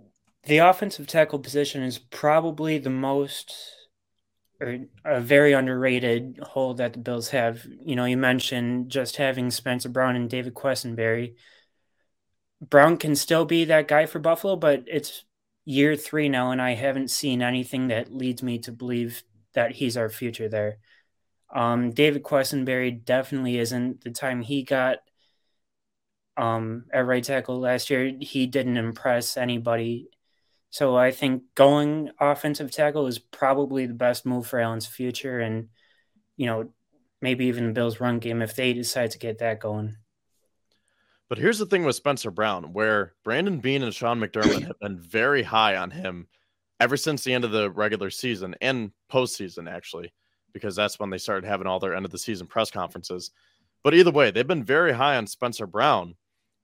the 0.44 0.58
offensive 0.58 1.08
tackle 1.08 1.40
position 1.40 1.82
is 1.82 1.98
probably 1.98 2.78
the 2.78 2.90
most 2.90 3.52
a 4.60 5.20
very 5.20 5.52
underrated 5.52 6.38
hole 6.42 6.74
that 6.74 6.92
the 6.92 6.98
Bills 6.98 7.30
have. 7.30 7.64
You 7.84 7.96
know, 7.96 8.04
you 8.04 8.16
mentioned 8.16 8.90
just 8.90 9.16
having 9.16 9.50
Spencer 9.50 9.88
Brown 9.88 10.16
and 10.16 10.30
David 10.30 10.54
Quessenberry. 10.54 11.34
Brown 12.60 12.96
can 12.96 13.16
still 13.16 13.44
be 13.44 13.66
that 13.66 13.88
guy 13.88 14.06
for 14.06 14.18
Buffalo, 14.18 14.56
but 14.56 14.84
it's 14.86 15.24
year 15.64 15.96
three 15.96 16.28
now, 16.28 16.50
and 16.50 16.62
I 16.62 16.74
haven't 16.74 17.10
seen 17.10 17.42
anything 17.42 17.88
that 17.88 18.12
leads 18.12 18.42
me 18.42 18.58
to 18.60 18.72
believe 18.72 19.22
that 19.54 19.72
he's 19.72 19.96
our 19.96 20.08
future 20.08 20.48
there. 20.48 20.78
Um, 21.54 21.90
David 21.92 22.22
Quessenberry 22.22 23.04
definitely 23.04 23.58
isn't. 23.58 24.02
The 24.02 24.10
time 24.10 24.42
he 24.42 24.62
got 24.62 24.98
um, 26.36 26.86
at 26.92 27.06
right 27.06 27.22
tackle 27.22 27.60
last 27.60 27.90
year, 27.90 28.12
he 28.20 28.46
didn't 28.46 28.76
impress 28.76 29.36
anybody 29.36 30.08
so 30.74 30.96
I 30.96 31.12
think 31.12 31.44
going 31.54 32.10
offensive 32.18 32.72
tackle 32.72 33.06
is 33.06 33.20
probably 33.20 33.86
the 33.86 33.94
best 33.94 34.26
move 34.26 34.44
for 34.44 34.58
Allen's 34.58 34.88
future, 34.88 35.38
and 35.38 35.68
you 36.36 36.46
know 36.46 36.68
maybe 37.22 37.46
even 37.46 37.68
the 37.68 37.72
Bills' 37.72 38.00
run 38.00 38.18
game 38.18 38.42
if 38.42 38.56
they 38.56 38.72
decide 38.72 39.12
to 39.12 39.20
get 39.20 39.38
that 39.38 39.60
going. 39.60 39.94
But 41.28 41.38
here's 41.38 41.60
the 41.60 41.66
thing 41.66 41.84
with 41.84 41.94
Spencer 41.94 42.32
Brown, 42.32 42.72
where 42.72 43.12
Brandon 43.22 43.60
Beane 43.60 43.84
and 43.84 43.94
Sean 43.94 44.18
McDermott 44.18 44.66
have 44.66 44.80
been 44.80 44.98
very 44.98 45.44
high 45.44 45.76
on 45.76 45.92
him 45.92 46.26
ever 46.80 46.96
since 46.96 47.22
the 47.22 47.34
end 47.34 47.44
of 47.44 47.52
the 47.52 47.70
regular 47.70 48.10
season 48.10 48.56
and 48.60 48.90
postseason, 49.08 49.70
actually, 49.70 50.12
because 50.52 50.74
that's 50.74 50.98
when 50.98 51.08
they 51.08 51.18
started 51.18 51.46
having 51.46 51.68
all 51.68 51.78
their 51.78 51.94
end 51.94 52.04
of 52.04 52.10
the 52.10 52.18
season 52.18 52.48
press 52.48 52.72
conferences. 52.72 53.30
But 53.84 53.94
either 53.94 54.10
way, 54.10 54.32
they've 54.32 54.44
been 54.44 54.64
very 54.64 54.92
high 54.92 55.18
on 55.18 55.28
Spencer 55.28 55.68
Brown. 55.68 56.16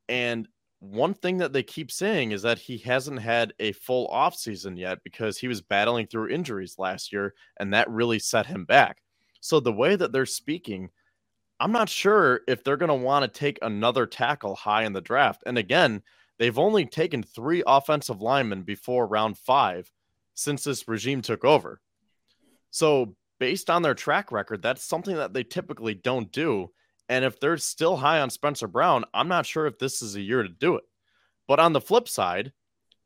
And 0.09 0.49
one 0.81 1.13
thing 1.13 1.37
that 1.39 1.53
they 1.53 1.63
keep 1.63 1.91
saying 1.93 2.33
is 2.33 2.43
that 2.43 2.59
he 2.59 2.79
hasn't 2.79 3.21
had 3.21 3.53
a 3.61 3.73
full 3.73 4.07
off 4.09 4.35
season 4.35 4.77
yet 4.77 4.99
because 5.05 5.39
he 5.39 5.47
was 5.47 5.61
battling 5.61 6.07
through 6.07 6.31
injuries 6.31 6.77
last 6.79 7.13
year 7.13 7.35
and 7.59 7.73
that 7.73 7.91
really 7.91 8.19
set 8.19 8.47
him 8.47 8.65
back. 8.65 9.03
So 9.41 9.61
the 9.61 9.73
way 9.73 9.95
that 9.97 10.13
they're 10.13 10.27
speaking, 10.27 10.89
I'm 11.61 11.73
not 11.73 11.91
sure 11.91 12.41
if 12.49 12.65
they're 12.65 12.79
going 12.79 12.89
to 12.89 12.95
want 12.95 13.23
to 13.23 13.39
take 13.39 13.59
another 13.61 14.07
tackle 14.07 14.55
high 14.55 14.85
in 14.85 14.95
the 14.95 15.03
draft. 15.03 15.43
And 15.45 15.59
again, 15.59 16.03
they've 16.39 16.59
only 16.59 16.87
taken 16.87 17.23
3 17.23 17.63
offensive 17.67 18.23
linemen 18.23 18.63
before 18.63 19.07
round 19.07 19.37
5 19.37 19.91
since 20.33 20.65
this 20.65 20.89
regime 20.89 21.21
took 21.21 21.45
over. 21.45 21.83
So 22.71 23.15
based 23.39 23.69
on 23.69 23.83
their 23.83 23.95
track 23.95 24.33
record, 24.33 24.63
that's 24.63 24.83
something 24.83 25.17
that 25.17 25.35
they 25.35 25.45
typically 25.45 25.93
don't 25.93 26.33
do. 26.33 26.71
And 27.11 27.25
if 27.25 27.41
they're 27.41 27.59
still 27.59 27.97
high 27.97 28.21
on 28.21 28.31
Spencer 28.31 28.69
Brown, 28.69 29.05
I'm 29.13 29.27
not 29.27 29.45
sure 29.45 29.67
if 29.67 29.81
this 29.81 30.01
is 30.01 30.15
a 30.15 30.21
year 30.21 30.45
to 30.45 30.49
do 30.49 30.77
it. 30.77 30.85
But 31.49 31.59
on 31.59 31.73
the 31.73 31.81
flip 31.81 32.09
side, 32.09 32.53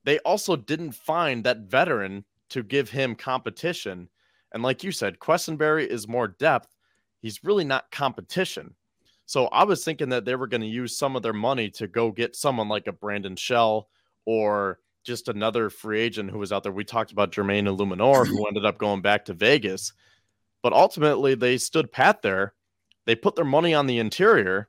they 0.04 0.18
also 0.18 0.56
didn't 0.56 0.92
find 0.92 1.42
that 1.42 1.70
veteran 1.70 2.26
to 2.50 2.62
give 2.62 2.90
him 2.90 3.14
competition. 3.14 4.10
And 4.52 4.62
like 4.62 4.84
you 4.84 4.92
said, 4.92 5.18
Quessenberry 5.18 5.86
is 5.86 6.06
more 6.06 6.28
depth. 6.28 6.68
He's 7.22 7.42
really 7.42 7.64
not 7.64 7.90
competition. 7.90 8.74
So 9.24 9.46
I 9.46 9.64
was 9.64 9.82
thinking 9.82 10.10
that 10.10 10.26
they 10.26 10.36
were 10.36 10.48
going 10.48 10.60
to 10.60 10.66
use 10.66 10.98
some 10.98 11.16
of 11.16 11.22
their 11.22 11.32
money 11.32 11.70
to 11.70 11.88
go 11.88 12.10
get 12.12 12.36
someone 12.36 12.68
like 12.68 12.86
a 12.86 12.92
Brandon 12.92 13.36
Shell 13.36 13.88
or 14.26 14.80
just 15.02 15.28
another 15.28 15.70
free 15.70 16.00
agent 16.00 16.30
who 16.30 16.38
was 16.38 16.52
out 16.52 16.62
there. 16.62 16.72
We 16.72 16.84
talked 16.84 17.12
about 17.12 17.32
Jermaine 17.32 17.74
Eluemunor, 17.74 18.26
who 18.26 18.46
ended 18.48 18.66
up 18.66 18.76
going 18.76 19.00
back 19.00 19.24
to 19.24 19.32
Vegas. 19.32 19.94
But 20.62 20.74
ultimately, 20.74 21.34
they 21.34 21.56
stood 21.56 21.90
pat 21.90 22.20
there 22.20 22.52
they 23.06 23.14
put 23.14 23.36
their 23.36 23.44
money 23.44 23.74
on 23.74 23.86
the 23.86 23.98
interior, 23.98 24.68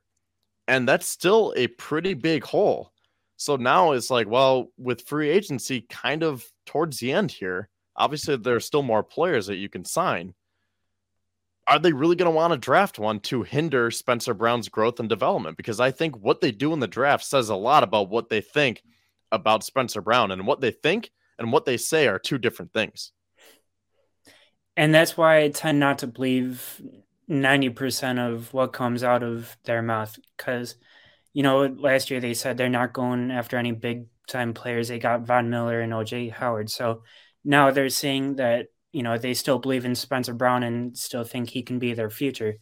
and 0.67 0.87
that's 0.87 1.07
still 1.07 1.53
a 1.55 1.67
pretty 1.67 2.13
big 2.13 2.43
hole. 2.43 2.91
So 3.37 3.55
now 3.55 3.91
it's 3.91 4.09
like, 4.09 4.27
well, 4.27 4.71
with 4.77 5.01
free 5.07 5.29
agency 5.29 5.81
kind 5.81 6.23
of 6.23 6.45
towards 6.65 6.99
the 6.99 7.11
end 7.11 7.31
here, 7.31 7.69
obviously 7.95 8.37
there 8.37 8.55
are 8.55 8.61
still 8.61 8.83
more 8.83 9.03
players 9.03 9.47
that 9.47 9.57
you 9.57 9.69
can 9.69 9.85
sign. 9.85 10.33
Are 11.67 11.79
they 11.79 11.93
really 11.93 12.15
going 12.15 12.31
to 12.31 12.35
want 12.35 12.53
to 12.53 12.57
draft 12.57 12.99
one 12.99 13.19
to 13.21 13.43
hinder 13.43 13.89
Spencer 13.89 14.33
Brown's 14.33 14.69
growth 14.69 14.99
and 14.99 15.09
development? 15.09 15.57
Because 15.57 15.79
I 15.79 15.91
think 15.91 16.15
what 16.17 16.39
they 16.39 16.51
do 16.51 16.73
in 16.73 16.79
the 16.79 16.87
draft 16.87 17.25
says 17.25 17.49
a 17.49 17.55
lot 17.55 17.83
about 17.83 18.09
what 18.09 18.29
they 18.29 18.41
think 18.41 18.83
about 19.31 19.63
Spencer 19.63 20.01
Brown, 20.01 20.31
and 20.31 20.45
what 20.45 20.61
they 20.61 20.71
think 20.71 21.11
and 21.39 21.51
what 21.51 21.65
they 21.65 21.77
say 21.77 22.07
are 22.07 22.19
two 22.19 22.37
different 22.37 22.71
things. 22.71 23.11
And 24.77 24.93
that's 24.93 25.17
why 25.17 25.41
I 25.41 25.49
tend 25.49 25.79
not 25.79 25.99
to 25.99 26.07
believe 26.07 26.81
90% 27.29 28.19
of 28.19 28.53
what 28.53 28.73
comes 28.73 29.03
out 29.03 29.23
of 29.23 29.55
their 29.65 29.81
mouth 29.81 30.17
because 30.37 30.75
you 31.33 31.43
know 31.43 31.65
last 31.65 32.11
year 32.11 32.19
they 32.19 32.33
said 32.33 32.57
they're 32.57 32.69
not 32.69 32.93
going 32.93 33.31
after 33.31 33.57
any 33.57 33.71
big 33.71 34.07
time 34.27 34.53
players. 34.53 34.87
They 34.87 34.99
got 34.99 35.21
von 35.21 35.49
miller 35.49 35.81
and 35.81 35.93
oj 35.93 36.31
howard. 36.31 36.69
So 36.69 37.03
now 37.43 37.71
they're 37.71 37.89
saying 37.89 38.35
that 38.35 38.67
you 38.91 39.03
know 39.03 39.17
they 39.17 39.33
still 39.33 39.59
believe 39.59 39.85
in 39.85 39.95
spencer 39.95 40.33
brown 40.33 40.63
and 40.63 40.97
still 40.97 41.23
think 41.23 41.49
he 41.49 41.63
can 41.63 41.79
be 41.79 41.93
their 41.93 42.09
future. 42.09 42.57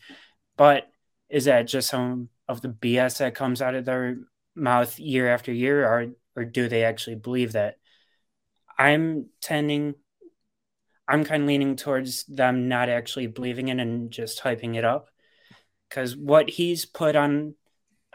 But 0.58 0.88
is 1.30 1.46
that 1.46 1.68
just 1.68 1.90
some 1.90 2.30
of 2.48 2.62
the 2.62 2.70
bs 2.70 3.18
that 3.20 3.36
comes 3.36 3.62
out 3.62 3.76
of 3.76 3.86
their 3.86 4.18
mouth 4.56 5.00
year 5.00 5.30
after 5.34 5.52
year 5.52 5.86
or 5.86 6.08
or 6.36 6.46
do 6.46 6.68
they 6.68 6.84
actually 6.84 7.16
believe 7.16 7.54
that? 7.54 7.78
I'm 8.78 9.28
tending 9.42 9.96
I'm 11.08 11.26
kind 11.26 11.44
of 11.44 11.48
leaning 11.48 11.76
towards 11.76 12.24
them 12.26 12.68
not 12.70 12.90
actually 12.90 13.28
believing 13.28 13.68
it 13.68 13.80
and 13.80 14.10
just 14.10 14.42
hyping 14.42 14.76
it 14.76 14.86
up. 14.86 15.10
Because 15.90 16.16
what 16.16 16.50
he's 16.50 16.86
put 16.86 17.16
on 17.16 17.56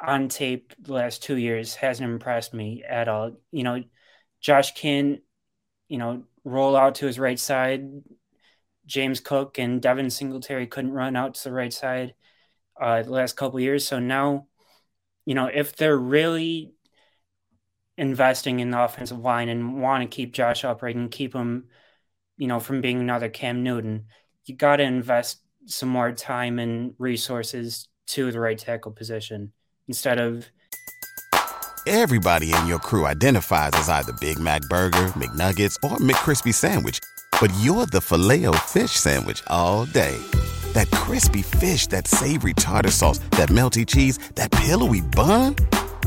on 0.00 0.28
tape 0.28 0.72
the 0.80 0.92
last 0.92 1.22
two 1.22 1.36
years 1.36 1.74
hasn't 1.74 2.08
impressed 2.08 2.54
me 2.54 2.82
at 2.88 3.08
all. 3.08 3.32
You 3.50 3.64
know, 3.64 3.84
Josh 4.40 4.74
can, 4.74 5.18
you 5.88 5.98
know, 5.98 6.24
roll 6.44 6.76
out 6.76 6.96
to 6.96 7.06
his 7.06 7.18
right 7.18 7.38
side. 7.38 7.86
James 8.86 9.20
Cook 9.20 9.58
and 9.58 9.82
Devin 9.82 10.10
Singletary 10.10 10.66
couldn't 10.66 10.92
run 10.92 11.14
out 11.14 11.34
to 11.34 11.44
the 11.44 11.52
right 11.52 11.72
side 11.72 12.14
uh, 12.80 13.02
the 13.02 13.10
last 13.10 13.36
couple 13.36 13.60
years. 13.60 13.86
So 13.86 13.98
now, 13.98 14.46
you 15.26 15.34
know, 15.34 15.50
if 15.52 15.76
they're 15.76 15.96
really 15.96 16.72
investing 17.98 18.60
in 18.60 18.70
the 18.70 18.82
offensive 18.82 19.18
line 19.18 19.48
and 19.50 19.82
want 19.82 20.02
to 20.02 20.16
keep 20.16 20.32
Josh 20.32 20.64
upright 20.64 20.96
and 20.96 21.10
keep 21.10 21.34
him– 21.34 21.66
you 22.38 22.46
know, 22.46 22.60
from 22.60 22.80
being 22.80 23.00
another 23.00 23.28
Cam 23.28 23.62
Newton. 23.62 24.06
You 24.46 24.56
got 24.56 24.76
to 24.76 24.84
invest 24.84 25.40
some 25.66 25.90
more 25.90 26.12
time 26.12 26.58
and 26.58 26.94
resources 26.98 27.88
to 28.06 28.32
the 28.32 28.40
right 28.40 28.56
tackle 28.56 28.92
position 28.92 29.52
instead 29.86 30.18
of. 30.18 30.46
Everybody 31.86 32.52
in 32.52 32.66
your 32.66 32.78
crew 32.78 33.06
identifies 33.06 33.70
as 33.74 33.88
either 33.88 34.12
Big 34.14 34.38
Mac 34.38 34.62
Burger, 34.62 35.06
McNuggets, 35.16 35.76
or 35.82 35.96
McCrispy 35.98 36.54
Sandwich, 36.54 37.00
but 37.40 37.52
you're 37.60 37.86
the 37.86 38.00
filet 38.00 38.44
fish 38.66 38.92
Sandwich 38.92 39.42
all 39.46 39.84
day 39.86 40.18
That 40.72 40.90
crispy 40.90 41.42
fish, 41.42 41.86
that 41.88 42.06
savory 42.06 42.54
tartar 42.54 42.90
sauce, 42.90 43.18
that 43.30 43.48
melty 43.48 43.86
cheese, 43.86 44.18
that 44.34 44.50
pillowy 44.50 45.00
bun. 45.00 45.56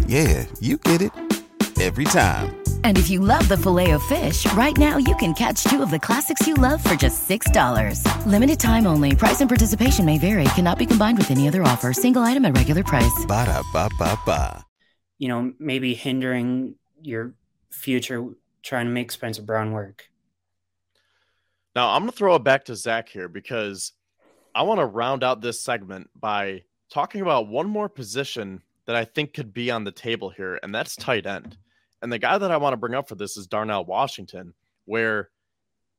Yeah, 0.07 0.45
you 0.59 0.77
get 0.77 1.01
it 1.01 1.40
every 1.81 2.05
time. 2.05 2.61
And 2.83 2.97
if 2.97 3.09
you 3.09 3.19
love 3.19 3.47
the 3.47 3.57
filet 3.57 3.91
of 3.91 4.03
fish, 4.03 4.45
right 4.53 4.77
now 4.77 4.97
you 4.97 5.15
can 5.15 5.33
catch 5.33 5.63
two 5.63 5.81
of 5.81 5.89
the 5.89 5.99
classics 5.99 6.45
you 6.45 6.53
love 6.53 6.83
for 6.83 6.93
just 6.93 7.27
$6. 7.27 8.25
Limited 8.27 8.59
time 8.59 8.85
only. 8.85 9.15
Price 9.15 9.41
and 9.41 9.49
participation 9.49 10.05
may 10.05 10.19
vary. 10.19 10.43
Cannot 10.55 10.77
be 10.77 10.85
combined 10.85 11.17
with 11.17 11.31
any 11.31 11.47
other 11.47 11.63
offer. 11.63 11.93
Single 11.93 12.21
item 12.21 12.45
at 12.45 12.55
regular 12.55 12.83
price. 12.83 13.25
Ba 13.27 13.45
da 13.45 13.63
ba 13.73 13.89
ba 13.97 14.19
ba. 14.25 14.63
You 15.17 15.27
know, 15.27 15.53
maybe 15.59 15.93
hindering 15.93 16.75
your 17.01 17.33
future 17.71 18.27
trying 18.63 18.85
to 18.85 18.91
make 18.91 19.11
Spencer 19.11 19.41
Brown 19.41 19.71
work. 19.71 20.05
Now 21.75 21.89
I'm 21.89 22.01
going 22.01 22.11
to 22.11 22.17
throw 22.17 22.35
it 22.35 22.43
back 22.43 22.65
to 22.65 22.75
Zach 22.75 23.09
here 23.09 23.29
because 23.29 23.93
I 24.53 24.63
want 24.63 24.79
to 24.79 24.85
round 24.85 25.23
out 25.23 25.41
this 25.41 25.61
segment 25.61 26.09
by 26.19 26.63
talking 26.91 27.21
about 27.21 27.47
one 27.47 27.67
more 27.67 27.87
position 27.87 28.61
that 28.85 28.95
I 28.95 29.05
think 29.05 29.33
could 29.33 29.53
be 29.53 29.71
on 29.71 29.83
the 29.83 29.91
table 29.91 30.29
here, 30.29 30.59
and 30.61 30.75
that's 30.75 30.95
tight 30.95 31.25
end. 31.25 31.57
And 32.01 32.11
the 32.11 32.19
guy 32.19 32.37
that 32.37 32.51
I 32.51 32.57
want 32.57 32.73
to 32.73 32.77
bring 32.77 32.95
up 32.95 33.07
for 33.07 33.15
this 33.15 33.37
is 33.37 33.47
Darnell 33.47 33.85
Washington, 33.85 34.53
where 34.85 35.29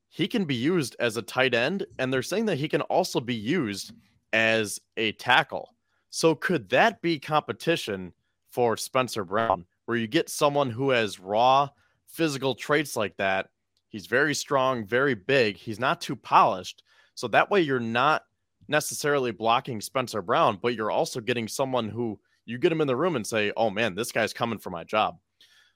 he 0.09 0.27
can 0.27 0.45
be 0.45 0.55
used 0.55 0.95
as 0.99 1.17
a 1.17 1.21
tight 1.21 1.53
end, 1.53 1.85
and 1.97 2.11
they're 2.11 2.21
saying 2.21 2.45
that 2.45 2.57
he 2.57 2.67
can 2.67 2.81
also 2.81 3.19
be 3.19 3.35
used 3.35 3.93
as 4.31 4.79
a 4.97 5.13
tackle. 5.13 5.75
So 6.09 6.35
could 6.35 6.69
that 6.69 7.01
be 7.01 7.17
competition 7.19 8.13
for 8.51 8.77
Spencer 8.77 9.25
Brown, 9.25 9.65
where 9.85 9.97
you 9.97 10.07
get 10.07 10.29
someone 10.29 10.69
who 10.69 10.91
has 10.91 11.19
raw 11.19 11.69
physical 12.07 12.53
traits 12.53 12.95
like 12.95 13.17
that? 13.17 13.49
He's 13.89 14.05
very 14.05 14.35
strong, 14.35 14.85
very 14.85 15.15
big. 15.15 15.57
He's 15.57 15.79
not 15.79 16.01
too 16.01 16.15
polished. 16.15 16.83
So 17.15 17.27
that 17.29 17.49
way 17.49 17.61
you're 17.61 17.79
not 17.79 18.23
necessarily 18.67 19.31
blocking 19.31 19.81
Spencer 19.81 20.21
Brown, 20.21 20.59
but 20.61 20.75
you're 20.75 20.91
also 20.91 21.19
getting 21.19 21.47
someone 21.47 21.89
who 21.89 22.19
you 22.45 22.57
get 22.57 22.71
him 22.71 22.81
in 22.81 22.87
the 22.87 22.95
room 22.95 23.15
and 23.15 23.25
say, 23.25 23.51
"Oh 23.55 23.69
man, 23.69 23.95
this 23.95 24.11
guy's 24.11 24.33
coming 24.33 24.59
for 24.59 24.69
my 24.69 24.83
job." 24.83 25.17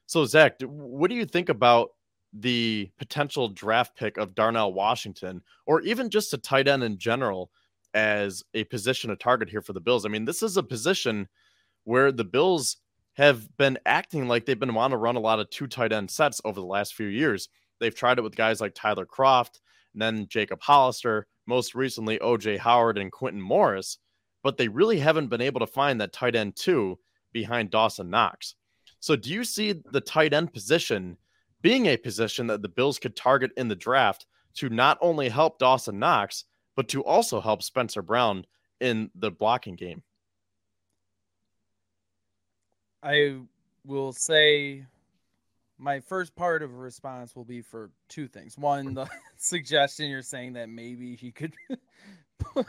So 0.07 0.25
Zach, 0.25 0.59
what 0.61 1.09
do 1.09 1.15
you 1.15 1.25
think 1.25 1.49
about 1.49 1.89
the 2.33 2.89
potential 2.97 3.47
draft 3.49 3.95
pick 3.95 4.17
of 4.17 4.35
Darnell 4.35 4.73
Washington, 4.73 5.41
or 5.65 5.81
even 5.81 6.09
just 6.09 6.33
a 6.33 6.37
tight 6.37 6.67
end 6.67 6.83
in 6.83 6.97
general, 6.97 7.51
as 7.93 8.43
a 8.53 8.63
position 8.65 9.09
to 9.09 9.15
target 9.15 9.49
here 9.49 9.61
for 9.61 9.73
the 9.73 9.79
Bills? 9.79 10.05
I 10.05 10.09
mean, 10.09 10.25
this 10.25 10.41
is 10.41 10.57
a 10.57 10.63
position 10.63 11.27
where 11.83 12.11
the 12.11 12.23
Bills 12.23 12.77
have 13.13 13.55
been 13.57 13.77
acting 13.85 14.27
like 14.27 14.45
they've 14.45 14.59
been 14.59 14.73
wanting 14.73 14.95
to 14.95 14.97
run 14.97 15.15
a 15.15 15.19
lot 15.19 15.39
of 15.39 15.49
two 15.49 15.67
tight 15.67 15.93
end 15.93 16.09
sets 16.09 16.41
over 16.43 16.59
the 16.59 16.65
last 16.65 16.95
few 16.95 17.07
years. 17.07 17.49
They've 17.79 17.95
tried 17.95 18.17
it 18.17 18.23
with 18.23 18.35
guys 18.35 18.61
like 18.61 18.73
Tyler 18.75 19.05
Kroft, 19.05 19.59
and 19.93 20.01
then 20.01 20.27
Jacob 20.27 20.61
Hollister, 20.61 21.27
most 21.45 21.75
recently 21.75 22.19
OJ 22.19 22.57
Howard 22.59 22.97
and 22.97 23.11
Quintin 23.11 23.41
Morris 23.41 23.99
but 24.47 24.55
they 24.55 24.69
really 24.69 24.99
haven't 24.99 25.27
been 25.27 25.41
able 25.41 25.59
to 25.59 25.67
find 25.67 25.99
that 25.99 26.13
tight 26.13 26.33
end 26.33 26.55
two 26.55 26.97
behind 27.33 27.69
Dawson 27.69 28.09
Knox. 28.09 28.55
So 28.99 29.15
do 29.15 29.31
you 29.31 29.43
see 29.43 29.73
the 29.91 30.01
tight 30.01 30.33
end 30.33 30.53
position 30.53 31.17
being 31.61 31.87
a 31.87 31.97
position 31.97 32.47
that 32.47 32.61
the 32.61 32.69
Bills 32.69 32.99
could 32.99 33.15
target 33.15 33.51
in 33.57 33.67
the 33.67 33.75
draft 33.75 34.25
to 34.55 34.69
not 34.69 34.97
only 35.01 35.29
help 35.29 35.59
Dawson 35.59 35.99
Knox, 35.99 36.45
but 36.75 36.87
to 36.89 37.03
also 37.03 37.41
help 37.41 37.63
Spencer 37.63 38.01
Brown 38.01 38.45
in 38.79 39.09
the 39.15 39.31
blocking 39.31 39.75
game? 39.75 40.03
I 43.03 43.37
will 43.85 44.13
say 44.13 44.85
my 45.77 45.99
first 45.99 46.35
part 46.35 46.63
of 46.63 46.71
a 46.73 46.77
response 46.77 47.35
will 47.35 47.45
be 47.45 47.61
for 47.61 47.91
two 48.09 48.27
things. 48.27 48.57
One, 48.57 48.93
the 48.93 49.07
suggestion 49.37 50.09
you're 50.09 50.21
saying 50.21 50.53
that 50.53 50.69
maybe 50.69 51.15
he 51.15 51.31
could 51.31 51.53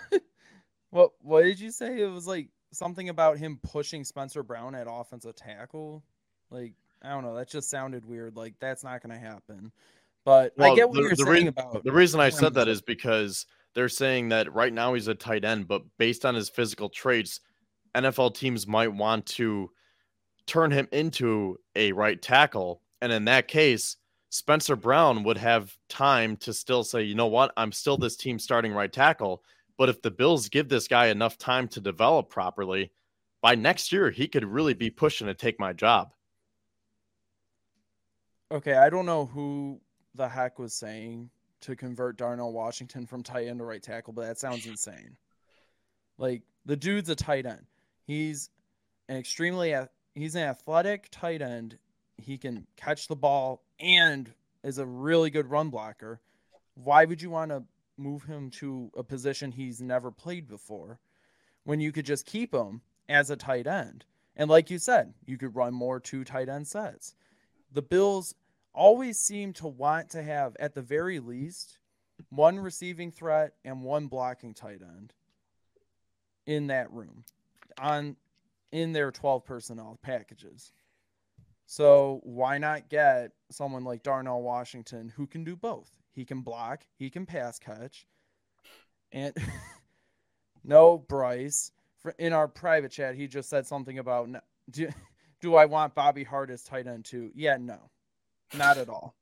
What 0.90 1.10
what 1.20 1.42
did 1.42 1.60
you 1.60 1.70
say? 1.70 2.00
It 2.00 2.10
was 2.10 2.26
like 2.26 2.48
something 2.72 3.08
about 3.08 3.38
him 3.38 3.58
pushing 3.62 4.04
Spencer 4.04 4.42
Brown 4.42 4.74
at 4.74 4.86
offensive 4.88 5.36
tackle. 5.36 6.02
Like 6.50 6.72
I 7.02 7.10
don't 7.10 7.24
know, 7.24 7.34
that 7.36 7.48
just 7.48 7.70
sounded 7.70 8.04
weird. 8.04 8.36
Like 8.36 8.54
that's 8.60 8.84
not 8.84 9.02
going 9.02 9.18
to 9.18 9.24
happen. 9.24 9.72
But 10.24 10.52
well, 10.56 10.72
I 10.72 10.76
get 10.76 10.88
what 10.88 10.96
the, 10.96 11.02
you're 11.02 11.10
the 11.10 11.16
saying 11.24 11.44
re- 11.44 11.48
about. 11.48 11.84
The 11.84 11.92
reason 11.92 12.20
I 12.20 12.28
said 12.30 12.54
that 12.54 12.68
is 12.68 12.82
because 12.82 13.46
they're 13.74 13.88
saying 13.88 14.30
that 14.30 14.52
right 14.52 14.72
now 14.72 14.94
he's 14.94 15.08
a 15.08 15.14
tight 15.14 15.44
end, 15.44 15.68
but 15.68 15.82
based 15.98 16.24
on 16.24 16.34
his 16.34 16.48
physical 16.48 16.88
traits, 16.88 17.40
NFL 17.94 18.34
teams 18.34 18.66
might 18.66 18.92
want 18.92 19.26
to 19.26 19.70
turn 20.46 20.70
him 20.70 20.88
into 20.92 21.58
a 21.76 21.92
right 21.92 22.20
tackle, 22.20 22.82
and 23.00 23.12
in 23.12 23.24
that 23.26 23.48
case, 23.48 23.96
Spencer 24.30 24.76
Brown 24.76 25.22
would 25.24 25.38
have 25.38 25.74
time 25.88 26.36
to 26.38 26.52
still 26.52 26.84
say, 26.84 27.02
you 27.02 27.14
know 27.14 27.26
what, 27.26 27.52
I'm 27.56 27.72
still 27.72 27.96
this 27.96 28.16
team 28.16 28.38
starting 28.38 28.72
right 28.72 28.92
tackle 28.92 29.42
but 29.78 29.88
if 29.88 30.02
the 30.02 30.10
Bills 30.10 30.48
give 30.48 30.68
this 30.68 30.88
guy 30.88 31.06
enough 31.06 31.38
time 31.38 31.68
to 31.68 31.80
develop 31.80 32.28
properly, 32.28 32.90
by 33.40 33.54
next 33.54 33.92
year, 33.92 34.10
he 34.10 34.26
could 34.26 34.44
really 34.44 34.74
be 34.74 34.90
pushing 34.90 35.28
to 35.28 35.34
take 35.34 35.58
my 35.60 35.72
job. 35.72 36.10
Okay, 38.50 38.74
I 38.74 38.88
don't 38.90 39.06
know 39.06 39.26
who 39.26 39.80
the 40.14 40.28
heck 40.28 40.58
was 40.58 40.72
saying 40.72 41.30
to 41.60 41.76
convert 41.76 42.16
Darnell 42.16 42.52
Washington 42.52 43.06
from 43.06 43.22
tight 43.22 43.48
end 43.48 43.58
to 43.58 43.64
right 43.64 43.82
tackle, 43.82 44.12
but 44.12 44.26
that 44.26 44.38
sounds 44.38 44.66
insane. 44.66 45.16
Like 46.16 46.42
the 46.64 46.76
dude's 46.76 47.08
a 47.08 47.14
tight 47.14 47.46
end. 47.46 47.66
He's 48.06 48.50
an 49.08 49.16
extremely 49.16 49.74
he's 50.14 50.34
an 50.34 50.42
athletic 50.42 51.08
tight 51.10 51.42
end. 51.42 51.78
He 52.16 52.38
can 52.38 52.66
catch 52.76 53.08
the 53.08 53.16
ball 53.16 53.62
and 53.78 54.32
is 54.64 54.78
a 54.78 54.86
really 54.86 55.30
good 55.30 55.50
run 55.50 55.68
blocker. 55.70 56.20
Why 56.74 57.04
would 57.04 57.20
you 57.20 57.30
want 57.30 57.50
to 57.50 57.64
move 57.98 58.22
him 58.22 58.50
to 58.50 58.90
a 58.96 59.02
position 59.02 59.52
he's 59.52 59.80
never 59.80 60.10
played 60.10 60.48
before 60.48 60.98
when 61.64 61.80
you 61.80 61.92
could 61.92 62.06
just 62.06 62.24
keep 62.24 62.54
him 62.54 62.80
as 63.08 63.30
a 63.30 63.36
tight 63.36 63.66
end. 63.66 64.04
And 64.36 64.48
like 64.48 64.70
you 64.70 64.78
said, 64.78 65.12
you 65.26 65.36
could 65.36 65.56
run 65.56 65.74
more 65.74 65.98
two 65.98 66.24
tight 66.24 66.48
end 66.48 66.66
sets. 66.66 67.14
The 67.72 67.82
Bills 67.82 68.34
always 68.74 69.18
seem 69.18 69.52
to 69.54 69.66
want 69.66 70.10
to 70.10 70.22
have, 70.22 70.56
at 70.58 70.74
the 70.74 70.82
very 70.82 71.18
least, 71.18 71.78
one 72.30 72.58
receiving 72.58 73.10
threat 73.10 73.54
and 73.64 73.82
one 73.82 74.06
blocking 74.06 74.54
tight 74.54 74.82
end 74.82 75.12
in 76.46 76.68
that 76.68 76.90
room 76.90 77.24
on 77.78 78.16
in 78.72 78.92
their 78.92 79.10
12 79.10 79.44
personnel 79.44 79.98
packages. 80.02 80.72
So 81.66 82.20
why 82.22 82.58
not 82.58 82.88
get 82.88 83.32
someone 83.50 83.84
like 83.84 84.02
Darnell 84.02 84.42
Washington 84.42 85.12
who 85.14 85.26
can 85.26 85.44
do 85.44 85.56
both? 85.56 85.90
He 86.12 86.24
can 86.24 86.40
block. 86.40 86.86
He 86.96 87.10
can 87.10 87.26
pass 87.26 87.58
catch. 87.58 88.06
And 89.12 89.34
no, 90.64 90.98
Bryce. 90.98 91.72
In 92.18 92.32
our 92.32 92.48
private 92.48 92.90
chat, 92.90 93.16
he 93.16 93.26
just 93.26 93.50
said 93.50 93.66
something 93.66 93.98
about 93.98 94.28
do, 94.70 94.88
do 95.40 95.54
I 95.54 95.66
want 95.66 95.94
Bobby 95.94 96.24
Hart 96.24 96.50
as 96.50 96.62
tight 96.62 96.86
end 96.86 97.04
too? 97.04 97.30
Yeah, 97.34 97.56
no, 97.58 97.78
not 98.56 98.78
at 98.78 98.88
all. 98.88 99.14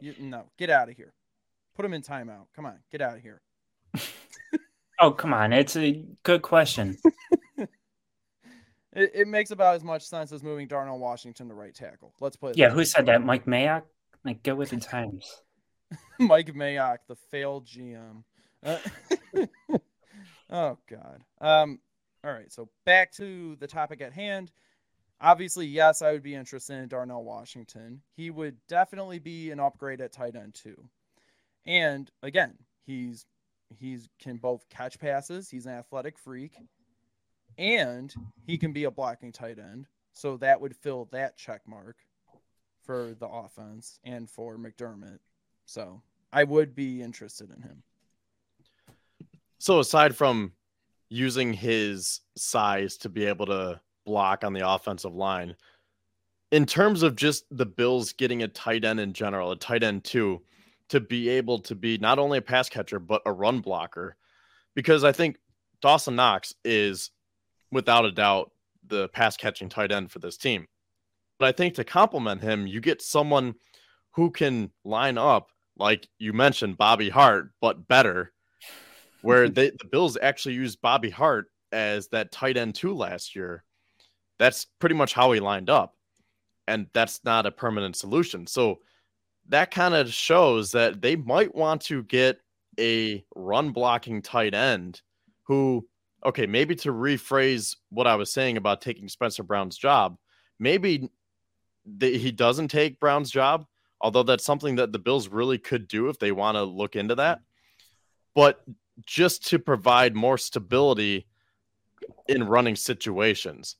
You, 0.00 0.14
no, 0.18 0.44
get 0.58 0.70
out 0.70 0.88
of 0.88 0.96
here. 0.96 1.12
Put 1.74 1.84
him 1.84 1.94
in 1.94 2.02
timeout. 2.02 2.46
Come 2.54 2.66
on, 2.66 2.78
get 2.90 3.00
out 3.00 3.16
of 3.16 3.22
here. 3.22 3.40
oh, 5.00 5.10
come 5.12 5.32
on. 5.32 5.52
It's 5.52 5.76
a 5.76 6.04
good 6.22 6.42
question. 6.42 6.96
it, 7.58 7.68
it, 8.92 9.28
makes 9.28 9.50
about 9.50 9.74
as 9.74 9.84
much 9.84 10.02
sense 10.02 10.32
as 10.32 10.42
moving 10.42 10.68
Darnell 10.68 10.98
Washington 10.98 11.48
to 11.48 11.54
right 11.54 11.74
tackle. 11.74 12.14
Let's 12.20 12.36
put 12.36 12.56
Yeah, 12.56 12.70
who 12.70 12.84
said 12.84 13.06
that? 13.06 13.24
Mike 13.24 13.46
Mayock? 13.46 13.82
Like, 14.24 14.42
go 14.42 14.54
with 14.54 14.70
the 14.70 14.76
times. 14.76 15.42
Mike 16.18 16.54
Mayock, 16.54 16.98
the 17.08 17.16
failed 17.30 17.66
GM. 17.66 18.22
Uh, 18.64 18.78
oh 20.50 20.78
God. 20.88 21.22
Um. 21.40 21.80
All 22.24 22.32
right. 22.32 22.50
So 22.50 22.68
back 22.86 23.12
to 23.14 23.56
the 23.56 23.66
topic 23.66 24.00
at 24.00 24.12
hand. 24.12 24.50
Obviously, 25.24 25.64
yes, 25.64 26.02
I 26.02 26.12
would 26.12 26.22
be 26.22 26.34
interested 26.34 26.74
in 26.74 26.88
Darnell 26.88 27.24
Washington. 27.24 28.02
He 28.14 28.28
would 28.28 28.58
definitely 28.68 29.18
be 29.18 29.50
an 29.50 29.58
upgrade 29.58 30.02
at 30.02 30.12
tight 30.12 30.36
end 30.36 30.52
too. 30.52 30.76
And 31.64 32.10
again, 32.22 32.58
he's 32.84 33.24
he's 33.74 34.10
can 34.20 34.36
both 34.36 34.68
catch 34.68 34.98
passes. 34.98 35.48
He's 35.48 35.64
an 35.64 35.72
athletic 35.72 36.18
freak, 36.18 36.52
and 37.56 38.14
he 38.46 38.58
can 38.58 38.74
be 38.74 38.84
a 38.84 38.90
blocking 38.90 39.32
tight 39.32 39.58
end. 39.58 39.86
So 40.12 40.36
that 40.36 40.60
would 40.60 40.76
fill 40.76 41.08
that 41.12 41.38
check 41.38 41.62
mark 41.66 41.96
for 42.82 43.14
the 43.18 43.26
offense 43.26 43.98
and 44.04 44.28
for 44.28 44.58
McDermott. 44.58 45.20
So 45.64 46.02
I 46.34 46.44
would 46.44 46.74
be 46.74 47.00
interested 47.00 47.50
in 47.50 47.62
him. 47.62 47.82
So 49.58 49.78
aside 49.78 50.14
from 50.14 50.52
using 51.08 51.54
his 51.54 52.20
size 52.36 52.98
to 52.98 53.08
be 53.08 53.24
able 53.24 53.46
to 53.46 53.80
block 54.04 54.44
on 54.44 54.52
the 54.52 54.68
offensive 54.68 55.14
line, 55.14 55.56
in 56.52 56.66
terms 56.66 57.02
of 57.02 57.16
just 57.16 57.44
the 57.50 57.66
Bills 57.66 58.12
getting 58.12 58.42
a 58.42 58.48
tight 58.48 58.84
end 58.84 59.00
in 59.00 59.12
general, 59.12 59.52
a 59.52 59.56
tight 59.56 59.82
end 59.82 60.04
too, 60.04 60.42
to 60.88 61.00
be 61.00 61.28
able 61.28 61.58
to 61.60 61.74
be 61.74 61.98
not 61.98 62.18
only 62.18 62.38
a 62.38 62.42
pass 62.42 62.68
catcher 62.68 62.98
but 62.98 63.22
a 63.26 63.32
run 63.32 63.60
blocker, 63.60 64.16
because 64.74 65.04
I 65.04 65.12
think 65.12 65.38
Dawson 65.80 66.16
Knox 66.16 66.54
is 66.64 67.10
without 67.72 68.04
a 68.04 68.12
doubt 68.12 68.52
the 68.86 69.08
pass 69.08 69.36
catching 69.36 69.68
tight 69.68 69.92
end 69.92 70.10
for 70.10 70.18
this 70.18 70.36
team. 70.36 70.66
But 71.38 71.48
I 71.48 71.52
think 71.52 71.74
to 71.74 71.84
complement 71.84 72.40
him, 72.42 72.66
you 72.66 72.80
get 72.80 73.02
someone 73.02 73.54
who 74.12 74.30
can 74.30 74.70
line 74.84 75.18
up 75.18 75.50
like 75.76 76.08
you 76.18 76.32
mentioned 76.32 76.78
Bobby 76.78 77.08
Hart, 77.08 77.50
but 77.60 77.88
better 77.88 78.32
where 79.22 79.48
they, 79.50 79.70
the 79.70 79.88
Bills 79.90 80.16
actually 80.20 80.54
used 80.54 80.80
Bobby 80.80 81.10
Hart 81.10 81.46
as 81.72 82.08
that 82.08 82.30
tight 82.30 82.56
end 82.56 82.74
two 82.74 82.94
last 82.94 83.34
year. 83.34 83.63
That's 84.44 84.66
pretty 84.78 84.94
much 84.94 85.14
how 85.14 85.32
he 85.32 85.40
lined 85.40 85.70
up. 85.70 85.94
And 86.68 86.86
that's 86.92 87.24
not 87.24 87.46
a 87.46 87.50
permanent 87.50 87.96
solution. 87.96 88.46
So 88.46 88.80
that 89.48 89.70
kind 89.70 89.94
of 89.94 90.12
shows 90.12 90.72
that 90.72 91.00
they 91.00 91.16
might 91.16 91.54
want 91.54 91.80
to 91.86 92.02
get 92.02 92.40
a 92.78 93.24
run 93.34 93.70
blocking 93.70 94.20
tight 94.20 94.52
end 94.52 95.00
who, 95.44 95.88
okay, 96.26 96.44
maybe 96.44 96.74
to 96.74 96.92
rephrase 96.92 97.76
what 97.88 98.06
I 98.06 98.16
was 98.16 98.34
saying 98.34 98.58
about 98.58 98.82
taking 98.82 99.08
Spencer 99.08 99.42
Brown's 99.42 99.78
job, 99.78 100.18
maybe 100.58 101.08
the, 101.86 102.18
he 102.18 102.30
doesn't 102.30 102.68
take 102.68 103.00
Brown's 103.00 103.30
job, 103.30 103.64
although 103.98 104.24
that's 104.24 104.44
something 104.44 104.76
that 104.76 104.92
the 104.92 104.98
Bills 104.98 105.26
really 105.26 105.56
could 105.56 105.88
do 105.88 106.10
if 106.10 106.18
they 106.18 106.32
want 106.32 106.56
to 106.56 106.64
look 106.64 106.96
into 106.96 107.14
that. 107.14 107.40
But 108.34 108.62
just 109.06 109.46
to 109.46 109.58
provide 109.58 110.14
more 110.14 110.36
stability 110.36 111.28
in 112.28 112.44
running 112.44 112.76
situations. 112.76 113.76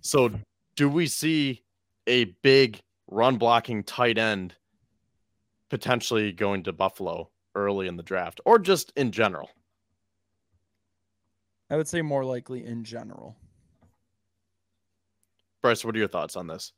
So, 0.00 0.30
do 0.76 0.88
we 0.88 1.06
see 1.06 1.62
a 2.06 2.24
big 2.42 2.80
run 3.10 3.36
blocking 3.36 3.82
tight 3.82 4.18
end 4.18 4.54
potentially 5.70 6.32
going 6.32 6.62
to 6.64 6.72
Buffalo 6.72 7.30
early 7.54 7.88
in 7.88 7.96
the 7.96 8.02
draft 8.02 8.40
or 8.44 8.58
just 8.58 8.92
in 8.96 9.12
general? 9.12 9.50
I 11.70 11.76
would 11.76 11.88
say 11.88 12.02
more 12.02 12.24
likely 12.24 12.64
in 12.64 12.84
general. 12.84 13.36
Bryce, 15.60 15.84
what 15.84 15.94
are 15.94 15.98
your 15.98 16.08
thoughts 16.08 16.36
on 16.36 16.46
this? 16.46 16.72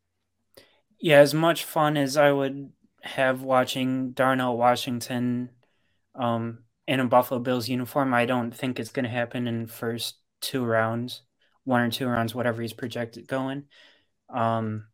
Yeah, 0.99 1.19
as 1.19 1.35
much 1.35 1.65
fun 1.65 1.97
as 1.97 2.17
I 2.17 2.33
would 2.33 2.73
have 3.03 3.43
watching 3.43 4.13
Darnell 4.13 4.57
Washington 4.57 5.51
um, 6.15 6.61
in 6.87 7.01
a 7.01 7.07
Buffalo 7.07 7.41
Bills 7.41 7.69
uniform, 7.69 8.13
I 8.13 8.27
don't 8.27 8.55
think 8.55 8.79
it's 8.79 8.91
going 8.91 9.05
to 9.05 9.11
happen 9.11 9.47
in 9.47 9.67
first 9.67 10.17
two 10.41 10.65
rounds, 10.65 11.23
one 11.71 11.83
or 11.83 11.91
two 11.91 12.09
rounds, 12.09 12.35
whatever 12.35 12.61
he's 12.61 12.73
projected 12.73 13.29
going. 13.29 13.65
Um, 14.29 14.87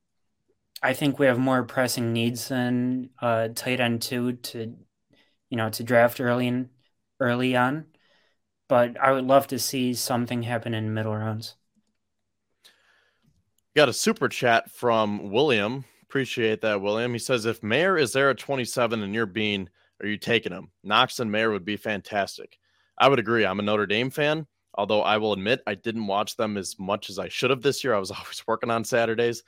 I 0.83 0.93
think 0.93 1.19
we 1.19 1.27
have 1.27 1.39
more 1.39 1.65
pressing 1.65 2.13
needs 2.13 2.49
than 2.49 3.11
uh, 3.21 3.49
tight 3.55 3.81
end 3.81 4.03
two 4.03 4.35
to, 4.35 4.77
you 5.49 5.57
know, 5.57 5.71
to 5.71 5.83
draft 5.83 6.21
early 6.21 6.47
and 6.47 6.69
early 7.19 7.57
on. 7.57 7.87
But 8.69 9.01
I 9.01 9.13
would 9.13 9.25
love 9.25 9.47
to 9.49 9.59
see 9.59 9.95
something 9.95 10.43
happen 10.43 10.75
in 10.75 10.93
middle 10.93 11.17
rounds. 11.17 11.55
Got 13.75 13.89
a 13.89 13.95
super 13.95 14.29
chat 14.29 14.71
from 14.71 15.31
William. 15.31 15.85
Appreciate 16.03 16.61
that, 16.61 16.83
William. 16.83 17.13
He 17.13 17.19
says, 17.19 17.47
if 17.47 17.63
Mayer 17.63 17.97
is 17.97 18.13
there 18.13 18.31
at 18.31 18.39
27 18.39 19.03
and 19.03 19.15
you're 19.15 19.27
Beane, 19.27 19.71
are 20.03 20.07
you 20.07 20.19
taking 20.19 20.53
him? 20.53 20.71
Knox 20.85 21.21
and 21.21 21.33
Mayer 21.33 21.51
would 21.51 21.65
be 21.65 21.77
fantastic. 21.77 22.59
I 22.99 23.09
would 23.09 23.19
agree. 23.19 23.47
I'm 23.47 23.61
a 23.61 23.63
Notre 23.63 23.87
Dame 23.87 24.11
fan, 24.11 24.47
although 24.77 25.03
I 25.03 25.19
will 25.19 25.33
admit 25.33 25.63
I 25.67 25.75
didn't 25.75 26.07
watch 26.07 26.37
them 26.37 26.57
as 26.57 26.79
much 26.79 27.11
as 27.11 27.19
I 27.19 27.29
should 27.29 27.51
have 27.51 27.63
this 27.63 27.83
year. 27.83 27.95
I 27.95 27.99
was 27.99 28.11
always 28.13 28.43
working 28.47 28.71
on 28.71 28.85
Saturdays. 28.85 29.43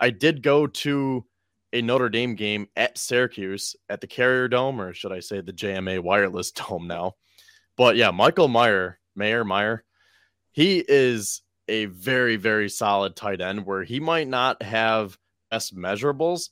I 0.00 0.10
did 0.10 0.42
go 0.42 0.66
to 0.66 1.24
a 1.72 1.80
Notre 1.80 2.08
Dame 2.08 2.34
game 2.34 2.66
at 2.76 2.98
Syracuse 2.98 3.76
at 3.88 4.00
the 4.00 4.06
Carrier 4.06 4.48
Dome, 4.48 4.80
or 4.80 4.92
should 4.92 5.12
I 5.12 5.20
say 5.20 5.40
the 5.40 5.52
JMA 5.52 6.00
Wireless 6.00 6.50
Dome 6.52 6.86
now. 6.86 7.14
But 7.76 7.96
yeah, 7.96 8.10
Michael 8.10 8.48
Meyer, 8.48 8.98
Mayer 9.16 9.44
Meyer, 9.44 9.84
he 10.50 10.84
is 10.86 11.42
a 11.68 11.86
very, 11.86 12.36
very 12.36 12.68
solid 12.68 13.16
tight 13.16 13.40
end 13.40 13.64
where 13.64 13.82
he 13.82 14.00
might 14.00 14.28
not 14.28 14.62
have 14.62 15.16
best 15.50 15.74
measurables, 15.74 16.50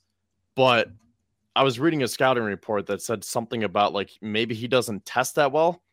but 0.55 0.87
I 1.55 1.63
was 1.63 1.79
reading 1.79 2.01
a 2.01 2.07
scouting 2.07 2.43
report 2.43 2.87
that 2.87 3.01
said 3.01 3.23
something 3.23 3.63
about 3.63 3.93
like 3.93 4.11
maybe 4.21 4.55
he 4.55 4.67
doesn't 4.67 5.05
test 5.05 5.35
that 5.35 5.51
well, 5.51 5.83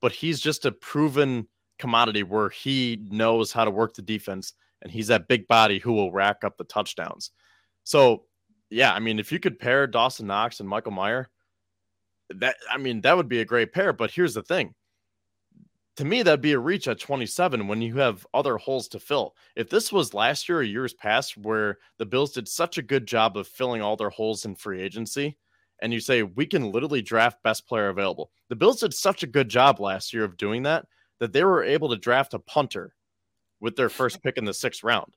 but 0.00 0.12
he's 0.12 0.40
just 0.40 0.66
a 0.66 0.72
proven 0.72 1.48
commodity 1.78 2.22
where 2.22 2.48
he 2.48 2.98
knows 3.10 3.52
how 3.52 3.64
to 3.64 3.70
work 3.70 3.94
the 3.94 4.02
defense 4.02 4.52
and 4.82 4.92
he's 4.92 5.08
that 5.08 5.28
big 5.28 5.48
body 5.48 5.78
who 5.78 5.92
will 5.92 6.12
rack 6.12 6.44
up 6.44 6.56
the 6.56 6.64
touchdowns. 6.64 7.30
So, 7.84 8.24
yeah, 8.70 8.92
I 8.92 8.98
mean, 8.98 9.18
if 9.18 9.32
you 9.32 9.38
could 9.38 9.58
pair 9.58 9.86
Dawson 9.86 10.26
Knox 10.26 10.60
and 10.60 10.68
Michael 10.68 10.92
Meyer, 10.92 11.28
that 12.30 12.56
I 12.70 12.78
mean, 12.78 13.00
that 13.02 13.16
would 13.16 13.28
be 13.28 13.40
a 13.40 13.44
great 13.44 13.72
pair. 13.72 13.92
But 13.92 14.10
here's 14.10 14.34
the 14.34 14.42
thing. 14.42 14.74
To 15.96 16.04
me, 16.04 16.22
that'd 16.22 16.42
be 16.42 16.52
a 16.52 16.58
reach 16.58 16.88
at 16.88 17.00
27 17.00 17.68
when 17.68 17.80
you 17.80 17.96
have 17.96 18.26
other 18.34 18.58
holes 18.58 18.86
to 18.88 19.00
fill. 19.00 19.34
If 19.54 19.70
this 19.70 19.90
was 19.90 20.12
last 20.12 20.46
year 20.46 20.58
or 20.58 20.62
years 20.62 20.92
past 20.92 21.38
where 21.38 21.78
the 21.98 22.04
Bills 22.04 22.32
did 22.32 22.48
such 22.48 22.76
a 22.76 22.82
good 22.82 23.06
job 23.06 23.38
of 23.38 23.48
filling 23.48 23.80
all 23.80 23.96
their 23.96 24.10
holes 24.10 24.44
in 24.44 24.56
free 24.56 24.82
agency, 24.82 25.38
and 25.80 25.92
you 25.92 26.00
say 26.00 26.22
we 26.22 26.44
can 26.44 26.70
literally 26.70 27.00
draft 27.00 27.42
best 27.42 27.66
player 27.66 27.88
available. 27.88 28.30
The 28.50 28.56
Bills 28.56 28.80
did 28.80 28.92
such 28.92 29.22
a 29.22 29.28
good 29.28 29.48
job 29.48 29.80
last 29.80 30.12
year 30.12 30.24
of 30.24 30.36
doing 30.36 30.64
that 30.64 30.84
that 31.20 31.32
they 31.32 31.44
were 31.44 31.64
able 31.64 31.90
to 31.90 31.96
draft 31.96 32.34
a 32.34 32.38
punter 32.38 32.94
with 33.60 33.76
their 33.76 33.88
first 34.00 34.22
pick 34.22 34.36
in 34.36 34.44
the 34.44 34.54
sixth 34.54 34.84
round. 34.84 35.14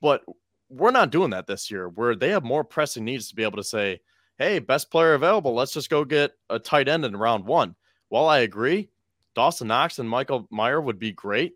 But 0.00 0.22
we're 0.68 0.90
not 0.90 1.10
doing 1.10 1.30
that 1.30 1.46
this 1.46 1.70
year, 1.70 1.88
where 1.88 2.14
they 2.14 2.30
have 2.30 2.44
more 2.44 2.64
pressing 2.64 3.04
needs 3.04 3.28
to 3.28 3.34
be 3.34 3.42
able 3.42 3.56
to 3.56 3.64
say, 3.64 4.00
hey, 4.38 4.58
best 4.60 4.90
player 4.90 5.14
available, 5.14 5.54
let's 5.54 5.72
just 5.72 5.90
go 5.90 6.04
get 6.04 6.32
a 6.48 6.58
tight 6.58 6.88
end 6.88 7.04
in 7.04 7.16
round 7.16 7.44
one. 7.44 7.74
While 8.08 8.28
I 8.28 8.38
agree, 8.38 8.90
Dawson 9.34 9.68
Knox 9.68 9.98
and 9.98 10.08
Michael 10.08 10.46
Meyer 10.50 10.80
would 10.80 10.98
be 10.98 11.12
great. 11.12 11.54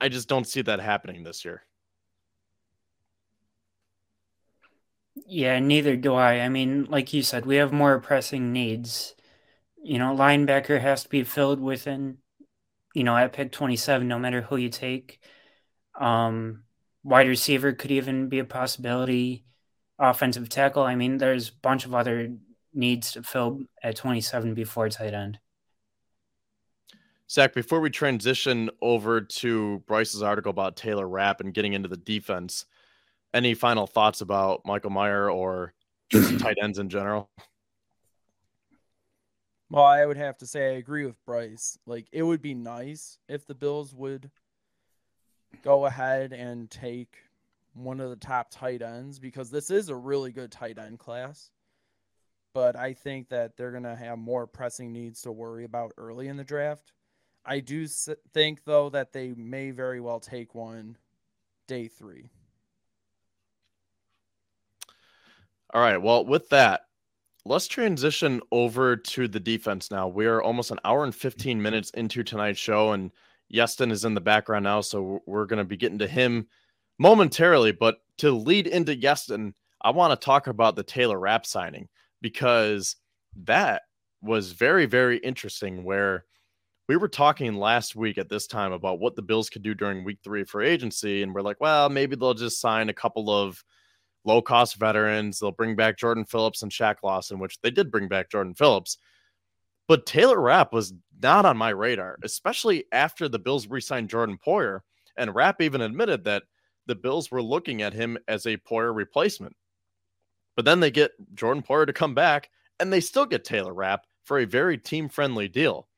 I 0.00 0.08
just 0.08 0.28
don't 0.28 0.46
see 0.46 0.62
that 0.62 0.80
happening 0.80 1.22
this 1.22 1.44
year. 1.44 1.64
Yeah, 5.26 5.58
neither 5.58 5.96
do 5.96 6.14
I. 6.14 6.40
I 6.40 6.48
mean, 6.48 6.86
like 6.86 7.12
you 7.12 7.22
said, 7.22 7.46
we 7.46 7.56
have 7.56 7.72
more 7.72 8.00
pressing 8.00 8.52
needs. 8.52 9.14
You 9.82 9.98
know, 9.98 10.14
linebacker 10.14 10.80
has 10.80 11.02
to 11.02 11.08
be 11.08 11.24
filled 11.24 11.60
within 11.60 12.18
you 12.94 13.04
know, 13.04 13.16
at 13.16 13.32
pick 13.32 13.52
27, 13.52 14.06
no 14.06 14.18
matter 14.18 14.42
who 14.42 14.56
you 14.56 14.68
take. 14.68 15.20
Um, 15.98 16.64
wide 17.02 17.28
receiver 17.28 17.72
could 17.72 17.90
even 17.90 18.28
be 18.28 18.38
a 18.38 18.44
possibility. 18.44 19.44
Offensive 19.98 20.48
tackle. 20.48 20.82
I 20.82 20.94
mean, 20.94 21.18
there's 21.18 21.48
a 21.48 21.54
bunch 21.62 21.86
of 21.86 21.94
other 21.94 22.34
needs 22.74 23.12
to 23.12 23.22
fill 23.22 23.60
at 23.82 23.96
27 23.96 24.54
before 24.54 24.88
tight 24.88 25.14
end. 25.14 25.38
Zach, 27.30 27.54
before 27.54 27.80
we 27.80 27.88
transition 27.88 28.68
over 28.82 29.20
to 29.22 29.82
Bryce's 29.86 30.22
article 30.22 30.50
about 30.50 30.76
Taylor 30.76 31.08
Rapp 31.08 31.40
and 31.40 31.54
getting 31.54 31.72
into 31.72 31.88
the 31.88 31.96
defense, 31.96 32.66
any 33.32 33.54
final 33.54 33.86
thoughts 33.86 34.20
about 34.20 34.62
Michael 34.66 34.90
Meyer 34.90 35.30
or 35.30 35.72
tight 36.10 36.58
ends 36.62 36.78
in 36.78 36.90
general? 36.90 37.30
Well, 39.72 39.86
I 39.86 40.04
would 40.04 40.18
have 40.18 40.36
to 40.38 40.46
say 40.46 40.66
I 40.66 40.76
agree 40.76 41.06
with 41.06 41.24
Bryce. 41.24 41.78
Like 41.86 42.06
it 42.12 42.22
would 42.22 42.42
be 42.42 42.52
nice 42.52 43.18
if 43.26 43.46
the 43.46 43.54
Bills 43.54 43.94
would 43.94 44.30
go 45.62 45.86
ahead 45.86 46.34
and 46.34 46.70
take 46.70 47.16
one 47.72 47.98
of 47.98 48.10
the 48.10 48.16
top 48.16 48.48
tight 48.50 48.82
ends 48.82 49.18
because 49.18 49.50
this 49.50 49.70
is 49.70 49.88
a 49.88 49.96
really 49.96 50.30
good 50.30 50.52
tight 50.52 50.78
end 50.78 50.98
class. 50.98 51.50
But 52.52 52.76
I 52.76 52.92
think 52.92 53.30
that 53.30 53.56
they're 53.56 53.70
going 53.70 53.84
to 53.84 53.96
have 53.96 54.18
more 54.18 54.46
pressing 54.46 54.92
needs 54.92 55.22
to 55.22 55.32
worry 55.32 55.64
about 55.64 55.92
early 55.96 56.28
in 56.28 56.36
the 56.36 56.44
draft. 56.44 56.92
I 57.46 57.60
do 57.60 57.86
think, 57.86 58.64
though, 58.66 58.90
that 58.90 59.14
they 59.14 59.32
may 59.32 59.70
very 59.70 60.02
well 60.02 60.20
take 60.20 60.54
one 60.54 60.98
day 61.66 61.88
three. 61.88 62.28
All 65.72 65.80
right. 65.80 65.96
Well, 65.96 66.26
with 66.26 66.50
that, 66.50 66.88
let's 67.44 67.66
transition 67.66 68.40
over 68.50 68.96
to 68.96 69.28
the 69.28 69.40
defense 69.40 69.90
now. 69.90 70.08
We 70.08 70.26
are 70.26 70.42
almost 70.42 70.70
an 70.70 70.80
hour 70.84 71.04
and 71.04 71.12
mm-hmm. 71.12 71.20
15 71.20 71.60
minutes 71.60 71.90
into 71.90 72.22
tonight's 72.22 72.58
show, 72.58 72.92
and 72.92 73.10
Iestyn 73.52 73.90
is 73.90 74.04
in 74.04 74.14
the 74.14 74.20
background 74.20 74.64
now, 74.64 74.80
so 74.80 75.22
we're 75.26 75.46
going 75.46 75.58
to 75.58 75.64
be 75.64 75.76
getting 75.76 75.98
to 75.98 76.06
him 76.06 76.46
momentarily. 76.98 77.72
But 77.72 77.98
to 78.18 78.30
lead 78.30 78.66
into 78.66 78.94
Iestyn, 78.94 79.52
I 79.82 79.90
want 79.90 80.18
to 80.18 80.24
talk 80.24 80.46
about 80.46 80.76
the 80.76 80.82
Taylor 80.82 81.18
Rapp 81.18 81.44
signing 81.44 81.88
because 82.20 82.96
that 83.44 83.82
was 84.22 84.52
very, 84.52 84.86
very 84.86 85.18
interesting. 85.18 85.84
Where 85.84 86.24
we 86.88 86.96
were 86.96 87.08
talking 87.08 87.56
last 87.56 87.96
week 87.96 88.18
at 88.18 88.28
this 88.28 88.46
time 88.46 88.72
about 88.72 89.00
what 89.00 89.16
the 89.16 89.22
Bills 89.22 89.50
could 89.50 89.62
do 89.62 89.74
during 89.74 90.04
week 90.04 90.18
three 90.22 90.44
for 90.44 90.62
agency, 90.62 91.22
and 91.22 91.34
we're 91.34 91.42
like, 91.42 91.60
well, 91.60 91.88
maybe 91.88 92.16
they'll 92.16 92.34
just 92.34 92.60
sign 92.60 92.88
a 92.88 92.94
couple 92.94 93.28
of 93.28 93.62
low 94.24 94.42
cost 94.42 94.76
veterans. 94.76 95.38
They'll 95.38 95.50
bring 95.50 95.76
back 95.76 95.98
Jordan 95.98 96.24
Phillips 96.24 96.62
and 96.62 96.70
Shaq 96.70 96.96
Lawson, 97.02 97.38
which 97.38 97.60
they 97.60 97.70
did 97.70 97.90
bring 97.90 98.08
back 98.08 98.30
Jordan 98.30 98.54
Phillips. 98.54 98.98
But 99.88 100.06
Taylor 100.06 100.40
Rapp 100.40 100.72
was 100.72 100.94
not 101.22 101.44
on 101.44 101.56
my 101.56 101.70
radar, 101.70 102.18
especially 102.22 102.84
after 102.92 103.28
the 103.28 103.38
Bills 103.38 103.66
re 103.66 103.80
signed 103.80 104.10
Jordan 104.10 104.38
Poyer. 104.44 104.80
And 105.16 105.34
Rapp 105.34 105.60
even 105.60 105.80
admitted 105.80 106.24
that 106.24 106.44
the 106.86 106.94
Bills 106.94 107.30
were 107.30 107.42
looking 107.42 107.82
at 107.82 107.92
him 107.92 108.18
as 108.28 108.46
a 108.46 108.56
Poyer 108.56 108.94
replacement. 108.94 109.54
But 110.56 110.64
then 110.64 110.80
they 110.80 110.90
get 110.90 111.12
Jordan 111.34 111.62
Poyer 111.62 111.86
to 111.86 111.92
come 111.92 112.14
back 112.14 112.50
and 112.80 112.92
they 112.92 113.00
still 113.00 113.26
get 113.26 113.44
Taylor 113.44 113.74
Rapp 113.74 114.06
for 114.24 114.38
a 114.38 114.44
very 114.44 114.78
team 114.78 115.08
friendly 115.08 115.48
deal. 115.48 115.88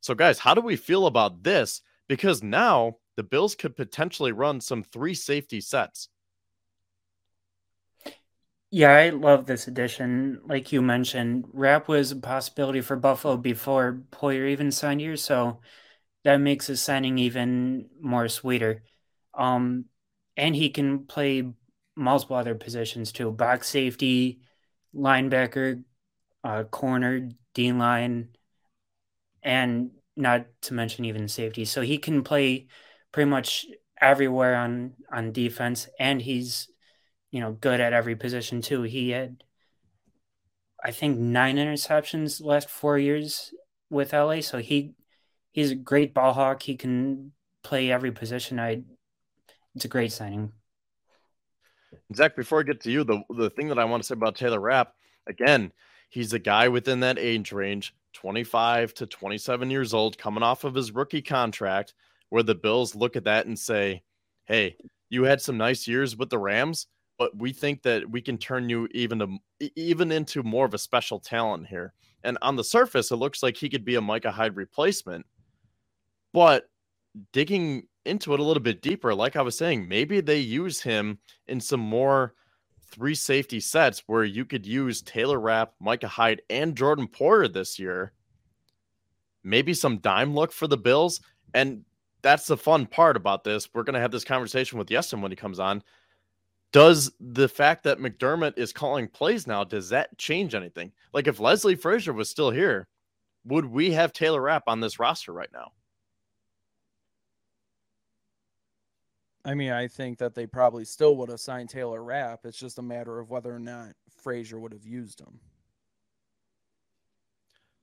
So, 0.00 0.14
guys, 0.14 0.38
how 0.38 0.54
do 0.54 0.60
we 0.60 0.76
feel 0.76 1.06
about 1.06 1.42
this? 1.42 1.82
Because 2.08 2.42
now 2.42 2.96
the 3.16 3.22
Bills 3.22 3.54
could 3.54 3.76
potentially 3.76 4.32
run 4.32 4.60
some 4.60 4.82
three 4.82 5.14
safety 5.14 5.60
sets. 5.60 6.08
Yeah, 8.70 8.92
I 8.92 9.10
love 9.10 9.46
this 9.46 9.66
addition. 9.66 10.40
Like 10.44 10.70
you 10.70 10.80
mentioned, 10.80 11.46
Rapp 11.52 11.88
was 11.88 12.12
a 12.12 12.16
possibility 12.16 12.80
for 12.80 12.96
Buffalo 12.96 13.36
before 13.36 14.02
Poyer 14.12 14.48
even 14.48 14.70
signed 14.70 15.00
here, 15.00 15.16
so 15.16 15.60
that 16.24 16.38
makes 16.38 16.68
his 16.68 16.82
signing 16.82 17.18
even 17.18 17.90
more 18.00 18.28
sweeter. 18.28 18.84
Um, 19.34 19.86
and 20.36 20.56
he 20.56 20.70
can 20.70 21.06
play 21.06 21.52
multiple 21.96 22.36
other 22.36 22.54
positions 22.56 23.12
too: 23.12 23.32
box 23.32 23.68
safety, 23.70 24.40
linebacker, 24.94 25.84
uh, 26.44 26.64
corner, 26.64 27.30
D 27.54 27.72
line, 27.72 28.30
and 29.42 29.90
not 30.16 30.46
to 30.62 30.74
mention 30.74 31.04
even 31.04 31.28
safety. 31.28 31.64
So 31.64 31.80
he 31.82 31.98
can 31.98 32.22
play 32.22 32.66
pretty 33.12 33.30
much 33.30 33.66
everywhere 34.00 34.56
on 34.56 34.94
on 35.12 35.32
defense, 35.32 35.88
and 35.98 36.20
he's 36.22 36.68
you 37.30 37.40
know 37.40 37.52
good 37.52 37.80
at 37.80 37.92
every 37.92 38.16
position 38.16 38.60
too. 38.60 38.82
He 38.82 39.10
had, 39.10 39.44
I 40.82 40.90
think, 40.90 41.18
nine 41.18 41.56
interceptions 41.56 42.42
last 42.42 42.68
four 42.68 42.98
years 42.98 43.52
with 43.88 44.12
LA. 44.12 44.40
So 44.40 44.58
he 44.58 44.94
he's 45.52 45.72
a 45.72 45.76
great 45.76 46.14
ball 46.14 46.32
hawk. 46.32 46.62
He 46.62 46.76
can 46.76 47.32
play 47.62 47.90
every 47.90 48.12
position. 48.12 48.58
I 48.58 48.82
it's 49.74 49.84
a 49.84 49.88
great 49.88 50.12
signing. 50.12 50.52
Zach, 52.14 52.36
before 52.36 52.60
I 52.60 52.64
get 52.64 52.80
to 52.82 52.90
you, 52.90 53.04
the 53.04 53.22
the 53.30 53.50
thing 53.50 53.68
that 53.68 53.78
I 53.78 53.84
want 53.84 54.02
to 54.02 54.06
say 54.06 54.14
about 54.14 54.36
Taylor 54.36 54.60
Rapp, 54.60 54.94
again, 55.28 55.72
he's 56.08 56.32
a 56.32 56.38
guy 56.38 56.68
within 56.68 57.00
that 57.00 57.18
age 57.18 57.52
range, 57.52 57.94
25 58.14 58.94
to 58.94 59.06
27 59.06 59.70
years 59.70 59.94
old, 59.94 60.18
coming 60.18 60.42
off 60.42 60.64
of 60.64 60.74
his 60.74 60.92
rookie 60.92 61.22
contract, 61.22 61.94
where 62.28 62.42
the 62.42 62.54
Bills 62.54 62.94
look 62.94 63.16
at 63.16 63.24
that 63.24 63.46
and 63.46 63.58
say, 63.58 64.02
Hey, 64.44 64.76
you 65.08 65.24
had 65.24 65.40
some 65.40 65.56
nice 65.56 65.86
years 65.86 66.16
with 66.16 66.30
the 66.30 66.38
Rams, 66.38 66.86
but 67.20 67.36
we 67.36 67.52
think 67.52 67.82
that 67.82 68.10
we 68.10 68.22
can 68.22 68.38
turn 68.38 68.70
you 68.70 68.88
even 68.92 69.18
to 69.18 69.28
even 69.76 70.10
into 70.10 70.42
more 70.42 70.64
of 70.64 70.72
a 70.72 70.78
special 70.78 71.20
talent 71.20 71.66
here. 71.66 71.92
And 72.24 72.38
on 72.40 72.56
the 72.56 72.64
surface, 72.64 73.10
it 73.10 73.16
looks 73.16 73.42
like 73.42 73.58
he 73.58 73.68
could 73.68 73.84
be 73.84 73.96
a 73.96 74.00
Micah 74.00 74.30
Hyde 74.30 74.56
replacement. 74.56 75.26
But 76.32 76.70
digging 77.34 77.82
into 78.06 78.32
it 78.32 78.40
a 78.40 78.42
little 78.42 78.62
bit 78.62 78.80
deeper, 78.80 79.14
like 79.14 79.36
I 79.36 79.42
was 79.42 79.58
saying, 79.58 79.86
maybe 79.86 80.22
they 80.22 80.38
use 80.38 80.80
him 80.80 81.18
in 81.46 81.60
some 81.60 81.80
more 81.80 82.32
three 82.90 83.14
safety 83.14 83.60
sets 83.60 84.02
where 84.06 84.24
you 84.24 84.46
could 84.46 84.64
use 84.64 85.02
Taylor 85.02 85.38
Rapp, 85.38 85.74
Micah 85.78 86.08
Hyde, 86.08 86.40
and 86.48 86.74
Jordan 86.74 87.06
Poyer 87.06 87.52
this 87.52 87.78
year. 87.78 88.14
Maybe 89.44 89.74
some 89.74 89.98
dime 89.98 90.34
look 90.34 90.52
for 90.52 90.66
the 90.66 90.78
Bills. 90.78 91.20
And 91.52 91.84
that's 92.22 92.46
the 92.46 92.56
fun 92.56 92.86
part 92.86 93.18
about 93.18 93.44
this. 93.44 93.68
We're 93.74 93.82
going 93.82 93.94
to 93.94 94.00
have 94.00 94.10
this 94.10 94.24
conversation 94.24 94.78
with 94.78 94.88
Iestyn 94.88 95.20
when 95.20 95.32
he 95.32 95.36
comes 95.36 95.60
on. 95.60 95.82
Does 96.72 97.10
the 97.18 97.48
fact 97.48 97.82
that 97.84 97.98
McDermott 97.98 98.56
is 98.56 98.72
calling 98.72 99.08
plays 99.08 99.46
now, 99.46 99.64
does 99.64 99.88
that 99.88 100.16
change 100.18 100.54
anything? 100.54 100.92
Like 101.12 101.26
if 101.26 101.40
Leslie 101.40 101.74
Frazier 101.74 102.12
was 102.12 102.30
still 102.30 102.50
here, 102.50 102.86
would 103.44 103.64
we 103.64 103.90
have 103.92 104.12
Taylor 104.12 104.42
Rapp 104.42 104.64
on 104.68 104.80
this 104.80 105.00
roster 105.00 105.32
right 105.32 105.52
now? 105.52 105.72
I 109.44 109.54
mean, 109.54 109.72
I 109.72 109.88
think 109.88 110.18
that 110.18 110.34
they 110.34 110.46
probably 110.46 110.84
still 110.84 111.16
would 111.16 111.30
have 111.30 111.40
signed 111.40 111.70
Taylor 111.70 112.04
Rapp. 112.04 112.40
It's 112.44 112.58
just 112.58 112.78
a 112.78 112.82
matter 112.82 113.18
of 113.18 113.30
whether 113.30 113.54
or 113.54 113.58
not 113.58 113.94
Frazier 114.22 114.58
would 114.58 114.72
have 114.72 114.84
used 114.84 115.18
him. 115.18 115.40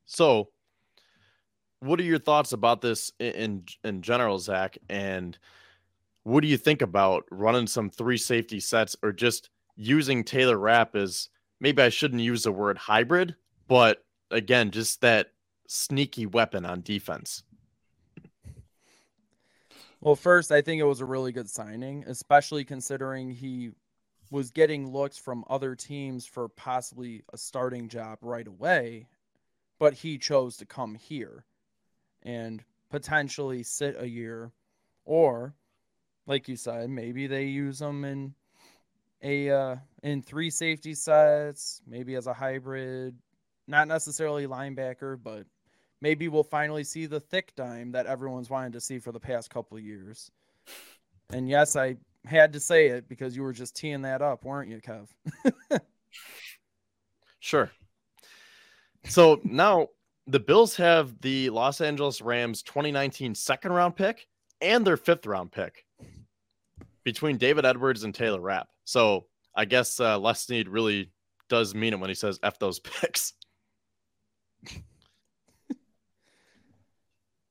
So, 0.05 0.49
what 1.79 1.99
are 1.99 2.03
your 2.03 2.19
thoughts 2.19 2.53
about 2.53 2.81
this 2.81 3.11
in 3.19 3.65
in 3.83 4.01
general, 4.01 4.39
Zach? 4.39 4.77
And 4.87 5.37
what 6.27 6.41
do 6.41 6.49
you 6.49 6.57
think 6.57 6.81
about 6.81 7.23
running 7.31 7.67
some 7.67 7.89
three 7.89 8.17
safety 8.17 8.59
sets 8.59 8.97
or 9.01 9.13
just 9.13 9.49
using 9.77 10.25
Taylor 10.25 10.57
Rapp 10.57 10.93
as 10.93 11.29
maybe 11.61 11.81
I 11.81 11.87
shouldn't 11.87 12.21
use 12.21 12.43
the 12.43 12.51
word 12.51 12.77
hybrid, 12.77 13.37
but 13.69 14.03
again, 14.29 14.71
just 14.71 14.99
that 14.99 15.27
sneaky 15.69 16.25
weapon 16.25 16.65
on 16.65 16.81
defense? 16.81 17.43
Well, 20.01 20.17
first, 20.17 20.51
I 20.51 20.61
think 20.61 20.81
it 20.81 20.85
was 20.85 20.99
a 20.99 21.05
really 21.05 21.31
good 21.31 21.49
signing, 21.49 22.03
especially 22.07 22.65
considering 22.65 23.31
he 23.31 23.71
was 24.29 24.51
getting 24.51 24.91
looks 24.91 25.17
from 25.17 25.45
other 25.49 25.75
teams 25.75 26.25
for 26.25 26.49
possibly 26.49 27.23
a 27.31 27.37
starting 27.37 27.87
job 27.87 28.17
right 28.21 28.47
away, 28.47 29.07
but 29.79 29.93
he 29.93 30.17
chose 30.17 30.57
to 30.57 30.65
come 30.65 30.93
here 30.93 31.45
and 32.23 32.65
potentially 32.89 33.63
sit 33.63 33.95
a 33.97 34.09
year 34.09 34.51
or 35.05 35.55
like 36.27 36.47
you 36.47 36.57
said, 36.57 36.89
maybe 36.89 37.25
they 37.25 37.45
use 37.45 37.81
him 37.81 38.05
in 38.05 38.33
a 39.23 39.49
uh, 39.49 39.75
in 40.03 40.21
three 40.21 40.49
safety 40.49 40.93
sets, 40.93 41.81
maybe 41.87 42.15
as 42.15 42.27
a 42.27 42.33
hybrid, 42.33 43.15
not 43.67 43.87
necessarily 43.87 44.45
linebacker, 44.45 45.17
but 45.21 45.45
maybe 46.01 46.27
we'll 46.27 46.43
finally 46.43 46.83
see 46.83 47.05
the 47.05 47.19
thick 47.19 47.55
dime 47.55 47.91
that 47.93 48.05
everyone's 48.05 48.49
wanted 48.49 48.73
to 48.73 48.81
see 48.81 48.99
for 48.99 49.11
the 49.11 49.19
past 49.19 49.49
couple 49.49 49.79
years. 49.79 50.29
And 51.31 51.49
yes, 51.49 51.75
I 51.75 51.95
had 52.25 52.53
to 52.53 52.59
say 52.59 52.87
it 52.87 53.09
because 53.09 53.35
you 53.35 53.41
were 53.41 53.53
just 53.53 53.75
teeing 53.75 54.01
that 54.03 54.21
up, 54.21 54.45
weren't 54.45 54.69
you, 54.69 54.79
Kev? 54.79 55.07
sure. 57.39 57.71
So 59.05 59.39
now 59.43 59.87
the 60.27 60.39
Bills 60.39 60.75
have 60.75 61.19
the 61.21 61.49
Los 61.49 61.81
Angeles 61.81 62.21
Rams 62.21 62.61
2019 62.63 63.33
second 63.33 63.71
round 63.71 63.95
pick 63.95 64.27
and 64.61 64.85
their 64.85 64.97
fifth 64.97 65.25
round 65.25 65.51
pick 65.51 65.85
between 67.03 67.37
David 67.37 67.65
Edwards 67.65 68.03
and 68.03 68.13
Taylor 68.13 68.41
Rapp. 68.41 68.67
So 68.83 69.25
I 69.55 69.65
guess 69.65 69.99
uh, 69.99 70.19
Les 70.19 70.41
Snead 70.41 70.67
really 70.67 71.11
does 71.49 71.73
mean 71.73 71.93
it 71.93 71.99
when 71.99 72.09
he 72.09 72.15
says 72.15 72.39
F 72.43 72.59
those 72.59 72.79
picks. 73.01 73.33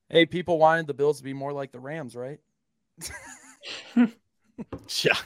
Hey, 0.09 0.25
people 0.25 0.57
wanted 0.57 0.87
the 0.87 0.93
Bills 0.93 1.17
to 1.17 1.23
be 1.23 1.33
more 1.33 1.51
like 1.51 1.73
the 1.73 1.79
Rams, 1.79 2.15
right? 2.15 2.39
yeah. 3.95 5.17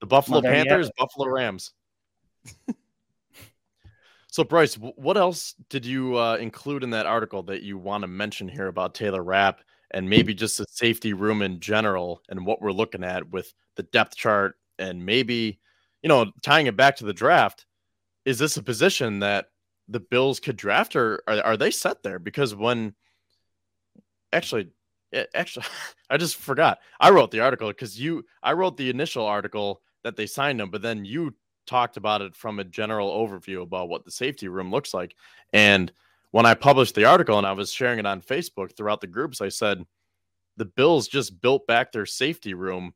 The 0.00 0.06
Buffalo 0.06 0.40
well, 0.40 0.50
Panthers. 0.50 0.90
Buffalo 0.96 1.28
Rams. 1.28 1.72
so, 4.28 4.44
Bryce, 4.44 4.76
what 4.76 5.18
else 5.18 5.54
did 5.68 5.84
you 5.84 6.16
uh, 6.16 6.36
include 6.36 6.84
in 6.84 6.90
that 6.90 7.04
article 7.04 7.42
that 7.42 7.62
you 7.62 7.76
want 7.76 8.00
to 8.02 8.08
mention 8.08 8.48
here 8.48 8.68
about 8.68 8.94
Taylor 8.94 9.22
Rapp 9.22 9.60
and 9.94 10.10
maybe 10.10 10.34
just 10.34 10.58
the 10.58 10.66
safety 10.68 11.14
room 11.14 11.40
in 11.40 11.60
general 11.60 12.20
and 12.28 12.44
what 12.44 12.60
we're 12.60 12.72
looking 12.72 13.04
at 13.04 13.30
with 13.30 13.54
the 13.76 13.84
depth 13.84 14.16
chart 14.16 14.56
and 14.78 15.06
maybe, 15.06 15.60
you 16.02 16.08
know, 16.08 16.30
tying 16.42 16.66
it 16.66 16.76
back 16.76 16.96
to 16.96 17.04
the 17.04 17.12
draft? 17.12 17.64
Is 18.26 18.38
this 18.38 18.56
a 18.56 18.62
position 18.62 19.20
that 19.20 19.46
the 19.88 20.00
Bills 20.00 20.40
could 20.40 20.56
draft 20.56 20.96
or 20.96 21.22
are, 21.28 21.40
are 21.42 21.56
they 21.56 21.70
set 21.70 22.02
there? 22.02 22.18
Because 22.18 22.54
when 22.54 22.94
actually 24.34 24.68
eh, 25.12 25.24
actually 25.34 25.64
i 26.10 26.16
just 26.16 26.36
forgot 26.36 26.78
i 27.00 27.08
wrote 27.08 27.30
the 27.30 27.40
article 27.40 27.68
because 27.68 27.98
you 27.98 28.24
i 28.42 28.52
wrote 28.52 28.76
the 28.76 28.90
initial 28.90 29.24
article 29.24 29.80
that 30.02 30.16
they 30.16 30.26
signed 30.26 30.60
him 30.60 30.70
but 30.70 30.82
then 30.82 31.04
you 31.04 31.32
talked 31.66 31.96
about 31.96 32.20
it 32.20 32.34
from 32.34 32.58
a 32.58 32.64
general 32.64 33.10
overview 33.10 33.62
about 33.62 33.88
what 33.88 34.04
the 34.04 34.10
safety 34.10 34.48
room 34.48 34.70
looks 34.70 34.92
like 34.92 35.14
and 35.52 35.92
when 36.34 36.46
i 36.46 36.54
published 36.54 36.94
the 36.94 37.04
article 37.04 37.38
and 37.38 37.46
i 37.46 37.52
was 37.52 37.72
sharing 37.72 37.98
it 37.98 38.06
on 38.06 38.20
facebook 38.20 38.76
throughout 38.76 39.00
the 39.00 39.06
groups 39.06 39.40
i 39.40 39.48
said 39.48 39.84
the 40.56 40.64
bills 40.64 41.08
just 41.08 41.40
built 41.40 41.66
back 41.66 41.92
their 41.92 42.06
safety 42.06 42.54
room 42.54 42.92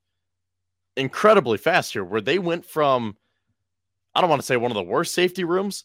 incredibly 0.96 1.58
fast 1.58 1.92
here 1.92 2.04
where 2.04 2.20
they 2.20 2.38
went 2.38 2.64
from 2.64 3.16
i 4.14 4.20
don't 4.20 4.30
want 4.30 4.42
to 4.42 4.46
say 4.46 4.56
one 4.56 4.70
of 4.70 4.76
the 4.76 4.82
worst 4.82 5.14
safety 5.14 5.44
rooms 5.44 5.84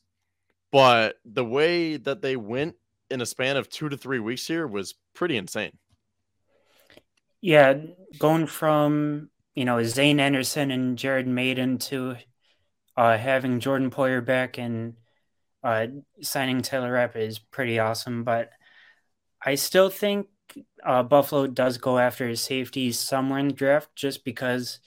but 0.74 1.18
the 1.24 1.46
way 1.46 1.98
that 1.98 2.24
they 2.24 2.36
went 2.36 2.76
in 3.12 3.22
a 3.22 3.28
span 3.28 3.58
of 3.58 3.70
two 3.70 3.90
to 3.90 3.96
three 3.96 4.18
weeks 4.18 4.48
here 4.48 4.66
was 4.66 4.96
pretty 5.14 5.38
insane. 5.38 5.78
Yeah, 7.42 7.76
going 8.18 8.48
from 8.48 9.30
you 9.54 9.66
know 9.66 9.84
Zayne 9.84 10.20
Anderson 10.20 10.72
and 10.72 10.98
Jared 10.98 11.28
Mayden 11.28 11.78
to 11.78 12.16
uh, 12.98 13.18
having 13.18 13.60
Jordan 13.60 13.92
Poyer 13.92 14.26
back 14.26 14.58
and 14.58 14.96
uh, 15.64 15.88
signing 16.22 16.62
Taylor 16.62 16.92
Rapp 16.92 17.16
is 17.16 17.40
pretty 17.40 17.80
awesome. 17.80 18.24
But 18.24 18.50
I 19.44 19.56
still 19.56 19.90
think 19.90 20.28
uh, 20.84 21.04
Buffalo 21.04 21.48
does 21.48 21.78
go 21.78 21.98
after 21.98 22.28
his 22.28 22.42
safety 22.42 22.92
somewhere 22.92 23.40
in 23.40 23.48
the 23.50 23.54
draft, 23.54 23.96
just 23.96 24.24
because 24.26 24.80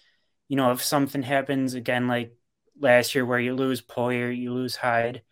you 0.48 0.56
know 0.56 0.72
if 0.72 0.82
something 0.82 1.22
happens 1.22 1.74
again 1.74 2.08
like 2.08 2.36
last 2.78 3.14
year 3.14 3.24
where 3.24 3.40
you 3.40 3.54
lose 3.54 3.82
Poyer, 3.82 4.36
you 4.36 4.52
lose 4.52 4.76
Hyde, 4.76 5.22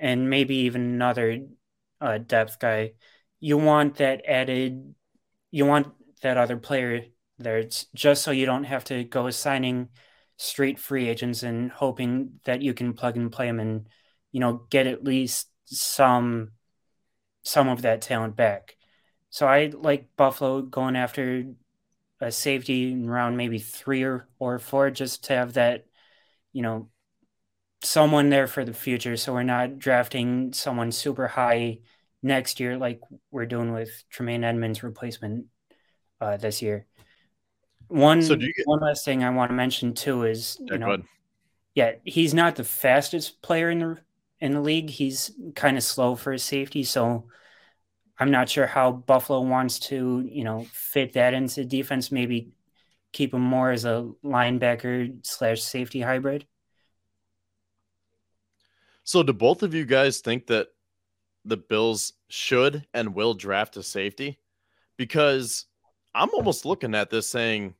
and 0.00 0.28
maybe 0.30 0.56
even 0.56 0.82
another 0.82 1.40
uh, 2.00 2.18
depth 2.18 2.58
guy, 2.58 2.92
you 3.40 3.56
want 3.56 3.96
that 3.96 4.22
added, 4.26 4.94
you 5.50 5.66
want 5.66 5.88
that 6.22 6.36
other 6.36 6.56
player 6.56 7.04
there 7.38 7.62
just 7.94 8.22
so 8.22 8.30
you 8.30 8.46
don't 8.46 8.64
have 8.64 8.84
to 8.84 9.04
go 9.04 9.30
signing 9.30 9.88
straight 10.38 10.78
free 10.78 11.08
agents 11.08 11.42
and 11.42 11.70
hoping 11.70 12.40
that 12.44 12.62
you 12.62 12.74
can 12.74 12.92
plug 12.92 13.16
and 13.16 13.32
play 13.32 13.46
them 13.46 13.60
and 13.60 13.88
you 14.36 14.40
know 14.40 14.66
get 14.68 14.86
at 14.86 15.02
least 15.02 15.48
some 15.64 16.50
some 17.42 17.68
of 17.68 17.82
that 17.82 18.02
talent 18.02 18.36
back. 18.36 18.76
So 19.30 19.46
I 19.46 19.72
like 19.74 20.08
Buffalo 20.16 20.62
going 20.62 20.96
after 20.96 21.44
a 22.20 22.30
safety 22.30 22.92
in 22.92 23.08
round 23.08 23.36
maybe 23.36 23.58
three 23.58 24.02
or, 24.02 24.28
or 24.38 24.58
four 24.58 24.90
just 24.90 25.24
to 25.24 25.34
have 25.34 25.54
that 25.54 25.86
you 26.56 26.62
know, 26.62 26.88
someone 27.82 28.30
there 28.30 28.46
for 28.46 28.64
the 28.64 28.72
future. 28.72 29.18
So 29.18 29.34
we're 29.34 29.42
not 29.42 29.78
drafting 29.78 30.54
someone 30.54 30.90
super 30.90 31.28
high 31.28 31.80
next 32.22 32.60
year 32.60 32.78
like 32.78 33.02
we're 33.30 33.44
doing 33.44 33.74
with 33.74 33.90
Tremaine 34.08 34.42
Edmunds' 34.42 34.82
replacement 34.82 35.44
uh, 36.18 36.38
this 36.38 36.62
year. 36.62 36.86
One 37.88 38.22
so 38.22 38.36
get... 38.36 38.48
one 38.64 38.80
last 38.80 39.04
thing 39.04 39.22
I 39.22 39.28
want 39.28 39.50
to 39.50 39.54
mention 39.54 39.92
too 39.92 40.24
is 40.24 40.56
yeah, 40.62 40.72
you 40.72 40.78
know, 40.78 40.96
yeah, 41.74 41.92
he's 42.04 42.32
not 42.32 42.56
the 42.56 42.64
fastest 42.64 43.42
player 43.42 43.68
in 43.68 43.80
the 43.80 43.98
in 44.40 44.52
the 44.52 44.60
league. 44.60 44.90
He's 44.90 45.30
kind 45.54 45.76
of 45.76 45.82
slow 45.82 46.14
for 46.14 46.32
his 46.32 46.42
safety, 46.42 46.84
so 46.84 47.28
I'm 48.18 48.30
not 48.30 48.48
sure 48.48 48.66
how 48.66 48.92
Buffalo 48.92 49.40
wants 49.40 49.78
to 49.80 50.26
you 50.30 50.44
know 50.44 50.66
fit 50.72 51.14
that 51.14 51.34
into 51.34 51.64
defense. 51.64 52.12
Maybe 52.12 52.52
keep 53.12 53.32
him 53.32 53.42
more 53.42 53.70
as 53.70 53.84
a 53.84 54.10
linebacker 54.24 55.24
slash 55.26 55.62
safety 55.62 56.00
hybrid. 56.00 56.46
So, 59.04 59.22
do 59.22 59.32
both 59.32 59.62
of 59.62 59.72
you 59.72 59.84
guys 59.84 60.18
think 60.18 60.48
that 60.48 60.68
the 61.44 61.56
Bills 61.56 62.12
should 62.28 62.86
and 62.92 63.14
will 63.14 63.34
draft 63.34 63.76
a 63.76 63.82
safety? 63.82 64.40
Because 64.96 65.66
I'm 66.14 66.30
almost 66.34 66.64
looking 66.64 66.94
at 66.94 67.10
this 67.10 67.28
saying 67.28 67.74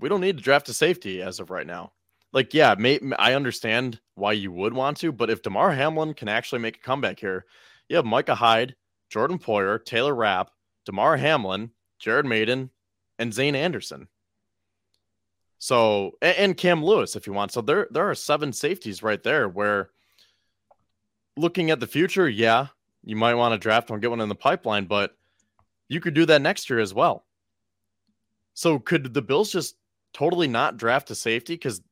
we 0.00 0.08
don't 0.08 0.20
need 0.20 0.38
to 0.38 0.42
draft 0.42 0.68
a 0.68 0.74
safety 0.74 1.22
as 1.22 1.38
of 1.38 1.50
right 1.50 1.66
now. 1.66 1.92
Like, 2.32 2.54
yeah, 2.54 2.74
may, 2.78 2.98
I 3.18 3.34
understand 3.34 4.00
why 4.14 4.32
you 4.32 4.52
would 4.52 4.74
want 4.74 4.96
to, 4.98 5.12
but 5.12 5.30
if 5.30 5.42
Damar 5.42 5.72
Hamlin 5.72 6.14
can 6.14 6.28
actually 6.28 6.60
make 6.60 6.76
a 6.76 6.80
comeback 6.80 7.18
here, 7.18 7.46
you 7.88 7.96
have 7.96 8.04
Micah 8.04 8.34
Hyde, 8.34 8.76
Jordan 9.10 9.38
Poyer, 9.38 9.84
Taylor 9.84 10.14
Rapp, 10.14 10.50
Damar 10.84 11.16
Hamlin, 11.16 11.70
Jared 11.98 12.26
Mayden, 12.26 12.70
and 13.18 13.32
Zayne 13.32 13.56
Anderson. 13.56 14.08
So 15.58 16.12
and, 16.20 16.36
and 16.36 16.56
Cam 16.56 16.84
Lewis, 16.84 17.16
if 17.16 17.26
you 17.26 17.32
want. 17.32 17.52
So 17.52 17.60
there 17.60 17.88
there 17.90 18.08
are 18.10 18.14
seven 18.14 18.52
safeties 18.52 19.02
right 19.02 19.22
there. 19.22 19.48
Where 19.48 19.90
looking 21.36 21.70
at 21.70 21.80
the 21.80 21.86
future, 21.86 22.28
yeah, 22.28 22.68
you 23.02 23.16
might 23.16 23.34
want 23.34 23.52
to 23.52 23.58
draft 23.58 23.90
one, 23.90 24.00
get 24.00 24.10
one 24.10 24.20
in 24.20 24.28
the 24.28 24.34
pipeline, 24.34 24.86
but 24.86 25.16
you 25.88 26.00
could 26.00 26.14
do 26.14 26.26
that 26.26 26.42
next 26.42 26.68
year 26.68 26.80
as 26.80 26.92
well. 26.92 27.24
So 28.54 28.78
could 28.78 29.14
the 29.14 29.22
Bills 29.22 29.50
just 29.50 29.76
totally 30.12 30.48
not 30.48 30.76
draft 30.76 31.10
a 31.10 31.14
safety? 31.14 31.54
Because 31.54 31.82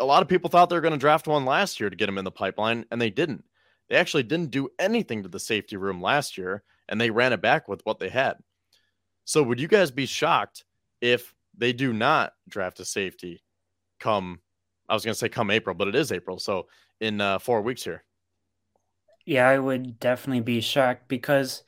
a 0.00 0.04
lot 0.04 0.22
of 0.22 0.28
people 0.28 0.50
thought 0.50 0.68
they 0.68 0.74
were 0.74 0.80
going 0.80 0.92
to 0.92 0.98
draft 0.98 1.28
one 1.28 1.44
last 1.44 1.78
year 1.78 1.90
to 1.90 1.96
get 1.96 2.08
him 2.08 2.18
in 2.18 2.24
the 2.24 2.30
pipeline, 2.30 2.84
and 2.90 3.00
they 3.00 3.10
didn't. 3.10 3.44
They 3.88 3.96
actually 3.96 4.22
didn't 4.22 4.50
do 4.50 4.68
anything 4.78 5.22
to 5.22 5.28
the 5.28 5.40
safety 5.40 5.76
room 5.76 6.00
last 6.00 6.38
year, 6.38 6.62
and 6.88 7.00
they 7.00 7.10
ran 7.10 7.32
it 7.32 7.42
back 7.42 7.68
with 7.68 7.80
what 7.84 7.98
they 7.98 8.08
had. 8.08 8.36
So 9.24 9.42
would 9.42 9.60
you 9.60 9.68
guys 9.68 9.90
be 9.90 10.06
shocked 10.06 10.64
if 11.00 11.34
they 11.56 11.72
do 11.72 11.92
not 11.92 12.32
draft 12.48 12.80
a 12.80 12.84
safety 12.84 13.42
come 13.98 14.40
I 14.88 14.94
was 14.94 15.04
going 15.04 15.12
to 15.12 15.18
say 15.18 15.28
come 15.28 15.52
April, 15.52 15.74
but 15.74 15.86
it 15.86 15.94
is 15.94 16.10
April. 16.10 16.40
So 16.40 16.66
in 17.00 17.20
uh, 17.20 17.38
4 17.38 17.62
weeks 17.62 17.84
here. 17.84 18.02
Yeah, 19.24 19.48
I 19.48 19.58
would 19.58 20.00
definitely 20.00 20.40
be 20.40 20.60
shocked 20.60 21.06
because 21.06 21.62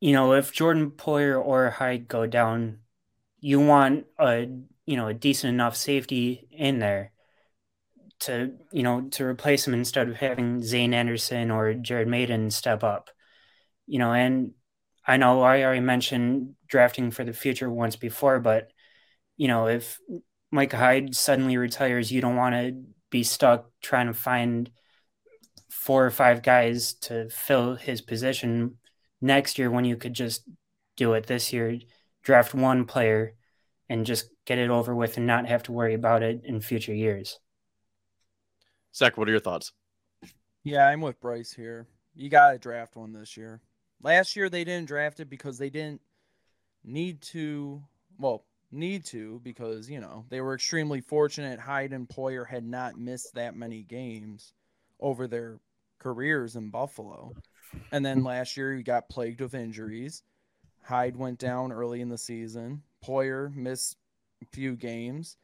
you 0.00 0.12
know, 0.12 0.34
if 0.34 0.52
Jordan 0.52 0.90
Poyer 0.90 1.42
or 1.42 1.70
Hyde 1.70 2.06
go 2.06 2.26
down, 2.26 2.80
you 3.40 3.60
want 3.60 4.04
a 4.18 4.46
you 4.86 4.96
know 4.96 5.08
a 5.08 5.14
decent 5.14 5.52
enough 5.52 5.76
safety 5.76 6.48
in 6.50 6.78
there 6.78 7.12
to 8.20 8.52
you 8.72 8.82
know 8.82 9.02
to 9.10 9.24
replace 9.24 9.66
him 9.66 9.74
instead 9.74 10.08
of 10.08 10.16
having 10.16 10.62
Zayne 10.62 10.94
Anderson 10.94 11.50
or 11.50 11.74
Jared 11.74 12.08
Mayden 12.08 12.50
step 12.50 12.82
up. 12.82 13.10
You 13.86 13.98
know, 13.98 14.12
and 14.12 14.52
I 15.06 15.16
know 15.16 15.42
I 15.42 15.62
already 15.62 15.80
mentioned 15.80 16.54
drafting 16.66 17.10
for 17.10 17.24
the 17.24 17.32
future 17.32 17.70
once 17.70 17.96
before, 17.96 18.40
but 18.40 18.70
you 19.36 19.48
know, 19.48 19.68
if 19.68 19.98
Mike 20.50 20.72
Hyde 20.72 21.14
suddenly 21.14 21.56
retires, 21.56 22.10
you 22.10 22.20
don't 22.20 22.36
want 22.36 22.54
to 22.54 22.82
be 23.10 23.22
stuck 23.22 23.70
trying 23.82 24.06
to 24.06 24.14
find 24.14 24.70
four 25.70 26.04
or 26.04 26.10
five 26.10 26.42
guys 26.42 26.94
to 26.94 27.28
fill 27.28 27.76
his 27.76 28.00
position 28.00 28.76
next 29.20 29.58
year 29.58 29.70
when 29.70 29.84
you 29.84 29.96
could 29.96 30.14
just 30.14 30.42
do 30.96 31.12
it 31.12 31.26
this 31.26 31.52
year, 31.52 31.78
draft 32.22 32.54
one 32.54 32.86
player 32.86 33.34
and 33.88 34.06
just 34.06 34.28
get 34.46 34.58
it 34.58 34.70
over 34.70 34.94
with 34.94 35.16
and 35.18 35.26
not 35.26 35.46
have 35.46 35.62
to 35.64 35.72
worry 35.72 35.94
about 35.94 36.22
it 36.22 36.42
in 36.44 36.60
future 36.60 36.94
years. 36.94 37.38
Zach, 38.94 39.18
what 39.18 39.28
are 39.28 39.32
your 39.32 39.40
thoughts? 39.40 39.72
Yeah, 40.64 40.88
I'm 40.88 41.02
with 41.02 41.20
Bryce 41.20 41.52
here. 41.52 41.86
You 42.14 42.30
got 42.30 42.52
to 42.52 42.58
draft 42.58 42.96
one 42.96 43.12
this 43.12 43.36
year. 43.36 43.60
Last 44.02 44.36
year 44.36 44.48
they 44.48 44.64
didn't 44.64 44.88
draft 44.88 45.20
it 45.20 45.28
because 45.28 45.58
they 45.58 45.70
didn't 45.70 46.00
need 46.84 47.20
to. 47.22 47.82
Well, 48.18 48.44
need 48.72 49.04
to 49.06 49.40
because 49.44 49.90
you 49.90 50.00
know 50.00 50.24
they 50.28 50.40
were 50.40 50.54
extremely 50.54 51.00
fortunate. 51.00 51.60
Hyde 51.60 51.92
and 51.92 52.08
Poyer 52.08 52.46
had 52.46 52.64
not 52.64 52.98
missed 52.98 53.34
that 53.34 53.56
many 53.56 53.82
games 53.82 54.54
over 55.00 55.26
their 55.26 55.60
careers 55.98 56.56
in 56.56 56.70
Buffalo, 56.70 57.34
and 57.92 58.04
then 58.04 58.24
last 58.24 58.56
year 58.56 58.74
he 58.74 58.82
got 58.82 59.08
plagued 59.08 59.40
with 59.40 59.54
injuries. 59.54 60.22
Hyde 60.82 61.16
went 61.16 61.38
down 61.38 61.72
early 61.72 62.00
in 62.00 62.08
the 62.08 62.18
season. 62.18 62.82
Poyer 63.04 63.54
missed 63.54 63.96
a 63.96 64.05
few 64.52 64.76
games, 64.76 65.36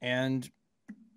and 0.00 0.48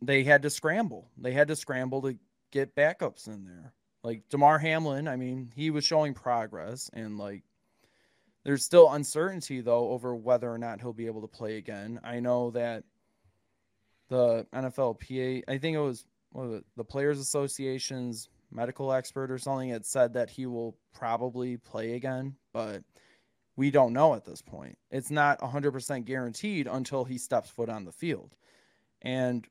they 0.02 0.24
had 0.24 0.42
to 0.44 0.50
scramble. 0.50 1.10
They 1.18 1.32
had 1.32 1.48
to 1.50 1.56
scramble 1.56 2.02
to 2.04 2.18
get 2.52 2.76
backups 2.76 3.28
in 3.28 3.46
there. 3.46 3.74
Like 4.04 4.30
Damar 4.30 4.60
Hamlin, 4.60 5.08
I 5.08 5.16
mean, 5.16 5.52
he 5.56 5.72
was 5.72 5.84
showing 5.84 6.14
progress, 6.14 6.90
and 6.94 7.18
like 7.18 7.44
there's 8.44 8.64
still 8.64 8.92
uncertainty 8.92 9.62
though 9.62 9.90
over 9.90 10.16
whether 10.16 10.52
or 10.52 10.58
not 10.58 10.80
he'll 10.80 10.94
be 10.94 11.08
able 11.08 11.22
to 11.22 11.28
play 11.28 11.58
again. 11.58 12.00
I 12.04 12.20
know 12.20 12.52
that 12.52 12.84
the 14.10 14.46
NFLPA, 14.54 15.44
I 15.48 15.58
think 15.58 15.76
it 15.76 15.80
was, 15.80 16.06
was 16.32 16.60
it, 16.60 16.66
the 16.78 16.84
Players 16.84 17.20
Association's 17.20 18.30
medical 18.52 18.94
expert 18.94 19.32
or 19.32 19.40
something 19.40 19.70
had 19.70 19.86
said 19.86 20.14
that 20.14 20.30
he 20.30 20.46
will 20.46 20.78
probably 20.94 21.58
play 21.58 21.96
again, 21.96 22.36
but 22.54 22.84
we 23.58 23.72
don't 23.72 23.94
know 23.94 24.14
at 24.14 24.26
this 24.26 24.42
point. 24.42 24.78
It's 24.92 25.12
not 25.12 25.40
100% 25.40 26.06
guaranteed 26.06 26.68
until 26.68 27.06
he 27.06 27.18
steps 27.18 27.50
foot 27.50 27.70
on 27.70 27.86
the 27.86 27.92
field. 27.92 28.36
And 29.02 29.48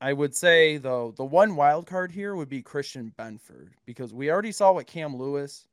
I 0.00 0.12
would 0.12 0.34
say 0.34 0.76
though 0.76 1.12
the 1.16 1.24
one 1.24 1.56
wild 1.56 1.86
card 1.86 2.12
here 2.12 2.34
would 2.36 2.48
be 2.48 2.62
Christian 2.62 3.12
Benford 3.18 3.70
because 3.86 4.12
we 4.12 4.30
already 4.30 4.52
saw 4.52 4.72
what 4.72 4.86
Cam 4.86 5.16
Lewis 5.16 5.66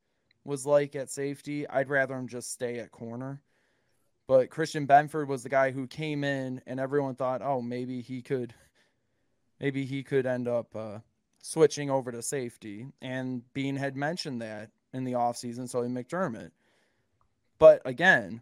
was 0.43 0.65
like 0.65 0.95
at 0.95 1.09
safety. 1.09 1.67
I'd 1.67 1.89
rather 1.89 2.15
him 2.15 2.27
just 2.27 2.51
stay 2.51 2.79
at 2.79 2.91
corner. 2.91 3.41
But 4.27 4.49
Christian 4.49 4.87
Benford 4.87 5.27
was 5.27 5.43
the 5.43 5.49
guy 5.49 5.71
who 5.71 5.87
came 5.87 6.23
in 6.23 6.61
and 6.65 6.79
everyone 6.79 7.15
thought, 7.15 7.41
"Oh, 7.41 7.61
maybe 7.61 8.01
he 8.01 8.21
could 8.21 8.53
maybe 9.59 9.85
he 9.85 10.03
could 10.03 10.25
end 10.25 10.47
up 10.47 10.73
uh, 10.75 10.99
switching 11.41 11.89
over 11.89 12.11
to 12.11 12.21
safety." 12.21 12.87
And 13.01 13.41
Beane 13.53 13.75
had 13.75 13.97
mentioned 13.97 14.41
that 14.41 14.71
in 14.93 15.03
the 15.03 15.13
offseason, 15.13 15.67
so 15.67 15.81
he 15.81 15.89
McDermott. 15.89 16.51
But 17.61 17.81
again, 17.85 18.41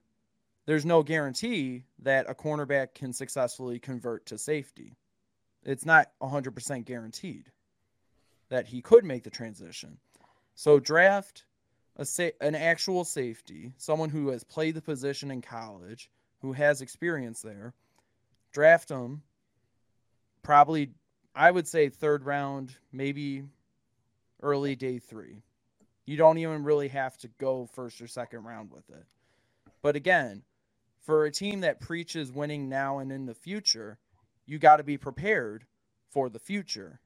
there's 0.65 0.85
no 0.85 1.03
guarantee 1.03 1.83
that 1.99 2.29
a 2.29 2.33
cornerback 2.33 2.93
can 2.95 3.11
successfully 3.11 3.77
convert 3.77 4.25
to 4.27 4.37
safety 4.37 4.95
it's 5.63 5.85
not 5.85 6.11
100% 6.21 6.85
guaranteed 6.85 7.51
that 8.49 8.65
he 8.65 8.81
could 8.81 9.03
make 9.03 9.23
the 9.23 9.29
transition. 9.29 9.97
So 10.55 10.79
draft 10.79 11.43
a 11.97 12.05
sa- 12.05 12.29
an 12.39 12.55
actual 12.55 13.03
safety, 13.03 13.73
someone 13.77 14.09
who 14.09 14.29
has 14.29 14.43
played 14.43 14.75
the 14.75 14.81
position 14.81 15.31
in 15.31 15.41
college, 15.41 16.09
who 16.41 16.53
has 16.53 16.81
experience 16.81 17.41
there. 17.41 17.73
Draft 18.53 18.89
him 18.89 19.21
probably 20.41 20.91
I 21.35 21.51
would 21.51 21.67
say 21.67 21.89
third 21.89 22.25
round, 22.25 22.75
maybe 22.91 23.43
early 24.41 24.75
day 24.75 24.97
3. 24.97 25.43
You 26.09 26.17
don't 26.17 26.39
even 26.39 26.63
really 26.63 26.87
have 26.87 27.19
to 27.19 27.27
go 27.37 27.69
first 27.71 28.01
or 28.01 28.07
second 28.07 28.43
round 28.43 28.71
with 28.71 28.89
it. 28.89 29.05
But 29.83 29.95
again, 29.95 30.41
for 31.05 31.25
a 31.25 31.31
team 31.31 31.61
that 31.61 31.81
preaches 31.81 32.31
winning 32.31 32.67
now 32.67 32.97
and 32.97 33.11
in 33.11 33.27
the 33.27 33.35
future, 33.35 33.99
you 34.47 34.57
got 34.57 34.77
to 34.77 34.83
be 34.83 34.97
prepared 34.97 35.65
for 36.09 36.27
the 36.27 36.39
future 36.39 36.99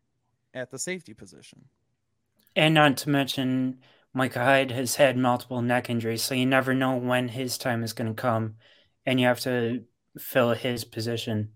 at 0.53 0.71
the 0.71 0.80
safety 0.80 1.13
position. 1.13 1.65
And 2.55 2.73
not 2.73 2.95
to 2.99 3.09
mention, 3.09 3.80
Micah 4.13 4.39
Hyde 4.39 4.71
has 4.71 4.95
had 4.95 5.17
multiple 5.17 5.61
neck 5.61 5.89
injuries, 5.89 6.23
so 6.23 6.34
you 6.34 6.45
never 6.45 6.73
know 6.73 6.95
when 6.95 7.27
his 7.27 7.57
time 7.57 7.84
is 7.84 7.91
going 7.91 8.07
to 8.07 8.21
come, 8.21 8.55
and 9.05 9.19
you 9.19 9.27
have 9.27 9.41
to 9.41 9.84
fill 10.17 10.53
his 10.53 10.85
position. 10.85 11.51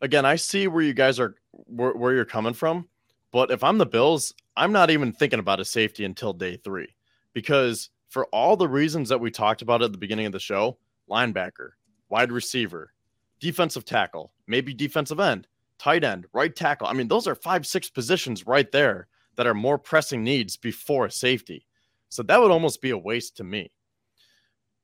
Again, 0.00 0.24
I 0.24 0.36
see 0.36 0.66
where 0.66 0.82
you 0.82 0.94
guys 0.94 1.20
are, 1.20 1.34
where, 1.50 1.92
where 1.92 2.14
you're 2.14 2.24
coming 2.24 2.54
from, 2.54 2.88
but 3.30 3.50
if 3.50 3.62
I'm 3.62 3.76
the 3.76 3.84
Bills, 3.84 4.32
I'm 4.56 4.72
not 4.72 4.90
even 4.90 5.12
thinking 5.12 5.38
about 5.38 5.60
a 5.60 5.64
safety 5.64 6.04
until 6.04 6.32
day 6.32 6.56
three, 6.56 6.88
because 7.32 7.90
for 8.08 8.26
all 8.26 8.56
the 8.56 8.68
reasons 8.68 9.08
that 9.08 9.20
we 9.20 9.30
talked 9.30 9.62
about 9.62 9.82
at 9.82 9.92
the 9.92 9.98
beginning 9.98 10.26
of 10.26 10.32
the 10.32 10.38
show, 10.38 10.78
linebacker, 11.10 11.70
wide 12.08 12.30
receiver, 12.30 12.92
defensive 13.40 13.84
tackle, 13.84 14.32
maybe 14.46 14.74
defensive 14.74 15.18
end, 15.18 15.46
tight 15.78 16.04
end, 16.04 16.26
right 16.32 16.54
tackle. 16.54 16.86
I 16.86 16.92
mean, 16.92 17.08
those 17.08 17.26
are 17.26 17.34
five, 17.34 17.66
six 17.66 17.88
positions 17.88 18.46
right 18.46 18.70
there 18.70 19.08
that 19.36 19.46
are 19.46 19.54
more 19.54 19.78
pressing 19.78 20.22
needs 20.22 20.56
before 20.56 21.08
safety. 21.08 21.66
So 22.10 22.22
that 22.24 22.40
would 22.40 22.50
almost 22.50 22.82
be 22.82 22.90
a 22.90 22.98
waste 22.98 23.38
to 23.38 23.44
me. 23.44 23.72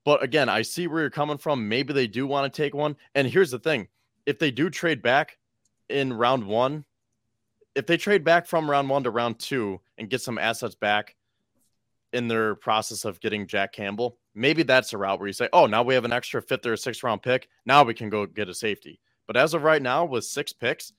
But 0.05 0.23
again, 0.23 0.49
I 0.49 0.63
see 0.63 0.87
where 0.87 1.03
you're 1.03 1.11
coming 1.11 1.37
from. 1.37 1.69
Maybe 1.69 1.93
they 1.93 2.07
do 2.07 2.27
want 2.27 2.51
to 2.53 2.63
take 2.63 2.75
one. 2.75 2.97
And 3.15 3.29
here's 3.29 3.51
the 3.51 3.59
thing 3.59 3.89
if 4.25 4.39
they 4.39 4.51
do 4.51 4.71
trade 4.71 5.03
back, 5.03 5.37
in 5.91 6.13
round 6.13 6.47
one, 6.47 6.85
if 7.79 7.87
they 7.87 7.97
trade 7.97 8.25
back 8.25 8.45
from 8.45 8.69
round 8.69 8.89
one 8.89 9.05
to 9.05 9.11
round 9.11 9.39
two 9.39 9.81
and 9.99 10.11
get 10.11 10.21
some 10.21 10.37
assets 10.37 10.75
back 10.75 11.15
in 12.13 12.27
their 12.27 12.57
process 12.57 13.05
of 13.05 13.21
getting 13.21 13.47
Jack 13.47 13.73
Campbell, 13.73 14.19
maybe 14.35 14.65
that's 14.65 14.93
a 14.93 14.99
route 14.99 15.21
where 15.21 15.29
you 15.29 15.33
say, 15.33 15.49
oh, 15.53 15.67
now 15.67 15.85
we 15.85 15.95
have 15.95 16.05
an 16.05 16.13
extra 16.13 16.43
fifth 16.43 16.67
or 16.67 16.77
sixth 16.77 17.05
round 17.05 17.23
pick. 17.23 17.49
Now 17.67 17.85
we 17.85 17.95
can 17.95 18.11
go 18.11 18.27
get 18.27 18.49
a 18.49 18.55
safety. 18.55 18.99
But 19.29 19.37
as 19.37 19.55
of 19.55 19.63
right 19.63 19.81
now, 19.81 20.05
with 20.05 20.25
six 20.25 20.53
picks, 20.53 20.93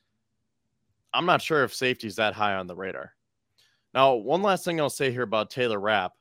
I'm 1.14 1.26
not 1.26 1.41
sure 1.41 1.65
if 1.65 1.76
safety 1.76 2.07
is 2.07 2.15
that 2.15 2.34
high 2.34 2.56
on 2.56 2.68
the 2.68 2.76
radar. 2.76 3.11
Now, 3.93 4.14
one 4.14 4.41
last 4.41 4.64
thing 4.64 4.80
I'll 4.80 4.89
say 4.89 5.11
here 5.11 5.23
about 5.23 5.49
Taylor 5.49 5.81
Rapp 5.81 6.14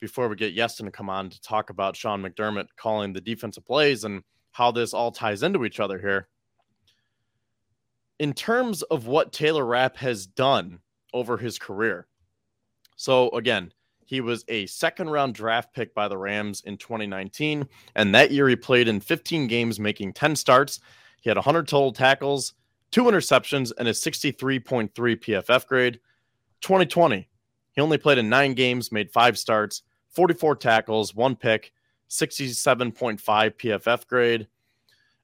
before 0.00 0.28
we 0.28 0.36
get 0.36 0.54
Iestyn 0.54 0.84
to 0.84 0.90
come 0.90 1.08
on 1.08 1.30
to 1.30 1.40
talk 1.40 1.70
about 1.70 1.96
Sean 1.96 2.22
McDermott 2.22 2.66
calling 2.76 3.14
the 3.14 3.22
defensive 3.22 3.64
plays 3.64 4.04
and 4.04 4.22
how 4.52 4.70
this 4.70 4.92
all 4.92 5.12
ties 5.12 5.42
into 5.42 5.64
each 5.64 5.80
other 5.80 5.98
here. 5.98 6.28
In 8.18 8.32
terms 8.32 8.82
of 8.82 9.06
what 9.06 9.32
Taylor 9.32 9.64
Rapp 9.64 9.96
has 9.98 10.26
done 10.26 10.80
over 11.12 11.36
his 11.36 11.58
career. 11.58 12.06
So, 12.96 13.30
again, 13.30 13.72
he 14.04 14.20
was 14.20 14.44
a 14.48 14.66
second 14.66 15.10
round 15.10 15.34
draft 15.34 15.74
pick 15.74 15.94
by 15.94 16.08
the 16.08 16.16
Rams 16.16 16.62
in 16.62 16.78
2019. 16.78 17.68
And 17.94 18.14
that 18.14 18.30
year 18.30 18.48
he 18.48 18.56
played 18.56 18.88
in 18.88 19.00
15 19.00 19.46
games, 19.46 19.78
making 19.78 20.14
10 20.14 20.34
starts. 20.34 20.80
He 21.20 21.28
had 21.28 21.36
100 21.36 21.68
total 21.68 21.92
tackles, 21.92 22.54
two 22.90 23.04
interceptions, 23.04 23.72
and 23.78 23.86
a 23.86 23.92
63.3 23.92 24.90
PFF 24.90 25.66
grade. 25.66 26.00
2020, 26.62 27.28
he 27.72 27.80
only 27.80 27.98
played 27.98 28.18
in 28.18 28.28
nine 28.28 28.54
games, 28.54 28.90
made 28.90 29.10
five 29.10 29.38
starts, 29.38 29.82
44 30.10 30.56
tackles, 30.56 31.14
one 31.14 31.36
pick, 31.36 31.72
67.5 32.08 33.20
PFF 33.20 34.06
grade. 34.06 34.48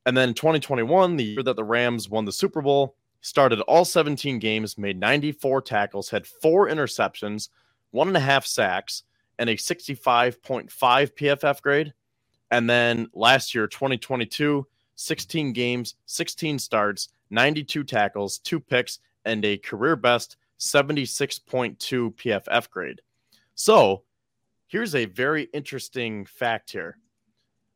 And 0.07 0.17
then 0.17 0.35
2021, 0.35 1.17
the 1.17 1.25
year 1.25 1.43
that 1.43 1.57
the 1.57 1.65
Rams 1.65 2.09
won 2.09 2.25
the 2.25 2.33
Super 2.33 2.61
Bowl, 2.61 2.97
started 3.21 3.61
all 3.63 3.85
17 3.85 4.39
games, 4.39 4.77
made 4.77 5.01
94 5.01 5.63
tackles, 5.63 6.11
had 6.11 6.27
four 6.27 6.69
interceptions, 6.69 7.49
one 7.91 8.09
and 8.09 8.17
a 8.17 8.21
half 8.21 8.45
sacks, 8.45 9.05
and 9.39 9.49
a 9.49 9.57
65.5 9.57 10.69
PFF 10.71 11.63
grade. 11.63 11.95
And 12.51 12.69
then 12.69 13.09
last 13.15 13.55
year, 13.55 13.67
2022, 13.67 14.67
16 14.97 15.53
games, 15.53 15.95
16 16.07 16.59
starts, 16.59 17.09
92 17.31 17.83
tackles, 17.85 18.39
two 18.39 18.61
picks, 18.61 18.99
and 19.25 19.45
a 19.45 19.57
career 19.57 19.97
best 19.97 20.37
76.2 20.59 22.15
PFF 22.15 22.71
grade. 22.71 23.01
So 23.55 24.03
here's 24.67 24.95
a 24.95 25.07
very 25.07 25.45
interesting 25.53 26.27
fact 26.27 26.71
here. 26.71 26.99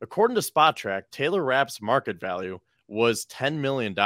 According 0.00 0.36
to 0.36 0.40
Spotrac, 0.40 1.04
Taylor 1.10 1.42
Rapp's 1.42 1.82
market 1.82 2.20
value 2.20 2.60
was 2.86 3.26
$10 3.26 3.56
million. 3.56 3.96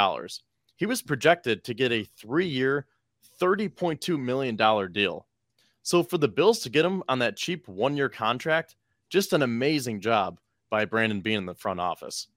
He 0.75 0.85
was 0.85 1.01
projected 1.01 1.63
to 1.63 1.73
get 1.73 1.91
a 1.91 2.07
three 2.17 2.47
year, 2.47 2.87
$30.2 3.39 4.19
million 4.19 4.91
deal. 4.91 5.27
So 5.83 6.01
for 6.01 6.17
the 6.17 6.27
Bills 6.27 6.59
to 6.59 6.69
get 6.69 6.85
him 6.85 7.03
on 7.07 7.19
that 7.19 7.37
cheap 7.37 7.67
one 7.67 7.95
year 7.95 8.09
contract, 8.09 8.75
just 9.09 9.33
an 9.33 9.43
amazing 9.43 10.01
job 10.01 10.39
by 10.69 10.85
Brandon 10.85 11.21
Beane 11.21 11.39
in 11.39 11.45
the 11.45 11.53
front 11.53 11.79
office. 11.79 12.27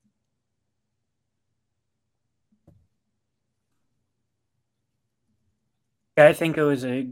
I 6.19 6.33
think 6.33 6.57
it 6.57 6.63
was 6.63 6.85
a 6.85 7.09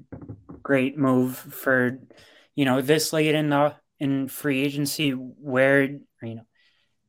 great 0.63 0.97
move 0.97 1.37
for, 1.37 1.99
you 2.55 2.65
know, 2.65 2.81
this 2.81 3.13
late 3.13 3.35
in 3.35 3.51
the 3.51 3.75
in 3.99 4.29
free 4.29 4.63
agency 4.63 5.11
where 5.11 5.83
you 5.83 6.01
know 6.23 6.47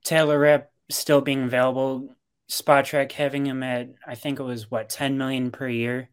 Taylor 0.04 0.40
Rapp 0.40 0.72
still 0.90 1.22
being 1.22 1.44
available, 1.44 2.16
Spotrac 2.50 3.12
having 3.12 3.46
him 3.46 3.64
at 3.64 3.90
I 4.06 4.16
think 4.16 4.40
it 4.40 4.44
was 4.44 4.70
what 4.70 4.90
10 4.90 5.18
million 5.18 5.52
per 5.52 5.68
year 5.68 6.10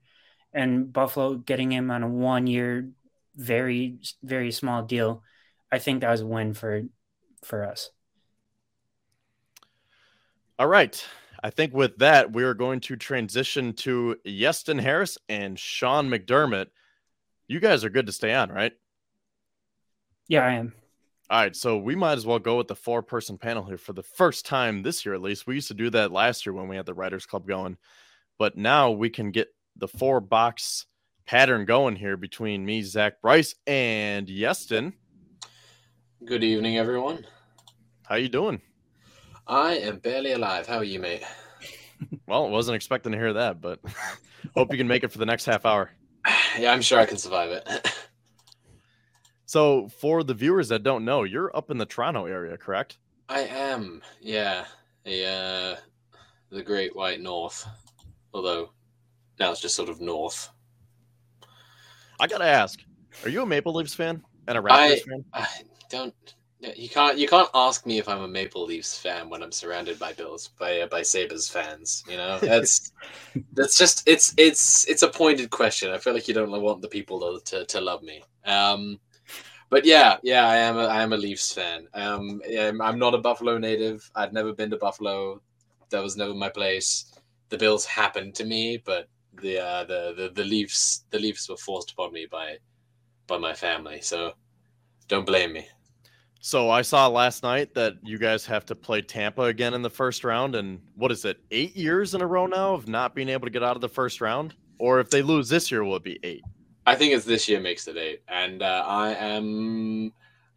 and 0.53 0.93
Buffalo 0.93 1.35
getting 1.35 1.73
him 1.73 1.91
on 1.91 2.03
a 2.03 2.09
one 2.09 2.47
year 2.47 2.91
very 3.37 3.99
very 4.23 4.53
small 4.53 4.83
deal. 4.83 5.23
I 5.71 5.79
think 5.79 6.01
that 6.01 6.11
was 6.11 6.21
a 6.21 6.27
win 6.27 6.55
for 6.55 6.83
for 7.43 7.65
us. 7.65 7.91
All 10.59 10.69
right. 10.69 11.03
I 11.43 11.51
think 11.51 11.75
with 11.75 11.99
that, 11.99 12.33
we 12.33 12.45
are 12.45 12.55
going 12.55 12.81
to 12.81 12.95
transition 12.95 13.73
to 13.75 14.17
Iestyn 14.25 14.81
Harris 14.81 15.19
and 15.29 15.59
Sean 15.59 16.09
McDermott. 16.09 16.67
You 17.49 17.59
guys 17.59 17.85
are 17.85 17.91
good 17.91 18.07
to 18.07 18.13
stay 18.13 18.33
on, 18.33 18.51
right? 18.51 18.73
Yeah, 20.29 20.47
I 20.47 20.53
am. 20.53 20.75
All 21.31 21.39
right, 21.39 21.57
so 21.57 21.79
we 21.79 21.95
might 21.95 22.19
as 22.19 22.27
well 22.27 22.39
go 22.39 22.59
with 22.59 22.69
the 22.69 22.75
four 22.75 23.03
person 23.03 23.39
panel 23.39 23.65
here 23.65 23.79
for 23.79 23.93
the 23.93 24.03
first 24.03 24.45
time 24.45 24.83
this 24.83 25.07
year, 25.07 25.15
at 25.15 25.23
least. 25.23 25.47
We 25.47 25.55
used 25.55 25.69
to 25.69 25.75
do 25.75 25.89
that 25.91 26.13
last 26.13 26.45
year 26.45 26.53
when 26.53 26.69
we 26.69 26.77
had 26.77 26.85
the 26.85 26.95
Writers 26.95 27.27
Club 27.27 27.47
going, 27.47 27.79
but 28.39 28.57
now 28.57 28.91
we 28.91 29.09
can 29.09 29.31
get 29.31 29.49
the 29.77 29.89
four 29.89 30.21
box 30.21 30.87
pattern 31.25 31.65
going 31.65 31.97
here 31.97 32.17
between 32.17 32.65
me, 32.65 32.83
Zach 32.83 33.21
Bryce, 33.23 33.55
and 33.67 34.27
Iestyn. 34.29 34.93
Good 36.25 36.45
evening, 36.45 36.77
everyone. 36.77 37.27
How 38.07 38.17
you 38.17 38.29
doing? 38.29 38.61
I 39.47 39.75
am 39.77 39.99
barely 39.99 40.33
alive. 40.33 40.67
How 40.67 40.79
are 40.79 40.85
you, 40.85 41.01
mate? 41.01 41.23
well, 42.27 42.51
wasn't 42.51 42.77
expecting 42.77 43.13
to 43.13 43.19
hear 43.19 43.33
that, 43.33 43.61
but 43.61 43.81
hope 44.55 44.71
you 44.71 44.79
can 44.79 44.89
make 44.89 45.03
it 45.03 45.11
for 45.13 45.19
the 45.19 45.27
next 45.27 45.47
half 45.47 45.65
hour. 45.65 45.91
Yeah, 46.59 46.75
I'm 46.75 46.83
sure 46.83 47.01
I 47.01 47.07
can 47.07 47.17
survive 47.17 47.51
it. 47.51 47.67
so, 49.53 49.87
for 50.01 50.25
the 50.25 50.33
viewers 50.33 50.69
that 50.69 50.83
don't 50.83 51.05
know, 51.05 51.25
you're 51.25 51.55
up 51.55 51.71
in 51.71 51.77
the 51.77 51.85
Toronto 51.85 52.25
area, 52.25 52.57
correct? 52.57 52.97
I 53.29 53.41
am. 53.41 54.01
Yeah, 54.19 54.65
yeah, 55.05 55.77
the 56.49 56.63
Great 56.63 56.97
White 56.97 57.21
North. 57.21 57.69
Although 58.33 58.71
now 59.39 59.53
it's 59.53 59.61
just 59.61 59.75
sort 59.75 59.91
of 59.91 60.01
north. 60.01 60.49
I 62.19 62.27
gotta 62.29 62.47
ask, 62.47 62.81
are 63.25 63.29
you 63.29 63.43
a 63.43 63.47
Maple 63.47 63.75
Leafs 63.75 63.93
fan 63.93 64.23
and 64.49 64.57
a 64.57 64.63
Raptors 64.63 64.71
I, 64.71 64.99
fan? 65.01 65.25
I 65.35 65.49
don't 65.91 66.15
you 66.75 66.89
can't 66.89 67.19
you 67.19 67.29
can't 67.29 67.51
ask 67.53 67.85
me 67.85 67.99
if 67.99 68.09
I'm 68.09 68.23
a 68.23 68.29
Maple 68.29 68.65
Leafs 68.65 68.97
fan 68.97 69.29
when 69.29 69.43
I'm 69.43 69.53
surrounded 69.53 69.99
by 69.99 70.15
Bills 70.15 70.49
by 70.59 70.81
uh, 70.81 70.87
by 70.87 71.03
Sabres 71.03 71.51
fans. 71.51 72.03
You 72.09 72.17
know 72.17 72.39
that's 72.43 72.91
that's 73.53 73.77
just 73.77 74.03
it's 74.09 74.33
it's 74.39 74.89
it's 74.89 75.03
a 75.03 75.09
pointed 75.09 75.51
question. 75.51 75.91
I 75.91 75.99
feel 75.99 76.15
like 76.15 76.27
you 76.27 76.33
don't 76.33 76.51
want 76.51 76.81
the 76.81 76.89
people 76.89 77.21
to 77.21 77.51
to, 77.51 77.67
to 77.67 77.81
love 77.83 78.03
me. 78.03 78.23
Um, 78.47 78.99
but 79.73 79.87
yeah, 79.87 80.19
yeah, 80.23 80.47
I 80.47 80.59
am 80.59 80.77
a 80.77 80.85
I 80.85 81.01
am 81.01 81.15
a 81.15 81.17
Leafs 81.17 81.51
fan. 81.51 81.89
Um, 81.95 82.43
I'm 82.79 82.99
not 82.99 83.15
a 83.15 83.19
Buffalo 83.19 83.57
native. 83.57 84.09
I'd 84.15 84.35
never 84.35 84.53
been 84.53 84.69
to 84.69 84.77
Buffalo. 84.77 85.41
That 85.89 86.03
was 86.03 86.15
never 86.15 86.35
my 86.35 86.51
place. 86.51 87.11
The 87.49 87.57
Bills 87.57 87.87
happened 87.87 88.35
to 88.35 88.45
me, 88.45 88.83
but 88.85 89.09
the 89.41 89.59
uh, 89.59 89.85
the 89.85 90.13
the 90.15 90.29
the 90.35 90.45
Leafs 90.45 91.05
the 91.09 91.19
Leafs 91.19 91.49
were 91.49 91.57
forced 91.57 91.93
upon 91.93 92.13
me 92.13 92.27
by 92.31 92.59
by 93.27 93.39
my 93.39 93.55
family. 93.55 94.03
So 94.03 94.35
don't 95.09 95.25
blame 95.25 95.55
me. 95.55 95.67
So 96.41 96.69
I 96.69 96.83
saw 96.83 97.07
last 97.09 97.43
night 97.43 97.73
that 97.73 97.95
you 98.03 98.19
guys 98.19 98.45
have 98.45 98.67
to 98.67 98.75
play 98.75 99.01
Tampa 99.01 99.45
again 99.45 99.73
in 99.73 99.81
the 99.81 99.89
first 99.89 100.23
round, 100.23 100.55
and 100.55 100.83
what 100.97 101.11
is 101.11 101.25
it? 101.25 101.39
Eight 101.51 101.75
years 101.75 102.15
in 102.15 102.21
a 102.21 102.27
row 102.27 102.45
now 102.45 102.75
of 102.75 102.89
not 102.89 103.15
being 103.15 103.31
able 103.31 103.47
to 103.47 103.51
get 103.51 103.63
out 103.63 103.77
of 103.77 103.81
the 103.81 103.89
first 103.89 104.21
round, 104.21 104.55
or 104.79 105.01
if 105.01 105.09
they 105.09 105.23
lose 105.23 105.49
this 105.49 105.71
year, 105.71 105.83
will 105.83 105.97
it 105.97 106.05
be 106.05 106.19
eight? 106.25 106.43
I 106.87 106.95
think 106.97 107.15
it's 107.15 107.25
this 107.25 107.49
year 107.49 107.61
makes 107.61 107.87
it 107.89 107.97
eight, 107.97 108.23
and 108.29 108.63
uh, 108.63 108.85
I 108.87 109.15
am 109.15 110.13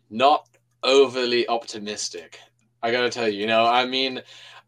not 0.09 0.47
overly 0.83 1.47
optimistic. 1.47 2.39
I 2.81 2.91
gotta 2.91 3.09
tell 3.09 3.27
you, 3.27 3.41
you 3.41 3.47
know, 3.47 3.65
I 3.65 3.85
mean, 3.85 4.21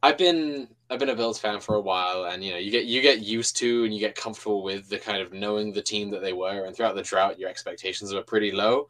I've 0.03 0.17
been 0.17 0.67
I've 0.89 0.99
been 0.99 1.09
a 1.09 1.15
Bills 1.15 1.39
fan 1.39 1.59
for 1.59 1.75
a 1.75 1.81
while, 1.81 2.25
and 2.25 2.43
you 2.43 2.51
know, 2.51 2.57
you 2.57 2.71
get 2.71 2.85
you 2.85 3.01
get 3.01 3.21
used 3.21 3.57
to 3.57 3.83
and 3.85 3.93
you 3.93 3.99
get 3.99 4.15
comfortable 4.15 4.63
with 4.63 4.89
the 4.89 4.99
kind 4.99 5.21
of 5.21 5.33
knowing 5.33 5.73
the 5.73 5.81
team 5.81 6.11
that 6.11 6.21
they 6.21 6.33
were, 6.33 6.65
and 6.65 6.75
throughout 6.75 6.95
the 6.95 7.01
drought, 7.01 7.39
your 7.39 7.49
expectations 7.49 8.13
were 8.13 8.23
pretty 8.23 8.51
low 8.51 8.87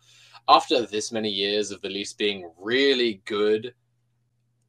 after 0.48 0.86
this 0.86 1.12
many 1.12 1.30
years 1.30 1.72
of 1.72 1.82
the 1.82 1.90
Leafs 1.90 2.14
being 2.14 2.50
really 2.58 3.22
good 3.26 3.74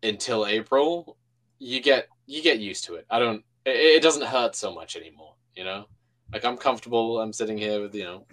until 0.03 0.47
April, 0.47 1.17
you 1.59 1.81
get 1.81 2.09
you 2.27 2.43
get 2.43 2.59
used 2.59 2.85
to 2.85 2.95
it. 2.95 3.07
I 3.11 3.19
don't. 3.19 3.45
It, 3.65 3.77
it 3.77 4.03
doesn't 4.03 4.27
hurt 4.27 4.55
so 4.55 4.75
much 4.75 4.97
anymore. 4.97 5.35
You 5.55 5.65
know, 5.65 5.87
like 6.33 6.45
I'm 6.45 6.57
comfortable. 6.57 7.21
I'm 7.21 7.33
sitting 7.33 7.59
here 7.59 7.81
with 7.81 7.95
you 7.95 8.05
know 8.05 8.25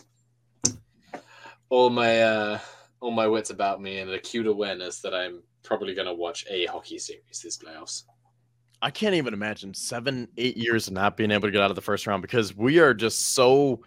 all 1.70 1.90
my 1.90 2.22
uh, 2.22 2.60
all 3.00 3.12
my 3.12 3.28
wits 3.28 3.50
about 3.50 3.82
me 3.82 4.00
and 4.00 4.10
an 4.10 4.16
acute 4.16 4.48
awareness 4.48 5.00
that 5.02 5.14
I'm 5.14 5.44
probably 5.64 5.94
going 5.94 6.08
to 6.08 6.14
watch 6.14 6.46
a 6.50 6.66
hockey 6.66 7.00
series 7.00 7.42
this 7.44 7.58
playoffs. 7.58 8.04
I 8.82 8.92
can't 8.92 9.16
even 9.16 9.34
imagine 9.34 9.74
seven, 9.74 10.28
eight 10.38 10.58
years 10.58 10.88
of 10.88 10.94
not 10.94 11.18
being 11.18 11.32
able 11.32 11.48
to 11.48 11.52
get 11.52 11.62
out 11.62 11.72
of 11.72 11.76
the 11.76 11.82
first 11.82 12.06
round 12.06 12.22
because 12.22 12.56
we 12.56 12.80
are 12.80 12.94
just 12.94 13.34
so 13.34 13.82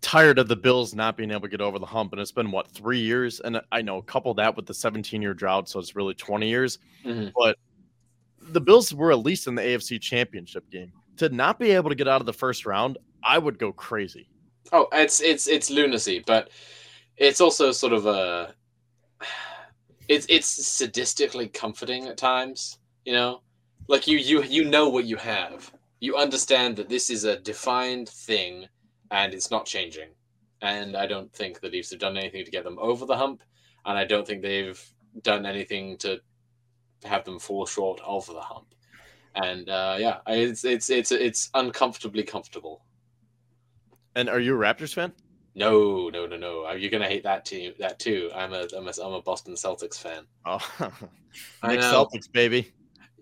tired 0.00 0.38
of 0.38 0.48
the 0.48 0.56
Bills 0.56 0.94
not 0.94 1.16
being 1.16 1.30
able 1.30 1.42
to 1.42 1.48
get 1.48 1.60
over 1.60 1.78
the 1.78 1.86
hump. 1.86 2.12
And 2.12 2.20
it's 2.20 2.32
been 2.32 2.50
what 2.50 2.68
three 2.68 2.98
years, 2.98 3.40
and 3.40 3.60
I 3.70 3.82
know 3.82 4.02
couple 4.02 4.34
that 4.34 4.56
with 4.56 4.66
the 4.66 4.74
17 4.74 5.22
year 5.22 5.34
drought, 5.34 5.68
so 5.68 5.78
it's 5.78 5.94
really 5.94 6.14
20 6.14 6.48
years. 6.48 6.78
Mm-hmm. 7.04 7.28
But 7.36 7.58
the 8.40 8.60
Bills 8.60 8.92
were 8.94 9.12
at 9.12 9.18
least 9.18 9.46
in 9.46 9.54
the 9.54 9.62
AFC 9.62 10.00
Championship 10.00 10.68
game. 10.70 10.92
To 11.18 11.28
not 11.28 11.58
be 11.58 11.72
able 11.72 11.90
to 11.90 11.96
get 11.96 12.08
out 12.08 12.20
of 12.20 12.26
the 12.26 12.32
first 12.32 12.66
round, 12.66 12.98
I 13.22 13.38
would 13.38 13.58
go 13.58 13.72
crazy. 13.72 14.28
Oh, 14.72 14.88
it's 14.92 15.20
it's 15.20 15.46
it's 15.46 15.70
lunacy, 15.70 16.22
but 16.26 16.50
it's 17.16 17.40
also 17.40 17.72
sort 17.72 17.92
of 17.92 18.06
a 18.06 18.54
it's 20.08 20.26
it's 20.28 20.80
sadistically 20.80 21.52
comforting 21.52 22.06
at 22.06 22.16
times. 22.16 22.78
You 23.04 23.12
know, 23.12 23.42
like 23.88 24.06
you 24.06 24.18
you 24.18 24.42
you 24.42 24.64
know 24.64 24.88
what 24.88 25.04
you 25.04 25.16
have 25.16 25.72
you 26.00 26.16
understand 26.16 26.76
that 26.76 26.88
this 26.88 27.10
is 27.10 27.24
a 27.24 27.38
defined 27.38 28.08
thing 28.08 28.66
and 29.10 29.34
it's 29.34 29.50
not 29.50 29.66
changing. 29.66 30.10
And 30.62 30.96
I 30.96 31.06
don't 31.06 31.32
think 31.32 31.60
the 31.60 31.68
Leafs 31.68 31.90
have 31.90 32.00
done 32.00 32.16
anything 32.16 32.44
to 32.44 32.50
get 32.50 32.64
them 32.64 32.78
over 32.80 33.06
the 33.06 33.16
hump, 33.16 33.42
and 33.86 33.96
I 33.96 34.04
don't 34.04 34.26
think 34.26 34.42
they've 34.42 34.82
done 35.22 35.46
anything 35.46 35.96
to 35.98 36.20
have 37.04 37.24
them 37.24 37.38
fall 37.38 37.64
short 37.64 38.00
of 38.04 38.26
the 38.26 38.40
hump. 38.40 38.74
And 39.42 39.68
uh, 39.68 39.96
yeah, 39.98 40.18
it's 40.26 40.64
it's 40.64 40.90
it's 40.90 41.12
it's 41.12 41.50
uncomfortably 41.54 42.24
comfortable. 42.24 42.84
And 44.16 44.28
are 44.28 44.40
you 44.40 44.56
a 44.56 44.58
Raptors 44.58 44.92
fan? 44.92 45.12
No, 45.54 46.08
no, 46.08 46.26
no, 46.26 46.36
no. 46.36 46.70
You're 46.72 46.90
gonna 46.90 47.08
hate 47.08 47.22
that 47.24 47.44
team. 47.44 47.72
That 47.78 47.98
too. 47.98 48.30
I'm 48.34 48.52
a 48.52 48.66
I'm 48.76 48.88
a, 48.88 48.92
I'm 49.02 49.12
a 49.12 49.22
Boston 49.22 49.54
Celtics 49.54 49.98
fan. 49.98 50.24
Oh, 50.44 50.58
Nick. 51.66 51.80
Celtics, 51.80 52.30
baby. 52.30 52.72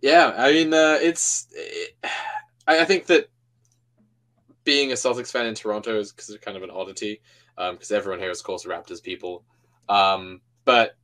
Yeah, 0.02 0.34
I 0.36 0.52
mean, 0.52 0.72
uh, 0.72 0.98
it's. 1.00 1.48
It, 1.52 1.96
I, 2.66 2.80
I 2.80 2.84
think 2.84 3.06
that 3.06 3.28
being 4.64 4.92
a 4.92 4.94
Celtics 4.94 5.30
fan 5.30 5.46
in 5.46 5.54
Toronto 5.54 5.98
is 5.98 6.12
kind 6.12 6.56
of 6.56 6.62
an 6.62 6.70
oddity, 6.70 7.20
because 7.56 7.90
everyone 7.90 8.20
here 8.20 8.30
is, 8.30 8.40
of 8.40 8.46
course, 8.46 8.64
Raptors 8.64 9.02
people. 9.02 9.44
Um, 9.88 10.40
but 10.64 10.96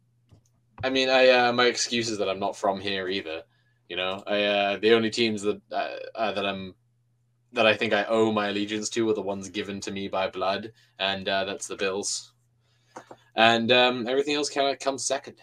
I 0.83 0.91
mean, 0.91 1.09
I 1.09 1.29
uh, 1.29 1.53
my 1.53 1.67
excuse 1.67 2.11
is 2.11 2.19
that 2.19 2.29
I'm 2.29 2.41
not 2.41 2.57
from 2.57 2.81
here 2.81 3.09
either. 3.09 3.43
You 3.93 3.97
know, 3.97 4.23
I 4.27 4.43
uh, 4.45 4.77
the 4.79 4.95
only 4.95 5.11
teams 5.11 5.43
that 5.43 5.61
uh, 5.71 5.89
uh, 6.15 6.33
that 6.33 6.47
I'm 6.47 6.75
that 7.53 7.67
I 7.67 7.77
think 7.77 7.93
I 7.93 8.05
owe 8.05 8.33
my 8.33 8.49
allegiance 8.49 8.89
to 8.89 9.11
are 9.11 9.13
the 9.13 9.21
ones 9.21 9.51
given 9.51 9.83
to 9.83 9.91
me 9.91 10.09
by 10.09 10.31
blood, 10.31 10.73
and 10.99 11.29
uh, 11.29 11.45
that's 11.45 11.67
the 11.67 11.77
Bills. 11.77 12.33
And 13.37 13.71
um, 13.71 14.09
everything 14.09 14.35
else 14.35 14.49
kind 14.49 14.69
of 14.73 14.79
comes 14.79 15.05
second. 15.05 15.35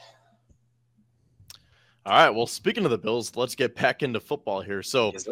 All 2.08 2.14
right. 2.14 2.32
Well, 2.32 2.48
speaking 2.48 2.86
of 2.86 2.90
the 2.90 2.98
Bills, 2.98 3.36
let's 3.36 3.54
get 3.54 3.76
back 3.76 4.02
into 4.02 4.20
football 4.20 4.62
here. 4.62 4.82
So 4.82 5.12
Yes, 5.14 5.28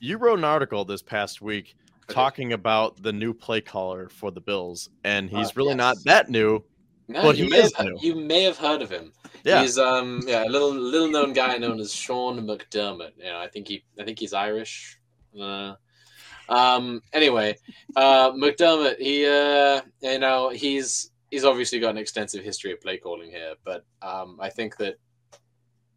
you 0.00 0.16
wrote 0.16 0.38
an 0.38 0.46
article 0.46 0.86
this 0.86 1.02
past 1.02 1.42
week 1.42 1.76
talking 2.08 2.54
about 2.54 3.02
the 3.02 3.12
new 3.12 3.34
play 3.34 3.60
caller 3.60 4.08
for 4.08 4.30
the 4.30 4.40
Bills, 4.40 4.88
and 5.04 5.28
he's 5.28 5.48
Uh, 5.48 5.52
really 5.56 5.74
not 5.74 5.98
that 6.06 6.30
new. 6.30 6.64
No, 7.08 7.22
Well, 7.24 7.34
you 7.34 7.48
may 7.48 7.60
have 7.62 7.72
new. 7.84 7.98
you 8.00 8.14
may 8.14 8.42
have 8.44 8.56
heard 8.58 8.82
of 8.82 8.90
him. 8.90 9.12
Yeah. 9.44 9.62
He's 9.62 9.78
um 9.78 10.20
yeah, 10.26 10.44
a 10.44 10.48
little 10.50 10.72
little 10.72 11.08
known 11.10 11.32
guy 11.32 11.56
known 11.58 11.80
as 11.80 11.92
Sean 11.92 12.40
McDermott. 12.46 13.12
You 13.18 13.24
know, 13.24 13.38
I 13.38 13.48
think 13.48 13.68
he 13.68 13.84
I 13.98 14.04
think 14.04 14.18
he's 14.18 14.32
Irish. 14.32 14.98
Uh, 15.38 15.74
um 16.48 17.00
anyway, 17.12 17.56
uh 17.96 18.30
McDermott, 18.32 18.98
he 18.98 19.26
uh 19.26 19.80
you 20.00 20.18
know, 20.18 20.50
he's 20.50 21.10
he's 21.30 21.44
obviously 21.44 21.80
got 21.80 21.90
an 21.90 21.98
extensive 21.98 22.44
history 22.44 22.72
of 22.72 22.80
play 22.80 22.98
calling 22.98 23.30
here, 23.30 23.54
but 23.64 23.84
um 24.00 24.38
I 24.40 24.48
think 24.48 24.76
that 24.76 24.96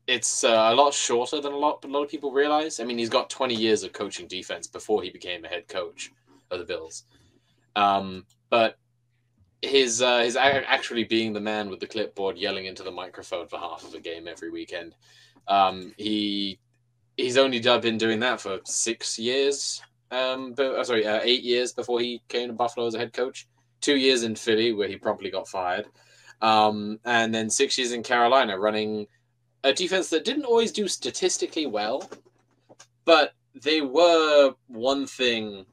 it's 0.07 0.44
uh, 0.44 0.69
a 0.72 0.76
lot 0.76 0.94
shorter 0.94 1.41
than 1.41 1.52
a 1.52 1.57
lot 1.57 1.84
a 1.84 1.88
lot 1.88 2.03
of 2.03 2.10
people 2.10 2.32
realize. 2.32 2.80
I 2.80 2.84
mean, 2.84 2.98
he's 2.98 3.10
got 3.10 3.30
20 3.30 3.56
years 3.56 3.84
of 3.84 3.91
coaching 3.94 4.27
defense 4.27 4.68
before 4.68 5.02
he 5.02 5.10
became 5.10 5.44
a 5.45 5.48
head 5.48 5.68
coach 5.68 6.11
of 6.52 6.60
the 6.60 6.65
Bills. 6.65 7.03
Um 7.76 8.26
but 8.49 8.77
his 9.66 10.02
uh, 10.02 10.20
his 10.20 10.36
actually 10.36 11.04
being 11.04 11.34
the 11.34 11.40
man 11.40 11.70
with 11.70 11.80
the 11.80 11.88
clipboard 11.88 12.38
yelling 12.38 12.66
into 12.66 12.84
the 12.84 12.92
microphone 12.92 13.48
for 13.48 13.58
half 13.58 13.84
of 13.84 13.94
a 13.94 14.00
game 14.00 14.28
every 14.28 14.50
weekend. 14.50 14.96
Um, 15.48 15.94
he 15.98 16.60
he's 17.18 17.38
only 17.38 17.60
been 17.60 17.98
doing 17.98 18.20
that 18.20 18.42
for 18.42 18.60
six 18.66 19.18
years. 19.18 19.82
Um, 20.12 20.54
but, 20.54 20.76
uh, 20.76 20.84
sorry, 20.84 21.06
uh, 21.06 21.20
eight 21.24 21.44
years 21.44 21.74
before 21.74 22.00
he 22.00 22.22
came 22.28 22.48
to 22.48 22.54
Buffalo 22.54 22.88
as 22.88 22.94
a 22.94 23.00
head 23.00 23.14
coach. 23.14 23.48
Two 23.82 23.98
years 23.98 24.24
in 24.24 24.36
Philly 24.36 24.72
where 24.72 24.88
he 24.88 24.98
promptly 24.98 25.30
got 25.30 25.48
fired, 25.48 25.88
um, 26.42 27.00
and 27.06 27.34
then 27.34 27.50
six 27.50 27.78
years 27.78 27.92
in 27.92 28.02
Carolina 28.02 28.58
running 28.58 29.06
a 29.64 29.74
defense 29.74 30.10
that 30.10 30.26
didn't 30.26 30.46
always 30.46 30.72
do 30.72 30.88
statistically 30.88 31.66
well, 31.68 32.10
but 33.04 33.34
they 33.64 33.82
were 33.82 34.54
one 34.68 35.06
thing 35.06 35.66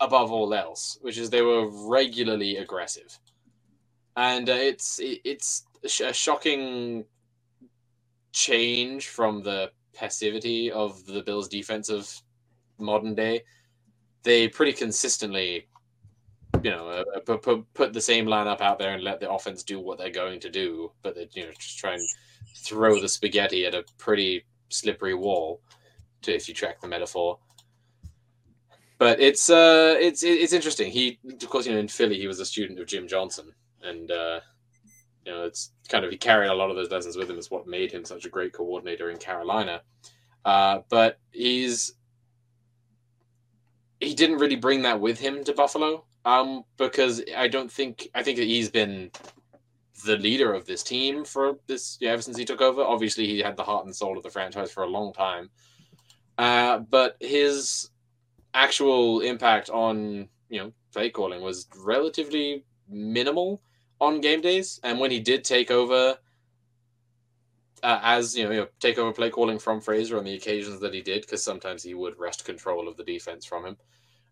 above 0.00 0.32
all 0.32 0.54
else, 0.54 0.98
which 1.02 1.18
is 1.18 1.30
they 1.30 1.42
were 1.42 1.68
regularly 1.88 2.56
aggressive, 2.56 3.18
and 4.16 4.48
uh, 4.48 4.54
it's 4.54 4.98
it, 4.98 5.20
it's 5.24 5.64
a 6.02 6.12
shocking 6.12 7.04
change 8.32 9.08
from 9.08 9.42
the 9.42 9.70
passivity 9.94 10.70
of 10.70 11.04
the 11.06 11.22
Bills' 11.22 11.48
defense 11.48 11.88
of 11.88 12.10
modern 12.78 13.14
day. 13.14 13.44
They 14.22 14.48
pretty 14.48 14.72
consistently, 14.72 15.66
you 16.62 16.70
know, 16.70 16.88
uh, 16.88 17.20
put, 17.20 17.42
put 17.42 17.74
put 17.74 17.92
the 17.92 18.00
same 18.00 18.26
lineup 18.26 18.60
out 18.60 18.78
there 18.78 18.94
and 18.94 19.04
let 19.04 19.20
the 19.20 19.30
offense 19.30 19.62
do 19.62 19.80
what 19.80 19.98
they're 19.98 20.10
going 20.10 20.40
to 20.40 20.50
do, 20.50 20.92
but 21.02 21.14
they 21.14 21.28
you 21.34 21.44
know 21.44 21.52
just 21.58 21.78
try 21.78 21.94
and 21.94 22.08
throw 22.56 23.00
the 23.00 23.08
spaghetti 23.08 23.66
at 23.66 23.74
a 23.74 23.84
pretty 23.98 24.44
slippery 24.70 25.14
wall, 25.14 25.60
to 26.22 26.34
if 26.34 26.48
you 26.48 26.54
track 26.54 26.80
the 26.80 26.88
metaphor 26.88 27.38
but 29.00 29.18
it's 29.18 29.48
uh 29.48 29.96
it's 29.98 30.22
it's 30.22 30.52
interesting. 30.52 30.92
He 30.92 31.18
of 31.42 31.48
course 31.48 31.66
you 31.66 31.72
know 31.72 31.78
in 31.80 31.88
philly 31.88 32.18
he 32.18 32.28
was 32.28 32.38
a 32.38 32.44
student 32.44 32.78
of 32.78 32.86
jim 32.86 33.08
johnson 33.08 33.52
and 33.82 34.10
uh 34.10 34.40
you 35.24 35.32
know 35.32 35.42
it's 35.44 35.72
kind 35.88 36.04
of 36.04 36.10
he 36.10 36.18
carried 36.18 36.50
a 36.50 36.54
lot 36.54 36.70
of 36.70 36.76
those 36.76 36.90
lessons 36.90 37.16
with 37.16 37.28
him. 37.28 37.38
Is 37.38 37.50
what 37.50 37.66
made 37.66 37.90
him 37.90 38.04
such 38.04 38.26
a 38.26 38.28
great 38.28 38.52
coordinator 38.52 39.10
in 39.10 39.16
carolina. 39.16 39.80
Uh 40.44 40.80
but 40.90 41.18
he's 41.32 41.94
he 44.00 44.14
didn't 44.14 44.38
really 44.38 44.56
bring 44.56 44.82
that 44.82 45.00
with 45.00 45.18
him 45.18 45.44
to 45.44 45.52
buffalo 45.54 46.04
um 46.24 46.62
because 46.76 47.22
i 47.36 47.48
don't 47.48 47.72
think 47.72 48.08
i 48.14 48.22
think 48.22 48.38
that 48.38 48.46
he's 48.46 48.70
been 48.70 49.10
the 50.04 50.16
leader 50.16 50.52
of 50.52 50.66
this 50.66 50.82
team 50.82 51.24
for 51.24 51.56
this 51.66 51.98
yeah, 52.00 52.10
ever 52.10 52.22
since 52.22 52.38
he 52.38 52.44
took 52.46 52.62
over. 52.62 52.82
Obviously 52.82 53.26
he 53.26 53.38
had 53.40 53.56
the 53.56 53.62
heart 53.62 53.84
and 53.84 53.94
soul 53.94 54.16
of 54.16 54.22
the 54.22 54.30
franchise 54.30 54.70
for 54.70 54.82
a 54.82 54.86
long 54.86 55.12
time. 55.12 55.50
Uh 56.36 56.78
but 56.78 57.16
his 57.20 57.90
actual 58.54 59.20
impact 59.20 59.70
on 59.70 60.28
you 60.48 60.60
know 60.60 60.72
play 60.92 61.10
calling 61.10 61.42
was 61.42 61.68
relatively 61.84 62.64
minimal 62.88 63.62
on 64.00 64.20
game 64.20 64.40
days. 64.40 64.80
And 64.82 64.98
when 64.98 65.10
he 65.10 65.20
did 65.20 65.44
take 65.44 65.70
over 65.70 66.16
uh, 67.82 68.00
as 68.02 68.36
you 68.36 68.44
know, 68.44 68.50
you 68.50 68.60
know 68.60 68.68
take 68.80 68.98
over 68.98 69.12
play 69.12 69.30
calling 69.30 69.58
from 69.58 69.80
Frazier 69.80 70.18
on 70.18 70.24
the 70.24 70.34
occasions 70.34 70.80
that 70.80 70.94
he 70.94 71.00
did 71.00 71.22
because 71.22 71.42
sometimes 71.42 71.82
he 71.82 71.94
would 71.94 72.18
wrest 72.18 72.44
control 72.44 72.88
of 72.88 72.96
the 72.96 73.04
defense 73.04 73.44
from 73.44 73.64
him 73.64 73.76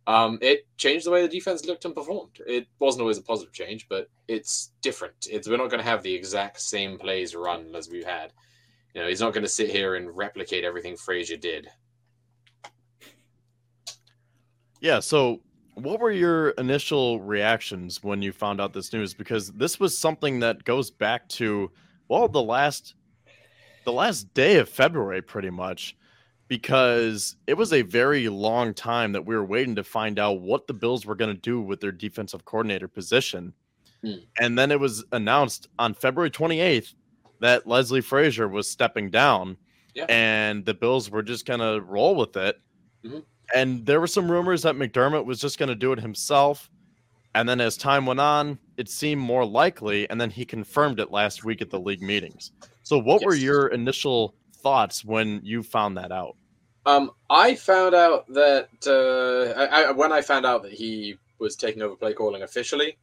um, 0.08 0.38
it 0.40 0.66
changed 0.78 1.04
the 1.04 1.10
way 1.10 1.20
the 1.20 1.28
defense 1.28 1.66
looked 1.66 1.84
and 1.84 1.94
performed. 1.94 2.40
It 2.46 2.66
wasn't 2.78 3.02
always 3.02 3.18
a 3.18 3.22
positive 3.22 3.52
change 3.52 3.88
but 3.90 4.08
it's 4.26 4.72
different. 4.80 5.28
It's 5.30 5.46
we're 5.46 5.58
not 5.58 5.70
going 5.70 5.82
to 5.82 5.88
have 5.90 6.02
the 6.02 6.14
exact 6.14 6.60
same 6.60 6.98
plays 6.98 7.34
run 7.34 7.74
as 7.76 7.90
we've 7.90 8.06
had. 8.06 8.32
You 8.94 9.02
know 9.02 9.08
he's 9.08 9.20
not 9.20 9.34
going 9.34 9.44
to 9.44 9.50
sit 9.50 9.70
here 9.70 9.96
and 9.96 10.16
replicate 10.16 10.64
everything 10.64 10.96
Frazier 10.96 11.36
did 11.36 11.68
Yeah. 14.80 15.00
So, 15.00 15.40
what 15.74 16.00
were 16.00 16.10
your 16.10 16.50
initial 16.50 17.20
reactions 17.20 18.02
when 18.02 18.22
you 18.22 18.32
found 18.32 18.60
out 18.60 18.72
this 18.72 18.92
news? 18.92 19.14
Because 19.14 19.52
this 19.52 19.78
was 19.78 19.96
something 19.96 20.40
that 20.40 20.64
goes 20.64 20.90
back 20.90 21.28
to 21.30 21.70
well, 22.08 22.28
the 22.28 22.42
last 22.42 22.94
the 23.84 23.92
last 23.92 24.32
day 24.34 24.56
of 24.58 24.68
February, 24.68 25.22
pretty 25.22 25.50
much, 25.50 25.96
because 26.48 27.36
it 27.46 27.54
was 27.54 27.72
a 27.72 27.82
very 27.82 28.28
long 28.28 28.74
time 28.74 29.12
that 29.12 29.24
we 29.26 29.34
were 29.36 29.44
waiting 29.44 29.74
to 29.76 29.84
find 29.84 30.18
out 30.18 30.40
what 30.40 30.66
the 30.66 30.74
Bills 30.74 31.06
were 31.06 31.14
going 31.14 31.34
to 31.34 31.40
do 31.40 31.60
with 31.60 31.80
their 31.80 31.92
defensive 31.92 32.44
coordinator 32.44 32.88
position. 32.88 33.52
Hmm. 34.02 34.14
And 34.40 34.58
then 34.58 34.70
it 34.70 34.80
was 34.80 35.04
announced 35.12 35.68
on 35.78 35.94
February 35.94 36.30
28th 36.30 36.94
that 37.40 37.66
Leslie 37.66 38.00
Frazier 38.00 38.48
was 38.48 38.70
stepping 38.70 39.10
down, 39.10 39.56
Yeah. 39.94 40.06
and 40.08 40.64
the 40.64 40.74
Bills 40.74 41.10
were 41.10 41.22
just 41.22 41.46
going 41.46 41.60
to 41.60 41.80
roll 41.84 42.14
with 42.14 42.36
it. 42.36 42.60
Mhm. 43.04 43.24
And 43.54 43.84
there 43.86 44.00
were 44.00 44.06
some 44.06 44.30
rumors 44.30 44.62
that 44.62 44.74
McDermott 44.74 45.24
was 45.24 45.40
just 45.40 45.58
going 45.58 45.68
to 45.68 45.74
do 45.74 45.92
it 45.92 46.00
himself. 46.00 46.70
And 47.34 47.48
then 47.48 47.60
as 47.60 47.76
time 47.76 48.06
went 48.06 48.20
on, 48.20 48.58
it 48.76 48.88
seemed 48.88 49.20
more 49.20 49.44
likely. 49.44 50.08
And 50.10 50.20
then 50.20 50.30
he 50.30 50.44
confirmed 50.44 51.00
it 51.00 51.10
last 51.10 51.44
week 51.44 51.62
at 51.62 51.70
the 51.70 51.78
league 51.78 52.02
meetings. 52.02 52.52
So, 52.82 52.98
what 52.98 53.22
were 53.24 53.34
your 53.34 53.68
initial 53.68 54.34
thoughts 54.56 55.04
when 55.04 55.40
you 55.44 55.62
found 55.62 55.96
that 55.98 56.10
out? 56.10 56.36
Um, 56.86 57.10
I 57.28 57.54
found 57.54 57.94
out 57.94 58.26
that 58.32 58.68
uh, 58.86 59.60
I, 59.60 59.82
I, 59.84 59.90
when 59.92 60.10
I 60.10 60.22
found 60.22 60.46
out 60.46 60.62
that 60.62 60.72
he 60.72 61.16
was 61.38 61.54
taking 61.54 61.82
over 61.82 61.96
play 61.96 62.14
calling 62.14 62.42
officially, 62.42 62.96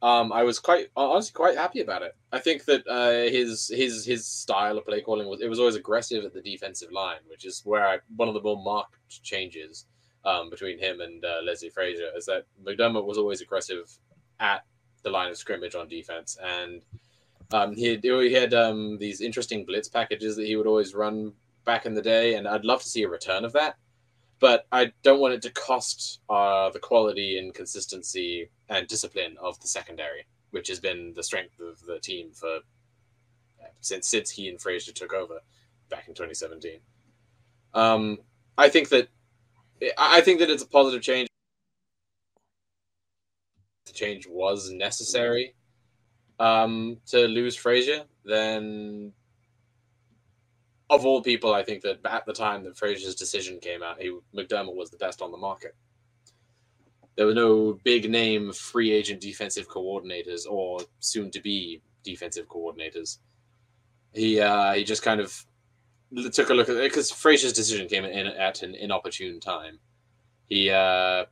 um, 0.00 0.32
I 0.32 0.42
was 0.42 0.58
quite 0.58 0.88
honestly 0.96 1.32
quite 1.32 1.56
happy 1.56 1.80
about 1.80 2.02
it. 2.02 2.14
I 2.32 2.38
think 2.38 2.64
that 2.66 2.86
uh, 2.86 3.30
his 3.30 3.68
his 3.68 4.04
his 4.04 4.26
style 4.26 4.78
of 4.78 4.86
play 4.86 5.00
calling 5.00 5.28
was 5.28 5.40
it 5.40 5.48
was 5.48 5.58
always 5.58 5.76
aggressive 5.76 6.24
at 6.24 6.32
the 6.32 6.40
defensive 6.40 6.92
line, 6.92 7.18
which 7.28 7.44
is 7.44 7.62
where 7.64 7.86
I, 7.86 7.98
one 8.16 8.28
of 8.28 8.34
the 8.34 8.40
more 8.40 8.62
marked 8.62 8.96
changes 9.22 9.86
um, 10.24 10.50
between 10.50 10.78
him 10.78 11.00
and 11.00 11.24
uh, 11.24 11.40
Leslie 11.44 11.70
Frazier 11.70 12.10
is 12.16 12.26
that 12.26 12.46
McDermott 12.64 13.04
was 13.04 13.18
always 13.18 13.40
aggressive 13.40 13.90
at 14.40 14.64
the 15.02 15.10
line 15.10 15.30
of 15.30 15.36
scrimmage 15.36 15.74
on 15.74 15.88
defense, 15.88 16.36
and 16.42 16.82
um, 17.52 17.74
he 17.74 17.86
had, 17.86 18.04
he 18.04 18.32
had 18.32 18.54
um, 18.54 18.98
these 18.98 19.20
interesting 19.20 19.64
blitz 19.64 19.88
packages 19.88 20.36
that 20.36 20.46
he 20.46 20.56
would 20.56 20.66
always 20.66 20.94
run 20.94 21.32
back 21.64 21.86
in 21.86 21.94
the 21.94 22.02
day, 22.02 22.34
and 22.34 22.46
I'd 22.46 22.64
love 22.64 22.82
to 22.82 22.88
see 22.88 23.02
a 23.02 23.08
return 23.08 23.44
of 23.44 23.52
that. 23.52 23.76
But 24.38 24.66
I 24.72 24.92
don't 25.04 25.20
want 25.20 25.34
it 25.34 25.42
to 25.42 25.50
cost 25.50 26.20
uh, 26.28 26.70
the 26.70 26.80
quality 26.80 27.38
and 27.38 27.54
consistency 27.54 28.50
and 28.68 28.88
discipline 28.88 29.36
of 29.40 29.60
the 29.60 29.68
secondary, 29.68 30.26
which 30.50 30.66
has 30.68 30.80
been 30.80 31.12
the 31.14 31.22
strength 31.22 31.60
of 31.60 31.80
the 31.86 32.00
team 32.00 32.32
for 32.32 32.58
since 33.80 34.08
since 34.08 34.30
he 34.30 34.48
and 34.48 34.60
Frazier 34.60 34.92
took 34.92 35.12
over 35.12 35.40
back 35.90 36.08
in 36.08 36.14
2017. 36.14 36.80
Um, 37.74 38.18
I 38.56 38.68
think 38.68 38.88
that 38.90 39.08
I 39.98 40.20
think 40.20 40.38
that 40.40 40.50
it's 40.50 40.62
a 40.62 40.68
positive 40.68 41.02
change. 41.02 41.28
The 43.86 43.92
change 43.92 44.26
was 44.28 44.70
necessary 44.70 45.54
um, 46.38 46.98
to 47.06 47.26
lose 47.26 47.56
Frazier. 47.56 48.04
Then, 48.24 49.12
of 50.90 51.04
all 51.04 51.22
people, 51.22 51.54
I 51.54 51.62
think 51.62 51.82
that 51.82 51.98
at 52.04 52.26
the 52.26 52.32
time 52.32 52.64
that 52.64 52.76
Frazier's 52.76 53.14
decision 53.14 53.58
came 53.58 53.82
out, 53.82 54.00
he 54.00 54.16
McDermott 54.34 54.76
was 54.76 54.90
the 54.90 54.98
best 54.98 55.22
on 55.22 55.32
the 55.32 55.38
market. 55.38 55.74
There 57.16 57.26
were 57.26 57.34
no 57.34 57.78
big 57.84 58.08
name 58.08 58.52
free 58.52 58.92
agent 58.92 59.20
defensive 59.20 59.68
coordinators 59.68 60.46
or 60.48 60.80
soon 61.00 61.30
to 61.32 61.40
be 61.40 61.82
defensive 62.04 62.46
coordinators. 62.48 63.18
He 64.12 64.40
uh, 64.40 64.72
he 64.72 64.84
just 64.84 65.02
kind 65.02 65.20
of 65.20 65.44
took 66.32 66.50
a 66.50 66.54
look 66.54 66.68
at 66.68 66.76
it 66.76 66.90
because 66.90 67.10
Frazier's 67.10 67.52
decision 67.52 67.88
came 67.88 68.04
in 68.04 68.26
at 68.26 68.62
an 68.62 68.74
inopportune 68.74 69.40
time. 69.40 69.78
He, 70.48 70.70
uh, 70.70 71.24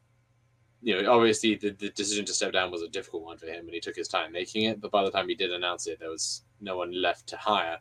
you 0.82 1.02
know, 1.02 1.12
obviously 1.12 1.56
the, 1.56 1.70
the 1.70 1.90
decision 1.90 2.24
to 2.24 2.32
step 2.32 2.52
down 2.52 2.70
was 2.70 2.82
a 2.82 2.88
difficult 2.88 3.24
one 3.24 3.36
for 3.36 3.46
him, 3.46 3.66
and 3.66 3.74
he 3.74 3.80
took 3.80 3.96
his 3.96 4.08
time 4.08 4.32
making 4.32 4.64
it. 4.64 4.80
But 4.80 4.90
by 4.90 5.04
the 5.04 5.10
time 5.10 5.28
he 5.28 5.34
did 5.34 5.52
announce 5.52 5.86
it, 5.86 5.98
there 6.00 6.10
was 6.10 6.42
no 6.60 6.76
one 6.76 6.92
left 7.00 7.26
to 7.28 7.36
hire. 7.36 7.78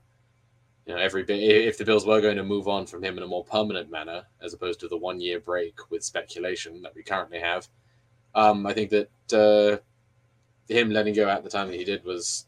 You 0.85 0.95
know, 0.95 0.99
every 0.99 1.23
bit 1.23 1.39
if 1.39 1.77
the 1.77 1.85
Bills 1.85 2.05
were 2.05 2.21
going 2.21 2.37
to 2.37 2.43
move 2.43 2.67
on 2.67 2.87
from 2.87 3.03
him 3.03 3.17
in 3.17 3.23
a 3.23 3.27
more 3.27 3.43
permanent 3.43 3.91
manner, 3.91 4.23
as 4.41 4.53
opposed 4.53 4.79
to 4.81 4.87
the 4.87 4.97
one 4.97 5.21
year 5.21 5.39
break 5.39 5.91
with 5.91 6.03
speculation 6.03 6.81
that 6.81 6.95
we 6.95 7.03
currently 7.03 7.39
have, 7.39 7.67
um, 8.35 8.65
I 8.65 8.73
think 8.73 8.89
that 8.89 9.33
uh, 9.33 9.77
him 10.73 10.89
letting 10.89 11.13
go 11.13 11.29
at 11.29 11.43
the 11.43 11.49
time 11.49 11.67
that 11.67 11.77
he 11.77 11.83
did 11.83 12.03
was 12.03 12.47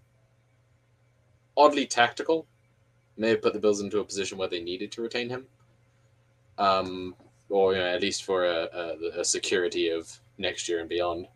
oddly 1.56 1.86
tactical 1.86 2.48
may 3.22 3.30
have 3.30 3.42
put 3.42 3.54
the 3.54 3.60
Bills 3.60 3.82
into 3.82 4.00
a 4.00 4.04
position 4.04 4.38
where 4.38 4.50
they 4.50 4.62
needed 4.62 4.92
to 4.94 5.02
retain 5.02 5.30
him, 5.30 5.46
um, 6.58 7.16
or 7.50 7.74
you 7.74 7.80
know, 7.80 7.86
at 7.86 8.02
least 8.02 8.24
for 8.24 8.46
a, 8.46 8.68
a, 8.74 9.20
a 9.22 9.24
security 9.24 9.90
of 9.90 10.12
next 10.38 10.68
year 10.68 10.80
and 10.80 10.90
beyond. 10.90 11.28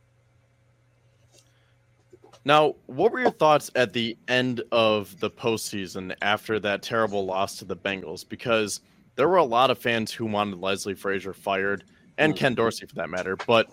Now, 2.44 2.76
what 2.88 3.12
were 3.12 3.22
your 3.22 3.32
thoughts 3.32 3.72
at 3.76 3.94
the 3.94 4.18
end 4.28 4.62
of 4.72 5.20
the 5.20 5.30
postseason 5.30 6.16
after 6.22 6.60
that 6.60 6.82
terrible 6.82 7.26
loss 7.26 7.58
to 7.58 7.66
the 7.66 7.76
Bengals? 7.76 8.28
Because 8.28 8.82
there 9.16 9.30
were 9.30 9.38
a 9.38 9.44
lot 9.44 9.72
of 9.72 9.78
fans 9.78 10.12
who 10.12 10.26
wanted 10.26 10.60
Leslie 10.60 10.96
Frazier 10.96 11.34
fired, 11.34 11.86
and 12.18 12.34
mm. 12.34 12.38
Ken 12.38 12.56
Dorsey 12.56 12.86
for 12.86 12.96
that 12.96 13.10
matter. 13.10 13.36
But 13.48 13.70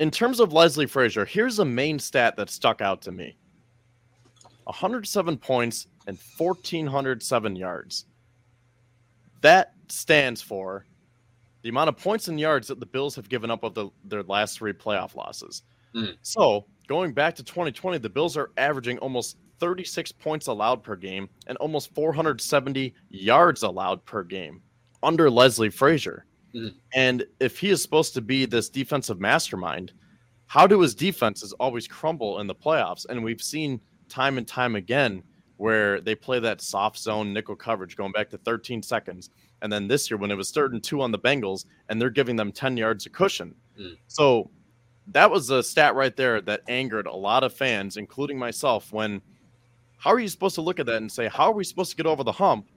in 0.00 0.10
terms 0.10 0.40
of 0.40 0.52
Leslie 0.52 0.86
Frazier, 0.86 1.24
here's 1.24 1.58
a 1.58 1.64
main 1.64 1.98
stat 1.98 2.36
that 2.36 2.50
stuck 2.50 2.80
out 2.80 3.02
to 3.02 3.12
me 3.12 3.36
107 4.68 5.38
points 5.38 5.86
and 6.06 6.18
1,407 6.36 7.56
yards. 7.56 8.04
That 9.40 9.72
stands 9.88 10.42
for 10.42 10.84
the 11.62 11.70
amount 11.70 11.88
of 11.88 11.96
points 11.96 12.28
and 12.28 12.38
yards 12.38 12.68
that 12.68 12.78
the 12.78 12.86
Bills 12.86 13.16
have 13.16 13.28
given 13.28 13.50
up 13.50 13.64
of 13.64 13.74
the, 13.74 13.88
their 14.04 14.22
last 14.24 14.58
three 14.58 14.74
playoff 14.74 15.14
losses. 15.14 15.62
Mm. 15.94 16.16
So 16.22 16.66
going 16.86 17.12
back 17.12 17.34
to 17.36 17.42
2020, 17.42 17.98
the 17.98 18.10
Bills 18.10 18.36
are 18.36 18.50
averaging 18.58 18.98
almost 18.98 19.38
36 19.58 20.12
points 20.12 20.48
allowed 20.48 20.82
per 20.82 20.96
game 20.96 21.28
and 21.46 21.56
almost 21.58 21.94
470 21.94 22.94
yards 23.08 23.62
allowed 23.62 24.04
per 24.04 24.22
game 24.22 24.60
under 25.02 25.30
Leslie 25.30 25.70
Frazier. 25.70 26.26
Mm. 26.54 26.74
And 26.94 27.24
if 27.40 27.58
he 27.58 27.70
is 27.70 27.82
supposed 27.82 28.12
to 28.14 28.20
be 28.20 28.44
this 28.44 28.68
defensive 28.68 29.18
mastermind, 29.18 29.92
how 30.46 30.66
do 30.66 30.80
his 30.80 30.94
defenses 30.94 31.54
always 31.54 31.88
crumble 31.88 32.40
in 32.40 32.46
the 32.46 32.54
playoffs? 32.54 33.06
And 33.08 33.24
we've 33.24 33.42
seen 33.42 33.80
time 34.08 34.38
and 34.38 34.46
time 34.46 34.76
again 34.76 35.22
where 35.58 36.00
they 36.00 36.14
play 36.14 36.38
that 36.38 36.60
soft 36.60 36.98
zone 36.98 37.32
nickel 37.32 37.56
coverage 37.56 37.96
going 37.96 38.12
back 38.12 38.30
to 38.30 38.38
13 38.38 38.82
seconds. 38.82 39.30
And 39.60 39.72
then 39.72 39.88
this 39.88 40.08
year, 40.08 40.16
when 40.16 40.30
it 40.30 40.36
was 40.36 40.52
third 40.52 40.72
and 40.72 40.82
two 40.82 41.02
on 41.02 41.10
the 41.10 41.18
Bengals, 41.18 41.66
and 41.88 42.00
they're 42.00 42.10
giving 42.10 42.36
them 42.36 42.52
10 42.52 42.76
yards 42.76 43.06
of 43.06 43.12
cushion. 43.12 43.54
Mm. 43.78 43.96
So 44.06 44.50
that 45.08 45.30
was 45.30 45.50
a 45.50 45.62
stat 45.62 45.96
right 45.96 46.16
there 46.16 46.40
that 46.42 46.62
angered 46.68 47.08
a 47.08 47.14
lot 47.14 47.42
of 47.42 47.52
fans, 47.52 47.96
including 47.96 48.38
myself. 48.38 48.92
When 48.92 49.20
how 49.98 50.12
are 50.12 50.20
you 50.20 50.28
supposed 50.28 50.54
to 50.54 50.62
look 50.62 50.78
at 50.78 50.86
that 50.86 50.98
and 50.98 51.10
say, 51.10 51.28
how 51.28 51.50
are 51.50 51.52
we 51.52 51.64
supposed 51.64 51.90
to 51.90 51.96
get 51.96 52.06
over 52.06 52.22
the 52.22 52.32
hump 52.32 52.68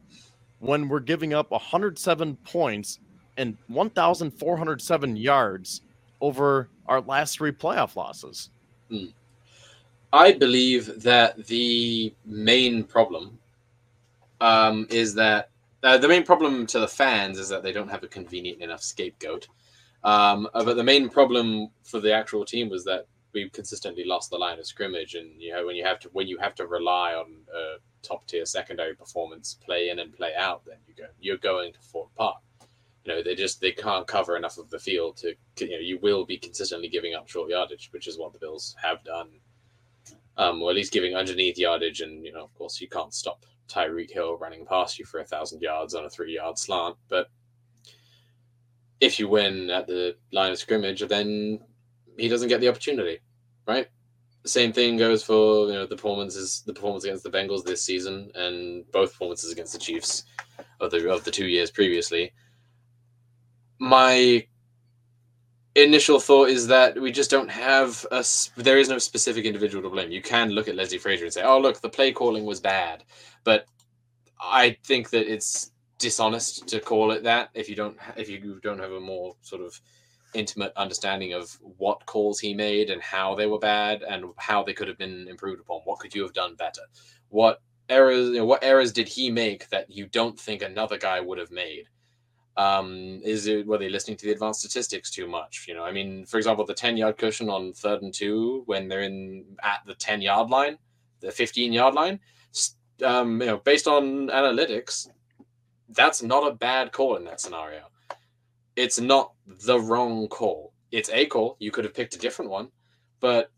when 0.57 0.89
we're 0.89 0.99
giving 0.99 1.33
up 1.35 1.51
107 1.51 2.35
points 2.37 2.99
and 3.37 3.55
1,407 3.67 5.15
yards 5.15 5.81
over 6.19 6.69
our 6.87 7.01
last 7.01 7.37
three 7.37 7.51
playoff 7.51 7.95
losses? 7.95 8.49
Mm. 8.89 9.13
I 10.13 10.33
believe 10.33 11.03
that 11.03 11.47
the 11.47 12.13
main 12.25 12.83
problem 12.83 13.39
um, 14.41 14.87
is 14.89 15.13
that 15.15 15.49
uh, 15.83 15.97
the 15.97 16.07
main 16.07 16.23
problem 16.23 16.67
to 16.67 16.79
the 16.79 16.87
fans 16.87 17.39
is 17.39 17.49
that 17.49 17.63
they 17.63 17.71
don't 17.71 17.89
have 17.89 18.03
a 18.03 18.07
convenient 18.07 18.61
enough 18.61 18.83
scapegoat. 18.83 19.47
Um, 20.03 20.47
uh, 20.53 20.63
but 20.63 20.75
the 20.75 20.83
main 20.83 21.09
problem 21.09 21.69
for 21.83 21.99
the 21.99 22.13
actual 22.13 22.43
team 22.43 22.69
was 22.69 22.83
that 22.85 23.07
we 23.33 23.49
consistently 23.49 24.03
lost 24.03 24.29
the 24.29 24.37
line 24.37 24.59
of 24.59 24.65
scrimmage, 24.65 25.15
and 25.15 25.41
you 25.41 25.53
know 25.53 25.65
when 25.65 25.75
you 25.75 25.85
have 25.85 25.99
to 26.01 26.09
when 26.09 26.27
you 26.27 26.37
have 26.39 26.55
to 26.55 26.67
rely 26.67 27.13
on 27.13 27.27
top 28.01 28.27
tier 28.27 28.45
secondary 28.45 28.95
performance, 28.95 29.57
play 29.63 29.89
in 29.89 29.99
and 29.99 30.13
play 30.13 30.33
out, 30.37 30.63
then 30.65 30.77
you 30.87 30.93
go 30.95 31.05
you're 31.19 31.37
going 31.37 31.71
to 31.73 31.79
fall 31.79 32.09
apart. 32.15 32.37
You 33.05 33.13
know 33.13 33.23
they 33.23 33.35
just 33.35 33.61
they 33.61 33.71
can't 33.71 34.07
cover 34.07 34.35
enough 34.35 34.57
of 34.57 34.69
the 34.69 34.79
field 34.79 35.17
to 35.17 35.33
you 35.59 35.69
know 35.69 35.77
you 35.77 35.99
will 36.01 36.25
be 36.25 36.37
consistently 36.37 36.89
giving 36.89 37.13
up 37.13 37.29
short 37.29 37.49
yardage, 37.49 37.89
which 37.91 38.07
is 38.07 38.17
what 38.17 38.33
the 38.33 38.39
Bills 38.39 38.75
have 38.81 39.03
done 39.03 39.29
um, 40.41 40.61
or 40.61 40.71
at 40.71 40.75
least 40.75 40.91
giving 40.91 41.15
underneath 41.15 41.57
yardage. 41.57 42.01
And 42.01 42.25
you 42.25 42.33
know, 42.33 42.43
of 42.43 42.53
course, 42.55 42.81
you 42.81 42.89
can't 42.89 43.13
stop 43.13 43.45
Tyreek 43.69 44.11
Hill 44.11 44.37
running 44.37 44.65
past 44.65 44.97
you 44.97 45.05
for 45.05 45.19
a 45.19 45.25
thousand 45.25 45.61
yards 45.61 45.93
on 45.93 46.03
a 46.03 46.09
three-yard 46.09 46.57
slant. 46.57 46.95
But 47.07 47.29
if 48.99 49.19
you 49.19 49.27
win 49.27 49.69
at 49.69 49.87
the 49.87 50.15
line 50.31 50.51
of 50.51 50.57
scrimmage, 50.57 51.01
then 51.07 51.59
he 52.17 52.27
doesn't 52.27 52.49
get 52.49 52.59
the 52.59 52.69
opportunity, 52.69 53.19
right? 53.67 53.87
Same 54.43 54.73
thing 54.73 54.97
goes 54.97 55.23
for 55.23 55.67
you 55.67 55.73
know 55.73 55.85
the 55.85 55.95
performances, 55.95 56.63
the 56.65 56.73
performance 56.73 57.03
against 57.03 57.23
the 57.23 57.29
Bengals 57.29 57.63
this 57.63 57.83
season, 57.83 58.31
and 58.33 58.83
both 58.91 59.11
performances 59.11 59.51
against 59.51 59.73
the 59.73 59.79
Chiefs 59.79 60.23
of 60.79 60.89
the 60.89 61.07
of 61.11 61.23
the 61.23 61.31
two 61.31 61.45
years 61.45 61.69
previously. 61.69 62.33
My 63.77 64.47
initial 65.75 66.19
thought 66.19 66.49
is 66.49 66.67
that 66.67 66.99
we 66.99 67.11
just 67.11 67.29
don't 67.31 67.49
have 67.49 68.05
a 68.11 68.25
there 68.57 68.77
is 68.77 68.89
no 68.89 68.97
specific 68.97 69.45
individual 69.45 69.83
to 69.83 69.89
blame. 69.89 70.11
You 70.11 70.21
can 70.21 70.49
look 70.51 70.67
at 70.67 70.75
Leslie 70.75 70.97
Frazier 70.97 71.25
and 71.25 71.33
say, 71.33 71.43
"Oh, 71.43 71.59
look, 71.59 71.81
the 71.81 71.89
play 71.89 72.11
calling 72.11 72.45
was 72.45 72.59
bad," 72.59 73.03
but 73.43 73.65
I 74.41 74.77
think 74.85 75.11
that 75.11 75.31
it's 75.31 75.71
dishonest 75.99 76.67
to 76.67 76.79
call 76.79 77.11
it 77.11 77.23
that 77.23 77.49
if 77.53 77.69
you 77.69 77.75
don't 77.75 77.97
if 78.17 78.27
you 78.29 78.59
don't 78.63 78.79
have 78.79 78.91
a 78.91 78.99
more 78.99 79.35
sort 79.41 79.61
of 79.61 79.79
intimate 80.33 80.73
understanding 80.75 81.33
of 81.33 81.57
what 81.77 82.05
calls 82.05 82.39
he 82.39 82.53
made 82.53 82.89
and 82.89 83.01
how 83.01 83.35
they 83.35 83.45
were 83.47 83.59
bad 83.59 84.01
and 84.03 84.25
how 84.37 84.63
they 84.63 84.73
could 84.73 84.87
have 84.87 84.97
been 84.97 85.27
improved 85.27 85.59
upon. 85.61 85.81
What 85.83 85.99
could 85.99 86.15
you 86.15 86.23
have 86.23 86.33
done 86.33 86.55
better? 86.55 86.81
What 87.29 87.61
errors 87.89 88.29
you 88.29 88.37
know, 88.37 88.45
what 88.45 88.63
errors 88.63 88.93
did 88.93 89.07
he 89.07 89.29
make 89.29 89.69
that 89.69 89.91
you 89.91 90.07
don't 90.07 90.39
think 90.39 90.61
another 90.61 90.97
guy 90.97 91.19
would 91.19 91.37
have 91.37 91.51
made? 91.51 91.85
Um, 92.57 93.21
is 93.23 93.47
it 93.47 93.65
were 93.65 93.77
they 93.77 93.89
listening 93.89 94.17
to 94.17 94.25
the 94.25 94.33
advanced 94.33 94.59
statistics 94.59 95.09
too 95.09 95.27
much? 95.27 95.65
You 95.67 95.73
know, 95.73 95.83
I 95.83 95.91
mean, 95.91 96.25
for 96.25 96.37
example, 96.37 96.65
the 96.65 96.73
ten 96.73 96.97
yard 96.97 97.17
cushion 97.17 97.49
on 97.49 97.73
third 97.73 98.01
and 98.01 98.13
two 98.13 98.63
when 98.65 98.87
they're 98.87 99.01
in 99.01 99.45
at 99.63 99.81
the 99.85 99.95
ten 99.95 100.21
yard 100.21 100.49
line, 100.49 100.77
the 101.21 101.31
fifteen 101.31 101.71
yard 101.73 101.93
line. 101.93 102.19
Um, 103.03 103.39
you 103.41 103.47
know, 103.47 103.57
based 103.57 103.87
on 103.87 104.27
analytics, 104.27 105.07
that's 105.89 106.21
not 106.21 106.47
a 106.47 106.53
bad 106.53 106.91
call 106.91 107.15
in 107.15 107.23
that 107.25 107.41
scenario. 107.41 107.83
It's 108.75 108.99
not 108.99 109.33
the 109.45 109.79
wrong 109.79 110.27
call. 110.27 110.73
It's 110.91 111.09
a 111.09 111.25
call. 111.25 111.55
You 111.59 111.71
could 111.71 111.85
have 111.85 111.93
picked 111.93 112.15
a 112.15 112.19
different 112.19 112.51
one, 112.51 112.69
but 113.19 113.49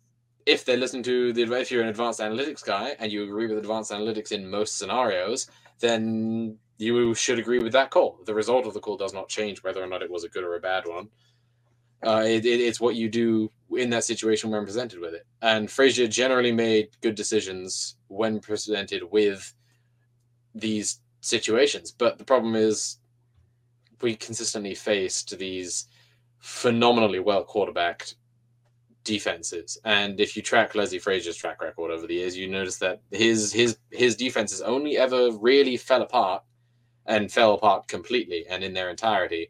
if 0.46 0.66
they're 0.66 0.78
listening 0.78 1.04
to 1.04 1.34
the 1.34 1.44
if 1.54 1.72
you're 1.72 1.82
an 1.82 1.90
advanced 1.90 2.20
analytics 2.20 2.64
guy 2.64 2.96
and 3.00 3.12
you 3.12 3.24
agree 3.24 3.48
with 3.48 3.58
advanced 3.58 3.92
analytics 3.92 4.32
in 4.32 4.50
most 4.50 4.78
scenarios, 4.78 5.48
then 5.80 6.58
you 6.84 7.14
should 7.14 7.40
agree 7.40 7.60
with 7.60 7.74
that 7.74 7.90
call. 7.90 8.20
The 8.26 8.34
result 8.34 8.66
of 8.66 8.74
the 8.74 8.80
call 8.80 8.98
does 8.98 9.14
not 9.14 9.30
change 9.30 9.64
whether 9.64 9.84
or 9.84 9.88
not 9.88 10.02
it 10.02 10.12
was 10.12 10.24
a 10.24 10.30
good 10.30 10.44
or 10.44 10.56
a 10.56 10.60
bad 10.60 10.86
one. 10.86 11.08
Uh, 12.06 12.24
it, 12.26 12.46
it, 12.46 12.60
it's 12.60 12.82
what 12.82 12.96
you 12.96 13.10
do 13.10 13.50
in 13.78 13.90
that 13.90 14.04
situation 14.04 14.50
when 14.50 14.66
presented 14.66 15.00
with 15.00 15.14
it. 15.14 15.26
And 15.42 15.72
Frazier 15.72 16.08
generally 16.08 16.52
made 16.52 16.90
good 17.02 17.16
decisions 17.16 17.96
when 18.08 18.40
presented 18.40 19.04
with 19.10 19.54
these 20.54 21.00
situations. 21.22 21.92
But 21.92 22.18
the 22.18 22.26
problem 22.26 22.56
is, 22.56 22.98
we 24.02 24.16
consistently 24.16 24.76
faced 24.76 25.38
these 25.40 25.88
phenomenally 26.40 27.20
well 27.20 27.46
quarterbacked 27.46 28.16
defenses. 29.06 29.78
And 29.86 30.20
if 30.20 30.36
you 30.36 30.42
track 30.42 30.76
Leslie 30.76 31.00
Frazier's 31.00 31.38
track 31.38 31.62
record 31.62 31.92
over 31.92 32.06
the 32.06 32.16
years, 32.16 32.38
you 32.38 32.50
notice 32.50 32.78
that 32.80 33.02
his 33.12 33.54
his 33.54 33.78
his 33.92 34.16
defenses 34.16 34.62
only 34.62 34.98
ever 34.98 35.32
really 35.32 35.78
fell 35.78 36.02
apart 36.02 36.44
and 37.06 37.32
fell 37.32 37.54
apart 37.54 37.88
completely 37.88 38.46
and 38.50 38.64
in 38.64 38.74
their 38.74 38.90
entirety 38.90 39.50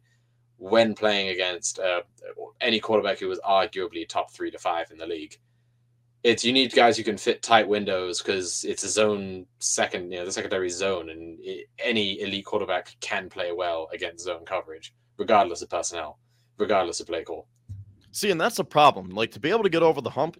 when 0.58 0.96
playing 0.96 1.30
against 1.30 1.80
uh, 1.80 2.02
any 2.62 2.80
quarterback 2.80 3.20
who 3.20 3.28
was 3.28 3.40
arguably 3.40 4.08
top 4.08 4.32
three 4.32 4.50
to 4.50 4.58
five 4.58 4.90
in 4.92 4.98
the 4.98 5.06
league. 5.06 5.38
It's 6.24 6.46
you 6.46 6.54
need 6.54 6.74
guys 6.74 6.96
who 6.96 7.04
can 7.04 7.18
fit 7.18 7.42
tight 7.42 7.68
windows 7.68 8.22
because 8.22 8.64
it's 8.64 8.84
a 8.84 8.90
zone 8.90 9.46
second, 9.60 10.12
you 10.12 10.20
know, 10.20 10.26
the 10.26 10.32
secondary 10.32 10.70
zone, 10.70 11.10
and 11.10 11.38
it, 11.42 11.68
any 11.80 12.22
elite 12.22 12.46
quarterback 12.46 12.96
can 13.02 13.30
play 13.30 13.52
well 13.52 13.90
against 13.92 14.24
zone 14.24 14.46
coverage, 14.46 14.94
regardless 15.18 15.62
of 15.62 15.70
personnel. 15.70 16.18
regardless 16.58 17.00
of 17.00 17.08
play 17.08 17.24
call. 17.24 17.48
See, 18.12 18.32
and 18.32 18.40
that's 18.40 18.58
the 18.58 18.64
problem. 18.64 19.10
Like 19.10 19.32
to 19.32 19.40
be 19.40 19.50
able 19.50 19.64
to 19.64 19.70
get 19.70 19.84
over 19.84 20.02
the 20.02 20.10
hump, 20.10 20.40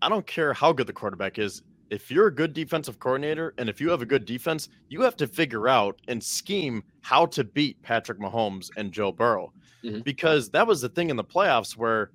I 0.00 0.08
don't 0.08 0.26
care 0.26 0.52
how 0.52 0.72
good 0.72 0.86
the 0.86 0.92
quarterback 0.92 1.38
is. 1.38 1.62
If 1.92 2.10
you're 2.10 2.28
a 2.28 2.34
good 2.34 2.54
defensive 2.54 2.98
coordinator 2.98 3.52
and 3.58 3.68
if 3.68 3.78
you 3.78 3.90
have 3.90 4.00
a 4.00 4.06
good 4.06 4.24
defense, 4.24 4.70
you 4.88 5.02
have 5.02 5.14
to 5.18 5.26
figure 5.26 5.68
out 5.68 6.00
and 6.08 6.24
scheme 6.24 6.82
how 7.02 7.26
to 7.26 7.44
beat 7.44 7.82
Patrick 7.82 8.18
Mahomes 8.18 8.70
and 8.78 8.90
Joe 8.90 9.12
Burrow. 9.12 9.52
Mhm. 9.84 10.02
Because 10.02 10.48
that 10.52 10.66
was 10.66 10.80
the 10.80 10.88
thing 10.88 11.10
in 11.10 11.16
the 11.16 11.24
playoffs 11.24 11.76
where 11.76 12.10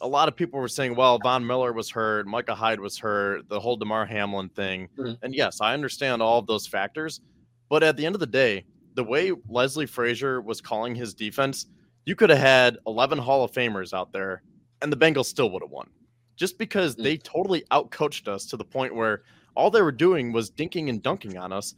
a 0.00 0.06
lot 0.06 0.28
of 0.28 0.36
people 0.36 0.60
were 0.60 0.68
saying, 0.68 0.94
well, 0.94 1.18
Von 1.18 1.44
Miller 1.44 1.72
was 1.72 1.90
hurt, 1.90 2.28
Micah 2.28 2.54
Hyde 2.54 2.78
was 2.78 2.96
hurt, 2.96 3.48
the 3.48 3.58
whole 3.58 3.76
Damar 3.76 4.06
Hamlin 4.06 4.48
thing. 4.50 4.88
Mhm. 4.96 5.18
And 5.22 5.34
yes, 5.34 5.60
I 5.60 5.74
understand 5.74 6.22
all 6.22 6.38
of 6.38 6.46
those 6.46 6.68
factors. 6.68 7.20
But 7.68 7.82
at 7.82 7.96
the 7.96 8.06
end 8.06 8.14
of 8.14 8.20
the 8.20 8.28
day, 8.28 8.64
the 8.94 9.02
way 9.02 9.32
Leslie 9.48 9.86
Frazier 9.86 10.40
was 10.40 10.60
calling 10.60 10.94
his 10.94 11.14
defense, 11.14 11.66
you 12.04 12.14
could 12.14 12.30
have 12.30 12.38
had 12.38 12.78
11 12.86 13.18
Hall 13.18 13.42
of 13.42 13.50
Famers 13.50 13.92
out 13.92 14.12
there 14.12 14.42
and 14.82 14.92
the 14.92 14.96
Bengals 14.96 15.24
still 15.24 15.50
would 15.50 15.62
have 15.62 15.70
won. 15.72 15.90
Just 16.36 16.58
because 16.58 16.96
Mm. 16.96 17.02
they 17.02 17.16
totally 17.16 17.64
outcoached 17.70 18.28
us 18.28 18.46
to 18.46 18.56
the 18.56 18.64
point 18.64 18.94
where 18.94 19.22
all 19.56 19.70
they 19.70 19.82
were 19.82 19.92
doing 19.92 20.32
was 20.32 20.50
dinking 20.50 20.88
and 20.90 21.02
dunking 21.02 21.36
on 21.38 21.52
us. 21.52 21.74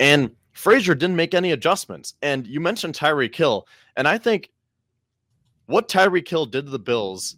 And 0.00 0.34
Frazier 0.52 0.94
didn't 0.96 1.16
make 1.16 1.32
any 1.34 1.52
adjustments. 1.52 2.14
And 2.22 2.46
you 2.46 2.60
mentioned 2.60 2.94
Tyreek 2.94 3.34
Hill. 3.34 3.66
And 3.96 4.08
I 4.08 4.18
think 4.18 4.50
what 5.66 5.88
Tyreek 5.88 6.28
Hill 6.28 6.46
did 6.46 6.64
to 6.66 6.70
the 6.70 6.78
Bills 6.78 7.36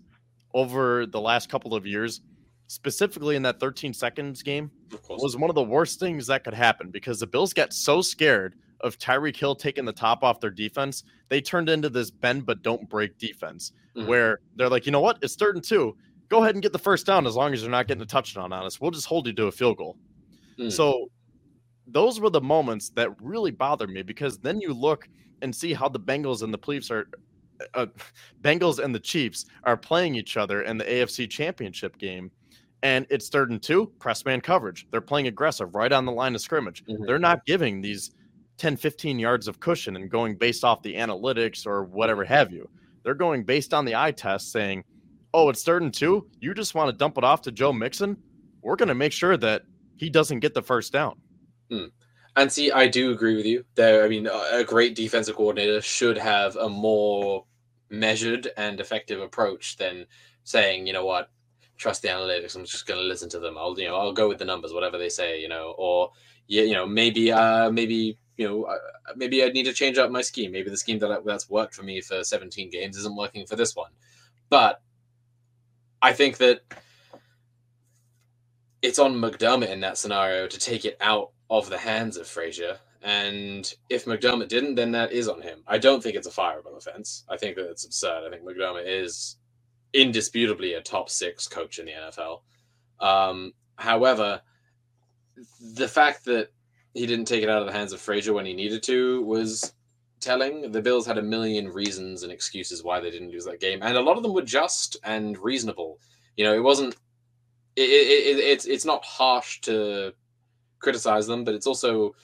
over 0.55 1.07
the 1.07 1.21
last 1.21 1.49
couple 1.51 1.75
of 1.75 1.87
years, 1.87 2.23
specifically 2.69 3.37
in 3.37 3.43
that 3.43 3.61
13 3.61 3.93
seconds 3.93 4.43
game, 4.43 4.71
was 5.11 5.37
one 5.37 5.51
of 5.51 5.55
the 5.55 5.63
worst 5.63 6.01
things 6.01 6.27
that 6.29 6.43
could 6.45 6.55
happen 6.55 6.91
because 6.91 7.21
the 7.21 7.27
Bills 7.27 7.53
got 7.53 7.73
so 7.75 8.01
scared 8.01 8.55
of 8.81 8.99
Tyreek 8.99 9.37
Hill 9.37 9.55
taking 9.55 9.85
the 9.85 9.93
top 9.93 10.25
off 10.25 10.41
their 10.41 10.51
defense, 10.51 11.05
they 11.29 11.41
turned 11.41 11.69
into 11.69 11.89
this 11.91 12.11
bend 12.11 12.47
but 12.47 12.63
don't 12.63 12.89
break 12.89 13.17
defense 13.19 13.73
Mhm. 13.95 14.07
where 14.07 14.41
they're 14.57 14.69
like, 14.71 14.87
you 14.87 14.93
know 14.93 15.01
what, 15.01 15.19
it's 15.23 15.37
third 15.37 15.55
and 15.57 15.65
two. 15.65 15.97
Go 16.29 16.43
ahead 16.43 16.55
and 16.55 16.63
get 16.63 16.73
the 16.73 16.79
first 16.79 17.07
down 17.07 17.27
as 17.27 17.37
long 17.37 17.53
as 17.53 17.63
you're 17.63 17.71
not 17.71 17.89
getting 17.89 18.03
a 18.03 18.07
touchdown 18.07 18.53
on 18.53 18.65
us. 18.65 18.81
We'll 18.81 18.91
just 18.91 19.07
hold 19.07 19.27
you 19.27 19.33
to 19.35 19.47
a 19.47 19.53
field 19.53 19.77
goal. 19.77 19.97
Mm. 20.59 20.73
So 20.73 21.11
those 21.87 22.21
were 22.21 22.31
the 22.31 22.41
moments 22.41 22.91
that 22.91 23.11
really 23.21 23.51
bothered 23.51 23.91
me 23.91 24.03
because 24.03 24.39
then 24.39 24.61
you 24.61 24.73
look 24.73 25.09
and 25.43 25.55
see 25.55 25.73
how 25.75 25.89
the 25.89 26.01
Bengals 26.01 26.43
and 26.43 26.53
the 26.53 26.59
Chiefs 26.59 26.91
are 26.91 27.09
uh, 27.75 27.87
Bengals 28.41 28.79
and 28.79 28.95
the 28.95 29.01
Chiefs 29.01 29.47
are 29.65 29.77
playing 29.77 30.15
each 30.15 30.37
other 30.37 30.63
in 30.63 30.79
the 30.79 30.85
AFC 30.85 31.29
Championship 31.29 31.99
game. 31.99 32.31
And 32.83 33.07
it's 33.11 33.29
third 33.29 33.51
and 33.51 33.63
two, 33.63 33.93
press 34.01 34.25
man 34.25 34.41
coverage. 34.41 34.87
They're 34.91 35.01
playing 35.01 35.29
aggressive 35.29 35.75
right 35.75 35.93
on 35.93 36.05
the 36.05 36.13
line 36.13 36.35
of 36.35 36.41
scrimmage. 36.41 36.85
Mhm. 36.85 37.07
They're 37.07 37.19
not 37.19 37.45
giving 37.47 37.81
these 37.81 38.11
10, 38.59 38.77
15 38.77 39.19
yards 39.19 39.49
of 39.49 39.61
cushion 39.61 39.97
and 39.97 40.11
going 40.11 40.37
based 40.37 40.65
off 40.65 40.83
the 40.83 40.95
analytics 40.95 41.67
or 41.67 41.85
whatever 41.85 42.25
have 42.25 42.53
you. 42.53 42.69
They're 43.05 43.15
going 43.15 43.45
based 43.45 43.73
on 43.75 43.85
the 43.85 43.95
eye 43.95 44.13
test 44.13 44.51
saying, 44.51 44.85
oh, 45.35 45.49
it's 45.49 45.63
third 45.63 45.83
and 45.83 45.93
two. 45.93 46.29
You 46.41 46.55
just 46.55 46.75
want 46.75 46.91
to 46.91 46.97
dump 46.97 47.19
it 47.19 47.25
off 47.25 47.43
to 47.43 47.53
Joe 47.53 47.73
Mixon. 47.73 48.17
We're 48.63 48.77
going 48.77 48.89
to 48.89 48.95
make 48.95 49.13
sure 49.13 49.37
that 49.37 49.63
he 49.97 50.11
doesn't 50.11 50.41
get 50.41 50.55
the 50.55 50.63
first 50.63 50.93
down. 50.93 51.17
And 52.37 52.51
see, 52.51 52.71
I 52.71 52.87
do 52.87 53.13
agree 53.13 53.37
with 53.37 53.47
you. 53.47 53.65
There, 53.75 54.05
I 54.05 54.09
mean, 54.09 54.27
a 54.27 54.59
a 54.61 54.65
great 54.65 54.95
defensive 54.95 55.37
coordinator 55.37 55.81
should 55.83 56.17
have 56.17 56.57
a 56.57 56.69
more 56.69 57.45
measured 57.91 58.49
and 58.57 58.81
effective 58.81 59.21
approach 59.21 59.77
than 59.77 60.07
saying, 60.45 60.87
you 60.87 60.93
know 60.93 61.05
what, 61.05 61.31
trust 61.77 62.03
the 62.03 62.09
analytics. 62.09 62.57
I'm 62.57 62.65
just 62.65 62.87
going 62.87 62.99
to 62.99 63.07
listen 63.07 63.29
to 63.31 63.39
them. 63.39 63.59
I'll, 63.59 63.79
you 63.79 63.89
know, 63.89 63.97
I'll 63.97 64.13
go 64.13 64.29
with 64.29 64.39
the 64.39 64.45
numbers, 64.45 64.73
whatever 64.73 64.99
they 64.99 65.11
say, 65.11 65.41
you 65.41 65.49
know, 65.49 65.75
or 65.77 66.11
yeah, 66.47 66.63
you 66.63 66.75
know, 66.75 66.87
maybe, 66.87 67.31
uh, 67.31 67.71
maybe, 67.71 68.19
you 68.37 68.49
know, 68.49 68.65
uh, 68.65 68.79
maybe 69.15 69.45
I 69.45 69.49
need 69.49 69.65
to 69.65 69.73
change 69.73 69.99
up 69.99 70.11
my 70.11 70.23
scheme. 70.23 70.53
Maybe 70.53 70.71
the 70.71 70.77
scheme 70.77 70.99
that 71.01 71.13
I, 71.13 71.19
that's 71.25 71.51
worked 71.51 71.75
for 71.75 71.83
me 71.83 72.01
for 72.01 72.25
17 72.25 72.71
games 72.71 72.97
isn't 72.97 73.17
working 73.17 73.47
for 73.47 73.57
this 73.57 73.77
one. 73.77 73.91
But 74.49 74.81
I 76.03 76.13
think 76.13 76.39
that 76.39 76.63
it's 78.83 78.99
on 78.99 79.15
McDermott 79.15 79.71
in 79.71 79.81
that 79.81 79.99
scenario 79.99 80.47
to 80.49 80.59
take 80.59 80.85
it 80.85 80.97
out 81.01 81.31
of 81.49 81.71
the 81.71 81.79
hands 81.79 82.17
of 82.17 82.27
Frazier. 82.27 82.79
And 83.03 83.73
if 83.89 84.05
McDermott 84.05 84.49
didn't, 84.49 84.75
then 84.75 84.93
that 84.93 85.13
is 85.13 85.29
on 85.29 85.43
him. 85.43 85.63
I 85.67 85.79
don't 85.79 86.03
think 86.03 86.17
it's 86.17 86.27
a 86.27 86.31
fireable 86.31 86.77
offense. 86.77 87.25
I 87.29 87.37
think 87.37 87.57
that 87.57 87.71
it's 87.71 87.85
absurd. 87.85 88.25
I 88.27 88.31
think 88.31 88.43
McDermott 88.45 88.85
is 88.87 89.37
indisputably 89.93 90.75
a 90.75 90.83
top 90.83 91.09
six 91.11 91.49
coach 91.49 91.79
in 91.79 91.87
the 91.87 91.93
NFL. 91.93 92.43
Um, 93.01 93.53
however, 93.77 94.43
the 95.75 95.89
fact 95.89 96.25
that 96.27 96.49
he 96.95 97.07
didn't 97.07 97.27
take 97.27 97.43
it 97.43 97.49
out 97.49 97.63
of 97.63 97.67
the 97.67 97.73
hands 97.73 97.93
of 97.93 98.01
Frazier 98.01 98.33
when 98.33 98.47
he 98.47 98.55
needed 98.55 98.83
to 98.85 99.23
was 99.23 99.73
telling. 100.23 100.73
The 100.73 100.81
Bills 100.81 101.07
had 101.07 101.19
a 101.19 101.23
million 101.23 101.69
reasons 101.69 102.23
and 102.23 102.33
excuses 102.33 102.83
why 102.83 103.01
they 103.01 103.11
didn't 103.11 103.31
lose 103.31 103.45
that 103.45 103.61
game, 103.61 103.81
and 103.83 103.97
a 103.97 104.01
lot 104.01 104.17
of 104.17 104.23
them 104.23 104.33
were 104.33 104.43
just 104.43 104.97
and 105.05 105.37
reasonable. 105.39 105.99
You 106.37 106.45
know, 106.45 106.55
it 106.55 106.63
wasn't. 106.63 106.95
It, 107.77 107.89
it, 107.89 108.39
it, 108.39 108.41
it's 108.41 108.67
it's 108.67 108.85
not 108.85 109.05
harsh 109.05 109.61
to 109.63 110.13
criticize 110.79 111.27
them, 111.27 111.45
but 111.45 111.55
it's 111.55 111.67
also 111.67 112.15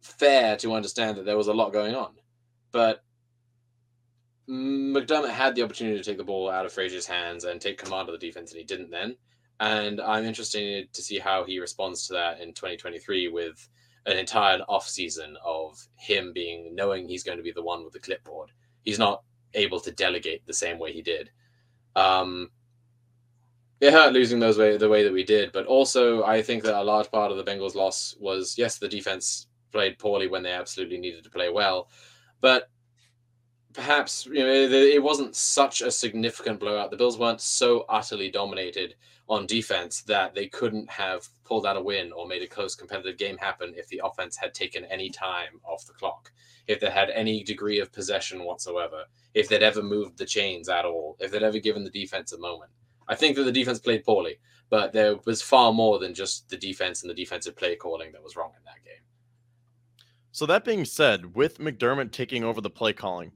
fair 0.00 0.56
to 0.56 0.74
understand 0.74 1.16
that 1.16 1.24
there 1.24 1.36
was 1.36 1.48
a 1.48 1.54
lot 1.54 1.72
going 1.72 1.94
on. 1.94 2.12
But 2.72 3.02
McDermott 4.48 5.30
had 5.30 5.54
the 5.54 5.62
opportunity 5.62 5.96
to 5.96 6.04
take 6.04 6.18
the 6.18 6.24
ball 6.24 6.50
out 6.50 6.66
of 6.66 6.72
Frazier's 6.72 7.06
hands 7.06 7.44
and 7.44 7.60
take 7.60 7.78
command 7.78 8.08
of 8.08 8.18
the 8.18 8.26
defense, 8.26 8.52
and 8.52 8.58
he 8.58 8.64
didn't 8.64 8.90
then. 8.90 9.16
And 9.60 10.00
I'm 10.00 10.24
interested 10.24 10.92
to 10.92 11.02
see 11.02 11.18
how 11.18 11.44
he 11.44 11.60
responds 11.60 12.06
to 12.08 12.14
that 12.14 12.40
in 12.40 12.52
2023 12.52 13.28
with 13.28 13.68
an 14.06 14.18
entire 14.18 14.58
off 14.68 14.88
season 14.88 15.36
of 15.44 15.86
him 15.96 16.32
being 16.32 16.74
knowing 16.74 17.08
he's 17.08 17.24
going 17.24 17.38
to 17.38 17.44
be 17.44 17.52
the 17.52 17.62
one 17.62 17.84
with 17.84 17.92
the 17.92 18.00
clipboard. 18.00 18.50
He's 18.82 18.98
not 18.98 19.22
able 19.54 19.80
to 19.80 19.92
delegate 19.92 20.46
the 20.46 20.52
same 20.52 20.78
way 20.78 20.92
he 20.92 21.02
did. 21.02 21.30
Um, 21.96 22.50
it 23.80 23.92
hurt 23.92 24.12
losing 24.12 24.40
those 24.40 24.58
way 24.58 24.76
the 24.76 24.88
way 24.88 25.04
that 25.04 25.12
we 25.12 25.24
did, 25.24 25.52
but 25.52 25.66
also 25.66 26.24
I 26.24 26.42
think 26.42 26.62
that 26.64 26.80
a 26.80 26.82
large 26.82 27.10
part 27.10 27.30
of 27.30 27.36
the 27.36 27.44
Bengals' 27.44 27.74
loss 27.74 28.14
was 28.18 28.56
yes, 28.56 28.78
the 28.78 28.88
defense 28.88 29.46
played 29.72 29.98
poorly 29.98 30.28
when 30.28 30.42
they 30.42 30.52
absolutely 30.52 30.98
needed 30.98 31.24
to 31.24 31.30
play 31.30 31.50
well, 31.50 31.88
but 32.40 32.70
perhaps 33.72 34.26
you 34.26 34.38
know 34.38 34.48
it, 34.52 34.72
it 34.72 35.02
wasn't 35.02 35.34
such 35.34 35.82
a 35.82 35.90
significant 35.90 36.60
blowout. 36.60 36.90
The 36.90 36.96
Bills 36.96 37.18
weren't 37.18 37.40
so 37.40 37.84
utterly 37.88 38.30
dominated 38.30 38.94
on 39.28 39.46
defense 39.46 40.02
that 40.02 40.34
they 40.34 40.46
couldn't 40.46 40.88
have 40.90 41.26
pulled 41.44 41.66
out 41.66 41.76
a 41.76 41.82
win 41.82 42.12
or 42.12 42.26
made 42.26 42.42
a 42.42 42.46
close 42.46 42.74
competitive 42.74 43.16
game 43.16 43.38
happen 43.38 43.72
if 43.76 43.88
the 43.88 44.00
offense 44.04 44.36
had 44.36 44.52
taken 44.52 44.84
any 44.86 45.08
time 45.08 45.60
off 45.64 45.86
the 45.86 45.92
clock, 45.94 46.30
if 46.66 46.80
they 46.80 46.90
had 46.90 47.10
any 47.10 47.42
degree 47.42 47.80
of 47.80 47.92
possession 47.92 48.44
whatsoever, 48.44 49.04
if 49.32 49.48
they'd 49.48 49.62
ever 49.62 49.82
moved 49.82 50.18
the 50.18 50.26
chains 50.26 50.68
at 50.68 50.84
all, 50.84 51.16
if 51.20 51.30
they'd 51.30 51.42
ever 51.42 51.58
given 51.58 51.84
the 51.84 51.90
defense 51.90 52.32
a 52.32 52.38
moment. 52.38 52.70
I 53.08 53.14
think 53.14 53.36
that 53.36 53.44
the 53.44 53.52
defense 53.52 53.78
played 53.78 54.04
poorly, 54.04 54.38
but 54.70 54.92
there 54.92 55.16
was 55.24 55.42
far 55.42 55.72
more 55.72 55.98
than 55.98 56.14
just 56.14 56.48
the 56.48 56.56
defense 56.56 57.02
and 57.02 57.10
the 57.10 57.14
defensive 57.14 57.56
play 57.56 57.76
calling 57.76 58.12
that 58.12 58.22
was 58.22 58.36
wrong 58.36 58.52
in 58.56 58.64
that 58.64 58.84
game. 58.84 59.02
So 60.32 60.46
that 60.46 60.64
being 60.64 60.84
said, 60.84 61.34
with 61.34 61.58
McDermott 61.58 62.12
taking 62.12 62.44
over 62.44 62.60
the 62.60 62.70
play 62.70 62.92
calling, 62.92 63.32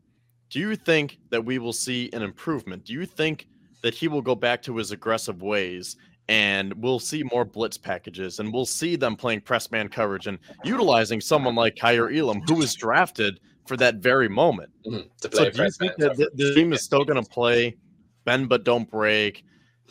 do 0.51 0.59
you 0.59 0.77
think 0.77 1.19
that 1.31 1.45
we 1.45 1.59
will 1.59 1.73
see 1.73 2.11
an 2.13 2.23
improvement? 2.23 2.85
Do 2.85 2.93
you 2.93 3.07
think 3.07 3.47
that 3.83 3.95
he 3.95 4.09
will 4.09 4.23
go 4.23 4.35
back 4.35 4.63
to 4.63 4.77
his 4.77 4.91
aggressive 4.91 5.43
ways 5.43 5.97
and 6.29 6.75
we'll 6.75 6.99
see 6.99 7.23
more 7.33 7.45
blitz 7.45 7.79
packages 7.79 8.39
and 8.39 8.53
we'll 8.53 8.67
see 8.67 8.97
them 8.97 9.17
playing 9.17 9.41
press 9.41 9.71
man 9.71 9.89
coverage 9.89 10.27
and 10.27 10.39
utilizing 10.65 11.21
someone 11.21 11.55
like 11.55 11.75
Kaiir 11.77 12.11
Elam, 12.11 12.43
who 12.47 12.55
was 12.57 12.75
drafted 12.75 13.41
for 13.67 13.77
that 13.79 13.97
very 13.97 14.29
moment? 14.29 14.71
Mhm, 14.87 15.09
So 15.23 15.51
do 15.51 15.63
you 15.63 15.71
think 15.71 15.93
that 15.99 16.17
the, 16.17 16.31
the 16.35 16.55
team 16.55 16.73
is 16.73 16.83
still 16.83 17.05
going 17.05 17.23
to 17.23 17.31
play 17.31 17.77
bend 18.25 18.49
but 18.49 18.65
don't 18.65 18.91
break, 18.91 19.43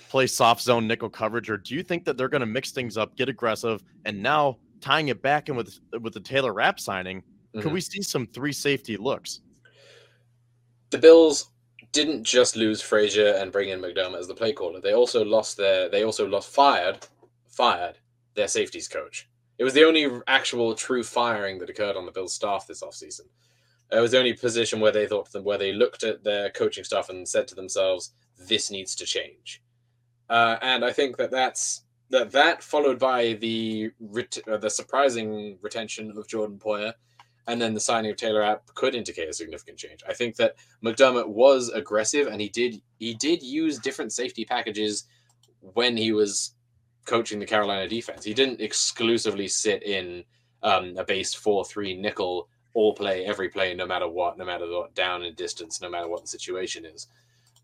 play 0.09 0.27
soft 0.27 0.61
zone 0.61 0.87
nickel 0.87 1.09
coverage, 1.09 1.49
or 1.49 1.57
do 1.57 1.73
you 1.73 1.81
think 1.81 2.05
that 2.05 2.17
they're 2.17 2.29
going 2.29 2.41
to 2.41 2.45
mix 2.45 2.71
things 2.71 2.97
up, 2.97 3.15
get 3.15 3.29
aggressive, 3.29 3.81
and 4.05 4.21
now 4.21 4.57
tying 4.79 5.07
it 5.07 5.23
back 5.23 5.49
in 5.49 5.55
with 5.55 5.79
with 6.01 6.13
the 6.13 6.19
Taylor 6.19 6.53
Rapp 6.53 6.79
signing, 6.79 7.23
could 7.55 7.63
Mhm. 7.63 7.71
we 7.73 7.81
see 7.81 8.03
some 8.03 8.27
three 8.27 8.53
safety 8.53 8.95
looks? 8.97 9.41
the 10.91 10.97
Bills 10.97 11.49
didn't 11.97 12.23
just 12.23 12.55
lose 12.55 12.79
Frazier 12.79 13.33
and 13.39 13.51
bring 13.51 13.69
in 13.69 13.81
McDermott 13.81 14.19
as 14.19 14.27
the 14.27 14.35
play 14.35 14.53
caller. 14.53 14.79
They 14.79 14.93
also 14.93 15.25
lost 15.25 15.57
their 15.57 15.89
they 15.89 16.03
also 16.03 16.27
lost 16.27 16.53
fired 16.53 16.99
fired 17.47 17.97
their 18.35 18.47
safeties 18.47 18.87
coach. 18.87 19.27
It 19.57 19.63
was 19.63 19.73
the 19.73 19.83
only 19.83 20.07
actual 20.27 20.75
true 20.75 21.03
firing 21.03 21.57
that 21.57 21.71
occurred 21.71 21.95
on 21.95 22.05
the 22.05 22.11
Bills 22.11 22.35
staff 22.35 22.67
this 22.67 22.83
offseason. 22.83 23.27
It 23.91 23.99
was 23.99 24.11
the 24.11 24.19
only 24.19 24.33
position 24.33 24.79
where 24.79 24.91
they 24.91 25.07
thought 25.07 25.29
where 25.41 25.57
they 25.57 25.73
looked 25.73 26.03
at 26.03 26.23
their 26.23 26.51
coaching 26.51 26.83
staff 26.83 27.09
and 27.09 27.27
said 27.27 27.47
to 27.47 27.55
themselves, 27.55 28.11
"This 28.37 28.69
needs 28.69 28.93
to 28.95 29.05
change." 29.05 29.63
Uh, 30.29 30.57
and 30.61 30.85
I 30.85 30.93
think 30.93 31.17
that 31.17 31.31
that's 31.31 31.81
that 32.11 32.31
that 32.31 32.61
followed 32.61 32.99
by 32.99 33.33
the 33.33 33.91
ret- 33.99 34.47
uh, 34.47 34.57
the 34.57 34.69
surprising 34.69 35.57
retention 35.61 36.11
of 36.15 36.27
Jordan 36.27 36.59
Poyer, 36.59 36.93
and 37.47 37.61
then 37.61 37.73
the 37.73 37.79
signing 37.79 38.11
of 38.11 38.17
Taylor 38.17 38.41
Rapp 38.41 38.65
could 38.75 38.93
indicate 38.93 39.29
a 39.29 39.33
significant 39.33 39.77
change. 39.77 40.03
I 40.07 40.13
think 40.13 40.35
that 40.35 40.55
McDermott 40.83 41.27
was 41.27 41.69
aggressive, 41.69 42.27
and 42.27 42.41
he 42.41 42.49
did 42.49 42.81
he 42.99 43.13
did 43.13 43.41
use 43.41 43.79
different 43.79 44.11
safety 44.11 44.45
packages 44.45 45.05
when 45.61 45.97
he 45.97 46.11
was 46.11 46.53
coaching 47.05 47.39
the 47.39 47.45
Carolina 47.45 47.87
defense. 47.87 48.23
He 48.23 48.33
didn't 48.33 48.61
exclusively 48.61 49.47
sit 49.47 49.81
in 49.83 50.23
um, 50.61 50.95
a 50.97 51.03
base 51.03 51.33
four 51.33 51.63
three 51.65 51.95
nickel 51.99 52.49
all 52.73 52.93
play 52.93 53.25
every 53.25 53.49
play, 53.49 53.73
no 53.73 53.87
matter 53.87 54.07
what, 54.07 54.37
no 54.37 54.45
matter 54.45 54.69
what 54.69 54.93
down 54.93 55.23
and 55.23 55.35
distance, 55.35 55.81
no 55.81 55.89
matter 55.89 56.07
what 56.07 56.21
the 56.21 56.27
situation 56.27 56.85
is. 56.85 57.07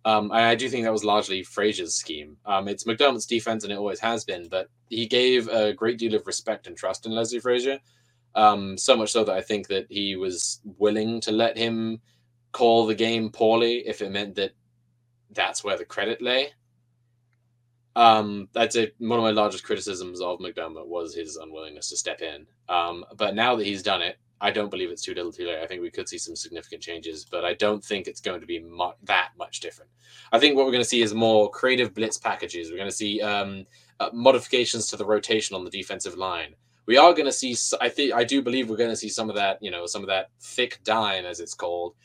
Um, 0.06 0.32
I, 0.32 0.50
I, 0.50 0.56
do 0.56 0.68
think 0.68 0.84
that 0.84 0.92
was 0.92 1.06
largely 1.06 1.44
Frazier's 1.44 1.94
scheme. 1.94 2.36
Um, 2.46 2.68
it's 2.68 2.84
McDermott's 2.84 3.26
defense, 3.26 3.64
and 3.64 3.72
it 3.72 3.78
always 3.78 4.00
has 4.00 4.26
been, 4.26 4.50
but 4.50 4.70
he 4.90 5.06
gave 5.06 5.48
a 5.48 5.72
great 5.72 5.98
deal 5.98 6.16
of 6.16 6.28
respect 6.28 6.68
and 6.68 6.76
trust 6.76 7.06
in 7.06 7.14
Leslie 7.14 7.40
Frazier. 7.40 7.80
Um, 8.36 8.78
so 8.78 8.96
much 8.96 9.12
so 9.12 9.24
that 9.24 9.36
I 9.36 9.42
think 9.42 9.68
that 9.68 9.86
he 9.90 10.16
was 10.16 10.60
willing 10.64 11.22
to 11.22 11.32
let 11.32 11.58
him 11.58 12.02
call 12.52 12.86
the 12.86 12.96
game 12.96 13.30
poorly 13.30 13.88
if 13.88 14.02
it 14.02 14.12
meant 14.12 14.36
that 14.36 14.52
that's 15.32 15.64
where 15.64 15.78
the 15.78 15.86
credit 15.86 16.22
lay. 16.22 16.54
Um, 17.96 18.50
that's 18.54 18.76
a, 18.76 18.92
one 18.98 19.20
of 19.20 19.24
my 19.24 19.32
largest 19.32 19.64
criticisms 19.64 20.20
of 20.20 20.40
McDermott 20.40 20.88
was 20.88 21.14
his 21.14 21.38
unwillingness 21.38 21.90
to 21.90 21.98
step 21.98 22.22
in. 22.22 22.48
Um, 22.70 23.06
but 23.18 23.36
now 23.36 23.56
that 23.56 23.66
he's 23.66 23.84
done 23.84 24.02
it, 24.02 24.18
I 24.42 24.52
don't 24.52 24.70
believe 24.70 24.90
it's 24.90 25.04
too 25.04 25.14
little 25.14 25.32
too 25.32 25.48
late. 25.48 25.60
I 25.64 25.68
think 25.68 25.82
we 25.82 25.90
could 25.90 26.10
see 26.10 26.18
some 26.18 26.36
significant 26.36 26.82
changes, 26.82 27.24
but 27.24 27.46
I 27.46 27.54
don't 27.54 27.84
think 27.84 28.08
it's 28.08 28.20
going 28.20 28.42
to 28.42 28.46
be 28.48 28.60
mu- 28.60 28.92
that 29.04 29.30
much 29.38 29.62
different. 29.62 29.90
I 30.34 30.40
think 30.40 30.56
what 30.56 30.66
we're 30.66 30.74
going 30.74 30.84
to 30.84 30.90
see 30.90 31.02
is 31.02 31.14
more 31.14 31.50
creative 31.50 31.94
blitz 31.94 32.18
packages. 32.18 32.70
We're 32.70 32.78
going 32.78 32.90
to 32.90 32.96
see 32.96 33.22
um, 33.22 33.66
uh, 34.02 34.10
modifications 34.12 34.88
to 34.88 34.98
the 34.98 35.06
rotation 35.06 35.56
on 35.56 35.64
the 35.64 35.70
defensive 35.70 36.18
line. 36.18 36.56
We 36.86 36.98
are 36.98 37.14
going 37.14 37.26
to 37.26 37.32
see. 37.32 37.56
I 37.80 37.90
think 37.90 38.14
I 38.14 38.24
do 38.24 38.42
believe 38.42 38.70
we're 38.70 38.78
going 38.78 38.90
to 38.90 38.96
see 38.96 39.10
some 39.10 39.30
of 39.30 39.36
that. 39.36 39.58
You 39.62 39.72
know, 39.72 39.86
some 39.86 40.02
of 40.02 40.08
that 40.08 40.30
thick 40.42 40.80
dime, 40.84 41.26
as 41.26 41.40
it's 41.40 41.54
called, 41.54 41.96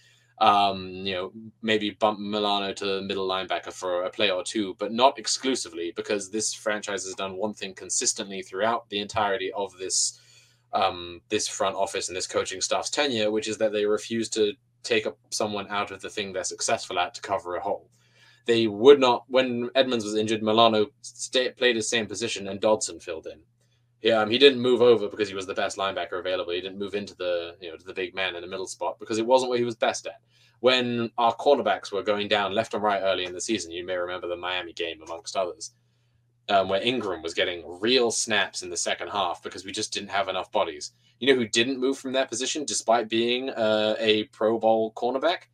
um, 0.40 0.88
you 0.88 1.14
know, 1.14 1.32
maybe 1.62 1.90
bump 1.90 2.20
Milano 2.20 2.72
to 2.72 2.84
the 2.84 3.02
middle 3.02 3.28
linebacker 3.28 3.72
for 3.72 4.04
a 4.04 4.10
play 4.10 4.30
or 4.30 4.44
two, 4.44 4.76
but 4.78 4.92
not 4.92 5.18
exclusively 5.18 5.92
because 5.96 6.30
this 6.30 6.54
franchise 6.54 7.04
has 7.04 7.14
done 7.14 7.36
one 7.36 7.54
thing 7.54 7.74
consistently 7.74 8.42
throughout 8.42 8.88
the 8.88 9.00
entirety 9.00 9.50
of 9.52 9.76
this 9.78 10.20
um, 10.72 11.22
this 11.28 11.48
front 11.48 11.76
office 11.76 12.08
and 12.08 12.16
this 12.16 12.26
coaching 12.26 12.60
staff's 12.60 12.90
tenure, 12.90 13.30
which 13.30 13.48
is 13.48 13.58
that 13.58 13.72
they 13.72 13.84
refuse 13.86 14.28
to 14.30 14.52
take 14.82 15.06
up 15.06 15.18
someone 15.30 15.66
out 15.70 15.90
of 15.90 16.00
the 16.00 16.10
thing 16.10 16.32
they're 16.32 16.44
successful 16.44 16.98
at 16.98 17.14
to 17.14 17.20
cover 17.20 17.56
a 17.56 17.60
hole. 17.60 17.90
They 18.46 18.66
would 18.66 19.00
not, 19.00 19.24
when 19.28 19.70
Edmunds 19.74 20.04
was 20.04 20.14
injured, 20.14 20.42
Milano 20.42 20.86
stay, 21.02 21.50
played 21.50 21.76
his 21.76 21.88
same 21.88 22.06
position 22.06 22.48
and 22.48 22.60
Dodson 22.60 23.00
filled 23.00 23.26
in. 23.26 23.40
Yeah, 24.02 24.20
um, 24.20 24.30
he 24.30 24.38
didn't 24.38 24.60
move 24.60 24.80
over 24.80 25.08
because 25.08 25.28
he 25.28 25.34
was 25.34 25.46
the 25.46 25.54
best 25.54 25.76
linebacker 25.76 26.20
available. 26.20 26.52
He 26.52 26.60
didn't 26.60 26.78
move 26.78 26.94
into 26.94 27.16
the 27.16 27.56
you 27.60 27.70
know 27.70 27.76
to 27.76 27.84
the 27.84 27.94
big 27.94 28.14
man 28.14 28.36
in 28.36 28.42
the 28.42 28.48
middle 28.48 28.66
spot 28.66 28.98
because 29.00 29.18
it 29.18 29.26
wasn't 29.26 29.50
what 29.50 29.58
he 29.58 29.64
was 29.64 29.74
best 29.74 30.06
at. 30.06 30.20
When 30.60 31.10
our 31.18 31.34
cornerbacks 31.34 31.92
were 31.92 32.02
going 32.02 32.28
down 32.28 32.54
left 32.54 32.74
and 32.74 32.82
right 32.82 33.02
early 33.02 33.24
in 33.24 33.32
the 33.32 33.40
season, 33.40 33.72
you 33.72 33.84
may 33.84 33.96
remember 33.96 34.28
the 34.28 34.36
Miami 34.36 34.72
game 34.72 35.00
amongst 35.02 35.36
others, 35.36 35.72
um, 36.48 36.68
where 36.68 36.82
Ingram 36.82 37.22
was 37.22 37.34
getting 37.34 37.64
real 37.80 38.10
snaps 38.10 38.62
in 38.62 38.70
the 38.70 38.76
second 38.76 39.08
half 39.08 39.42
because 39.42 39.64
we 39.64 39.72
just 39.72 39.92
didn't 39.92 40.10
have 40.10 40.28
enough 40.28 40.50
bodies. 40.52 40.92
You 41.18 41.28
know 41.28 41.40
who 41.40 41.48
didn't 41.48 41.80
move 41.80 41.98
from 41.98 42.12
that 42.12 42.28
position 42.28 42.64
despite 42.64 43.08
being 43.08 43.50
uh, 43.50 43.96
a 43.98 44.24
Pro 44.24 44.58
Bowl 44.58 44.92
cornerback? 44.92 45.48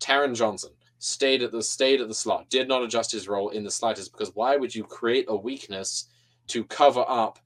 Taron 0.00 0.36
Johnson 0.36 0.72
stayed 0.98 1.42
at 1.42 1.50
the 1.50 1.62
stayed 1.62 2.02
at 2.02 2.08
the 2.08 2.14
slot, 2.14 2.50
did 2.50 2.68
not 2.68 2.82
adjust 2.82 3.12
his 3.12 3.26
role 3.26 3.48
in 3.48 3.64
the 3.64 3.70
slightest 3.70 4.12
because 4.12 4.34
why 4.34 4.56
would 4.56 4.74
you 4.74 4.84
create 4.84 5.24
a 5.28 5.36
weakness 5.36 6.10
to 6.48 6.62
cover 6.64 7.04
up 7.08 7.38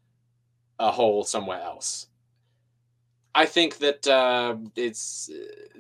a 0.81 0.91
hole 0.91 1.23
somewhere 1.23 1.61
else. 1.61 2.07
I 3.33 3.47
think 3.47 3.79
that 3.79 4.09
uh, 4.09 4.57
it's 4.75 5.31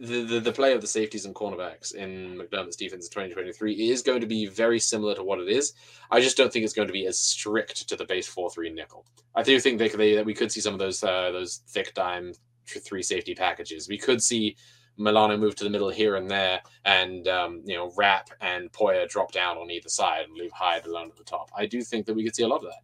the, 0.01 0.23
the, 0.23 0.39
the 0.39 0.53
play 0.53 0.73
of 0.73 0.81
the 0.81 0.87
safeties 0.87 1.25
and 1.25 1.35
cornerbacks 1.35 1.93
in 1.95 2.39
McDermott's 2.39 2.77
defense 2.77 3.07
in 3.07 3.11
2023 3.11 3.91
is 3.91 4.03
going 4.03 4.21
to 4.21 4.27
be 4.27 4.47
very 4.47 4.79
similar 4.79 5.17
to 5.17 5.25
what 5.25 5.41
it 5.41 5.49
is. 5.49 5.73
I 6.13 6.21
just 6.21 6.37
don't 6.37 6.53
think 6.53 6.65
it's 6.65 6.75
going 6.75 6.87
to 6.87 6.93
be 6.93 7.07
as 7.07 7.19
strict 7.19 7.89
to 7.89 7.97
the 7.97 8.05
base 8.05 8.29
four 8.29 8.51
three 8.51 8.71
nickel. 8.71 9.05
I 9.35 9.43
do 9.43 9.59
think 9.59 9.79
they, 9.79 9.89
they 9.89 10.15
that 10.15 10.25
we 10.25 10.35
could 10.35 10.53
see 10.53 10.61
some 10.61 10.75
of 10.75 10.79
those 10.79 11.03
uh, 11.03 11.33
those 11.33 11.63
thick 11.67 11.93
dime 11.95 12.35
three 12.67 13.03
safety 13.03 13.35
packages. 13.35 13.89
We 13.89 13.99
could 13.99 14.23
see 14.23 14.57
Milano 14.97 15.37
move 15.37 15.57
to 15.57 15.65
the 15.65 15.71
middle 15.71 15.91
here 15.91 16.15
and 16.15 16.31
there, 16.31 16.61
and 16.85 17.27
um, 17.27 17.63
you 17.65 17.75
know 17.75 17.93
Rapp 17.97 18.31
and 18.41 18.71
Poyer 18.71 19.09
drop 19.09 19.33
down 19.33 19.57
on 19.57 19.73
either 19.73 19.89
side 19.89 20.27
and 20.27 20.37
leave 20.37 20.53
Hyde 20.53 20.87
alone 20.87 21.09
at 21.09 21.17
the 21.17 21.25
top. 21.25 21.51
I 21.57 21.67
do 21.67 21.83
think 21.83 22.07
that 22.07 22.15
we 22.15 22.23
could 22.23 22.37
see 22.37 22.45
a 22.45 22.49
lot 22.49 22.63
of 22.65 22.71
that, 22.71 22.83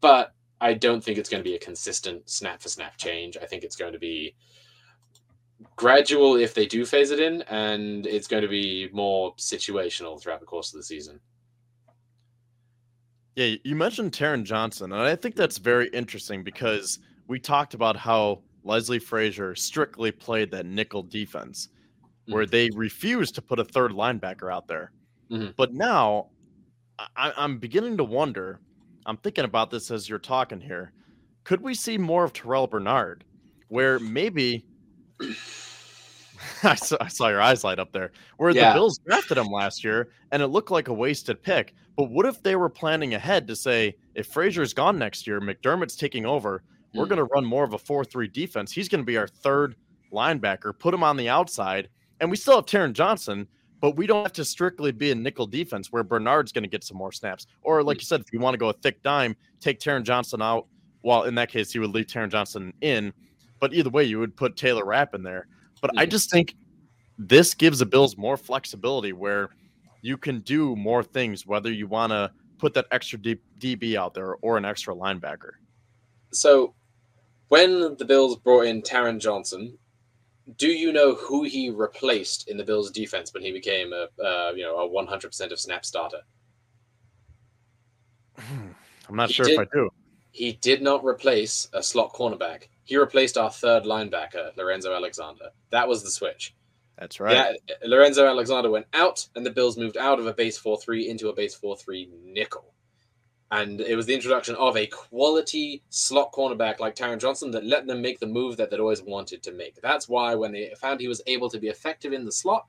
but 0.00 0.32
I 0.60 0.74
don't 0.74 1.02
think 1.02 1.18
it's 1.18 1.28
going 1.28 1.42
to 1.42 1.48
be 1.48 1.56
a 1.56 1.60
consistent 1.60 2.28
snap 2.28 2.60
for 2.60 2.68
snap 2.68 2.96
change. 2.96 3.36
I 3.40 3.46
think 3.46 3.62
it's 3.62 3.76
going 3.76 3.92
to 3.92 3.98
be 3.98 4.34
gradual 5.76 6.36
if 6.36 6.54
they 6.54 6.66
do 6.66 6.84
phase 6.84 7.10
it 7.10 7.20
in, 7.20 7.42
and 7.42 8.06
it's 8.06 8.26
going 8.26 8.42
to 8.42 8.48
be 8.48 8.88
more 8.92 9.34
situational 9.36 10.20
throughout 10.20 10.40
the 10.40 10.46
course 10.46 10.72
of 10.72 10.78
the 10.78 10.84
season. 10.84 11.20
Yeah, 13.36 13.54
you 13.62 13.76
mentioned 13.76 14.12
Taron 14.12 14.42
Johnson, 14.42 14.92
and 14.92 15.00
I 15.00 15.14
think 15.14 15.36
that's 15.36 15.58
very 15.58 15.88
interesting 15.90 16.42
because 16.42 16.98
we 17.28 17.38
talked 17.38 17.74
about 17.74 17.96
how 17.96 18.42
Leslie 18.64 18.98
Frazier 18.98 19.54
strictly 19.54 20.10
played 20.10 20.50
that 20.50 20.66
nickel 20.66 21.04
defense, 21.04 21.68
mm-hmm. 21.68 22.32
where 22.34 22.46
they 22.46 22.68
refused 22.74 23.36
to 23.36 23.42
put 23.42 23.60
a 23.60 23.64
third 23.64 23.92
linebacker 23.92 24.52
out 24.52 24.66
there. 24.66 24.90
Mm-hmm. 25.30 25.50
But 25.56 25.72
now 25.72 26.30
I, 27.16 27.32
I'm 27.36 27.58
beginning 27.58 27.96
to 27.98 28.04
wonder 28.04 28.60
I'm 29.08 29.16
thinking 29.16 29.46
about 29.46 29.70
this 29.70 29.90
as 29.90 30.06
you're 30.06 30.18
talking 30.18 30.60
here. 30.60 30.92
Could 31.44 31.62
we 31.62 31.74
see 31.74 31.96
more 31.96 32.24
of 32.24 32.34
Terrel 32.34 32.68
Bernard, 32.68 33.24
where 33.68 33.98
maybe 33.98 34.66
I, 36.62 36.74
saw, 36.74 36.98
I 37.00 37.08
saw 37.08 37.28
your 37.28 37.40
eyes 37.40 37.64
light 37.64 37.78
up 37.78 37.90
there, 37.90 38.12
where 38.36 38.50
yeah. 38.50 38.68
the 38.68 38.74
Bills 38.74 38.98
drafted 38.98 39.38
him 39.38 39.46
last 39.46 39.82
year 39.82 40.10
and 40.30 40.42
it 40.42 40.48
looked 40.48 40.70
like 40.70 40.88
a 40.88 40.92
wasted 40.92 41.42
pick. 41.42 41.74
But 41.96 42.10
what 42.10 42.26
if 42.26 42.42
they 42.42 42.54
were 42.54 42.68
planning 42.68 43.14
ahead 43.14 43.48
to 43.48 43.56
say, 43.56 43.96
if 44.14 44.26
Frazier's 44.26 44.74
gone 44.74 44.98
next 44.98 45.26
year, 45.26 45.40
McDermott's 45.40 45.96
taking 45.96 46.26
over, 46.26 46.62
we're 46.94 47.06
mm. 47.06 47.08
going 47.08 47.18
to 47.18 47.32
run 47.32 47.46
more 47.46 47.64
of 47.64 47.72
a 47.72 47.78
4 47.78 48.04
3 48.04 48.28
defense. 48.28 48.70
He's 48.70 48.90
going 48.90 49.00
to 49.00 49.06
be 49.06 49.16
our 49.16 49.26
third 49.26 49.74
linebacker, 50.12 50.78
put 50.78 50.92
him 50.92 51.02
on 51.02 51.16
the 51.16 51.30
outside, 51.30 51.88
and 52.20 52.30
we 52.30 52.36
still 52.36 52.56
have 52.56 52.66
Taron 52.66 52.92
Johnson, 52.92 53.48
but 53.80 53.96
we 53.96 54.06
don't 54.06 54.24
have 54.24 54.32
to 54.34 54.44
strictly 54.44 54.92
be 54.92 55.10
a 55.10 55.14
nickel 55.14 55.46
defense 55.46 55.92
where 55.92 56.02
Bernard's 56.02 56.52
going 56.52 56.64
to 56.64 56.68
get 56.68 56.82
some 56.84 56.96
more 56.96 57.12
snaps. 57.12 57.46
Or, 57.62 57.82
like 57.82 57.96
mm-hmm. 57.96 58.00
you 58.00 58.06
said, 58.06 58.20
if 58.20 58.32
you 58.32 58.40
want 58.40 58.54
to 58.54 58.58
go 58.58 58.68
a 58.68 58.72
thick 58.72 59.02
dime, 59.02 59.36
take 59.60 59.78
Taron 59.78 60.02
Johnson 60.02 60.42
out. 60.42 60.66
Well, 61.02 61.24
in 61.24 61.34
that 61.36 61.48
case, 61.50 61.72
he 61.72 61.78
would 61.78 61.90
leave 61.90 62.06
Taron 62.06 62.30
Johnson 62.30 62.72
in. 62.80 63.12
But 63.60 63.72
either 63.72 63.90
way, 63.90 64.04
you 64.04 64.18
would 64.18 64.36
put 64.36 64.56
Taylor 64.56 64.84
Rapp 64.84 65.14
in 65.14 65.22
there. 65.22 65.46
But 65.80 65.96
I 65.96 66.06
just 66.06 66.30
think 66.30 66.54
this 67.18 67.54
gives 67.54 67.78
the 67.78 67.86
Bills 67.86 68.16
more 68.16 68.36
flexibility 68.36 69.12
where 69.12 69.50
you 70.02 70.16
can 70.16 70.40
do 70.40 70.74
more 70.76 71.02
things, 71.02 71.46
whether 71.46 71.72
you 71.72 71.86
want 71.86 72.10
to 72.10 72.32
put 72.58 72.74
that 72.74 72.86
extra 72.90 73.18
DB 73.18 73.94
out 73.94 74.14
there 74.14 74.36
or 74.36 74.56
an 74.56 74.64
extra 74.64 74.94
linebacker. 74.94 75.52
So, 76.32 76.74
when 77.48 77.96
the 77.96 78.04
Bills 78.04 78.36
brought 78.36 78.66
in 78.66 78.82
Taron 78.82 79.18
Johnson, 79.18 79.78
do 80.56 80.68
you 80.68 80.92
know 80.92 81.14
who 81.14 81.44
he 81.44 81.70
replaced 81.70 82.48
in 82.48 82.56
the 82.56 82.64
Bills' 82.64 82.90
defense 82.90 83.34
when 83.34 83.42
he 83.42 83.52
became 83.52 83.92
a 83.92 84.08
uh, 84.22 84.52
you 84.54 84.62
know 84.62 84.76
a 84.76 84.86
one 84.86 85.06
hundred 85.06 85.28
percent 85.28 85.52
of 85.52 85.60
snap 85.60 85.84
starter? 85.84 86.22
I'm 88.38 89.16
not 89.16 89.28
he 89.28 89.34
sure 89.34 89.46
did, 89.46 89.54
if 89.54 89.60
I 89.60 89.66
do. 89.72 89.90
He 90.32 90.52
did 90.52 90.82
not 90.82 91.04
replace 91.04 91.68
a 91.72 91.82
slot 91.82 92.12
cornerback. 92.12 92.68
He 92.84 92.96
replaced 92.96 93.36
our 93.36 93.50
third 93.50 93.84
linebacker, 93.84 94.56
Lorenzo 94.56 94.94
Alexander. 94.94 95.50
That 95.70 95.88
was 95.88 96.02
the 96.02 96.10
switch. 96.10 96.54
That's 96.98 97.20
right. 97.20 97.56
Yeah, 97.68 97.74
Lorenzo 97.84 98.26
Alexander 98.26 98.70
went 98.70 98.86
out, 98.92 99.26
and 99.36 99.46
the 99.46 99.50
Bills 99.50 99.78
moved 99.78 99.96
out 99.96 100.18
of 100.18 100.26
a 100.26 100.32
base 100.32 100.58
four 100.58 100.80
three 100.80 101.08
into 101.08 101.28
a 101.28 101.34
base 101.34 101.54
four 101.54 101.76
three 101.76 102.10
nickel 102.24 102.74
and 103.50 103.80
it 103.80 103.96
was 103.96 104.06
the 104.06 104.14
introduction 104.14 104.54
of 104.56 104.76
a 104.76 104.86
quality 104.86 105.82
slot 105.88 106.32
cornerback 106.32 106.80
like 106.80 106.94
Taron 106.94 107.18
Johnson 107.18 107.50
that 107.52 107.64
let 107.64 107.86
them 107.86 108.02
make 108.02 108.20
the 108.20 108.26
move 108.26 108.56
that 108.58 108.70
they'd 108.70 108.80
always 108.80 109.02
wanted 109.02 109.42
to 109.44 109.52
make. 109.52 109.80
That's 109.80 110.08
why 110.08 110.34
when 110.34 110.52
they 110.52 110.72
found 110.78 111.00
he 111.00 111.08
was 111.08 111.22
able 111.26 111.48
to 111.50 111.58
be 111.58 111.68
effective 111.68 112.12
in 112.12 112.26
the 112.26 112.32
slot, 112.32 112.66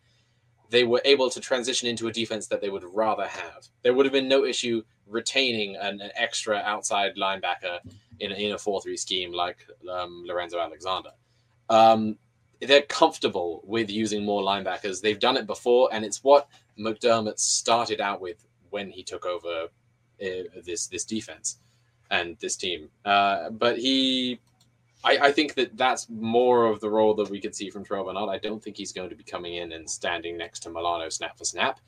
they 0.70 0.86
were 0.86 1.02
able 1.04 1.30
to 1.32 1.42
transition 1.42 1.90
into 1.90 2.08
a 2.08 2.14
defense 2.14 2.48
that 2.48 2.62
they 2.62 2.70
would 2.70 2.86
rather 2.94 3.28
have. 3.28 3.68
There 3.84 3.94
would 3.94 4.06
have 4.06 4.14
been 4.14 4.30
no 4.30 4.46
issue 4.46 4.84
retaining 5.06 5.76
an, 5.76 6.00
an 6.00 6.12
extra 6.16 6.58
outside 6.58 7.16
linebacker 7.18 7.80
in, 8.20 8.32
in 8.32 8.54
a 8.54 8.58
4 8.58 8.82
3 8.82 8.96
scheme 8.96 9.34
like 9.34 9.66
um, 9.92 10.24
Lorenzo 10.26 10.60
Alexander. 10.60 11.12
Um, 11.70 12.18
they're 12.62 12.84
comfortable 12.84 13.62
with 13.66 13.90
using 13.90 14.24
more 14.24 14.44
linebackers. 14.44 15.02
They've 15.02 15.20
done 15.20 15.38
it 15.38 15.48
before, 15.48 15.90
and 15.92 16.06
it's 16.06 16.24
what 16.24 16.48
McDermott 16.78 17.40
started 17.40 18.00
out 18.00 18.22
with 18.22 18.46
when 18.70 18.92
he 18.92 19.04
took 19.04 19.26
over 19.26 19.68
uh, 20.22 20.62
this 20.66 20.88
this 20.88 21.06
defense 21.06 21.60
and 22.12 22.38
this 22.40 22.56
team. 22.56 22.90
Uh, 23.06 23.50
but 23.52 23.78
he, 23.78 24.40
I, 25.04 25.18
I, 25.18 25.32
think 25.32 25.54
that 25.56 25.78
that's 25.78 26.10
more 26.10 26.66
of 26.66 26.80
the 26.80 26.90
role 26.90 27.14
that 27.16 27.30
we 27.30 27.40
could 27.40 27.56
see 27.56 27.70
from 27.70 27.86
Terrel 27.86 28.06
Bernard. 28.06 28.30
I 28.30 28.40
don't 28.40 28.64
think 28.64 28.78
he's 28.78 28.92
going 28.92 29.10
to 29.10 29.16
be 29.16 29.24
coming 29.24 29.56
in 29.56 29.74
and 29.74 29.90
standing 29.90 30.38
next 30.38 30.62
to 30.62 30.70
Milano 30.70 31.10
snap 31.10 31.38
for 31.38 31.46
snap. 31.46 31.80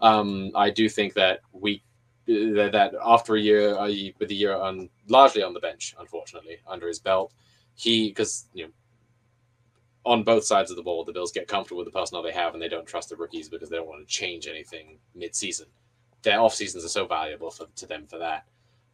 Um, 0.00 0.52
I 0.54 0.70
do 0.70 0.88
think 0.88 1.14
that 1.14 1.40
we 1.52 1.82
uh, 2.28 2.70
that 2.70 2.92
after 3.04 3.36
a 3.36 3.40
year 3.40 3.76
uh, 3.76 3.90
with 4.18 4.30
a 4.30 4.34
year 4.34 4.54
on 4.54 4.88
largely 5.08 5.42
on 5.42 5.54
the 5.54 5.60
bench, 5.60 5.94
unfortunately, 5.98 6.58
under 6.66 6.88
his 6.88 6.98
belt, 6.98 7.32
he 7.74 8.08
because 8.08 8.46
you 8.54 8.64
know 8.64 8.70
on 10.04 10.22
both 10.22 10.44
sides 10.44 10.70
of 10.70 10.76
the 10.76 10.82
ball, 10.82 11.04
the 11.04 11.12
Bills 11.12 11.32
get 11.32 11.48
comfortable 11.48 11.78
with 11.78 11.92
the 11.92 11.98
personnel 11.98 12.22
they 12.22 12.32
have 12.32 12.54
and 12.54 12.62
they 12.62 12.68
don't 12.68 12.86
trust 12.86 13.08
the 13.08 13.16
rookies 13.16 13.48
because 13.48 13.68
they 13.68 13.76
don't 13.76 13.88
want 13.88 14.00
to 14.00 14.06
change 14.06 14.46
anything 14.46 14.98
mid-season 15.16 15.66
their 16.26 16.40
off 16.40 16.54
seasons 16.54 16.84
are 16.84 16.88
so 16.88 17.06
valuable 17.06 17.50
for, 17.50 17.66
to 17.76 17.86
them 17.86 18.06
for 18.06 18.18
that. 18.18 18.44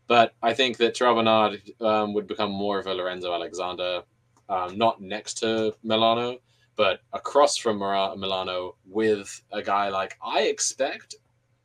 But 0.07 0.35
I 0.43 0.53
think 0.55 0.77
that 0.77 0.95
Terrel 0.95 1.59
um, 1.81 2.13
would 2.15 2.27
become 2.27 2.53
more 2.53 2.79
of 2.79 2.87
a 2.87 2.95
Lorenzo 2.95 3.33
Alexander. 3.33 4.03
um, 4.49 4.77
not 4.77 5.01
next 5.01 5.35
to 5.39 5.75
Milano, 5.83 6.39
but 6.77 7.01
across 7.13 7.57
from 7.57 7.79
Milano 7.79 8.77
with 8.85 9.41
a 9.51 9.63
guy 9.63 9.89
like 9.89 10.17
I 10.23 10.43
expect. 10.43 11.15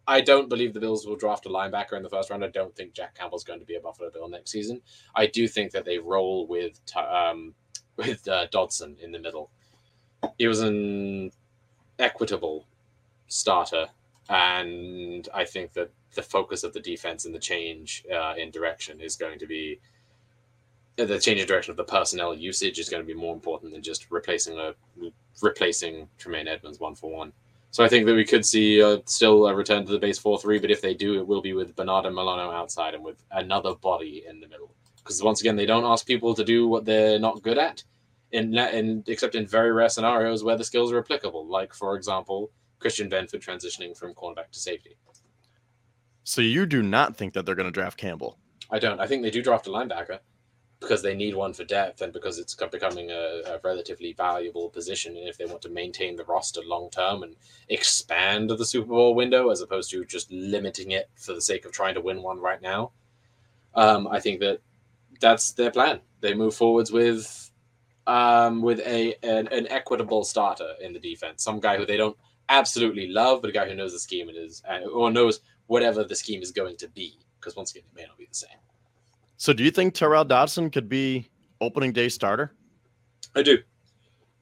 I 0.08 0.22
don't 0.22 0.48
believe 0.48 0.74
the 0.74 0.80
Bills 0.80 1.06
will 1.06 1.18
draft 1.18 1.46
a 1.48 1.50
linebacker 1.50 1.98
in 1.98 2.04
the 2.04 2.10
first 2.10 2.30
round. 2.30 2.46
I 2.46 2.48
don't 2.48 2.74
think 2.76 2.94
Jack 2.94 3.14
Campbell's 3.16 3.44
going 3.44 3.60
to 3.60 3.66
be 3.66 3.76
a 3.76 3.82
Buffalo 3.82 4.10
Bill 4.10 4.30
next 4.30 4.52
season. 4.52 4.82
I 5.16 5.28
do 5.28 5.50
think 5.50 5.72
that 5.74 5.84
they 5.84 5.98
roll 5.98 6.48
with 6.48 6.80
um, 6.96 7.54
with 7.98 8.26
uh, 8.28 8.48
Dodson 8.52 8.96
in 9.02 9.12
the 9.12 9.20
middle. 9.20 9.50
He 10.38 10.48
was 10.48 10.62
an 10.62 11.32
equitable 12.00 12.66
starter, 13.28 13.88
and 14.30 15.28
I 15.34 15.46
think 15.46 15.74
that 15.74 15.90
the 16.14 16.22
focus 16.22 16.64
of 16.64 16.74
the 16.74 16.80
defense 16.80 17.26
and 17.26 17.34
the 17.34 17.40
change 17.40 18.04
uh, 18.14 18.34
in 18.38 18.52
direction 18.52 19.00
is 19.02 19.16
going 19.16 19.40
to 19.40 19.48
be 19.48 19.80
the 20.96 21.20
change 21.20 21.40
in 21.40 21.48
direction 21.48 21.72
of 21.72 21.78
the 21.78 21.84
personnel 21.84 22.34
usage 22.34 22.80
is 22.80 22.90
going 22.90 23.04
to 23.04 23.08
be 23.08 23.14
more 23.14 23.34
important 23.34 23.72
than 23.72 23.84
just 23.84 24.10
replacing 24.10 24.58
a 24.58 24.74
replacing 25.42 26.10
Tremaine 26.18 26.48
Edmunds 26.48 26.80
one 26.80 26.96
for 26.96 27.12
one. 27.12 27.32
So 27.70 27.84
I 27.84 27.90
think 27.90 28.06
that 28.08 28.16
we 28.16 28.26
could 28.26 28.46
see 28.46 28.82
uh, 28.82 29.00
still 29.06 29.46
a 29.48 29.54
return 29.54 29.86
to 29.86 29.92
the 29.92 30.00
base 30.00 30.18
four 30.18 30.40
three, 30.40 30.58
but 30.58 30.72
if 30.72 30.82
they 30.82 30.96
do, 30.96 31.20
it 31.20 31.28
will 31.28 31.42
be 31.42 31.54
with 31.54 31.76
Bernard 31.76 32.06
and 32.06 32.16
Milano 32.16 32.50
outside 32.50 32.96
and 32.96 33.04
with 33.04 33.24
another 33.32 33.76
body 33.76 34.24
in 34.28 34.40
the 34.40 34.48
middle. 34.48 34.72
Because 34.98 35.22
once 35.22 35.42
again, 35.42 35.56
they 35.56 35.68
don't 35.68 35.86
ask 35.86 36.06
people 36.06 36.34
to 36.34 36.44
do 36.44 36.68
what 36.68 36.86
they're 36.86 37.20
not 37.20 37.44
good 37.44 37.58
at, 37.58 37.84
in, 38.32 38.58
in 38.58 39.04
except 39.08 39.36
in 39.36 39.46
very 39.46 39.72
rare 39.72 39.90
scenarios 39.90 40.44
where 40.44 40.58
the 40.58 40.64
skills 40.64 40.92
are 40.92 41.00
applicable, 41.00 41.46
like 41.46 41.74
for 41.74 41.96
example, 41.96 42.50
Christian 42.80 43.10
Benford 43.10 43.44
transitioning 43.44 43.98
from 43.98 44.14
cornerback 44.14 44.52
to 44.52 44.60
safety. 44.60 44.98
So 46.24 46.42
you 46.42 46.66
do 46.66 46.84
not 46.84 47.16
think 47.16 47.34
that 47.34 47.46
they're 47.46 47.56
going 47.56 47.68
to 47.68 47.72
draft 47.72 47.98
Campbell? 47.98 48.38
I 48.70 48.80
don't. 48.80 49.00
I 49.00 49.08
think 49.08 49.24
they 49.24 49.32
do 49.32 49.42
draft 49.42 49.68
a 49.68 49.70
linebacker 49.70 50.20
because 50.80 51.02
they 51.02 51.16
need 51.16 51.34
one 51.34 51.54
for 51.54 51.64
depth 51.64 52.02
and 52.02 52.14
because 52.14 52.38
it's 52.38 52.54
becoming 52.54 53.10
a, 53.10 53.42
a, 53.48 53.60
relatively 53.64 54.14
valuable 54.14 54.70
position. 54.70 55.18
And 55.18 55.28
if 55.28 55.38
they 55.38 55.46
want 55.46 55.62
to 55.64 55.70
maintain 55.70 56.16
the 56.16 56.26
roster 56.26 56.62
long 56.64 56.90
term 56.90 57.24
and 57.24 57.36
expand 57.70 58.50
the 58.50 58.66
Super 58.66 58.90
Bowl 58.90 59.16
window 59.16 59.50
as 59.50 59.62
opposed 59.62 59.90
to 59.92 60.06
just 60.06 60.32
limiting 60.32 60.92
it 60.92 61.10
for 61.16 61.34
the 61.34 61.42
sake 61.42 61.66
of 61.66 61.72
trying 61.72 61.96
to 61.96 62.02
win 62.02 62.22
one 62.22 62.40
right 62.40 62.62
now, 62.62 62.92
um, 63.74 64.08
I 64.08 64.20
think 64.20 64.40
that 64.42 64.60
that's 65.20 65.54
their 65.54 65.72
plan. 65.72 66.02
They 66.22 66.34
move 66.34 66.56
forwards 66.56 66.92
with 66.92 67.52
um, 68.06 68.62
with 68.62 68.80
a 68.82 69.16
an, 69.24 69.48
an, 69.48 69.68
equitable 69.68 70.24
starter 70.24 70.76
in 70.82 70.94
the 70.94 71.00
defense, 71.00 71.44
some 71.44 71.60
guy 71.60 71.78
who 71.78 71.86
they 71.86 71.98
don't 71.98 72.18
absolutely 72.50 73.08
love, 73.08 73.42
but 73.42 73.50
a 73.50 73.54
guy 73.54 73.68
who 73.68 73.76
knows 73.76 73.94
the 73.94 74.00
scheme 74.00 74.30
it 74.30 74.36
is 74.36 74.62
or 74.94 75.12
knows 75.12 75.42
whatever 75.68 76.04
the 76.04 76.16
scheme 76.16 76.42
is 76.42 76.52
going 76.52 76.78
to 76.78 76.88
be. 76.90 77.18
Because 77.40 77.56
once 77.56 77.72
again, 77.72 77.84
it 77.92 77.96
may 77.96 78.06
not 78.06 78.18
be 78.18 78.26
the 78.26 78.36
same. 78.36 78.58
So, 79.38 79.54
do 79.54 79.64
you 79.64 79.72
think 79.72 79.94
Terrell 79.94 80.26
Dodson 80.26 80.72
could 80.72 80.90
be 80.90 81.30
opening 81.62 81.92
day 81.92 82.10
starter? 82.10 82.54
I 83.36 83.44
do. 83.44 83.60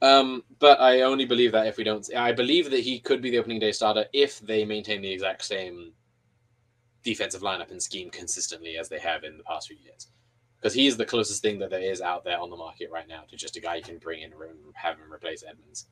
Um, 0.02 0.42
but 0.58 0.80
I 0.80 1.02
only 1.02 1.24
believe 1.24 1.52
that 1.52 1.66
if 1.66 1.76
we 1.76 1.84
don't, 1.84 2.08
I 2.14 2.32
believe 2.32 2.70
that 2.70 2.80
he 2.80 2.98
could 2.98 3.22
be 3.22 3.30
the 3.30 3.38
opening 3.38 3.60
day 3.60 3.72
starter 3.72 4.06
if 4.12 4.40
they 4.40 4.64
maintain 4.64 5.02
the 5.02 5.10
exact 5.10 5.44
same 5.44 5.92
defensive 7.02 7.40
lineup 7.40 7.70
and 7.70 7.82
scheme 7.82 8.10
consistently 8.10 8.76
as 8.76 8.88
they 8.88 8.98
have 8.98 9.24
in 9.24 9.38
the 9.38 9.44
past 9.44 9.68
few 9.68 9.76
years. 9.76 10.08
Because 10.56 10.74
he's 10.74 10.96
the 10.96 11.04
closest 11.04 11.42
thing 11.42 11.58
that 11.60 11.70
there 11.70 11.80
is 11.80 12.00
out 12.00 12.24
there 12.24 12.38
on 12.40 12.50
the 12.50 12.56
market 12.56 12.90
right 12.90 13.06
now 13.06 13.22
to 13.28 13.36
just 13.36 13.56
a 13.56 13.60
guy 13.60 13.76
you 13.76 13.82
can 13.82 13.98
bring 13.98 14.22
in 14.22 14.32
and 14.32 14.42
have 14.74 14.96
him 14.96 15.12
replace 15.12 15.44
Edmunds. 15.48 15.86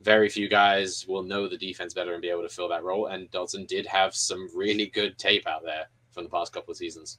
Very 0.00 0.28
few 0.28 0.48
guys 0.48 1.06
will 1.08 1.22
know 1.22 1.48
the 1.48 1.56
defense 1.56 1.94
better 1.94 2.12
and 2.12 2.22
be 2.22 2.28
able 2.28 2.42
to 2.42 2.48
fill 2.48 2.68
that 2.68 2.84
role. 2.84 3.06
And 3.06 3.30
Dodson 3.30 3.66
did 3.66 3.86
have 3.86 4.14
some 4.14 4.48
really 4.54 4.86
good 4.86 5.18
tape 5.18 5.46
out 5.46 5.64
there 5.64 5.86
from 6.12 6.24
the 6.24 6.30
past 6.30 6.52
couple 6.52 6.70
of 6.70 6.76
seasons. 6.76 7.18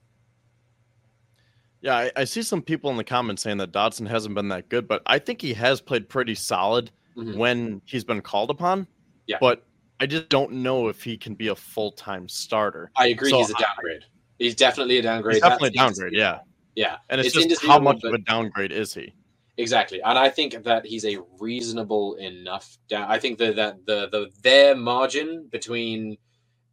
Yeah, 1.82 1.96
I, 1.96 2.12
I, 2.16 2.24
see 2.24 2.42
some 2.42 2.62
people 2.62 2.90
in 2.90 2.98
the 2.98 3.04
comments 3.04 3.44
saying 3.44 3.58
that 3.58 3.72
Dodson 3.72 4.08
hasn't 4.08 4.34
been 4.34 4.48
that 4.50 4.68
good, 4.68 4.88
but 4.88 5.04
I 5.06 5.20
think 5.20 5.42
he 5.42 5.54
has 5.54 5.80
played 5.80 6.10
pretty 6.10 6.34
solid 6.34 6.90
mm-hmm. 7.16 7.38
when 7.38 7.82
he's 7.86 8.04
been 8.04 8.22
called 8.22 8.50
upon. 8.50 8.88
Yeah. 9.28 9.38
But 9.40 9.64
I 10.00 10.06
just 10.06 10.30
don't 10.30 10.52
know 10.52 10.88
if 10.88 11.04
he 11.04 11.18
can 11.18 11.36
be 11.36 11.50
a 11.50 11.56
full 11.56 11.92
time 11.92 12.28
starter. 12.28 12.92
I 12.96 13.08
agree. 13.08 13.30
So 13.30 13.38
he's 13.38 13.52
a 13.52 13.54
downgrade. 13.54 14.04
I, 14.04 14.08
he's 14.40 14.56
definitely 14.56 14.98
a 14.98 15.02
downgrade. 15.02 15.36
He's 15.36 15.44
definitely 15.44 15.70
That's 15.76 16.00
a 16.00 16.02
downgrade. 16.02 16.14
Yeah. 16.14 16.40
Yeah. 16.76 16.98
And 17.10 17.22
it's, 17.22 17.36
it's 17.36 17.46
just 17.46 17.66
how 17.66 17.80
much 17.80 18.04
of 18.04 18.14
a 18.14 18.20
downgrade 18.20 18.72
is 18.72 18.94
he? 18.94 19.14
Exactly, 19.60 20.02
and 20.04 20.20
I 20.20 20.30
think 20.30 20.64
that 20.64 20.86
he's 20.86 21.04
a 21.06 21.18
reasonable 21.40 22.16
enough 22.16 22.78
down. 22.88 23.10
I 23.10 23.18
think 23.18 23.40
that 23.40 23.56
that 23.56 23.86
the 23.86 24.08
the 24.10 24.30
their 24.44 24.76
margin 24.76 25.48
between 25.52 26.18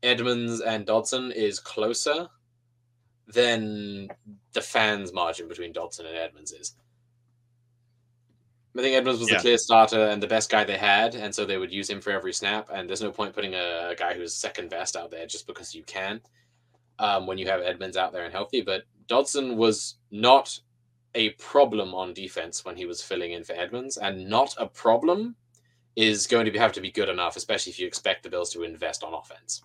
Edmunds 0.02 0.60
and 0.60 0.84
Dodson 0.84 1.32
is 1.32 1.58
closer 1.58 2.28
than 3.26 4.08
the 4.52 4.60
fans' 4.60 5.14
margin 5.14 5.48
between 5.48 5.72
Dodson 5.72 6.04
and 6.04 6.16
Edmunds 6.16 6.52
is. 6.52 6.74
I 8.76 8.82
think 8.82 8.96
Edmunds 8.96 9.20
was 9.20 9.30
yeah. 9.30 9.36
the 9.36 9.40
clear 9.40 9.58
starter 9.58 10.08
and 10.08 10.22
the 10.22 10.26
best 10.26 10.50
guy 10.50 10.64
they 10.64 10.76
had, 10.76 11.14
and 11.14 11.34
so 11.34 11.46
they 11.46 11.58
would 11.58 11.72
use 11.72 11.88
him 11.88 12.00
for 12.00 12.10
every 12.10 12.32
snap. 12.34 12.68
And 12.72 12.88
there's 12.88 13.00
no 13.00 13.12
point 13.12 13.34
putting 13.34 13.54
a, 13.54 13.90
a 13.90 13.94
guy 13.96 14.14
who's 14.14 14.34
second 14.34 14.68
best 14.68 14.96
out 14.96 15.10
there 15.10 15.26
just 15.26 15.46
because 15.46 15.74
you 15.74 15.84
can 15.84 16.20
um, 16.98 17.26
when 17.26 17.38
you 17.38 17.46
have 17.46 17.62
Edmunds 17.62 17.96
out 17.96 18.12
there 18.12 18.24
and 18.24 18.32
healthy. 18.32 18.60
But 18.62 18.82
Dodson 19.06 19.56
was 19.56 19.96
not 20.10 20.58
a 21.14 21.30
problem 21.30 21.94
on 21.94 22.12
defense 22.12 22.64
when 22.64 22.76
he 22.76 22.86
was 22.86 23.02
filling 23.02 23.32
in 23.32 23.44
for 23.44 23.52
Edmunds, 23.52 23.96
and 23.96 24.28
not 24.28 24.54
a 24.58 24.66
problem 24.66 25.36
is 25.96 26.26
going 26.26 26.44
to 26.44 26.50
be, 26.50 26.58
have 26.58 26.72
to 26.72 26.80
be 26.80 26.90
good 26.90 27.08
enough, 27.08 27.36
especially 27.36 27.70
if 27.70 27.78
you 27.78 27.86
expect 27.86 28.22
the 28.22 28.30
Bills 28.30 28.50
to 28.52 28.62
invest 28.62 29.04
on 29.04 29.14
offense. 29.14 29.62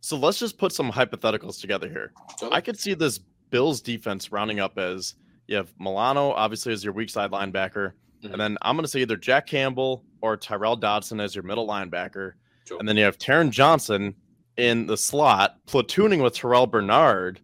So 0.00 0.16
let's 0.16 0.38
just 0.38 0.58
put 0.58 0.72
some 0.72 0.90
hypotheticals 0.90 1.60
together 1.60 1.88
here. 1.88 2.12
I 2.50 2.60
could 2.60 2.78
see 2.78 2.94
this 2.94 3.18
Bills 3.50 3.80
defense 3.80 4.32
rounding 4.32 4.58
up 4.58 4.78
as 4.78 5.14
you 5.46 5.56
have 5.56 5.72
Milano, 5.78 6.30
obviously, 6.32 6.72
as 6.72 6.82
your 6.82 6.92
weak 6.92 7.10
side 7.10 7.30
linebacker. 7.30 7.92
Mm-hmm. 8.22 8.32
And 8.32 8.40
then 8.40 8.58
I'm 8.62 8.76
going 8.76 8.84
to 8.84 8.88
say 8.88 9.00
either 9.00 9.16
Jack 9.16 9.46
Campbell 9.46 10.04
or 10.22 10.36
Tyrel 10.36 10.76
Dodson 10.76 11.20
as 11.20 11.34
your 11.34 11.44
middle 11.44 11.66
linebacker. 11.66 12.32
Sure. 12.66 12.78
And 12.78 12.88
then 12.88 12.96
you 12.96 13.04
have 13.04 13.18
Taron 13.18 13.50
Johnson 13.50 14.14
in 14.56 14.86
the 14.86 14.96
slot, 14.96 15.56
platooning 15.66 16.22
with 16.22 16.34
Terrel 16.34 16.70
Bernard, 16.70 17.40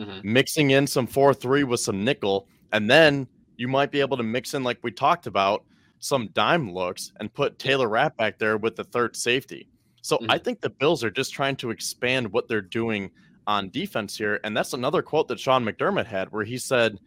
mm-hmm. 0.00 0.32
mixing 0.32 0.70
in 0.70 0.86
some 0.86 1.06
4 1.06 1.34
3 1.34 1.64
with 1.64 1.80
some 1.80 2.04
nickel. 2.04 2.48
And 2.72 2.90
then 2.90 3.26
you 3.56 3.68
might 3.68 3.90
be 3.90 4.00
able 4.00 4.16
to 4.16 4.22
mix 4.22 4.54
in, 4.54 4.62
like 4.62 4.78
we 4.82 4.90
talked 4.90 5.26
about, 5.26 5.64
some 5.98 6.28
dime 6.32 6.72
looks 6.72 7.12
and 7.20 7.32
put 7.32 7.58
Taylor 7.58 7.88
Rapp 7.88 8.16
back 8.16 8.38
there 8.38 8.56
with 8.56 8.76
the 8.76 8.84
third 8.84 9.14
safety. 9.14 9.68
So 10.02 10.16
mm-hmm. 10.16 10.30
I 10.30 10.38
think 10.38 10.60
the 10.60 10.70
Bills 10.70 11.04
are 11.04 11.10
just 11.10 11.34
trying 11.34 11.56
to 11.56 11.70
expand 11.70 12.32
what 12.32 12.48
they're 12.48 12.62
doing 12.62 13.10
on 13.46 13.68
defense 13.70 14.16
here. 14.16 14.40
And 14.42 14.56
that's 14.56 14.72
another 14.72 15.02
quote 15.02 15.28
that 15.28 15.38
Sean 15.38 15.64
McDermott 15.64 16.06
had 16.06 16.32
where 16.32 16.44
he 16.44 16.56
said, 16.56 16.98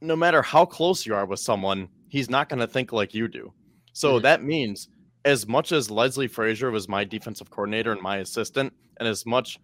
no 0.00 0.16
matter 0.16 0.42
how 0.42 0.64
close 0.64 1.06
you 1.06 1.14
are 1.14 1.26
with 1.26 1.40
someone, 1.40 1.88
he's 2.08 2.28
not 2.28 2.48
going 2.48 2.60
to 2.60 2.66
think 2.66 2.92
like 2.92 3.14
you 3.14 3.28
do. 3.28 3.52
So 3.92 4.14
mm-hmm. 4.14 4.22
that 4.22 4.42
means 4.42 4.88
as 5.24 5.46
much 5.46 5.72
as 5.72 5.90
Leslie 5.90 6.28
Frazier 6.28 6.70
was 6.70 6.88
my 6.88 7.04
defensive 7.04 7.50
coordinator 7.50 7.92
and 7.92 8.00
my 8.00 8.18
assistant, 8.18 8.72
and 8.98 9.08
as 9.08 9.26
much 9.26 9.58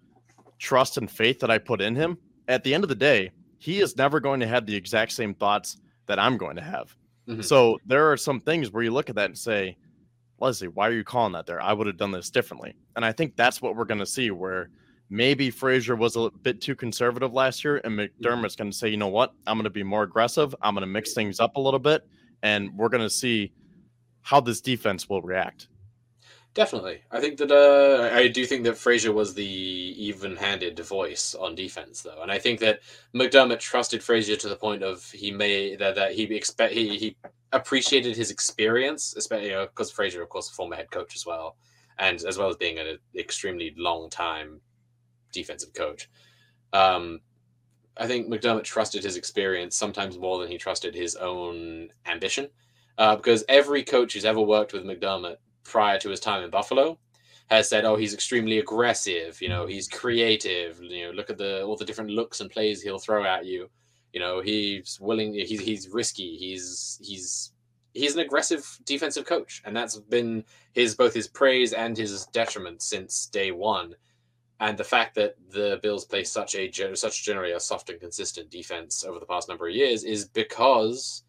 trust 0.63 0.97
and 0.97 1.11
faith 1.11 1.41
that 1.41 1.51
I 1.51 1.59
put 1.59 1.81
in 1.81 1.97
him, 1.97 2.17
at 2.47 2.63
the 2.63 2.73
end 2.73 2.85
of 2.85 2.89
the 2.89 2.95
day, 2.95 3.33
he 3.59 3.81
is 3.81 3.97
never 3.97 4.21
going 4.21 4.41
to 4.41 4.47
have 4.47 4.65
the 4.65 4.77
exact 4.77 5.13
same 5.13 5.35
thoughts 5.35 5.79
that 6.07 6.21
I'm 6.21 6.37
going 6.37 6.57
to 6.57 6.63
have. 6.63 6.97
Mm-hmm. 7.29 7.43
So 7.43 7.79
there 7.85 8.11
are 8.11 8.17
some 8.17 8.41
things 8.41 8.71
where 8.71 8.83
you 8.83 8.93
look 8.93 9.11
at 9.11 9.17
that 9.17 9.27
and 9.27 9.39
say, 9.39 9.77
Leslie, 10.39 10.69
why 10.69 10.89
are 10.89 10.93
you 10.93 11.05
calling 11.05 11.33
that 11.33 11.47
there? 11.47 11.61
I 11.61 11.73
would 11.73 11.89
have 11.89 11.97
done 11.97 12.13
this 12.13 12.31
differently. 12.31 12.75
And 12.97 13.05
I 13.05 13.13
think 13.13 13.37
that's 13.37 13.61
what 13.61 13.77
we're 13.77 13.85
going 13.85 14.01
to 14.01 14.07
see 14.07 14.31
where 14.31 14.71
maybe 15.11 15.51
Frazier 15.51 15.97
was 15.97 16.17
a 16.17 16.31
bit 16.43 16.61
too 16.61 16.77
conservative 16.77 17.33
last 17.33 17.65
year, 17.65 17.81
and 17.83 17.99
mm-hmm. 17.99 18.25
McDermott's 18.25 18.57
going 18.57 18.71
to 18.71 18.77
say, 18.77 18.89
you 18.89 18.97
know 18.97 19.09
what? 19.09 19.33
I'm 19.47 19.57
going 19.57 19.65
to 19.65 19.71
be 19.71 19.83
more 19.83 20.05
aggressive. 20.05 20.55
I'm 20.63 20.75
going 20.75 20.83
to 20.83 20.87
mix 20.87 21.13
things 21.13 21.41
up 21.41 21.57
a 21.57 21.61
little 21.61 21.81
bit, 21.81 22.07
and 22.43 22.71
we're 22.77 22.89
going 22.89 23.03
to 23.03 23.11
see 23.11 23.53
how 24.23 24.41
this 24.41 24.61
defense 24.61 25.09
will 25.09 25.23
react. 25.23 25.69
Definitely, 26.55 27.01
I 27.11 27.19
think 27.21 27.39
that 27.39 27.51
uh, 27.51 28.15
I 28.15 28.29
do 28.29 28.45
think 28.45 28.65
that 28.65 28.77
Frazier 28.77 29.13
was 29.13 29.33
the 29.33 29.43
even-handed 29.43 30.79
voice 30.81 31.35
on 31.35 31.55
defense, 31.55 32.03
though, 32.03 32.21
and 32.21 32.31
I 32.31 32.39
think 32.39 32.61
that 32.61 32.81
McDermott 33.15 33.59
trusted 33.59 34.03
Frazier 34.03 34.37
to 34.37 34.51
the 34.51 34.57
point 34.57 34.83
of 34.83 35.03
he 35.13 35.31
may 35.31 35.77
that, 35.77 35.95
that 35.95 36.13
he 36.13 36.25
expect 36.25 36.75
he, 36.75 36.99
he 36.99 37.17
appreciated 37.53 38.17
his 38.17 38.31
experience, 38.31 39.15
especially 39.17 39.47
you 39.47 39.53
know, 39.53 39.65
because 39.67 39.91
Frazier, 39.91 40.21
of 40.21 40.29
course, 40.29 40.51
a 40.51 40.53
former 40.53 40.77
head 40.77 40.91
coach 40.91 41.17
as 41.17 41.25
well, 41.25 41.57
and 41.99 42.23
as 42.23 42.37
well 42.37 42.51
as 42.51 42.57
being 42.57 42.79
an 42.79 42.99
extremely 43.17 43.73
long 43.79 44.11
time 44.11 44.61
defensive 45.33 45.73
coach. 45.73 46.11
Um, 46.75 47.21
I 47.97 48.07
think 48.07 48.29
McDermott 48.29 48.65
trusted 48.65 49.05
his 49.05 49.17
experience 49.17 49.75
sometimes 49.75 50.19
more 50.19 50.39
than 50.39 50.51
he 50.51 50.59
trusted 50.59 50.95
his 50.95 51.17
own 51.17 51.89
ambition, 52.05 52.51
uh, 52.99 53.17
because 53.17 53.43
every 53.49 53.83
coach 53.83 54.13
who's 54.13 54.27
ever 54.27 54.43
worked 54.43 54.75
with 54.75 54.85
McDermott 54.85 55.37
prior 55.65 55.99
to 55.99 56.11
his 56.11 56.21
time 56.21 56.43
in 56.43 56.51
Buffalo 56.51 56.99
has 57.49 57.69
said, 57.69 57.85
"Oh, 57.85 57.97
he's 57.97 58.15
extremely 58.15 58.59
aggressive. 58.59 59.41
You 59.43 59.49
know, 59.49 59.67
he's 59.67 59.89
creative. 59.89 60.83
You 60.83 61.07
know, 61.07 61.11
look 61.13 61.31
at 61.31 61.39
the 61.39 61.63
all 61.63 61.77
the 61.77 61.85
different 61.85 62.11
looks 62.11 62.41
and 62.41 62.51
plays 62.51 62.83
he'll 62.83 62.99
throw 62.99 63.25
at 63.25 63.47
you." 63.47 63.69
You 64.13 64.21
know, 64.21 64.41
he's 64.41 64.99
willing. 65.01 65.35
He's 65.35 65.61
he's 65.61 65.89
risky. 65.89 66.37
He's 66.37 66.99
he's 67.03 67.53
he's 67.95 68.15
an 68.15 68.21
aggressive 68.21 68.79
defensive 68.85 69.27
coach, 69.27 69.63
and 69.65 69.77
that's 69.77 69.97
been 69.99 70.45
his 70.73 70.95
both 70.95 71.15
his 71.15 71.29
praise 71.29 71.73
and 71.73 71.97
his 71.97 72.27
detriment 72.27 72.83
since 72.83 73.27
day 73.27 73.53
one. 73.53 73.95
And 74.61 74.79
the 74.79 74.85
fact 74.85 75.17
that 75.17 75.35
the 75.51 75.81
Bills 75.83 76.05
play 76.05 76.25
such 76.25 76.55
a 76.55 76.71
such 76.95 77.25
generally 77.25 77.53
a 77.53 77.61
soft 77.61 77.91
and 77.91 78.01
consistent 78.01 78.51
defense 78.51 79.05
over 79.05 79.19
the 79.19 79.27
past 79.27 79.49
number 79.49 79.69
of 79.69 79.75
years 79.75 80.05
is 80.05 80.27
because 80.27 81.25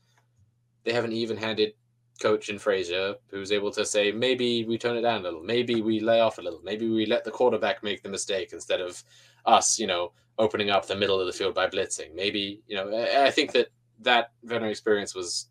they 0.84 0.93
have 0.93 1.05
an 1.05 1.14
even-handed 1.14 1.73
coach 2.24 2.50
in 2.50 2.58
Frazier 2.58 3.16
who's 3.28 3.52
able 3.52 3.72
to 3.72 3.86
say 3.86 4.12
maybe 4.12 4.66
we 4.66 4.78
tone 4.78 4.98
it 4.98 5.02
down 5.02 5.20
a 5.20 5.24
little, 5.24 5.44
maybe 5.44 5.82
we 5.82 6.00
lay 6.00 6.22
off 6.22 6.40
a 6.40 6.41
little, 6.41 6.62
maybe 6.64 6.90
we 6.90 7.06
let 7.06 7.24
the 7.24 7.32
quarterback 7.32 7.84
make 7.84 8.02
the 8.02 8.10
mistake 8.10 8.54
instead 8.54 8.82
of 8.82 9.04
us, 9.45 9.78
you 9.78 9.88
know, 9.88 10.12
opening 10.40 10.70
up 10.70 10.88
the 10.88 10.95
middle 10.95 11.20
of 11.20 11.28
the 11.28 11.34
field 11.34 11.54
by 11.54 11.68
blitzing. 11.68 12.16
Maybe 12.16 12.62
you 12.68 12.76
know, 12.76 13.06
I 13.28 13.30
think 13.30 13.52
that 13.52 13.68
that 14.00 14.32
veteran 14.44 14.72
experience 14.72 15.14
was 15.14 15.50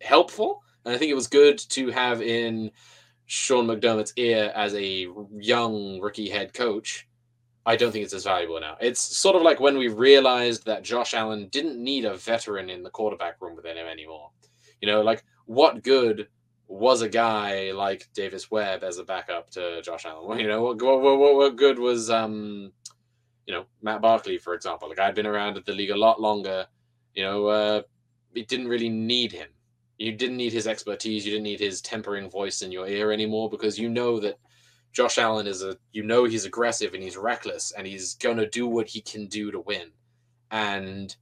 helpful, 0.00 0.62
and 0.84 0.94
I 0.94 0.98
think 0.98 1.10
it 1.10 1.14
was 1.14 1.28
good 1.28 1.58
to 1.70 1.90
have 1.90 2.22
in 2.22 2.70
Sean 3.26 3.66
McDermott's 3.66 4.14
ear 4.16 4.50
as 4.54 4.74
a 4.74 5.06
young 5.38 6.00
rookie 6.00 6.30
head 6.30 6.54
coach. 6.54 7.06
I 7.66 7.76
don't 7.76 7.92
think 7.92 8.04
it's 8.04 8.14
as 8.14 8.24
valuable 8.24 8.58
now. 8.58 8.78
It's 8.80 9.00
sort 9.00 9.36
of 9.36 9.42
like 9.42 9.60
when 9.60 9.76
we 9.76 9.88
realized 9.88 10.64
that 10.64 10.82
Josh 10.82 11.12
Allen 11.12 11.48
didn't 11.48 11.82
need 11.82 12.06
a 12.06 12.14
veteran 12.14 12.70
in 12.70 12.82
the 12.82 12.88
quarterback 12.88 13.42
room 13.42 13.54
with 13.54 13.66
him 13.66 13.76
anymore. 13.76 14.30
You 14.80 14.88
know, 14.88 15.02
like 15.02 15.22
what 15.48 15.82
good 15.82 16.28
was 16.68 17.02
a 17.02 17.08
guy 17.08 17.72
like 17.72 18.08
Davis 18.14 18.50
Webb 18.50 18.84
as 18.84 18.98
a 18.98 19.04
backup 19.04 19.50
to 19.50 19.82
Josh 19.82 20.04
Allen? 20.06 20.38
You 20.38 20.48
know, 20.48 20.62
what, 20.62 20.80
what, 20.80 21.18
what, 21.18 21.34
what 21.34 21.56
good 21.56 21.78
was 21.78 22.10
um, 22.10 22.72
you 23.46 23.54
know, 23.54 23.64
Matt 23.82 24.00
Barkley, 24.00 24.38
for 24.38 24.54
example. 24.54 24.88
Like 24.88 25.00
I'd 25.00 25.14
been 25.14 25.26
around 25.26 25.56
at 25.56 25.64
the 25.64 25.72
league 25.72 25.90
a 25.90 25.96
lot 25.96 26.20
longer. 26.20 26.66
You 27.14 27.24
know, 27.24 27.46
uh, 27.46 27.82
it 28.34 28.46
didn't 28.46 28.68
really 28.68 28.88
need 28.88 29.32
him 29.32 29.48
you 29.98 30.12
didn't 30.12 30.36
need 30.36 30.52
his 30.52 30.66
expertise. 30.66 31.26
You 31.26 31.32
didn't 31.32 31.44
need 31.44 31.60
his 31.60 31.82
tempering 31.82 32.30
voice 32.30 32.62
in 32.62 32.72
your 32.72 32.86
ear 32.86 33.10
anymore 33.10 33.50
because 33.50 33.78
you 33.78 33.88
know 33.88 34.20
that 34.20 34.38
Josh 34.92 35.18
Allen 35.18 35.46
is 35.46 35.62
a, 35.62 35.76
you 35.92 36.04
know, 36.04 36.24
he's 36.24 36.44
aggressive 36.44 36.94
and 36.94 37.02
he's 37.02 37.16
reckless 37.16 37.72
and 37.76 37.86
he's 37.86 38.14
going 38.14 38.36
to 38.36 38.48
do 38.48 38.66
what 38.66 38.86
he 38.86 39.00
can 39.00 39.26
do 39.26 39.50
to 39.50 39.60
win. 39.60 39.90
And 40.50 41.14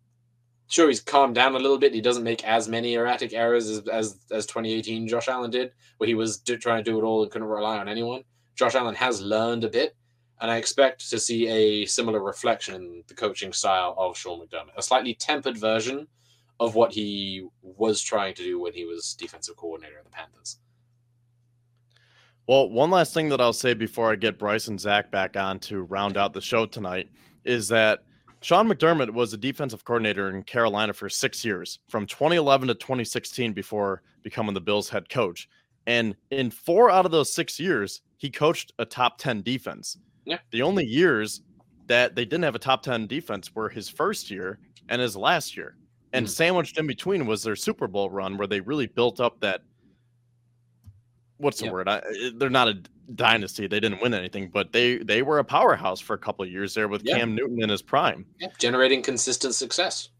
sure, 0.68 0.88
he's 0.88 1.01
calmed 1.01 1.34
down 1.34 1.55
a 1.55 1.59
little 1.59 1.78
bit. 1.78 1.94
He 1.94 2.01
doesn't 2.01 2.24
make 2.24 2.44
as 2.44 2.68
many 2.68 2.94
erratic 2.94 3.32
errors 3.32 3.68
as, 3.68 3.86
as, 3.88 4.18
as 4.30 4.47
2018 4.47 5.09
Josh 5.09 5.28
Allen 5.28 5.51
did, 5.51 5.72
where 5.98 6.09
he 6.09 6.14
was 6.14 6.38
do, 6.38 6.56
trying 6.56 6.82
to 6.82 6.90
do 6.90 6.98
it 6.98 7.02
all 7.02 7.22
and 7.22 7.30
couldn't 7.30 7.48
rely 7.48 7.78
on 7.78 7.88
anyone. 7.88 8.22
Josh 8.55 8.74
Allen 8.74 8.94
has 8.94 9.20
learned 9.20 9.64
a 9.64 9.68
bit. 9.68 9.97
And 10.40 10.51
I 10.51 10.59
expect 10.59 11.09
to 11.09 11.18
see 11.18 11.48
a 11.48 11.86
similar 11.86 12.20
reflection 12.20 12.74
in 12.74 13.05
the 13.06 13.14
coaching 13.14 13.55
style 13.55 13.94
of 13.97 14.18
Sean 14.18 14.38
McDermott, 14.38 14.76
a 14.76 14.82
slightly 14.82 15.14
tempered 15.14 15.56
version 15.56 16.06
of 16.60 16.74
what 16.74 16.93
he 16.93 17.47
was 17.62 18.02
trying 18.02 18.34
to 18.34 18.43
do 18.43 18.60
when 18.60 18.74
he 18.74 18.84
was 18.84 19.14
defensive 19.14 19.56
coordinator 19.56 19.98
of 19.98 20.05
the 20.05 20.10
Panthers. 20.10 20.59
Well, 22.47 22.68
one 22.68 22.90
last 22.90 23.12
thing 23.12 23.28
that 23.30 23.40
I'll 23.40 23.52
say 23.52 23.74
before 23.74 24.12
I 24.12 24.16
get 24.16 24.38
Bryce 24.38 24.68
and 24.68 24.78
Zach 24.78 25.10
back 25.10 25.36
on 25.36 25.59
to 25.60 25.82
round 25.82 26.16
out 26.16 26.32
the 26.32 26.40
show 26.40 26.66
tonight 26.66 27.09
is 27.44 27.68
that 27.68 28.05
Sean 28.47 28.68
McDermott 28.68 29.10
was 29.10 29.32
a 29.32 29.36
defensive 29.36 29.85
coordinator 29.85 30.31
in 30.31 30.40
Carolina 30.44 30.93
for 30.93 31.09
six 31.09 31.44
years, 31.44 31.81
from 31.89 32.06
2011 32.06 32.68
to 32.68 32.74
2016, 32.74 33.52
before 33.52 34.02
becoming 34.23 34.55
the 34.55 34.60
Bills 34.60 34.89
head 34.89 35.09
coach. 35.09 35.48
And 35.89 36.14
in 36.31 36.52
four 36.52 36.89
out 36.89 37.05
of 37.05 37.10
those 37.10 37.35
six 37.35 37.59
years, 37.59 38.02
he 38.18 38.31
coached 38.31 38.73
a 38.78 38.85
top 38.85 39.18
10 39.18 39.43
defense. 39.43 39.98
Yeah. 40.24 40.39
The 40.52 40.62
only 40.62 40.86
years 40.86 41.43
that 41.89 42.14
they 42.14 42.24
didn't 42.24 42.44
have 42.44 42.55
a 42.55 42.60
top 42.60 42.85
10 42.85 43.09
defense 43.09 43.52
were 43.52 43.68
his 43.68 43.89
first 43.89 44.31
year 44.31 44.60
and 44.89 45.02
his 45.02 45.16
last 45.16 45.56
year. 45.56 45.74
And 46.12 46.24
mm. 46.24 46.28
sandwiched 46.28 46.78
in 46.78 46.86
between 46.86 47.27
was 47.27 47.43
their 47.43 47.56
Super 47.56 47.89
Bowl 47.89 48.10
run 48.10 48.39
where 48.39 48.47
they 48.47 48.60
really 48.60 48.86
built 48.86 49.18
up 49.18 49.40
that. 49.40 49.62
What's 51.39 51.59
the 51.59 51.64
yep. 51.64 51.73
word? 51.73 51.89
I, 51.89 52.01
they're 52.36 52.48
not 52.48 52.68
a 52.68 52.81
dynasty. 53.14 53.66
They 53.66 53.80
didn't 53.80 54.02
win 54.02 54.14
anything, 54.14 54.50
but 54.52 54.72
they 54.72 54.98
they 54.98 55.22
were 55.22 55.38
a 55.38 55.44
powerhouse 55.44 56.00
for 56.00 56.14
a 56.14 56.18
couple 56.18 56.44
of 56.44 56.50
years 56.50 56.74
there 56.74 56.88
with 56.88 57.02
yep. 57.04 57.18
Cam 57.18 57.34
Newton 57.34 57.62
in 57.62 57.68
his 57.68 57.82
prime, 57.82 58.26
yep. 58.38 58.56
generating 58.58 59.02
consistent 59.02 59.54
success. 59.54 60.10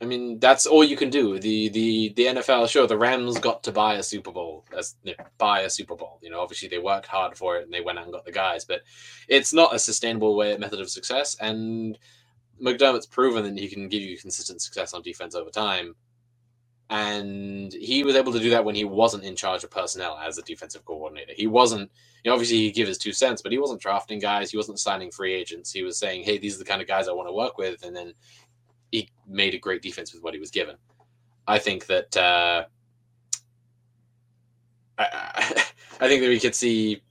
I 0.00 0.04
mean, 0.04 0.38
that's 0.38 0.66
all 0.66 0.84
you 0.84 0.96
can 0.96 1.10
do. 1.10 1.38
The 1.40 1.68
the 1.70 2.12
the 2.14 2.26
NFL 2.26 2.68
show 2.68 2.86
the 2.86 2.96
Rams 2.96 3.38
got 3.40 3.64
to 3.64 3.72
buy 3.72 3.94
a 3.94 4.02
Super 4.02 4.30
Bowl 4.30 4.64
as 4.76 4.94
you 5.02 5.14
know, 5.18 5.24
buy 5.38 5.62
a 5.62 5.70
Super 5.70 5.96
Bowl. 5.96 6.18
You 6.22 6.30
know, 6.30 6.40
obviously 6.40 6.68
they 6.68 6.78
worked 6.78 7.06
hard 7.06 7.36
for 7.36 7.56
it 7.56 7.64
and 7.64 7.72
they 7.72 7.80
went 7.80 7.98
out 7.98 8.04
and 8.04 8.12
got 8.12 8.24
the 8.24 8.32
guys, 8.32 8.64
but 8.64 8.82
it's 9.26 9.52
not 9.52 9.74
a 9.74 9.78
sustainable 9.78 10.36
way 10.36 10.56
method 10.56 10.80
of 10.80 10.88
success. 10.88 11.36
And 11.40 11.98
McDermott's 12.62 13.06
proven 13.06 13.44
that 13.44 13.60
he 13.60 13.68
can 13.68 13.88
give 13.88 14.02
you 14.02 14.16
consistent 14.16 14.62
success 14.62 14.94
on 14.94 15.02
defense 15.02 15.34
over 15.34 15.50
time. 15.50 15.94
And 16.90 17.72
he 17.72 18.02
was 18.02 18.16
able 18.16 18.32
to 18.32 18.38
do 18.38 18.50
that 18.50 18.64
when 18.64 18.74
he 18.74 18.84
wasn't 18.84 19.24
in 19.24 19.36
charge 19.36 19.62
of 19.62 19.70
personnel 19.70 20.18
as 20.24 20.38
a 20.38 20.42
defensive 20.42 20.84
coordinator. 20.86 21.32
He 21.36 21.46
wasn't, 21.46 21.90
you 22.24 22.30
know, 22.30 22.32
obviously 22.34 22.56
he 22.56 22.70
give 22.70 22.88
his 22.88 22.96
two 22.96 23.12
cents, 23.12 23.42
but 23.42 23.52
he 23.52 23.58
wasn't 23.58 23.80
drafting 23.80 24.18
guys. 24.18 24.50
He 24.50 24.56
wasn't 24.56 24.78
signing 24.78 25.10
free 25.10 25.34
agents. 25.34 25.70
He 25.70 25.82
was 25.82 25.98
saying, 25.98 26.24
hey, 26.24 26.38
these 26.38 26.54
are 26.54 26.58
the 26.58 26.64
kind 26.64 26.80
of 26.80 26.88
guys 26.88 27.06
I 27.06 27.12
want 27.12 27.28
to 27.28 27.32
work 27.34 27.58
with. 27.58 27.84
And 27.84 27.94
then 27.94 28.14
he 28.90 29.10
made 29.26 29.54
a 29.54 29.58
great 29.58 29.82
defense 29.82 30.14
with 30.14 30.22
what 30.22 30.32
he 30.32 30.40
was 30.40 30.50
given. 30.50 30.76
I 31.46 31.58
think 31.58 31.86
that, 31.86 32.16
uh, 32.16 32.64
I, 34.96 35.04
I 36.00 36.08
think 36.08 36.22
that 36.22 36.28
we 36.28 36.40
could 36.40 36.54
see 36.54 37.02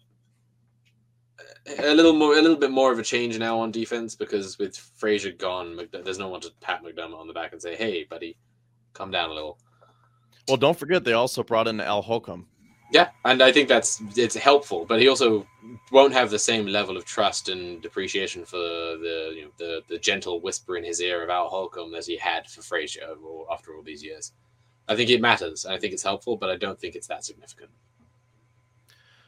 a 1.79 1.93
little 1.93 2.13
more, 2.13 2.33
a 2.33 2.41
little 2.41 2.57
bit 2.57 2.71
more 2.71 2.91
of 2.91 2.99
a 2.99 3.03
change 3.03 3.37
now 3.37 3.59
on 3.59 3.71
defense 3.71 4.15
because 4.15 4.57
with 4.57 4.75
Frazier 4.75 5.31
gone, 5.31 5.79
there's 5.91 6.19
no 6.19 6.29
one 6.29 6.41
to 6.41 6.51
pat 6.61 6.83
McDermott 6.83 7.19
on 7.19 7.27
the 7.27 7.33
back 7.33 7.51
and 7.51 7.61
say, 7.61 7.75
"Hey, 7.75 8.05
buddy, 8.05 8.37
calm 8.93 9.11
down 9.11 9.29
a 9.29 9.33
little." 9.33 9.59
Well, 10.47 10.57
don't 10.57 10.77
forget 10.77 11.03
they 11.03 11.13
also 11.13 11.43
brought 11.43 11.67
in 11.67 11.81
Al 11.81 12.01
Holcomb. 12.01 12.47
Yeah, 12.91 13.09
and 13.25 13.43
I 13.43 13.51
think 13.51 13.67
that's 13.67 14.01
it's 14.15 14.35
helpful, 14.35 14.85
but 14.85 15.01
he 15.01 15.09
also 15.09 15.45
won't 15.91 16.13
have 16.13 16.29
the 16.29 16.39
same 16.39 16.65
level 16.65 16.95
of 16.95 17.03
trust 17.03 17.49
and 17.49 17.83
appreciation 17.85 18.45
for 18.45 18.57
the 18.57 19.33
you 19.35 19.41
know, 19.43 19.51
the 19.57 19.81
the 19.89 19.99
gentle 19.99 20.39
whisper 20.39 20.77
in 20.77 20.85
his 20.85 21.01
ear 21.01 21.21
of 21.21 21.29
Al 21.29 21.49
Holcomb 21.49 21.95
as 21.95 22.07
he 22.07 22.15
had 22.15 22.47
for 22.47 22.61
Frazier 22.61 23.15
after 23.51 23.75
all 23.75 23.83
these 23.83 24.01
years. 24.01 24.31
I 24.87 24.95
think 24.95 25.09
it 25.09 25.19
matters. 25.19 25.65
I 25.65 25.77
think 25.77 25.91
it's 25.91 26.03
helpful, 26.03 26.37
but 26.37 26.49
I 26.49 26.55
don't 26.55 26.79
think 26.79 26.95
it's 26.95 27.07
that 27.07 27.25
significant. 27.25 27.71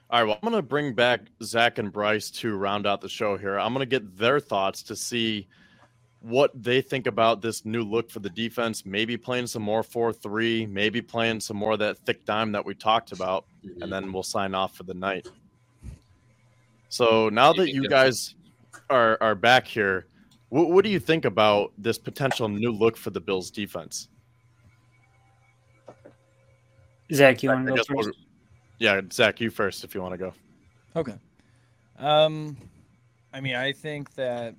All 0.09 0.19
right, 0.19 0.27
well, 0.27 0.39
I'm 0.41 0.49
going 0.49 0.59
to 0.59 0.67
bring 0.67 0.93
back 0.93 1.27
Zach 1.43 1.77
and 1.77 1.91
Bryce 1.91 2.31
to 2.31 2.55
round 2.55 2.87
out 2.87 3.01
the 3.01 3.09
show 3.09 3.37
here. 3.37 3.59
I'm 3.59 3.73
going 3.73 3.87
to 3.87 3.99
get 3.99 4.17
their 4.17 4.39
thoughts 4.39 4.81
to 4.83 4.95
see 4.95 5.47
what 6.21 6.51
they 6.53 6.81
think 6.81 7.07
about 7.07 7.41
this 7.41 7.65
new 7.65 7.83
look 7.83 8.09
for 8.09 8.19
the 8.19 8.29
defense. 8.29 8.85
Maybe 8.85 9.15
playing 9.17 9.47
some 9.47 9.61
more 9.61 9.83
4 9.83 10.11
3, 10.11 10.65
maybe 10.65 11.01
playing 11.01 11.39
some 11.39 11.57
more 11.57 11.73
of 11.73 11.79
that 11.79 11.97
thick 11.99 12.25
dime 12.25 12.51
that 12.51 12.65
we 12.65 12.75
talked 12.75 13.11
about, 13.11 13.45
and 13.81 13.91
then 13.91 14.11
we'll 14.11 14.23
sign 14.23 14.53
off 14.53 14.75
for 14.75 14.83
the 14.83 14.93
night. 14.93 15.27
So 16.89 17.29
now 17.29 17.53
that 17.53 17.69
you 17.69 17.87
guys 17.87 18.35
are, 18.89 19.17
are 19.21 19.35
back 19.35 19.67
here, 19.67 20.07
what, 20.49 20.71
what 20.71 20.83
do 20.83 20.89
you 20.89 20.99
think 20.99 21.25
about 21.25 21.71
this 21.77 21.97
potential 21.97 22.49
new 22.49 22.71
look 22.71 22.97
for 22.97 23.11
the 23.11 23.21
Bills 23.21 23.51
defense? 23.51 24.09
Zach, 27.13 27.41
you 27.41 27.49
want 27.49 27.67
to 27.67 27.75
go 27.75 27.83
first? 27.83 28.17
Yeah, 28.79 29.01
Zach, 29.11 29.39
you 29.39 29.49
first 29.49 29.83
if 29.83 29.95
you 29.95 30.01
want 30.01 30.13
to 30.13 30.17
go. 30.17 30.33
Okay. 30.95 31.15
Um, 31.97 32.57
I 33.33 33.41
mean, 33.41 33.55
I 33.55 33.71
think 33.71 34.13
that 34.15 34.55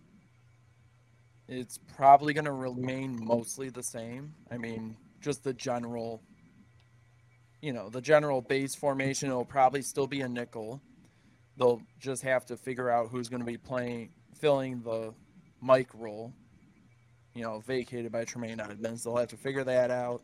it's 1.50 1.78
probably 1.96 2.32
going 2.32 2.44
to 2.44 2.52
remain 2.52 3.22
mostly 3.22 3.70
the 3.70 3.82
same. 3.82 4.34
I 4.50 4.56
mean, 4.56 4.96
just 5.20 5.42
the 5.42 5.52
general, 5.52 6.22
you 7.60 7.72
know, 7.72 7.88
the 7.88 8.00
general 8.00 8.40
base 8.40 8.76
formation 8.76 9.30
will 9.30 9.44
probably 9.44 9.82
still 9.82 10.06
be 10.06 10.20
a 10.20 10.28
nickel. 10.28 10.80
They'll 11.56 11.82
just 11.98 12.22
have 12.22 12.46
to 12.46 12.56
figure 12.56 12.88
out 12.88 13.08
who's 13.10 13.28
going 13.28 13.40
to 13.40 13.46
be 13.46 13.56
playing, 13.56 14.10
filling 14.40 14.82
the 14.82 15.12
Mike 15.60 15.90
role, 15.94 16.32
you 17.34 17.42
know, 17.42 17.60
vacated 17.66 18.12
by 18.12 18.24
Tremaine 18.24 18.60
Edmunds. 18.60 19.02
They'll 19.02 19.16
have 19.16 19.28
to 19.28 19.36
figure 19.36 19.64
that 19.64 19.90
out. 19.90 20.22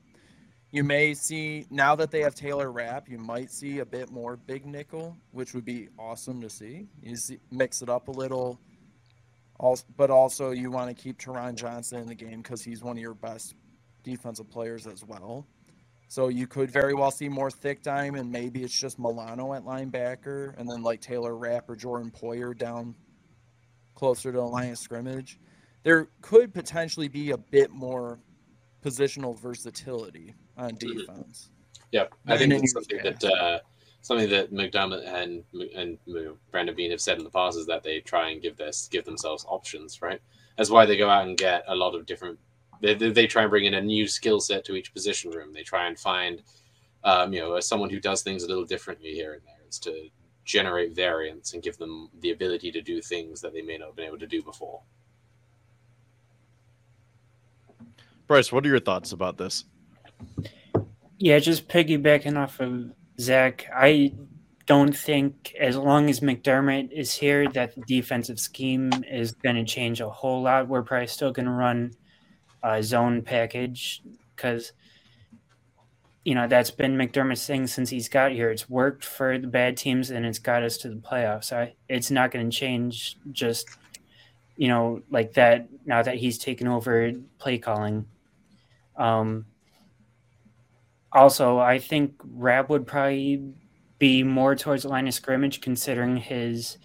You 0.70 0.85
may 0.85 1.15
see 1.15 1.66
now 1.70 1.97
that 1.97 2.11
they 2.11 2.20
have 2.20 2.35
Taylor 2.35 2.70
Rapp, 2.70 3.09
you 3.09 3.19
might 3.19 3.51
see 3.51 3.81
a 3.81 3.85
bit 3.85 4.11
more 4.11 4.36
big 4.36 4.65
nickel, 4.65 5.16
which 5.32 5.55
would 5.55 5.65
be 5.65 5.89
awesome 5.98 6.40
to 6.40 6.51
see. 6.51 6.86
You 7.03 7.16
see, 7.16 7.39
mix 7.51 7.82
it 7.82 7.89
up 7.89 8.09
a 8.09 8.12
little, 8.12 8.61
also, 9.59 9.85
but 9.97 10.11
also 10.11 10.51
you 10.51 10.70
want 10.70 10.95
to 10.95 11.03
keep 11.03 11.19
Taron 11.19 11.55
Johnson 11.55 12.01
in 12.01 12.07
the 12.07 12.15
game 12.15 12.43
because 12.43 12.62
he's 12.62 12.83
one 12.83 12.97
of 12.97 13.03
your 13.03 13.15
best 13.15 13.55
defensive 14.03 14.51
players 14.51 14.87
as 14.87 15.05
well. 15.05 15.47
So 16.09 16.28
you 16.28 16.47
could 16.47 16.70
very 16.70 16.95
well 16.95 17.11
see 17.11 17.28
more 17.28 17.51
thick 17.51 17.83
dime, 17.83 18.15
and 18.15 18.31
maybe 18.31 18.62
it's 18.62 18.78
just 18.78 18.99
Milano 18.99 19.55
at 19.55 19.65
linebacker, 19.65 20.57
and 20.57 20.70
then 20.70 20.83
like 20.83 21.01
Taylor 21.01 21.37
Rapp 21.37 21.69
or 21.69 21.74
Jordan 21.74 22.12
Poyer 22.12 22.57
down 22.57 22.95
closer 23.95 24.31
to 24.31 24.39
the 24.39 24.45
line 24.45 24.70
of 24.70 24.78
scrimmage. 24.78 25.41
There 25.83 26.09
could 26.20 26.55
potentially 26.55 27.09
be 27.09 27.31
a 27.33 27.37
bit 27.39 27.70
more 27.70 28.20
positional 28.85 29.39
versatility 29.39 30.35
on 30.57 30.73
mm-hmm. 30.73 30.99
defense. 30.99 31.51
Yep, 31.93 32.15
I 32.27 32.39
think 32.39 32.53
it's 32.53 32.73
something 32.73 32.99
that 33.03 33.24
uh, 33.24 33.59
something 34.07 34.31
that 34.31 34.53
McDermott 34.53 35.05
and 35.05 35.43
and 35.74 35.99
Brandon 36.53 36.77
Beane 36.77 36.93
have 36.93 37.01
said 37.01 37.19
in 37.19 37.24
the 37.24 37.31
past 37.31 37.59
is 37.59 37.66
that 37.66 37.83
they 37.83 38.01
try 38.01 38.31
and 38.31 38.41
give 38.41 38.57
this 38.57 38.89
give 38.91 39.05
themselves 39.05 39.45
options. 39.49 40.01
Right, 40.01 40.20
that's 40.57 40.70
why 40.70 40.87
they 40.87 40.97
go 40.97 41.11
out 41.11 41.27
and 41.27 41.37
get 41.37 41.65
a 41.66 41.74
lot 41.74 41.97
of 41.97 42.07
different. 42.07 42.39
They, 42.81 42.95
they 42.95 43.27
try 43.27 43.43
and 43.43 43.51
bring 43.51 43.65
in 43.65 43.74
a 43.74 43.81
new 43.81 44.07
skill 44.07 44.39
set 44.39 44.65
to 44.66 44.77
each 44.77 44.93
position 44.93 45.31
room. 45.31 45.53
They 45.53 45.62
try 45.62 45.87
and 45.87 45.99
find, 45.99 46.43
um, 47.05 47.33
you 47.33 47.41
know, 47.41 47.59
someone 47.59 47.91
who 47.91 47.99
does 47.99 48.23
things 48.23 48.45
a 48.45 48.49
little 48.49 48.66
differently 48.66 49.12
here 49.12 49.33
and 49.33 49.43
there. 49.45 49.55
Is 49.69 49.81
to 49.81 50.09
generate 50.45 50.95
variance 50.95 51.55
and 51.55 51.62
give 51.62 51.77
them 51.77 52.09
the 52.20 52.31
ability 52.31 52.70
to 52.70 52.81
do 52.81 53.03
things 53.03 53.41
that 53.41 53.53
they 53.53 53.62
may 53.62 53.77
not 53.77 53.89
have 53.89 53.97
been 53.97 54.07
able 54.07 54.19
to 54.19 54.28
do 54.28 54.41
before. 54.43 54.81
Bryce, 58.28 58.53
what 58.53 58.65
are 58.65 58.69
your 58.69 58.78
thoughts 58.78 59.11
about 59.11 59.39
this? 59.39 59.65
Yeah, 61.19 61.41
just 61.41 61.66
piggybacking 61.66 62.37
off 62.37 62.61
of 62.61 62.93
Zach, 63.18 63.66
I 63.74 64.12
don't 64.66 64.97
think 64.97 65.55
as 65.59 65.76
long 65.76 66.10
as 66.10 66.20
McDermott 66.20 66.90
is 66.90 67.14
here 67.14 67.48
that 67.52 67.74
the 67.74 67.82
defensive 67.86 68.40
scheme 68.40 68.90
is 69.09 69.32
going 69.32 69.56
to 69.56 69.64
change 69.64 70.01
a 70.01 70.10
whole 70.10 70.43
lot. 70.43 70.68
We're 70.68 70.82
probably 70.82 71.06
still 71.06 71.32
going 71.32 71.47
to 71.47 71.52
run 71.52 71.93
a 72.62 72.82
zone 72.82 73.22
package 73.22 74.02
because 74.34 74.72
you 76.24 76.34
know 76.34 76.48
that's 76.48 76.72
been 76.72 76.97
McDermott's 76.97 77.47
thing 77.47 77.68
since 77.68 77.90
he's 77.90 78.09
got 78.09 78.32
here. 78.32 78.51
It's 78.51 78.68
worked 78.68 79.05
for 79.05 79.38
the 79.38 79.47
bad 79.47 79.76
teams 79.76 80.10
and 80.10 80.26
it's 80.26 80.40
got 80.40 80.64
us 80.64 80.76
to 80.78 80.88
the 80.88 80.97
playoffs. 80.97 81.52
I 81.52 81.74
it's 81.88 82.10
not 82.10 82.32
going 82.32 82.51
to 82.51 82.56
change 82.56 83.16
just 83.30 83.68
you 84.56 84.66
know 84.66 85.02
like 85.10 85.34
that 85.34 85.68
now 85.84 86.02
that 86.02 86.16
he's 86.16 86.38
taken 86.38 86.66
over 86.66 87.12
play 87.38 87.59
calling. 87.59 88.06
Um, 88.97 89.47
also, 91.16 91.59
I 91.59 91.78
think 91.78 92.14
Rapp 92.22 92.68
would 92.68 92.86
probably 92.86 93.43
be 93.98 94.22
more 94.22 94.55
towards 94.55 94.82
the 94.82 94.88
line 94.88 95.09
of 95.09 95.14
scrimmage, 95.14 95.60
considering 95.60 96.16
his, 96.16 96.78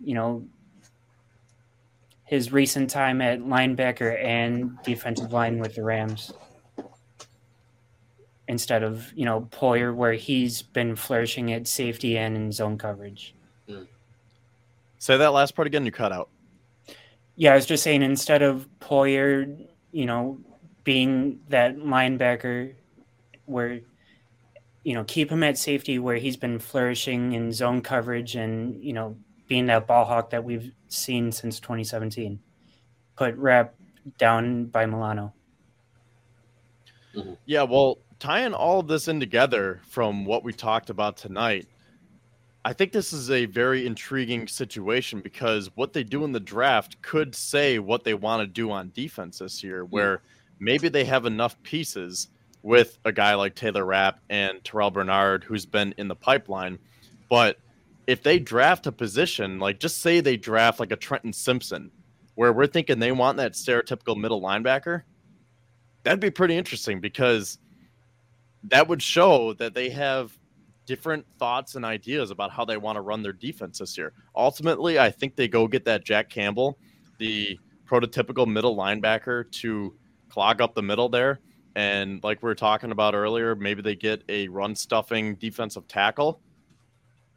you 0.00 0.14
know, 0.14 0.46
his 2.24 2.52
recent 2.52 2.90
time 2.90 3.20
at 3.20 3.40
linebacker 3.40 4.22
and 4.22 4.78
defensive 4.82 5.32
line 5.32 5.58
with 5.58 5.74
the 5.74 5.82
Rams. 5.82 6.32
Instead 8.48 8.84
of 8.84 9.12
you 9.16 9.24
know 9.24 9.48
Poyer, 9.50 9.92
where 9.92 10.12
he's 10.12 10.62
been 10.62 10.94
flourishing 10.94 11.52
at 11.52 11.66
safety 11.66 12.16
and 12.16 12.36
in 12.36 12.52
zone 12.52 12.78
coverage. 12.78 13.34
Hmm. 13.68 13.84
Say 14.98 15.16
that 15.16 15.32
last 15.32 15.56
part 15.56 15.66
again. 15.66 15.84
You 15.84 15.90
cut 15.90 16.12
out. 16.12 16.28
Yeah, 17.34 17.52
I 17.52 17.56
was 17.56 17.66
just 17.66 17.82
saying 17.82 18.02
instead 18.02 18.42
of 18.42 18.68
Poyer, 18.80 19.66
you 19.90 20.06
know, 20.06 20.38
being 20.84 21.40
that 21.48 21.76
linebacker 21.76 22.74
where 23.46 23.80
you 24.84 24.94
know 24.94 25.04
keep 25.04 25.30
him 25.30 25.42
at 25.42 25.58
safety 25.58 25.98
where 25.98 26.16
he's 26.16 26.36
been 26.36 26.58
flourishing 26.58 27.32
in 27.32 27.52
zone 27.52 27.80
coverage 27.80 28.36
and 28.36 28.82
you 28.82 28.92
know 28.92 29.16
being 29.48 29.66
that 29.66 29.86
ball 29.86 30.04
hawk 30.04 30.30
that 30.30 30.44
we've 30.44 30.72
seen 30.88 31.32
since 31.32 31.58
2017 31.60 32.38
put 33.16 33.34
Rapp 33.36 33.74
down 34.18 34.66
by 34.66 34.86
milano. 34.86 35.32
Mm-hmm. 37.14 37.32
Yeah, 37.46 37.62
well, 37.62 37.98
tying 38.18 38.54
all 38.54 38.80
of 38.80 38.88
this 38.88 39.08
in 39.08 39.18
together 39.18 39.80
from 39.88 40.24
what 40.24 40.44
we 40.44 40.52
talked 40.52 40.90
about 40.90 41.16
tonight, 41.16 41.66
I 42.64 42.72
think 42.72 42.92
this 42.92 43.12
is 43.12 43.30
a 43.30 43.46
very 43.46 43.86
intriguing 43.86 44.48
situation 44.48 45.20
because 45.20 45.70
what 45.76 45.92
they 45.92 46.04
do 46.04 46.24
in 46.24 46.32
the 46.32 46.40
draft 46.40 47.00
could 47.00 47.34
say 47.34 47.78
what 47.78 48.04
they 48.04 48.14
want 48.14 48.42
to 48.42 48.46
do 48.46 48.70
on 48.70 48.90
defense 48.94 49.38
this 49.38 49.64
year, 49.64 49.84
hmm. 49.84 49.90
where 49.90 50.22
maybe 50.60 50.88
they 50.88 51.04
have 51.04 51.26
enough 51.26 51.60
pieces 51.62 52.28
with 52.66 52.98
a 53.04 53.12
guy 53.12 53.32
like 53.36 53.54
Taylor 53.54 53.84
Rapp 53.84 54.18
and 54.28 54.60
Terrel 54.64 54.92
Bernard, 54.92 55.44
who's 55.44 55.64
been 55.64 55.94
in 55.98 56.08
the 56.08 56.16
pipeline. 56.16 56.80
But 57.30 57.60
if 58.08 58.24
they 58.24 58.40
draft 58.40 58.88
a 58.88 58.92
position, 58.92 59.60
like 59.60 59.78
just 59.78 60.00
say 60.00 60.18
they 60.18 60.36
draft 60.36 60.80
like 60.80 60.90
a 60.90 60.96
Trenton 60.96 61.32
Simpson, 61.32 61.92
where 62.34 62.52
we're 62.52 62.66
thinking 62.66 62.98
they 62.98 63.12
want 63.12 63.36
that 63.36 63.52
stereotypical 63.52 64.16
middle 64.16 64.42
linebacker, 64.42 65.02
that'd 66.02 66.18
be 66.18 66.28
pretty 66.28 66.56
interesting 66.56 67.00
because 67.00 67.58
that 68.64 68.88
would 68.88 69.00
show 69.00 69.52
that 69.54 69.72
they 69.72 69.88
have 69.90 70.36
different 70.86 71.24
thoughts 71.38 71.76
and 71.76 71.84
ideas 71.84 72.32
about 72.32 72.50
how 72.50 72.64
they 72.64 72.78
want 72.78 72.96
to 72.96 73.00
run 73.00 73.22
their 73.22 73.32
defense 73.32 73.78
this 73.78 73.96
year. 73.96 74.12
Ultimately, 74.34 74.98
I 74.98 75.12
think 75.12 75.36
they 75.36 75.46
go 75.46 75.68
get 75.68 75.84
that 75.84 76.04
Jack 76.04 76.30
Campbell, 76.30 76.80
the 77.18 77.60
prototypical 77.88 78.44
middle 78.44 78.76
linebacker, 78.76 79.48
to 79.52 79.94
clog 80.28 80.60
up 80.60 80.74
the 80.74 80.82
middle 80.82 81.08
there. 81.08 81.38
And 81.76 82.24
like 82.24 82.42
we 82.42 82.48
were 82.48 82.54
talking 82.54 82.90
about 82.90 83.14
earlier, 83.14 83.54
maybe 83.54 83.82
they 83.82 83.94
get 83.94 84.24
a 84.30 84.48
run 84.48 84.74
stuffing 84.74 85.34
defensive 85.36 85.86
tackle. 85.86 86.40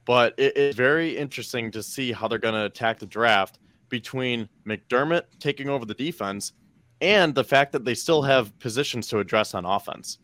But 0.05 0.33
it, 0.37 0.55
it's 0.55 0.77
very 0.77 1.17
interesting 1.17 1.69
to 1.71 1.83
see 1.83 2.13
how 2.13 2.29
they're 2.29 2.39
going 2.39 2.55
to 2.55 2.63
attack 2.63 2.99
the 2.99 3.05
draft 3.05 3.59
between 3.89 4.47
McDermott 4.65 5.23
taking 5.39 5.67
over 5.67 5.83
the 5.83 5.93
defense 5.93 6.53
and 7.01 7.35
the 7.35 7.43
fact 7.43 7.73
that 7.73 7.83
they 7.83 7.93
still 7.93 8.21
have 8.21 8.57
positions 8.59 9.09
to 9.09 9.19
address 9.19 9.53
on 9.53 9.65
offense. 9.65 10.19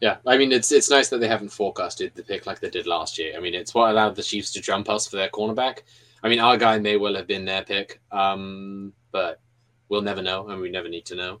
Yeah, 0.00 0.16
I 0.26 0.36
mean 0.36 0.50
it's 0.50 0.72
it's 0.72 0.90
nice 0.90 1.10
that 1.10 1.18
they 1.18 1.28
haven't 1.28 1.50
forecasted 1.50 2.12
the 2.16 2.24
pick 2.24 2.44
like 2.44 2.58
they 2.58 2.70
did 2.70 2.88
last 2.88 3.18
year. 3.18 3.34
I 3.36 3.40
mean 3.40 3.54
it's 3.54 3.72
what 3.72 3.90
allowed 3.92 4.16
the 4.16 4.22
Chiefs 4.22 4.52
to 4.54 4.60
jump 4.60 4.90
us 4.90 5.06
for 5.06 5.14
their 5.14 5.28
cornerback. 5.28 5.82
I 6.24 6.28
mean 6.28 6.40
our 6.40 6.56
guy 6.56 6.80
may 6.80 6.96
well 6.96 7.14
have 7.14 7.28
been 7.28 7.44
their 7.44 7.62
pick, 7.62 8.00
um, 8.10 8.92
but 9.12 9.40
we'll 9.88 10.02
never 10.02 10.22
know, 10.22 10.48
and 10.48 10.60
we 10.60 10.70
never 10.70 10.88
need 10.88 11.04
to 11.06 11.14
know. 11.14 11.40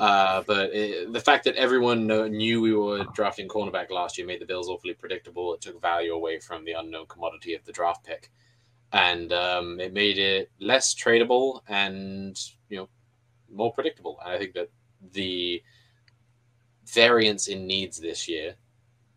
Uh, 0.00 0.42
but 0.46 0.70
it, 0.72 1.12
the 1.12 1.20
fact 1.20 1.44
that 1.44 1.54
everyone 1.56 2.06
knew 2.06 2.60
we 2.60 2.74
were 2.74 3.04
drafting 3.14 3.48
cornerback 3.48 3.90
last 3.90 4.18
year 4.18 4.26
made 4.26 4.40
the 4.40 4.46
Bills 4.46 4.68
awfully 4.68 4.94
predictable. 4.94 5.54
It 5.54 5.60
took 5.60 5.80
value 5.80 6.14
away 6.14 6.38
from 6.40 6.64
the 6.64 6.72
unknown 6.72 7.06
commodity 7.06 7.54
of 7.54 7.64
the 7.64 7.72
draft 7.72 8.04
pick, 8.04 8.30
and 8.92 9.32
um, 9.32 9.78
it 9.80 9.92
made 9.92 10.18
it 10.18 10.50
less 10.58 10.94
tradable 10.94 11.60
and 11.68 12.38
you 12.68 12.78
know 12.78 12.88
more 13.52 13.72
predictable. 13.72 14.18
And 14.24 14.34
I 14.34 14.38
think 14.38 14.54
that 14.54 14.70
the 15.12 15.62
variance 16.92 17.46
in 17.46 17.66
needs 17.66 17.98
this 17.98 18.28
year, 18.28 18.56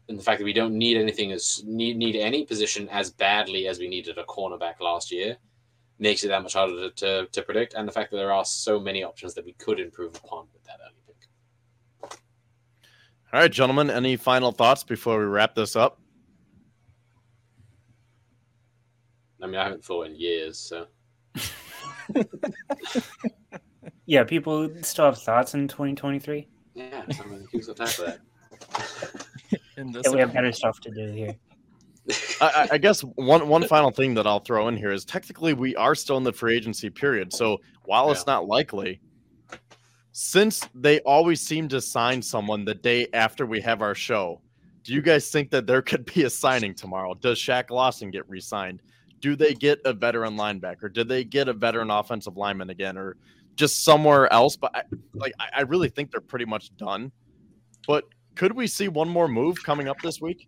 and 0.10 0.20
the 0.20 0.24
fact 0.24 0.40
that 0.40 0.46
we 0.46 0.54
don't 0.54 0.78
need 0.78 0.98
anything 0.98 1.32
as 1.32 1.64
need 1.66 1.98
need 1.98 2.16
any 2.16 2.46
position 2.46 2.88
as 2.90 3.10
badly 3.10 3.68
as 3.68 3.80
we 3.80 3.88
needed 3.88 4.20
a 4.20 4.24
cornerback 4.26 4.80
last 4.80 5.12
year, 5.12 5.38
makes 6.00 6.24
it 6.24 6.28
that 6.30 6.44
much 6.44 6.54
harder 6.54 6.90
to, 6.90 6.92
to, 6.92 7.28
to 7.32 7.42
predict. 7.42 7.74
And 7.74 7.88
the 7.88 7.92
fact 7.92 8.12
that 8.12 8.18
there 8.18 8.32
are 8.32 8.46
so 8.46 8.80
many 8.80 9.04
options 9.04 9.34
that 9.36 9.46
we 9.46 9.54
could 9.54 9.80
improve 9.80 10.16
upon 10.16 10.48
with 10.54 10.64
that 10.66 10.80
early 10.84 11.02
pick. 11.08 12.20
All 13.34 13.40
right, 13.42 13.52
gentlemen, 13.52 13.90
any 13.90 14.16
final 14.16 14.52
thoughts 14.52 14.84
before 14.84 15.20
we 15.20 15.26
wrap 15.26 15.56
this 15.56 15.76
up? 15.76 16.00
I 19.42 19.46
mean, 19.46 19.56
I 19.56 19.64
haven't 19.64 19.84
thought 19.84 20.08
in 20.08 20.16
years, 20.16 20.58
so 20.58 20.88
yeah 24.06 24.24
people 24.24 24.70
still 24.82 25.06
have 25.06 25.22
thoughts 25.22 25.54
in 25.54 25.68
2023 25.68 26.48
yeah, 26.74 27.04
I 27.08 27.28
mean, 27.28 27.48
who's 27.52 27.68
got 27.68 27.78
time 27.78 27.88
for 27.88 28.04
that? 28.04 28.20
In 29.78 29.92
this 29.92 30.04
yeah, 30.06 30.12
we 30.12 30.20
have 30.20 30.34
better 30.34 30.52
stuff 30.52 30.80
to 30.82 30.92
do 30.92 31.12
here 31.12 31.36
I, 32.42 32.70
I- 32.74 32.78
guess 32.78 33.02
one 33.02 33.48
one 33.48 33.68
final 33.68 33.92
thing 33.92 34.14
that 34.16 34.26
I'll 34.28 34.40
throw 34.40 34.68
in 34.68 34.78
here 34.78 34.92
is 34.92 35.04
technically 35.06 35.54
we 35.54 35.76
are 35.76 35.96
still 35.96 36.18
in 36.18 36.24
the 36.24 36.34
free 36.34 36.56
agency 36.56 36.90
period. 36.90 37.34
So 37.34 37.58
while 37.86 38.12
it's 38.12 38.26
not 38.26 38.48
likely, 38.48 39.02
since 40.12 40.68
they 40.74 41.00
always 41.02 41.42
seem 41.42 41.68
to 41.70 41.82
sign 41.82 42.22
someone 42.22 42.66
the 42.66 42.74
day 42.74 43.08
after 43.14 43.46
we 43.46 43.62
have 43.62 43.82
our 43.82 43.94
show, 43.96 44.42
do 44.84 44.94
you 44.94 45.02
guys 45.02 45.30
think 45.30 45.52
that 45.52 45.68
there 45.68 45.82
could 45.82 46.06
be 46.14 46.24
a 46.24 46.30
signing 46.30 46.74
tomorrow? 46.74 47.14
Does 47.14 47.38
Shaq 47.40 47.70
Lawson 47.70 48.10
get 48.10 48.28
re-signed? 48.30 48.82
Do 49.20 49.36
they 49.36 49.54
get 49.54 49.80
a 49.84 49.94
veteran 49.94 50.38
linebacker? 50.38 50.92
Did 50.92 51.08
they 51.10 51.24
get 51.24 51.50
a 51.50 51.54
veteran 51.54 51.92
offensive 51.92 52.38
lineman 52.38 52.70
again, 52.70 52.98
or 52.98 53.18
just 53.56 53.84
somewhere 53.84 54.32
else? 54.32 54.56
But 54.56 54.76
I, 54.76 54.84
like, 55.14 55.34
I 55.54 55.62
really 55.64 55.90
think 55.90 56.12
they're 56.12 56.22
pretty 56.22 56.46
much 56.46 56.76
done. 56.78 57.12
But 57.88 58.06
could 58.36 58.54
we 58.54 58.68
see 58.68 58.88
one 58.88 59.10
more 59.10 59.28
move 59.28 59.62
coming 59.64 59.88
up 59.88 59.98
this 60.02 60.22
week? 60.22 60.48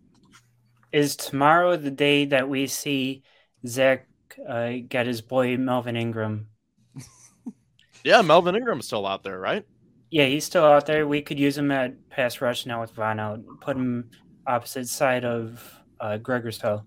Is 0.91 1.15
tomorrow 1.15 1.77
the 1.77 1.91
day 1.91 2.25
that 2.25 2.49
we 2.49 2.67
see 2.67 3.23
zach 3.67 4.07
uh, 4.47 4.73
get 4.87 5.05
his 5.05 5.21
boy 5.21 5.57
melvin 5.57 5.95
ingram 5.95 6.47
Yeah, 8.03 8.21
Melvin 8.21 8.55
Ingram's 8.55 8.85
still 8.85 9.05
out 9.05 9.23
there, 9.23 9.39
right? 9.39 9.65
Yeah, 10.09 10.25
he's 10.25 10.45
still 10.45 10.63
out 10.65 10.85
there. 10.85 11.07
We 11.07 11.21
could 11.21 11.37
use 11.37 11.57
him 11.57 11.71
at 11.71 12.09
pass 12.09 12.41
rush 12.41 12.65
now 12.65 12.81
with 12.81 12.91
Von 12.91 13.19
out. 13.19 13.41
Put 13.61 13.75
him 13.75 14.09
opposite 14.47 14.87
side 14.87 15.25
of 15.25 15.63
uh, 15.99 16.17
Gregor's 16.17 16.57
toe. 16.57 16.83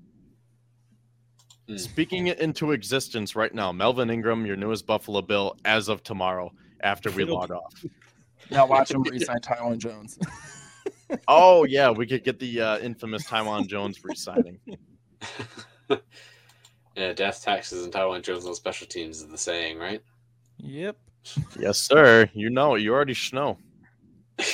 Hmm. 1.68 1.76
Speaking 1.76 2.26
it 2.28 2.40
into 2.40 2.72
existence 2.72 3.36
right 3.36 3.54
now, 3.54 3.70
Melvin 3.72 4.10
Ingram, 4.10 4.46
your 4.46 4.56
newest 4.56 4.86
Buffalo 4.86 5.22
Bill, 5.22 5.54
as 5.64 5.88
of 5.88 6.02
tomorrow 6.02 6.50
after 6.80 7.10
we 7.10 7.24
log 7.24 7.52
off. 7.52 7.84
Now 8.50 8.66
watch 8.66 8.90
him 8.94 9.02
resign 9.02 9.40
Taiwan 9.40 9.78
Jones. 9.78 10.18
Oh 11.28 11.64
yeah, 11.64 11.90
we 11.90 12.06
could 12.06 12.24
get 12.24 12.38
the 12.38 12.60
uh, 12.60 12.78
infamous 12.78 13.24
Taiwan 13.26 13.68
Jones 13.68 14.02
re-signing. 14.04 14.58
yeah, 16.96 17.12
death, 17.12 17.42
taxes, 17.42 17.84
and 17.84 17.92
Taiwan 17.92 18.22
Jones 18.22 18.46
on 18.46 18.54
special 18.54 18.86
teams 18.86 19.20
is 19.20 19.28
the 19.28 19.38
saying, 19.38 19.78
right? 19.78 20.02
yep. 20.58 20.96
Yes, 21.58 21.78
sir. 21.78 22.28
You 22.34 22.50
know, 22.50 22.74
it. 22.74 22.82
you 22.82 22.92
already 22.92 23.16
know. 23.32 23.58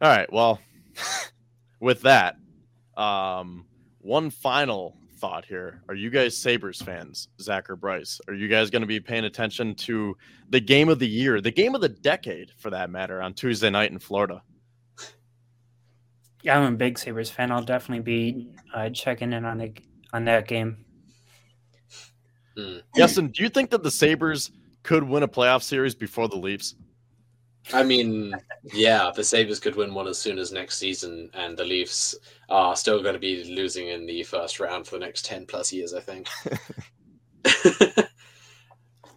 All 0.00 0.08
right. 0.08 0.32
Well, 0.32 0.60
with 1.80 2.02
that, 2.02 2.36
um, 2.96 3.66
one 4.00 4.30
final 4.30 4.96
thought 5.18 5.44
here. 5.44 5.82
Are 5.88 5.94
you 5.94 6.10
guys 6.10 6.36
Sabres 6.36 6.80
fans, 6.80 7.28
Zach 7.40 7.68
or 7.68 7.76
Bryce? 7.76 8.20
Are 8.28 8.34
you 8.34 8.48
guys 8.48 8.70
going 8.70 8.82
to 8.82 8.86
be 8.86 9.00
paying 9.00 9.24
attention 9.24 9.74
to 9.76 10.16
the 10.50 10.60
game 10.60 10.88
of 10.88 10.98
the 10.98 11.08
year, 11.08 11.40
the 11.40 11.50
game 11.50 11.74
of 11.74 11.80
the 11.80 11.88
decade 11.88 12.52
for 12.56 12.70
that 12.70 12.90
matter, 12.90 13.20
on 13.20 13.34
Tuesday 13.34 13.70
night 13.70 13.90
in 13.90 13.98
Florida? 13.98 14.42
Yeah, 16.42 16.58
I'm 16.58 16.74
a 16.74 16.76
big 16.76 16.98
Sabres 16.98 17.30
fan. 17.30 17.50
I'll 17.50 17.62
definitely 17.62 18.04
be 18.04 18.48
uh, 18.72 18.90
checking 18.90 19.32
in 19.32 19.44
on 19.44 19.58
the 19.58 19.72
on 20.12 20.24
that 20.24 20.46
game. 20.46 20.84
Yes, 22.94 23.16
and 23.18 23.32
do 23.32 23.42
you 23.42 23.48
think 23.48 23.70
that 23.70 23.82
the 23.82 23.90
Sabres 23.90 24.50
could 24.82 25.04
win 25.04 25.22
a 25.22 25.28
playoff 25.28 25.62
series 25.62 25.94
before 25.94 26.28
the 26.28 26.36
Leafs? 26.36 26.74
I 27.72 27.82
mean, 27.82 28.34
yeah, 28.72 29.10
the 29.14 29.24
Sabres 29.24 29.60
could 29.60 29.76
win 29.76 29.94
one 29.94 30.08
as 30.08 30.18
soon 30.18 30.38
as 30.38 30.52
next 30.52 30.78
season, 30.78 31.30
and 31.34 31.56
the 31.56 31.64
Leafs 31.64 32.14
are 32.48 32.74
still 32.76 33.02
going 33.02 33.14
to 33.14 33.20
be 33.20 33.44
losing 33.44 33.88
in 33.88 34.06
the 34.06 34.22
first 34.22 34.58
round 34.60 34.86
for 34.86 34.98
the 34.98 35.04
next 35.04 35.24
10 35.26 35.46
plus 35.46 35.72
years, 35.72 35.92
I 35.92 36.00
think. 36.00 36.28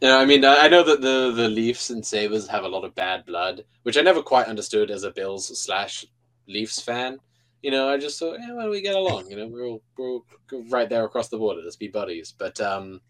yeah, 0.01 0.17
I 0.17 0.25
mean, 0.25 0.43
I 0.43 0.67
know 0.67 0.83
that 0.83 1.01
the, 1.01 1.31
the 1.31 1.47
Leafs 1.47 1.89
and 1.89 2.05
Sabres 2.05 2.47
have 2.47 2.63
a 2.63 2.69
lot 2.69 2.83
of 2.83 2.95
bad 2.95 3.25
blood, 3.25 3.63
which 3.83 3.97
I 3.97 4.01
never 4.01 4.21
quite 4.21 4.47
understood 4.47 4.91
as 4.91 5.03
a 5.03 5.11
Bills 5.11 5.57
slash 5.59 6.05
Leafs 6.47 6.81
fan. 6.81 7.19
You 7.61 7.71
know, 7.71 7.89
I 7.89 7.97
just 7.97 8.19
thought, 8.19 8.39
yeah, 8.39 8.53
why 8.53 8.63
don't 8.63 8.71
we 8.71 8.81
get 8.81 8.95
along? 8.95 9.29
You 9.29 9.37
know, 9.37 9.47
we're 9.47 9.67
all, 9.67 9.83
we're 9.97 10.09
all 10.09 10.25
right 10.69 10.89
there 10.89 11.05
across 11.05 11.29
the 11.29 11.37
border. 11.37 11.61
Let's 11.63 11.75
be 11.75 11.87
buddies. 11.87 12.33
But 12.37 12.59
um, 12.59 13.01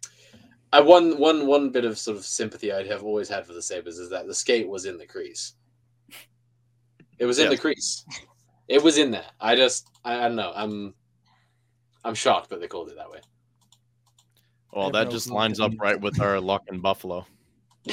I 0.73 0.79
one 0.79 1.17
one 1.17 1.47
one 1.47 1.69
bit 1.69 1.85
of 1.85 1.97
sort 1.97 2.17
of 2.17 2.25
sympathy 2.25 2.71
I'd 2.71 2.87
have 2.87 3.03
always 3.03 3.27
had 3.27 3.45
for 3.45 3.53
the 3.53 3.61
Sabres 3.61 3.99
is 3.99 4.09
that 4.09 4.25
the 4.27 4.33
skate 4.33 4.67
was 4.67 4.85
in 4.85 4.97
the 4.97 5.05
crease. 5.05 5.53
It 7.19 7.25
was 7.25 7.39
in 7.39 7.45
Yeah. 7.45 7.51
the 7.51 7.57
crease. 7.57 8.05
It 8.67 8.81
was 8.81 8.97
in 8.97 9.11
there. 9.11 9.25
I 9.39 9.55
just 9.55 9.89
I, 10.05 10.15
I 10.19 10.27
don't 10.27 10.35
know. 10.37 10.53
I'm 10.55 10.93
I'm 12.03 12.15
shocked 12.15 12.49
that 12.49 12.61
they 12.61 12.67
called 12.67 12.89
it 12.89 12.95
that 12.95 13.11
way. 13.11 13.19
Well, 14.73 14.91
that 14.91 15.11
just 15.11 15.29
lines 15.29 15.59
up 15.59 15.73
right 15.79 15.99
with 15.99 16.21
our 16.21 16.39
luck 16.39 16.63
in 16.71 16.79
Buffalo. 16.79 17.27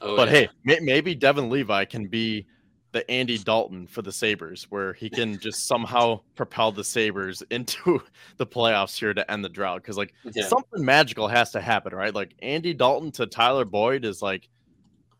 oh, 0.00 0.16
but 0.16 0.28
yeah. 0.28 0.34
hey, 0.34 0.48
may- 0.64 0.80
maybe 0.80 1.14
Devon 1.14 1.48
Levi 1.48 1.84
can 1.84 2.08
be 2.08 2.46
the 2.92 3.08
Andy 3.10 3.36
Dalton 3.38 3.86
for 3.86 4.00
the 4.02 4.10
Sabres, 4.12 4.66
where 4.70 4.94
he 4.94 5.10
can 5.10 5.38
just 5.38 5.66
somehow 5.66 6.20
propel 6.34 6.72
the 6.72 6.82
Sabres 6.84 7.42
into 7.50 8.02
the 8.38 8.46
playoffs 8.46 8.98
here 8.98 9.12
to 9.12 9.30
end 9.30 9.44
the 9.44 9.48
drought. 9.48 9.82
Because 9.82 9.98
like 9.98 10.14
Yeah. 10.34 10.46
something 10.46 10.84
magical 10.84 11.28
has 11.28 11.50
to 11.52 11.60
happen, 11.60 11.94
right? 11.94 12.14
Like 12.14 12.34
Andy 12.40 12.72
Dalton 12.72 13.10
to 13.12 13.26
Tyler 13.26 13.64
Boyd 13.66 14.04
is 14.04 14.22
like 14.22 14.48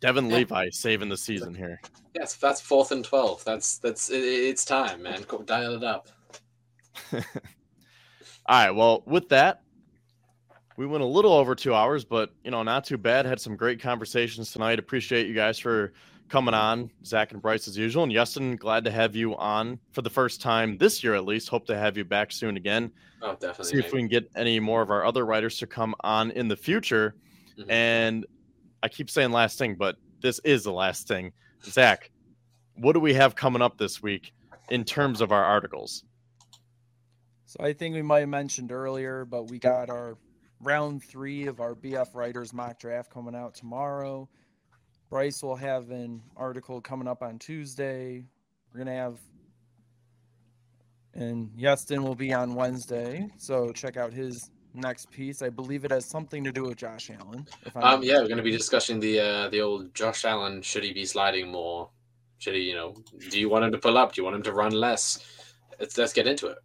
Devin 0.01 0.31
Yeah. 0.31 0.37
Levi 0.37 0.69
saving 0.71 1.09
the 1.11 1.17
season 1.17 1.55
here. 1.55 1.81
Yes, 2.15 2.37
that's 2.37 2.61
fourth 2.61 2.91
and 2.91 3.05
twelve. 3.05 3.45
That's 3.45 3.79
that's 3.79 4.09
it, 4.11 4.23
it's 4.23 4.65
time, 4.65 5.03
man. 5.03 5.23
Go- 5.29 5.43
Dial 5.43 5.75
it 5.75 5.85
up. 5.85 6.09
All 7.13 7.21
right. 8.49 8.71
Well, 8.71 9.03
with 9.07 9.29
that, 9.29 9.63
we 10.77 10.87
went 10.87 11.03
a 11.03 11.07
little 11.07 11.33
over 11.33 11.55
two 11.55 11.75
hours, 11.75 12.05
but 12.05 12.31
you 12.45 12.51
know, 12.51 12.63
not 12.63 12.85
too 12.85 12.97
bad. 12.97 13.27
Had 13.27 13.41
some 13.41 13.57
great 13.57 13.81
conversations 13.81 14.53
tonight. 14.53 14.79
Appreciate 14.79 15.27
you 15.27 15.35
guys 15.35 15.59
for 15.59 15.93
coming 16.29 16.55
on, 16.55 16.91
Zach 17.05 17.33
and 17.33 17.43
Bryce 17.43 17.69
as 17.69 17.77
usual. 17.77 18.05
And 18.05 18.13
Justin, 18.13 18.57
glad 18.57 18.85
to 18.85 18.91
have 18.91 19.17
you 19.17 19.37
on 19.37 19.79
for 19.93 20.03
the 20.03 20.11
first 20.11 20.41
time 20.41 20.77
this 20.79 21.03
year 21.03 21.15
at 21.15 21.25
least. 21.25 21.49
Hope 21.49 21.67
to 21.67 21.79
have 21.79 21.97
you 21.97 22.05
back 22.05 22.33
soon 22.33 22.57
again. 22.57 22.93
Oh, 23.23 23.33
definitely. 23.35 23.65
See 23.65 23.79
if 23.79 23.93
we 23.93 24.01
can 24.01 24.09
get 24.09 24.31
any 24.37 24.61
more 24.61 24.83
of 24.83 24.91
our 24.91 25.05
other 25.05 25.25
writers 25.25 25.59
to 25.59 25.67
come 25.67 25.95
on 26.01 26.31
in 26.33 26.49
the 26.49 26.57
future. 26.57 27.17
Mhm. 27.59 27.71
And 27.71 28.27
I 28.83 28.89
keep 28.89 29.11
saying 29.11 29.33
last 29.33 29.59
thing, 29.59 29.75
but 29.75 29.97
this 30.21 30.39
is 30.41 30.65
the 30.65 30.73
last 30.73 31.09
thing. 31.09 31.33
Zach, 31.65 32.11
what 32.75 32.93
do 32.93 33.01
we 33.01 33.15
have 33.15 33.35
coming 33.35 33.63
up 33.63 33.79
this 33.79 34.03
week 34.03 34.33
in 34.71 34.85
terms 34.85 35.21
of 35.21 35.33
our 35.33 35.45
articles? 35.45 36.05
So 37.47 37.65
I 37.65 37.73
think 37.73 37.95
we 37.95 38.03
might 38.03 38.21
have 38.21 38.29
mentioned 38.29 38.71
earlier, 38.71 39.25
but 39.25 39.45
we 39.45 39.59
got 39.59 39.91
our 39.91 40.19
round 40.61 41.03
three 41.03 41.47
of 41.47 41.61
our 41.61 41.75
BF 41.75 42.15
Writers 42.15 42.53
mock 42.53 42.79
draft 42.79 43.11
coming 43.11 43.35
out 43.35 43.55
tomorrow. 43.55 44.29
Bryce 45.11 45.43
will 45.43 45.57
have 45.57 45.91
an 45.91 46.23
article 46.37 46.81
coming 46.81 47.09
up 47.09 47.23
on 47.23 47.39
Tuesday. 47.39 48.25
We're 48.73 48.79
gonna 48.79 48.95
have, 48.95 49.19
and 51.15 51.51
Iestyn 51.59 52.03
will 52.03 52.15
be 52.15 52.33
on 52.33 52.55
Wednesday. 52.55 53.29
So 53.39 53.73
check 53.73 53.97
out 53.97 54.13
his 54.13 54.51
next 54.75 55.11
piece. 55.11 55.43
I 55.43 55.49
believe 55.49 55.85
it 55.85 55.91
has 55.91 56.05
something 56.05 56.45
to 56.45 56.53
do 56.53 56.65
with 56.65 56.77
Josh 56.77 57.11
Allen. 57.11 57.47
If 57.65 57.77
I'm 57.77 57.83
Um, 57.83 58.03
yeah, 58.03 58.19
we're 58.19 58.29
going 58.29 58.37
to 58.37 58.43
be 58.43 58.51
discussing 58.51 59.01
the 59.01 59.21
uh, 59.21 59.49
the 59.49 59.61
old 59.61 59.95
Josh 59.95 60.25
Allen. 60.25 60.63
Should 60.63 60.85
he 60.85 60.93
be 60.93 61.05
sliding 61.05 61.51
more? 61.51 61.91
Should 62.39 62.55
he, 62.55 62.61
you 62.61 62.75
know, 62.75 62.95
do 63.31 63.41
you 63.41 63.49
want 63.49 63.65
him 63.65 63.73
to 63.73 63.79
pull 63.79 63.99
up? 63.99 64.13
Do 64.13 64.21
you 64.21 64.25
want 64.25 64.37
him 64.37 64.43
to 64.43 64.53
run 64.53 64.73
less? 64.73 65.25
Let's 65.81 65.97
let's 65.97 66.13
get 66.13 66.27
into 66.27 66.49
it. 66.49 66.59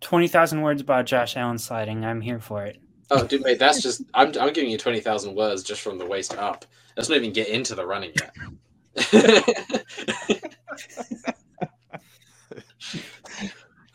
Twenty 0.00 0.26
thousand 0.26 0.62
words 0.62 0.80
about 0.80 1.06
Josh 1.06 1.36
Allen 1.36 1.58
sliding. 1.58 2.04
I'm 2.04 2.20
here 2.20 2.40
for 2.40 2.64
it. 2.64 2.78
Oh, 3.10 3.24
dude, 3.24 3.42
mate, 3.42 3.58
that's 3.58 3.82
just 3.82 4.02
I'm 4.14 4.32
I'm 4.40 4.52
giving 4.52 4.70
you 4.70 4.78
twenty 4.78 5.00
thousand 5.00 5.36
words 5.36 5.62
just 5.62 5.82
from 5.82 5.98
the 5.98 6.06
waist 6.06 6.36
up. 6.36 6.64
Let's 6.96 7.08
not 7.08 7.16
even 7.16 7.32
get 7.32 7.48
into 7.48 7.74
the 7.74 7.86
running 7.86 8.12
yet. 8.20 9.42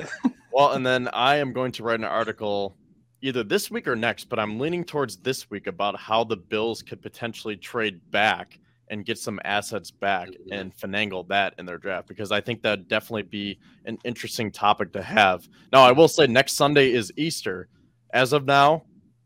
Well, 0.52 0.72
and 0.74 0.86
then 0.86 1.08
I 1.14 1.38
am 1.38 1.54
going 1.54 1.72
to 1.74 1.84
write 1.84 2.00
an 2.00 2.06
article 2.06 2.76
either 3.22 3.44
this 3.44 3.70
week 3.70 3.88
or 3.88 3.96
next, 3.96 4.26
but 4.26 4.40
I'm 4.40 4.60
leaning 4.60 4.84
towards 4.84 5.18
this 5.18 5.50
week 5.50 5.68
about 5.68 5.98
how 6.00 6.24
the 6.24 6.38
Bills 6.38 6.82
could 6.82 7.02
potentially 7.02 7.56
trade 7.56 8.00
back 8.12 8.60
and 8.90 9.06
get 9.06 9.20
some 9.20 9.40
assets 9.46 9.92
back 9.92 10.30
Mhm. 10.30 10.36
and 10.52 10.76
finagle 10.76 11.28
that 11.28 11.54
in 11.60 11.66
their 11.66 11.78
draft 11.78 12.08
because 12.08 12.32
I 12.32 12.42
think 12.42 12.62
that'd 12.64 12.88
definitely 12.88 13.24
be 13.24 13.60
an 13.86 14.00
interesting 14.04 14.52
topic 14.52 14.92
to 14.94 15.02
have. 15.04 15.48
Now, 15.72 15.82
I 15.82 15.92
will 15.92 16.08
say 16.08 16.26
next 16.26 16.54
Sunday 16.54 16.92
is 16.92 17.12
Easter. 17.16 17.68
As 18.14 18.34
of 18.34 18.46
now, 18.46 18.86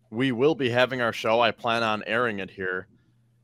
we 0.10 0.34
will 0.34 0.54
be 0.56 0.70
having 0.70 1.02
our 1.02 1.14
show. 1.14 1.40
I 1.40 1.52
plan 1.52 1.82
on 1.82 2.04
airing 2.06 2.40
it 2.40 2.52
here. 2.52 2.88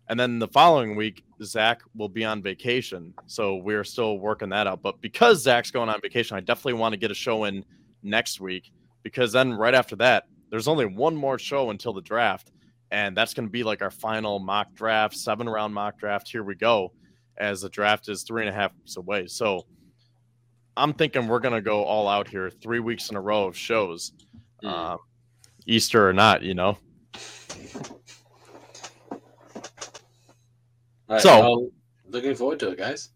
And 0.10 0.20
then 0.20 0.40
the 0.40 0.48
following 0.48 0.96
week, 0.96 1.24
Zach 1.44 1.82
will 1.96 2.10
be 2.10 2.26
on 2.26 2.42
vacation. 2.42 3.14
So 3.28 3.58
we're 3.58 3.84
still 3.84 4.18
working 4.18 4.50
that 4.50 4.66
out. 4.68 4.82
But 4.82 5.00
because 5.02 5.42
Zach's 5.44 5.70
going 5.72 5.88
on 5.88 6.02
vacation, 6.02 6.36
I 6.36 6.40
definitely 6.40 6.74
want 6.74 6.94
to 6.94 6.98
get 6.98 7.12
a 7.12 7.16
show 7.16 7.44
in 7.44 7.64
next 8.02 8.42
week 8.42 8.72
because 9.04 9.32
then 9.32 9.54
right 9.54 9.76
after 9.76 9.96
that, 9.98 10.26
there's 10.50 10.68
only 10.68 10.86
one 10.86 11.16
more 11.16 11.38
show 11.38 11.70
until 11.70 11.94
the 11.94 12.02
draft. 12.02 12.52
And 12.92 13.16
that's 13.16 13.36
going 13.36 13.48
to 13.48 13.52
be 13.52 13.64
like 13.64 13.84
our 13.84 13.92
final 13.92 14.40
mock 14.40 14.74
draft, 14.74 15.16
seven 15.16 15.48
round 15.48 15.74
mock 15.76 16.00
draft. 16.00 16.28
Here 16.28 16.44
we 16.44 16.56
go, 16.56 16.92
as 17.38 17.62
the 17.62 17.70
draft 17.70 18.10
is 18.10 18.24
three 18.24 18.42
and 18.42 18.50
a 18.50 18.54
half 18.54 18.74
weeks 18.76 18.98
away. 18.98 19.28
So 19.28 19.68
I'm 20.76 20.94
thinking 20.94 21.28
we're 21.28 21.40
going 21.40 21.54
to 21.54 21.62
go 21.62 21.84
all 21.84 22.08
out 22.08 22.28
here, 22.28 22.50
three 22.50 22.80
weeks 22.80 23.12
in 23.12 23.16
a 23.16 23.22
row 23.22 23.46
of 23.46 23.56
shows, 23.56 24.14
Mm. 24.64 24.70
um, 24.70 24.98
Easter 25.68 26.10
or 26.10 26.14
not, 26.14 26.42
you 26.42 26.54
know. 26.56 26.78
Right, 31.10 31.22
So- 31.22 31.40
well, 31.40 31.70
looking 32.10 32.36
forward 32.36 32.60
to 32.60 32.70
it, 32.70 32.78
guys. 32.78 33.10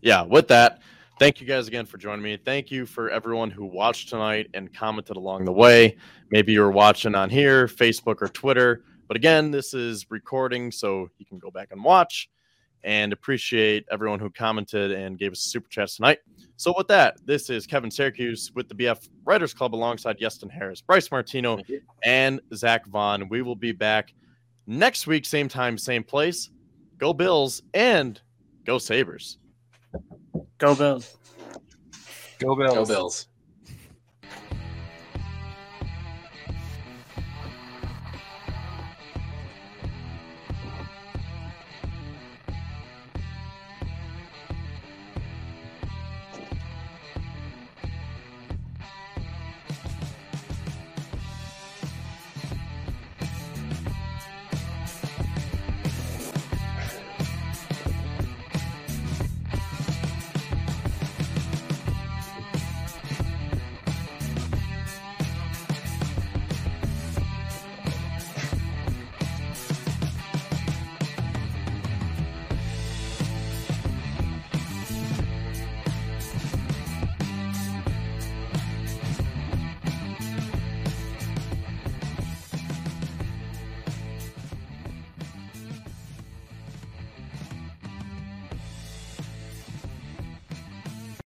yeah, 0.00 0.22
with 0.22 0.48
that, 0.48 0.80
thank 1.18 1.40
you 1.40 1.46
guys 1.46 1.68
again 1.68 1.86
for 1.86 1.98
joining 1.98 2.22
me. 2.22 2.36
Thank 2.36 2.70
you 2.70 2.86
for 2.86 3.10
everyone 3.10 3.50
who 3.50 3.64
watched 3.64 4.08
tonight 4.08 4.48
and 4.54 4.72
commented 4.72 5.16
along 5.16 5.44
the 5.44 5.52
way. 5.52 5.96
Maybe 6.30 6.52
you're 6.52 6.70
watching 6.70 7.14
on 7.14 7.30
here, 7.30 7.66
Facebook 7.66 8.22
or 8.22 8.28
Twitter. 8.28 8.84
But 9.08 9.16
again, 9.16 9.50
this 9.50 9.74
is 9.74 10.06
recording, 10.10 10.70
so 10.72 11.08
you 11.18 11.26
can 11.26 11.38
go 11.38 11.50
back 11.50 11.68
and 11.72 11.82
watch. 11.84 12.30
And 12.84 13.12
appreciate 13.12 13.84
everyone 13.92 14.18
who 14.18 14.28
commented 14.28 14.90
and 14.90 15.16
gave 15.16 15.30
us 15.30 15.38
super 15.40 15.68
chats 15.68 15.96
tonight. 15.96 16.18
So 16.56 16.74
with 16.76 16.88
that, 16.88 17.16
this 17.24 17.48
is 17.48 17.64
Kevin 17.64 17.90
Syracuse 17.92 18.50
with 18.56 18.68
the 18.68 18.74
BF 18.74 19.08
Writers 19.24 19.54
Club 19.54 19.74
alongside 19.74 20.18
Iestyn 20.18 20.50
Harris, 20.50 20.80
Bryce 20.80 21.08
Martino, 21.10 21.58
and 22.04 22.40
Zach 22.54 22.84
Vaughn. 22.86 23.28
We 23.28 23.42
will 23.42 23.54
be 23.54 23.70
back 23.70 24.12
next 24.66 25.06
week, 25.06 25.26
same 25.26 25.46
time, 25.48 25.78
same 25.78 26.02
place. 26.02 26.50
Go 27.02 27.12
Bills 27.12 27.60
and 27.74 28.20
go 28.64 28.78
Sabres. 28.78 29.38
Go 30.58 30.76
Bills. 30.76 31.16
Go 32.38 32.54
Bills. 32.54 32.74
Go 32.74 32.84
Bills. 32.84 33.26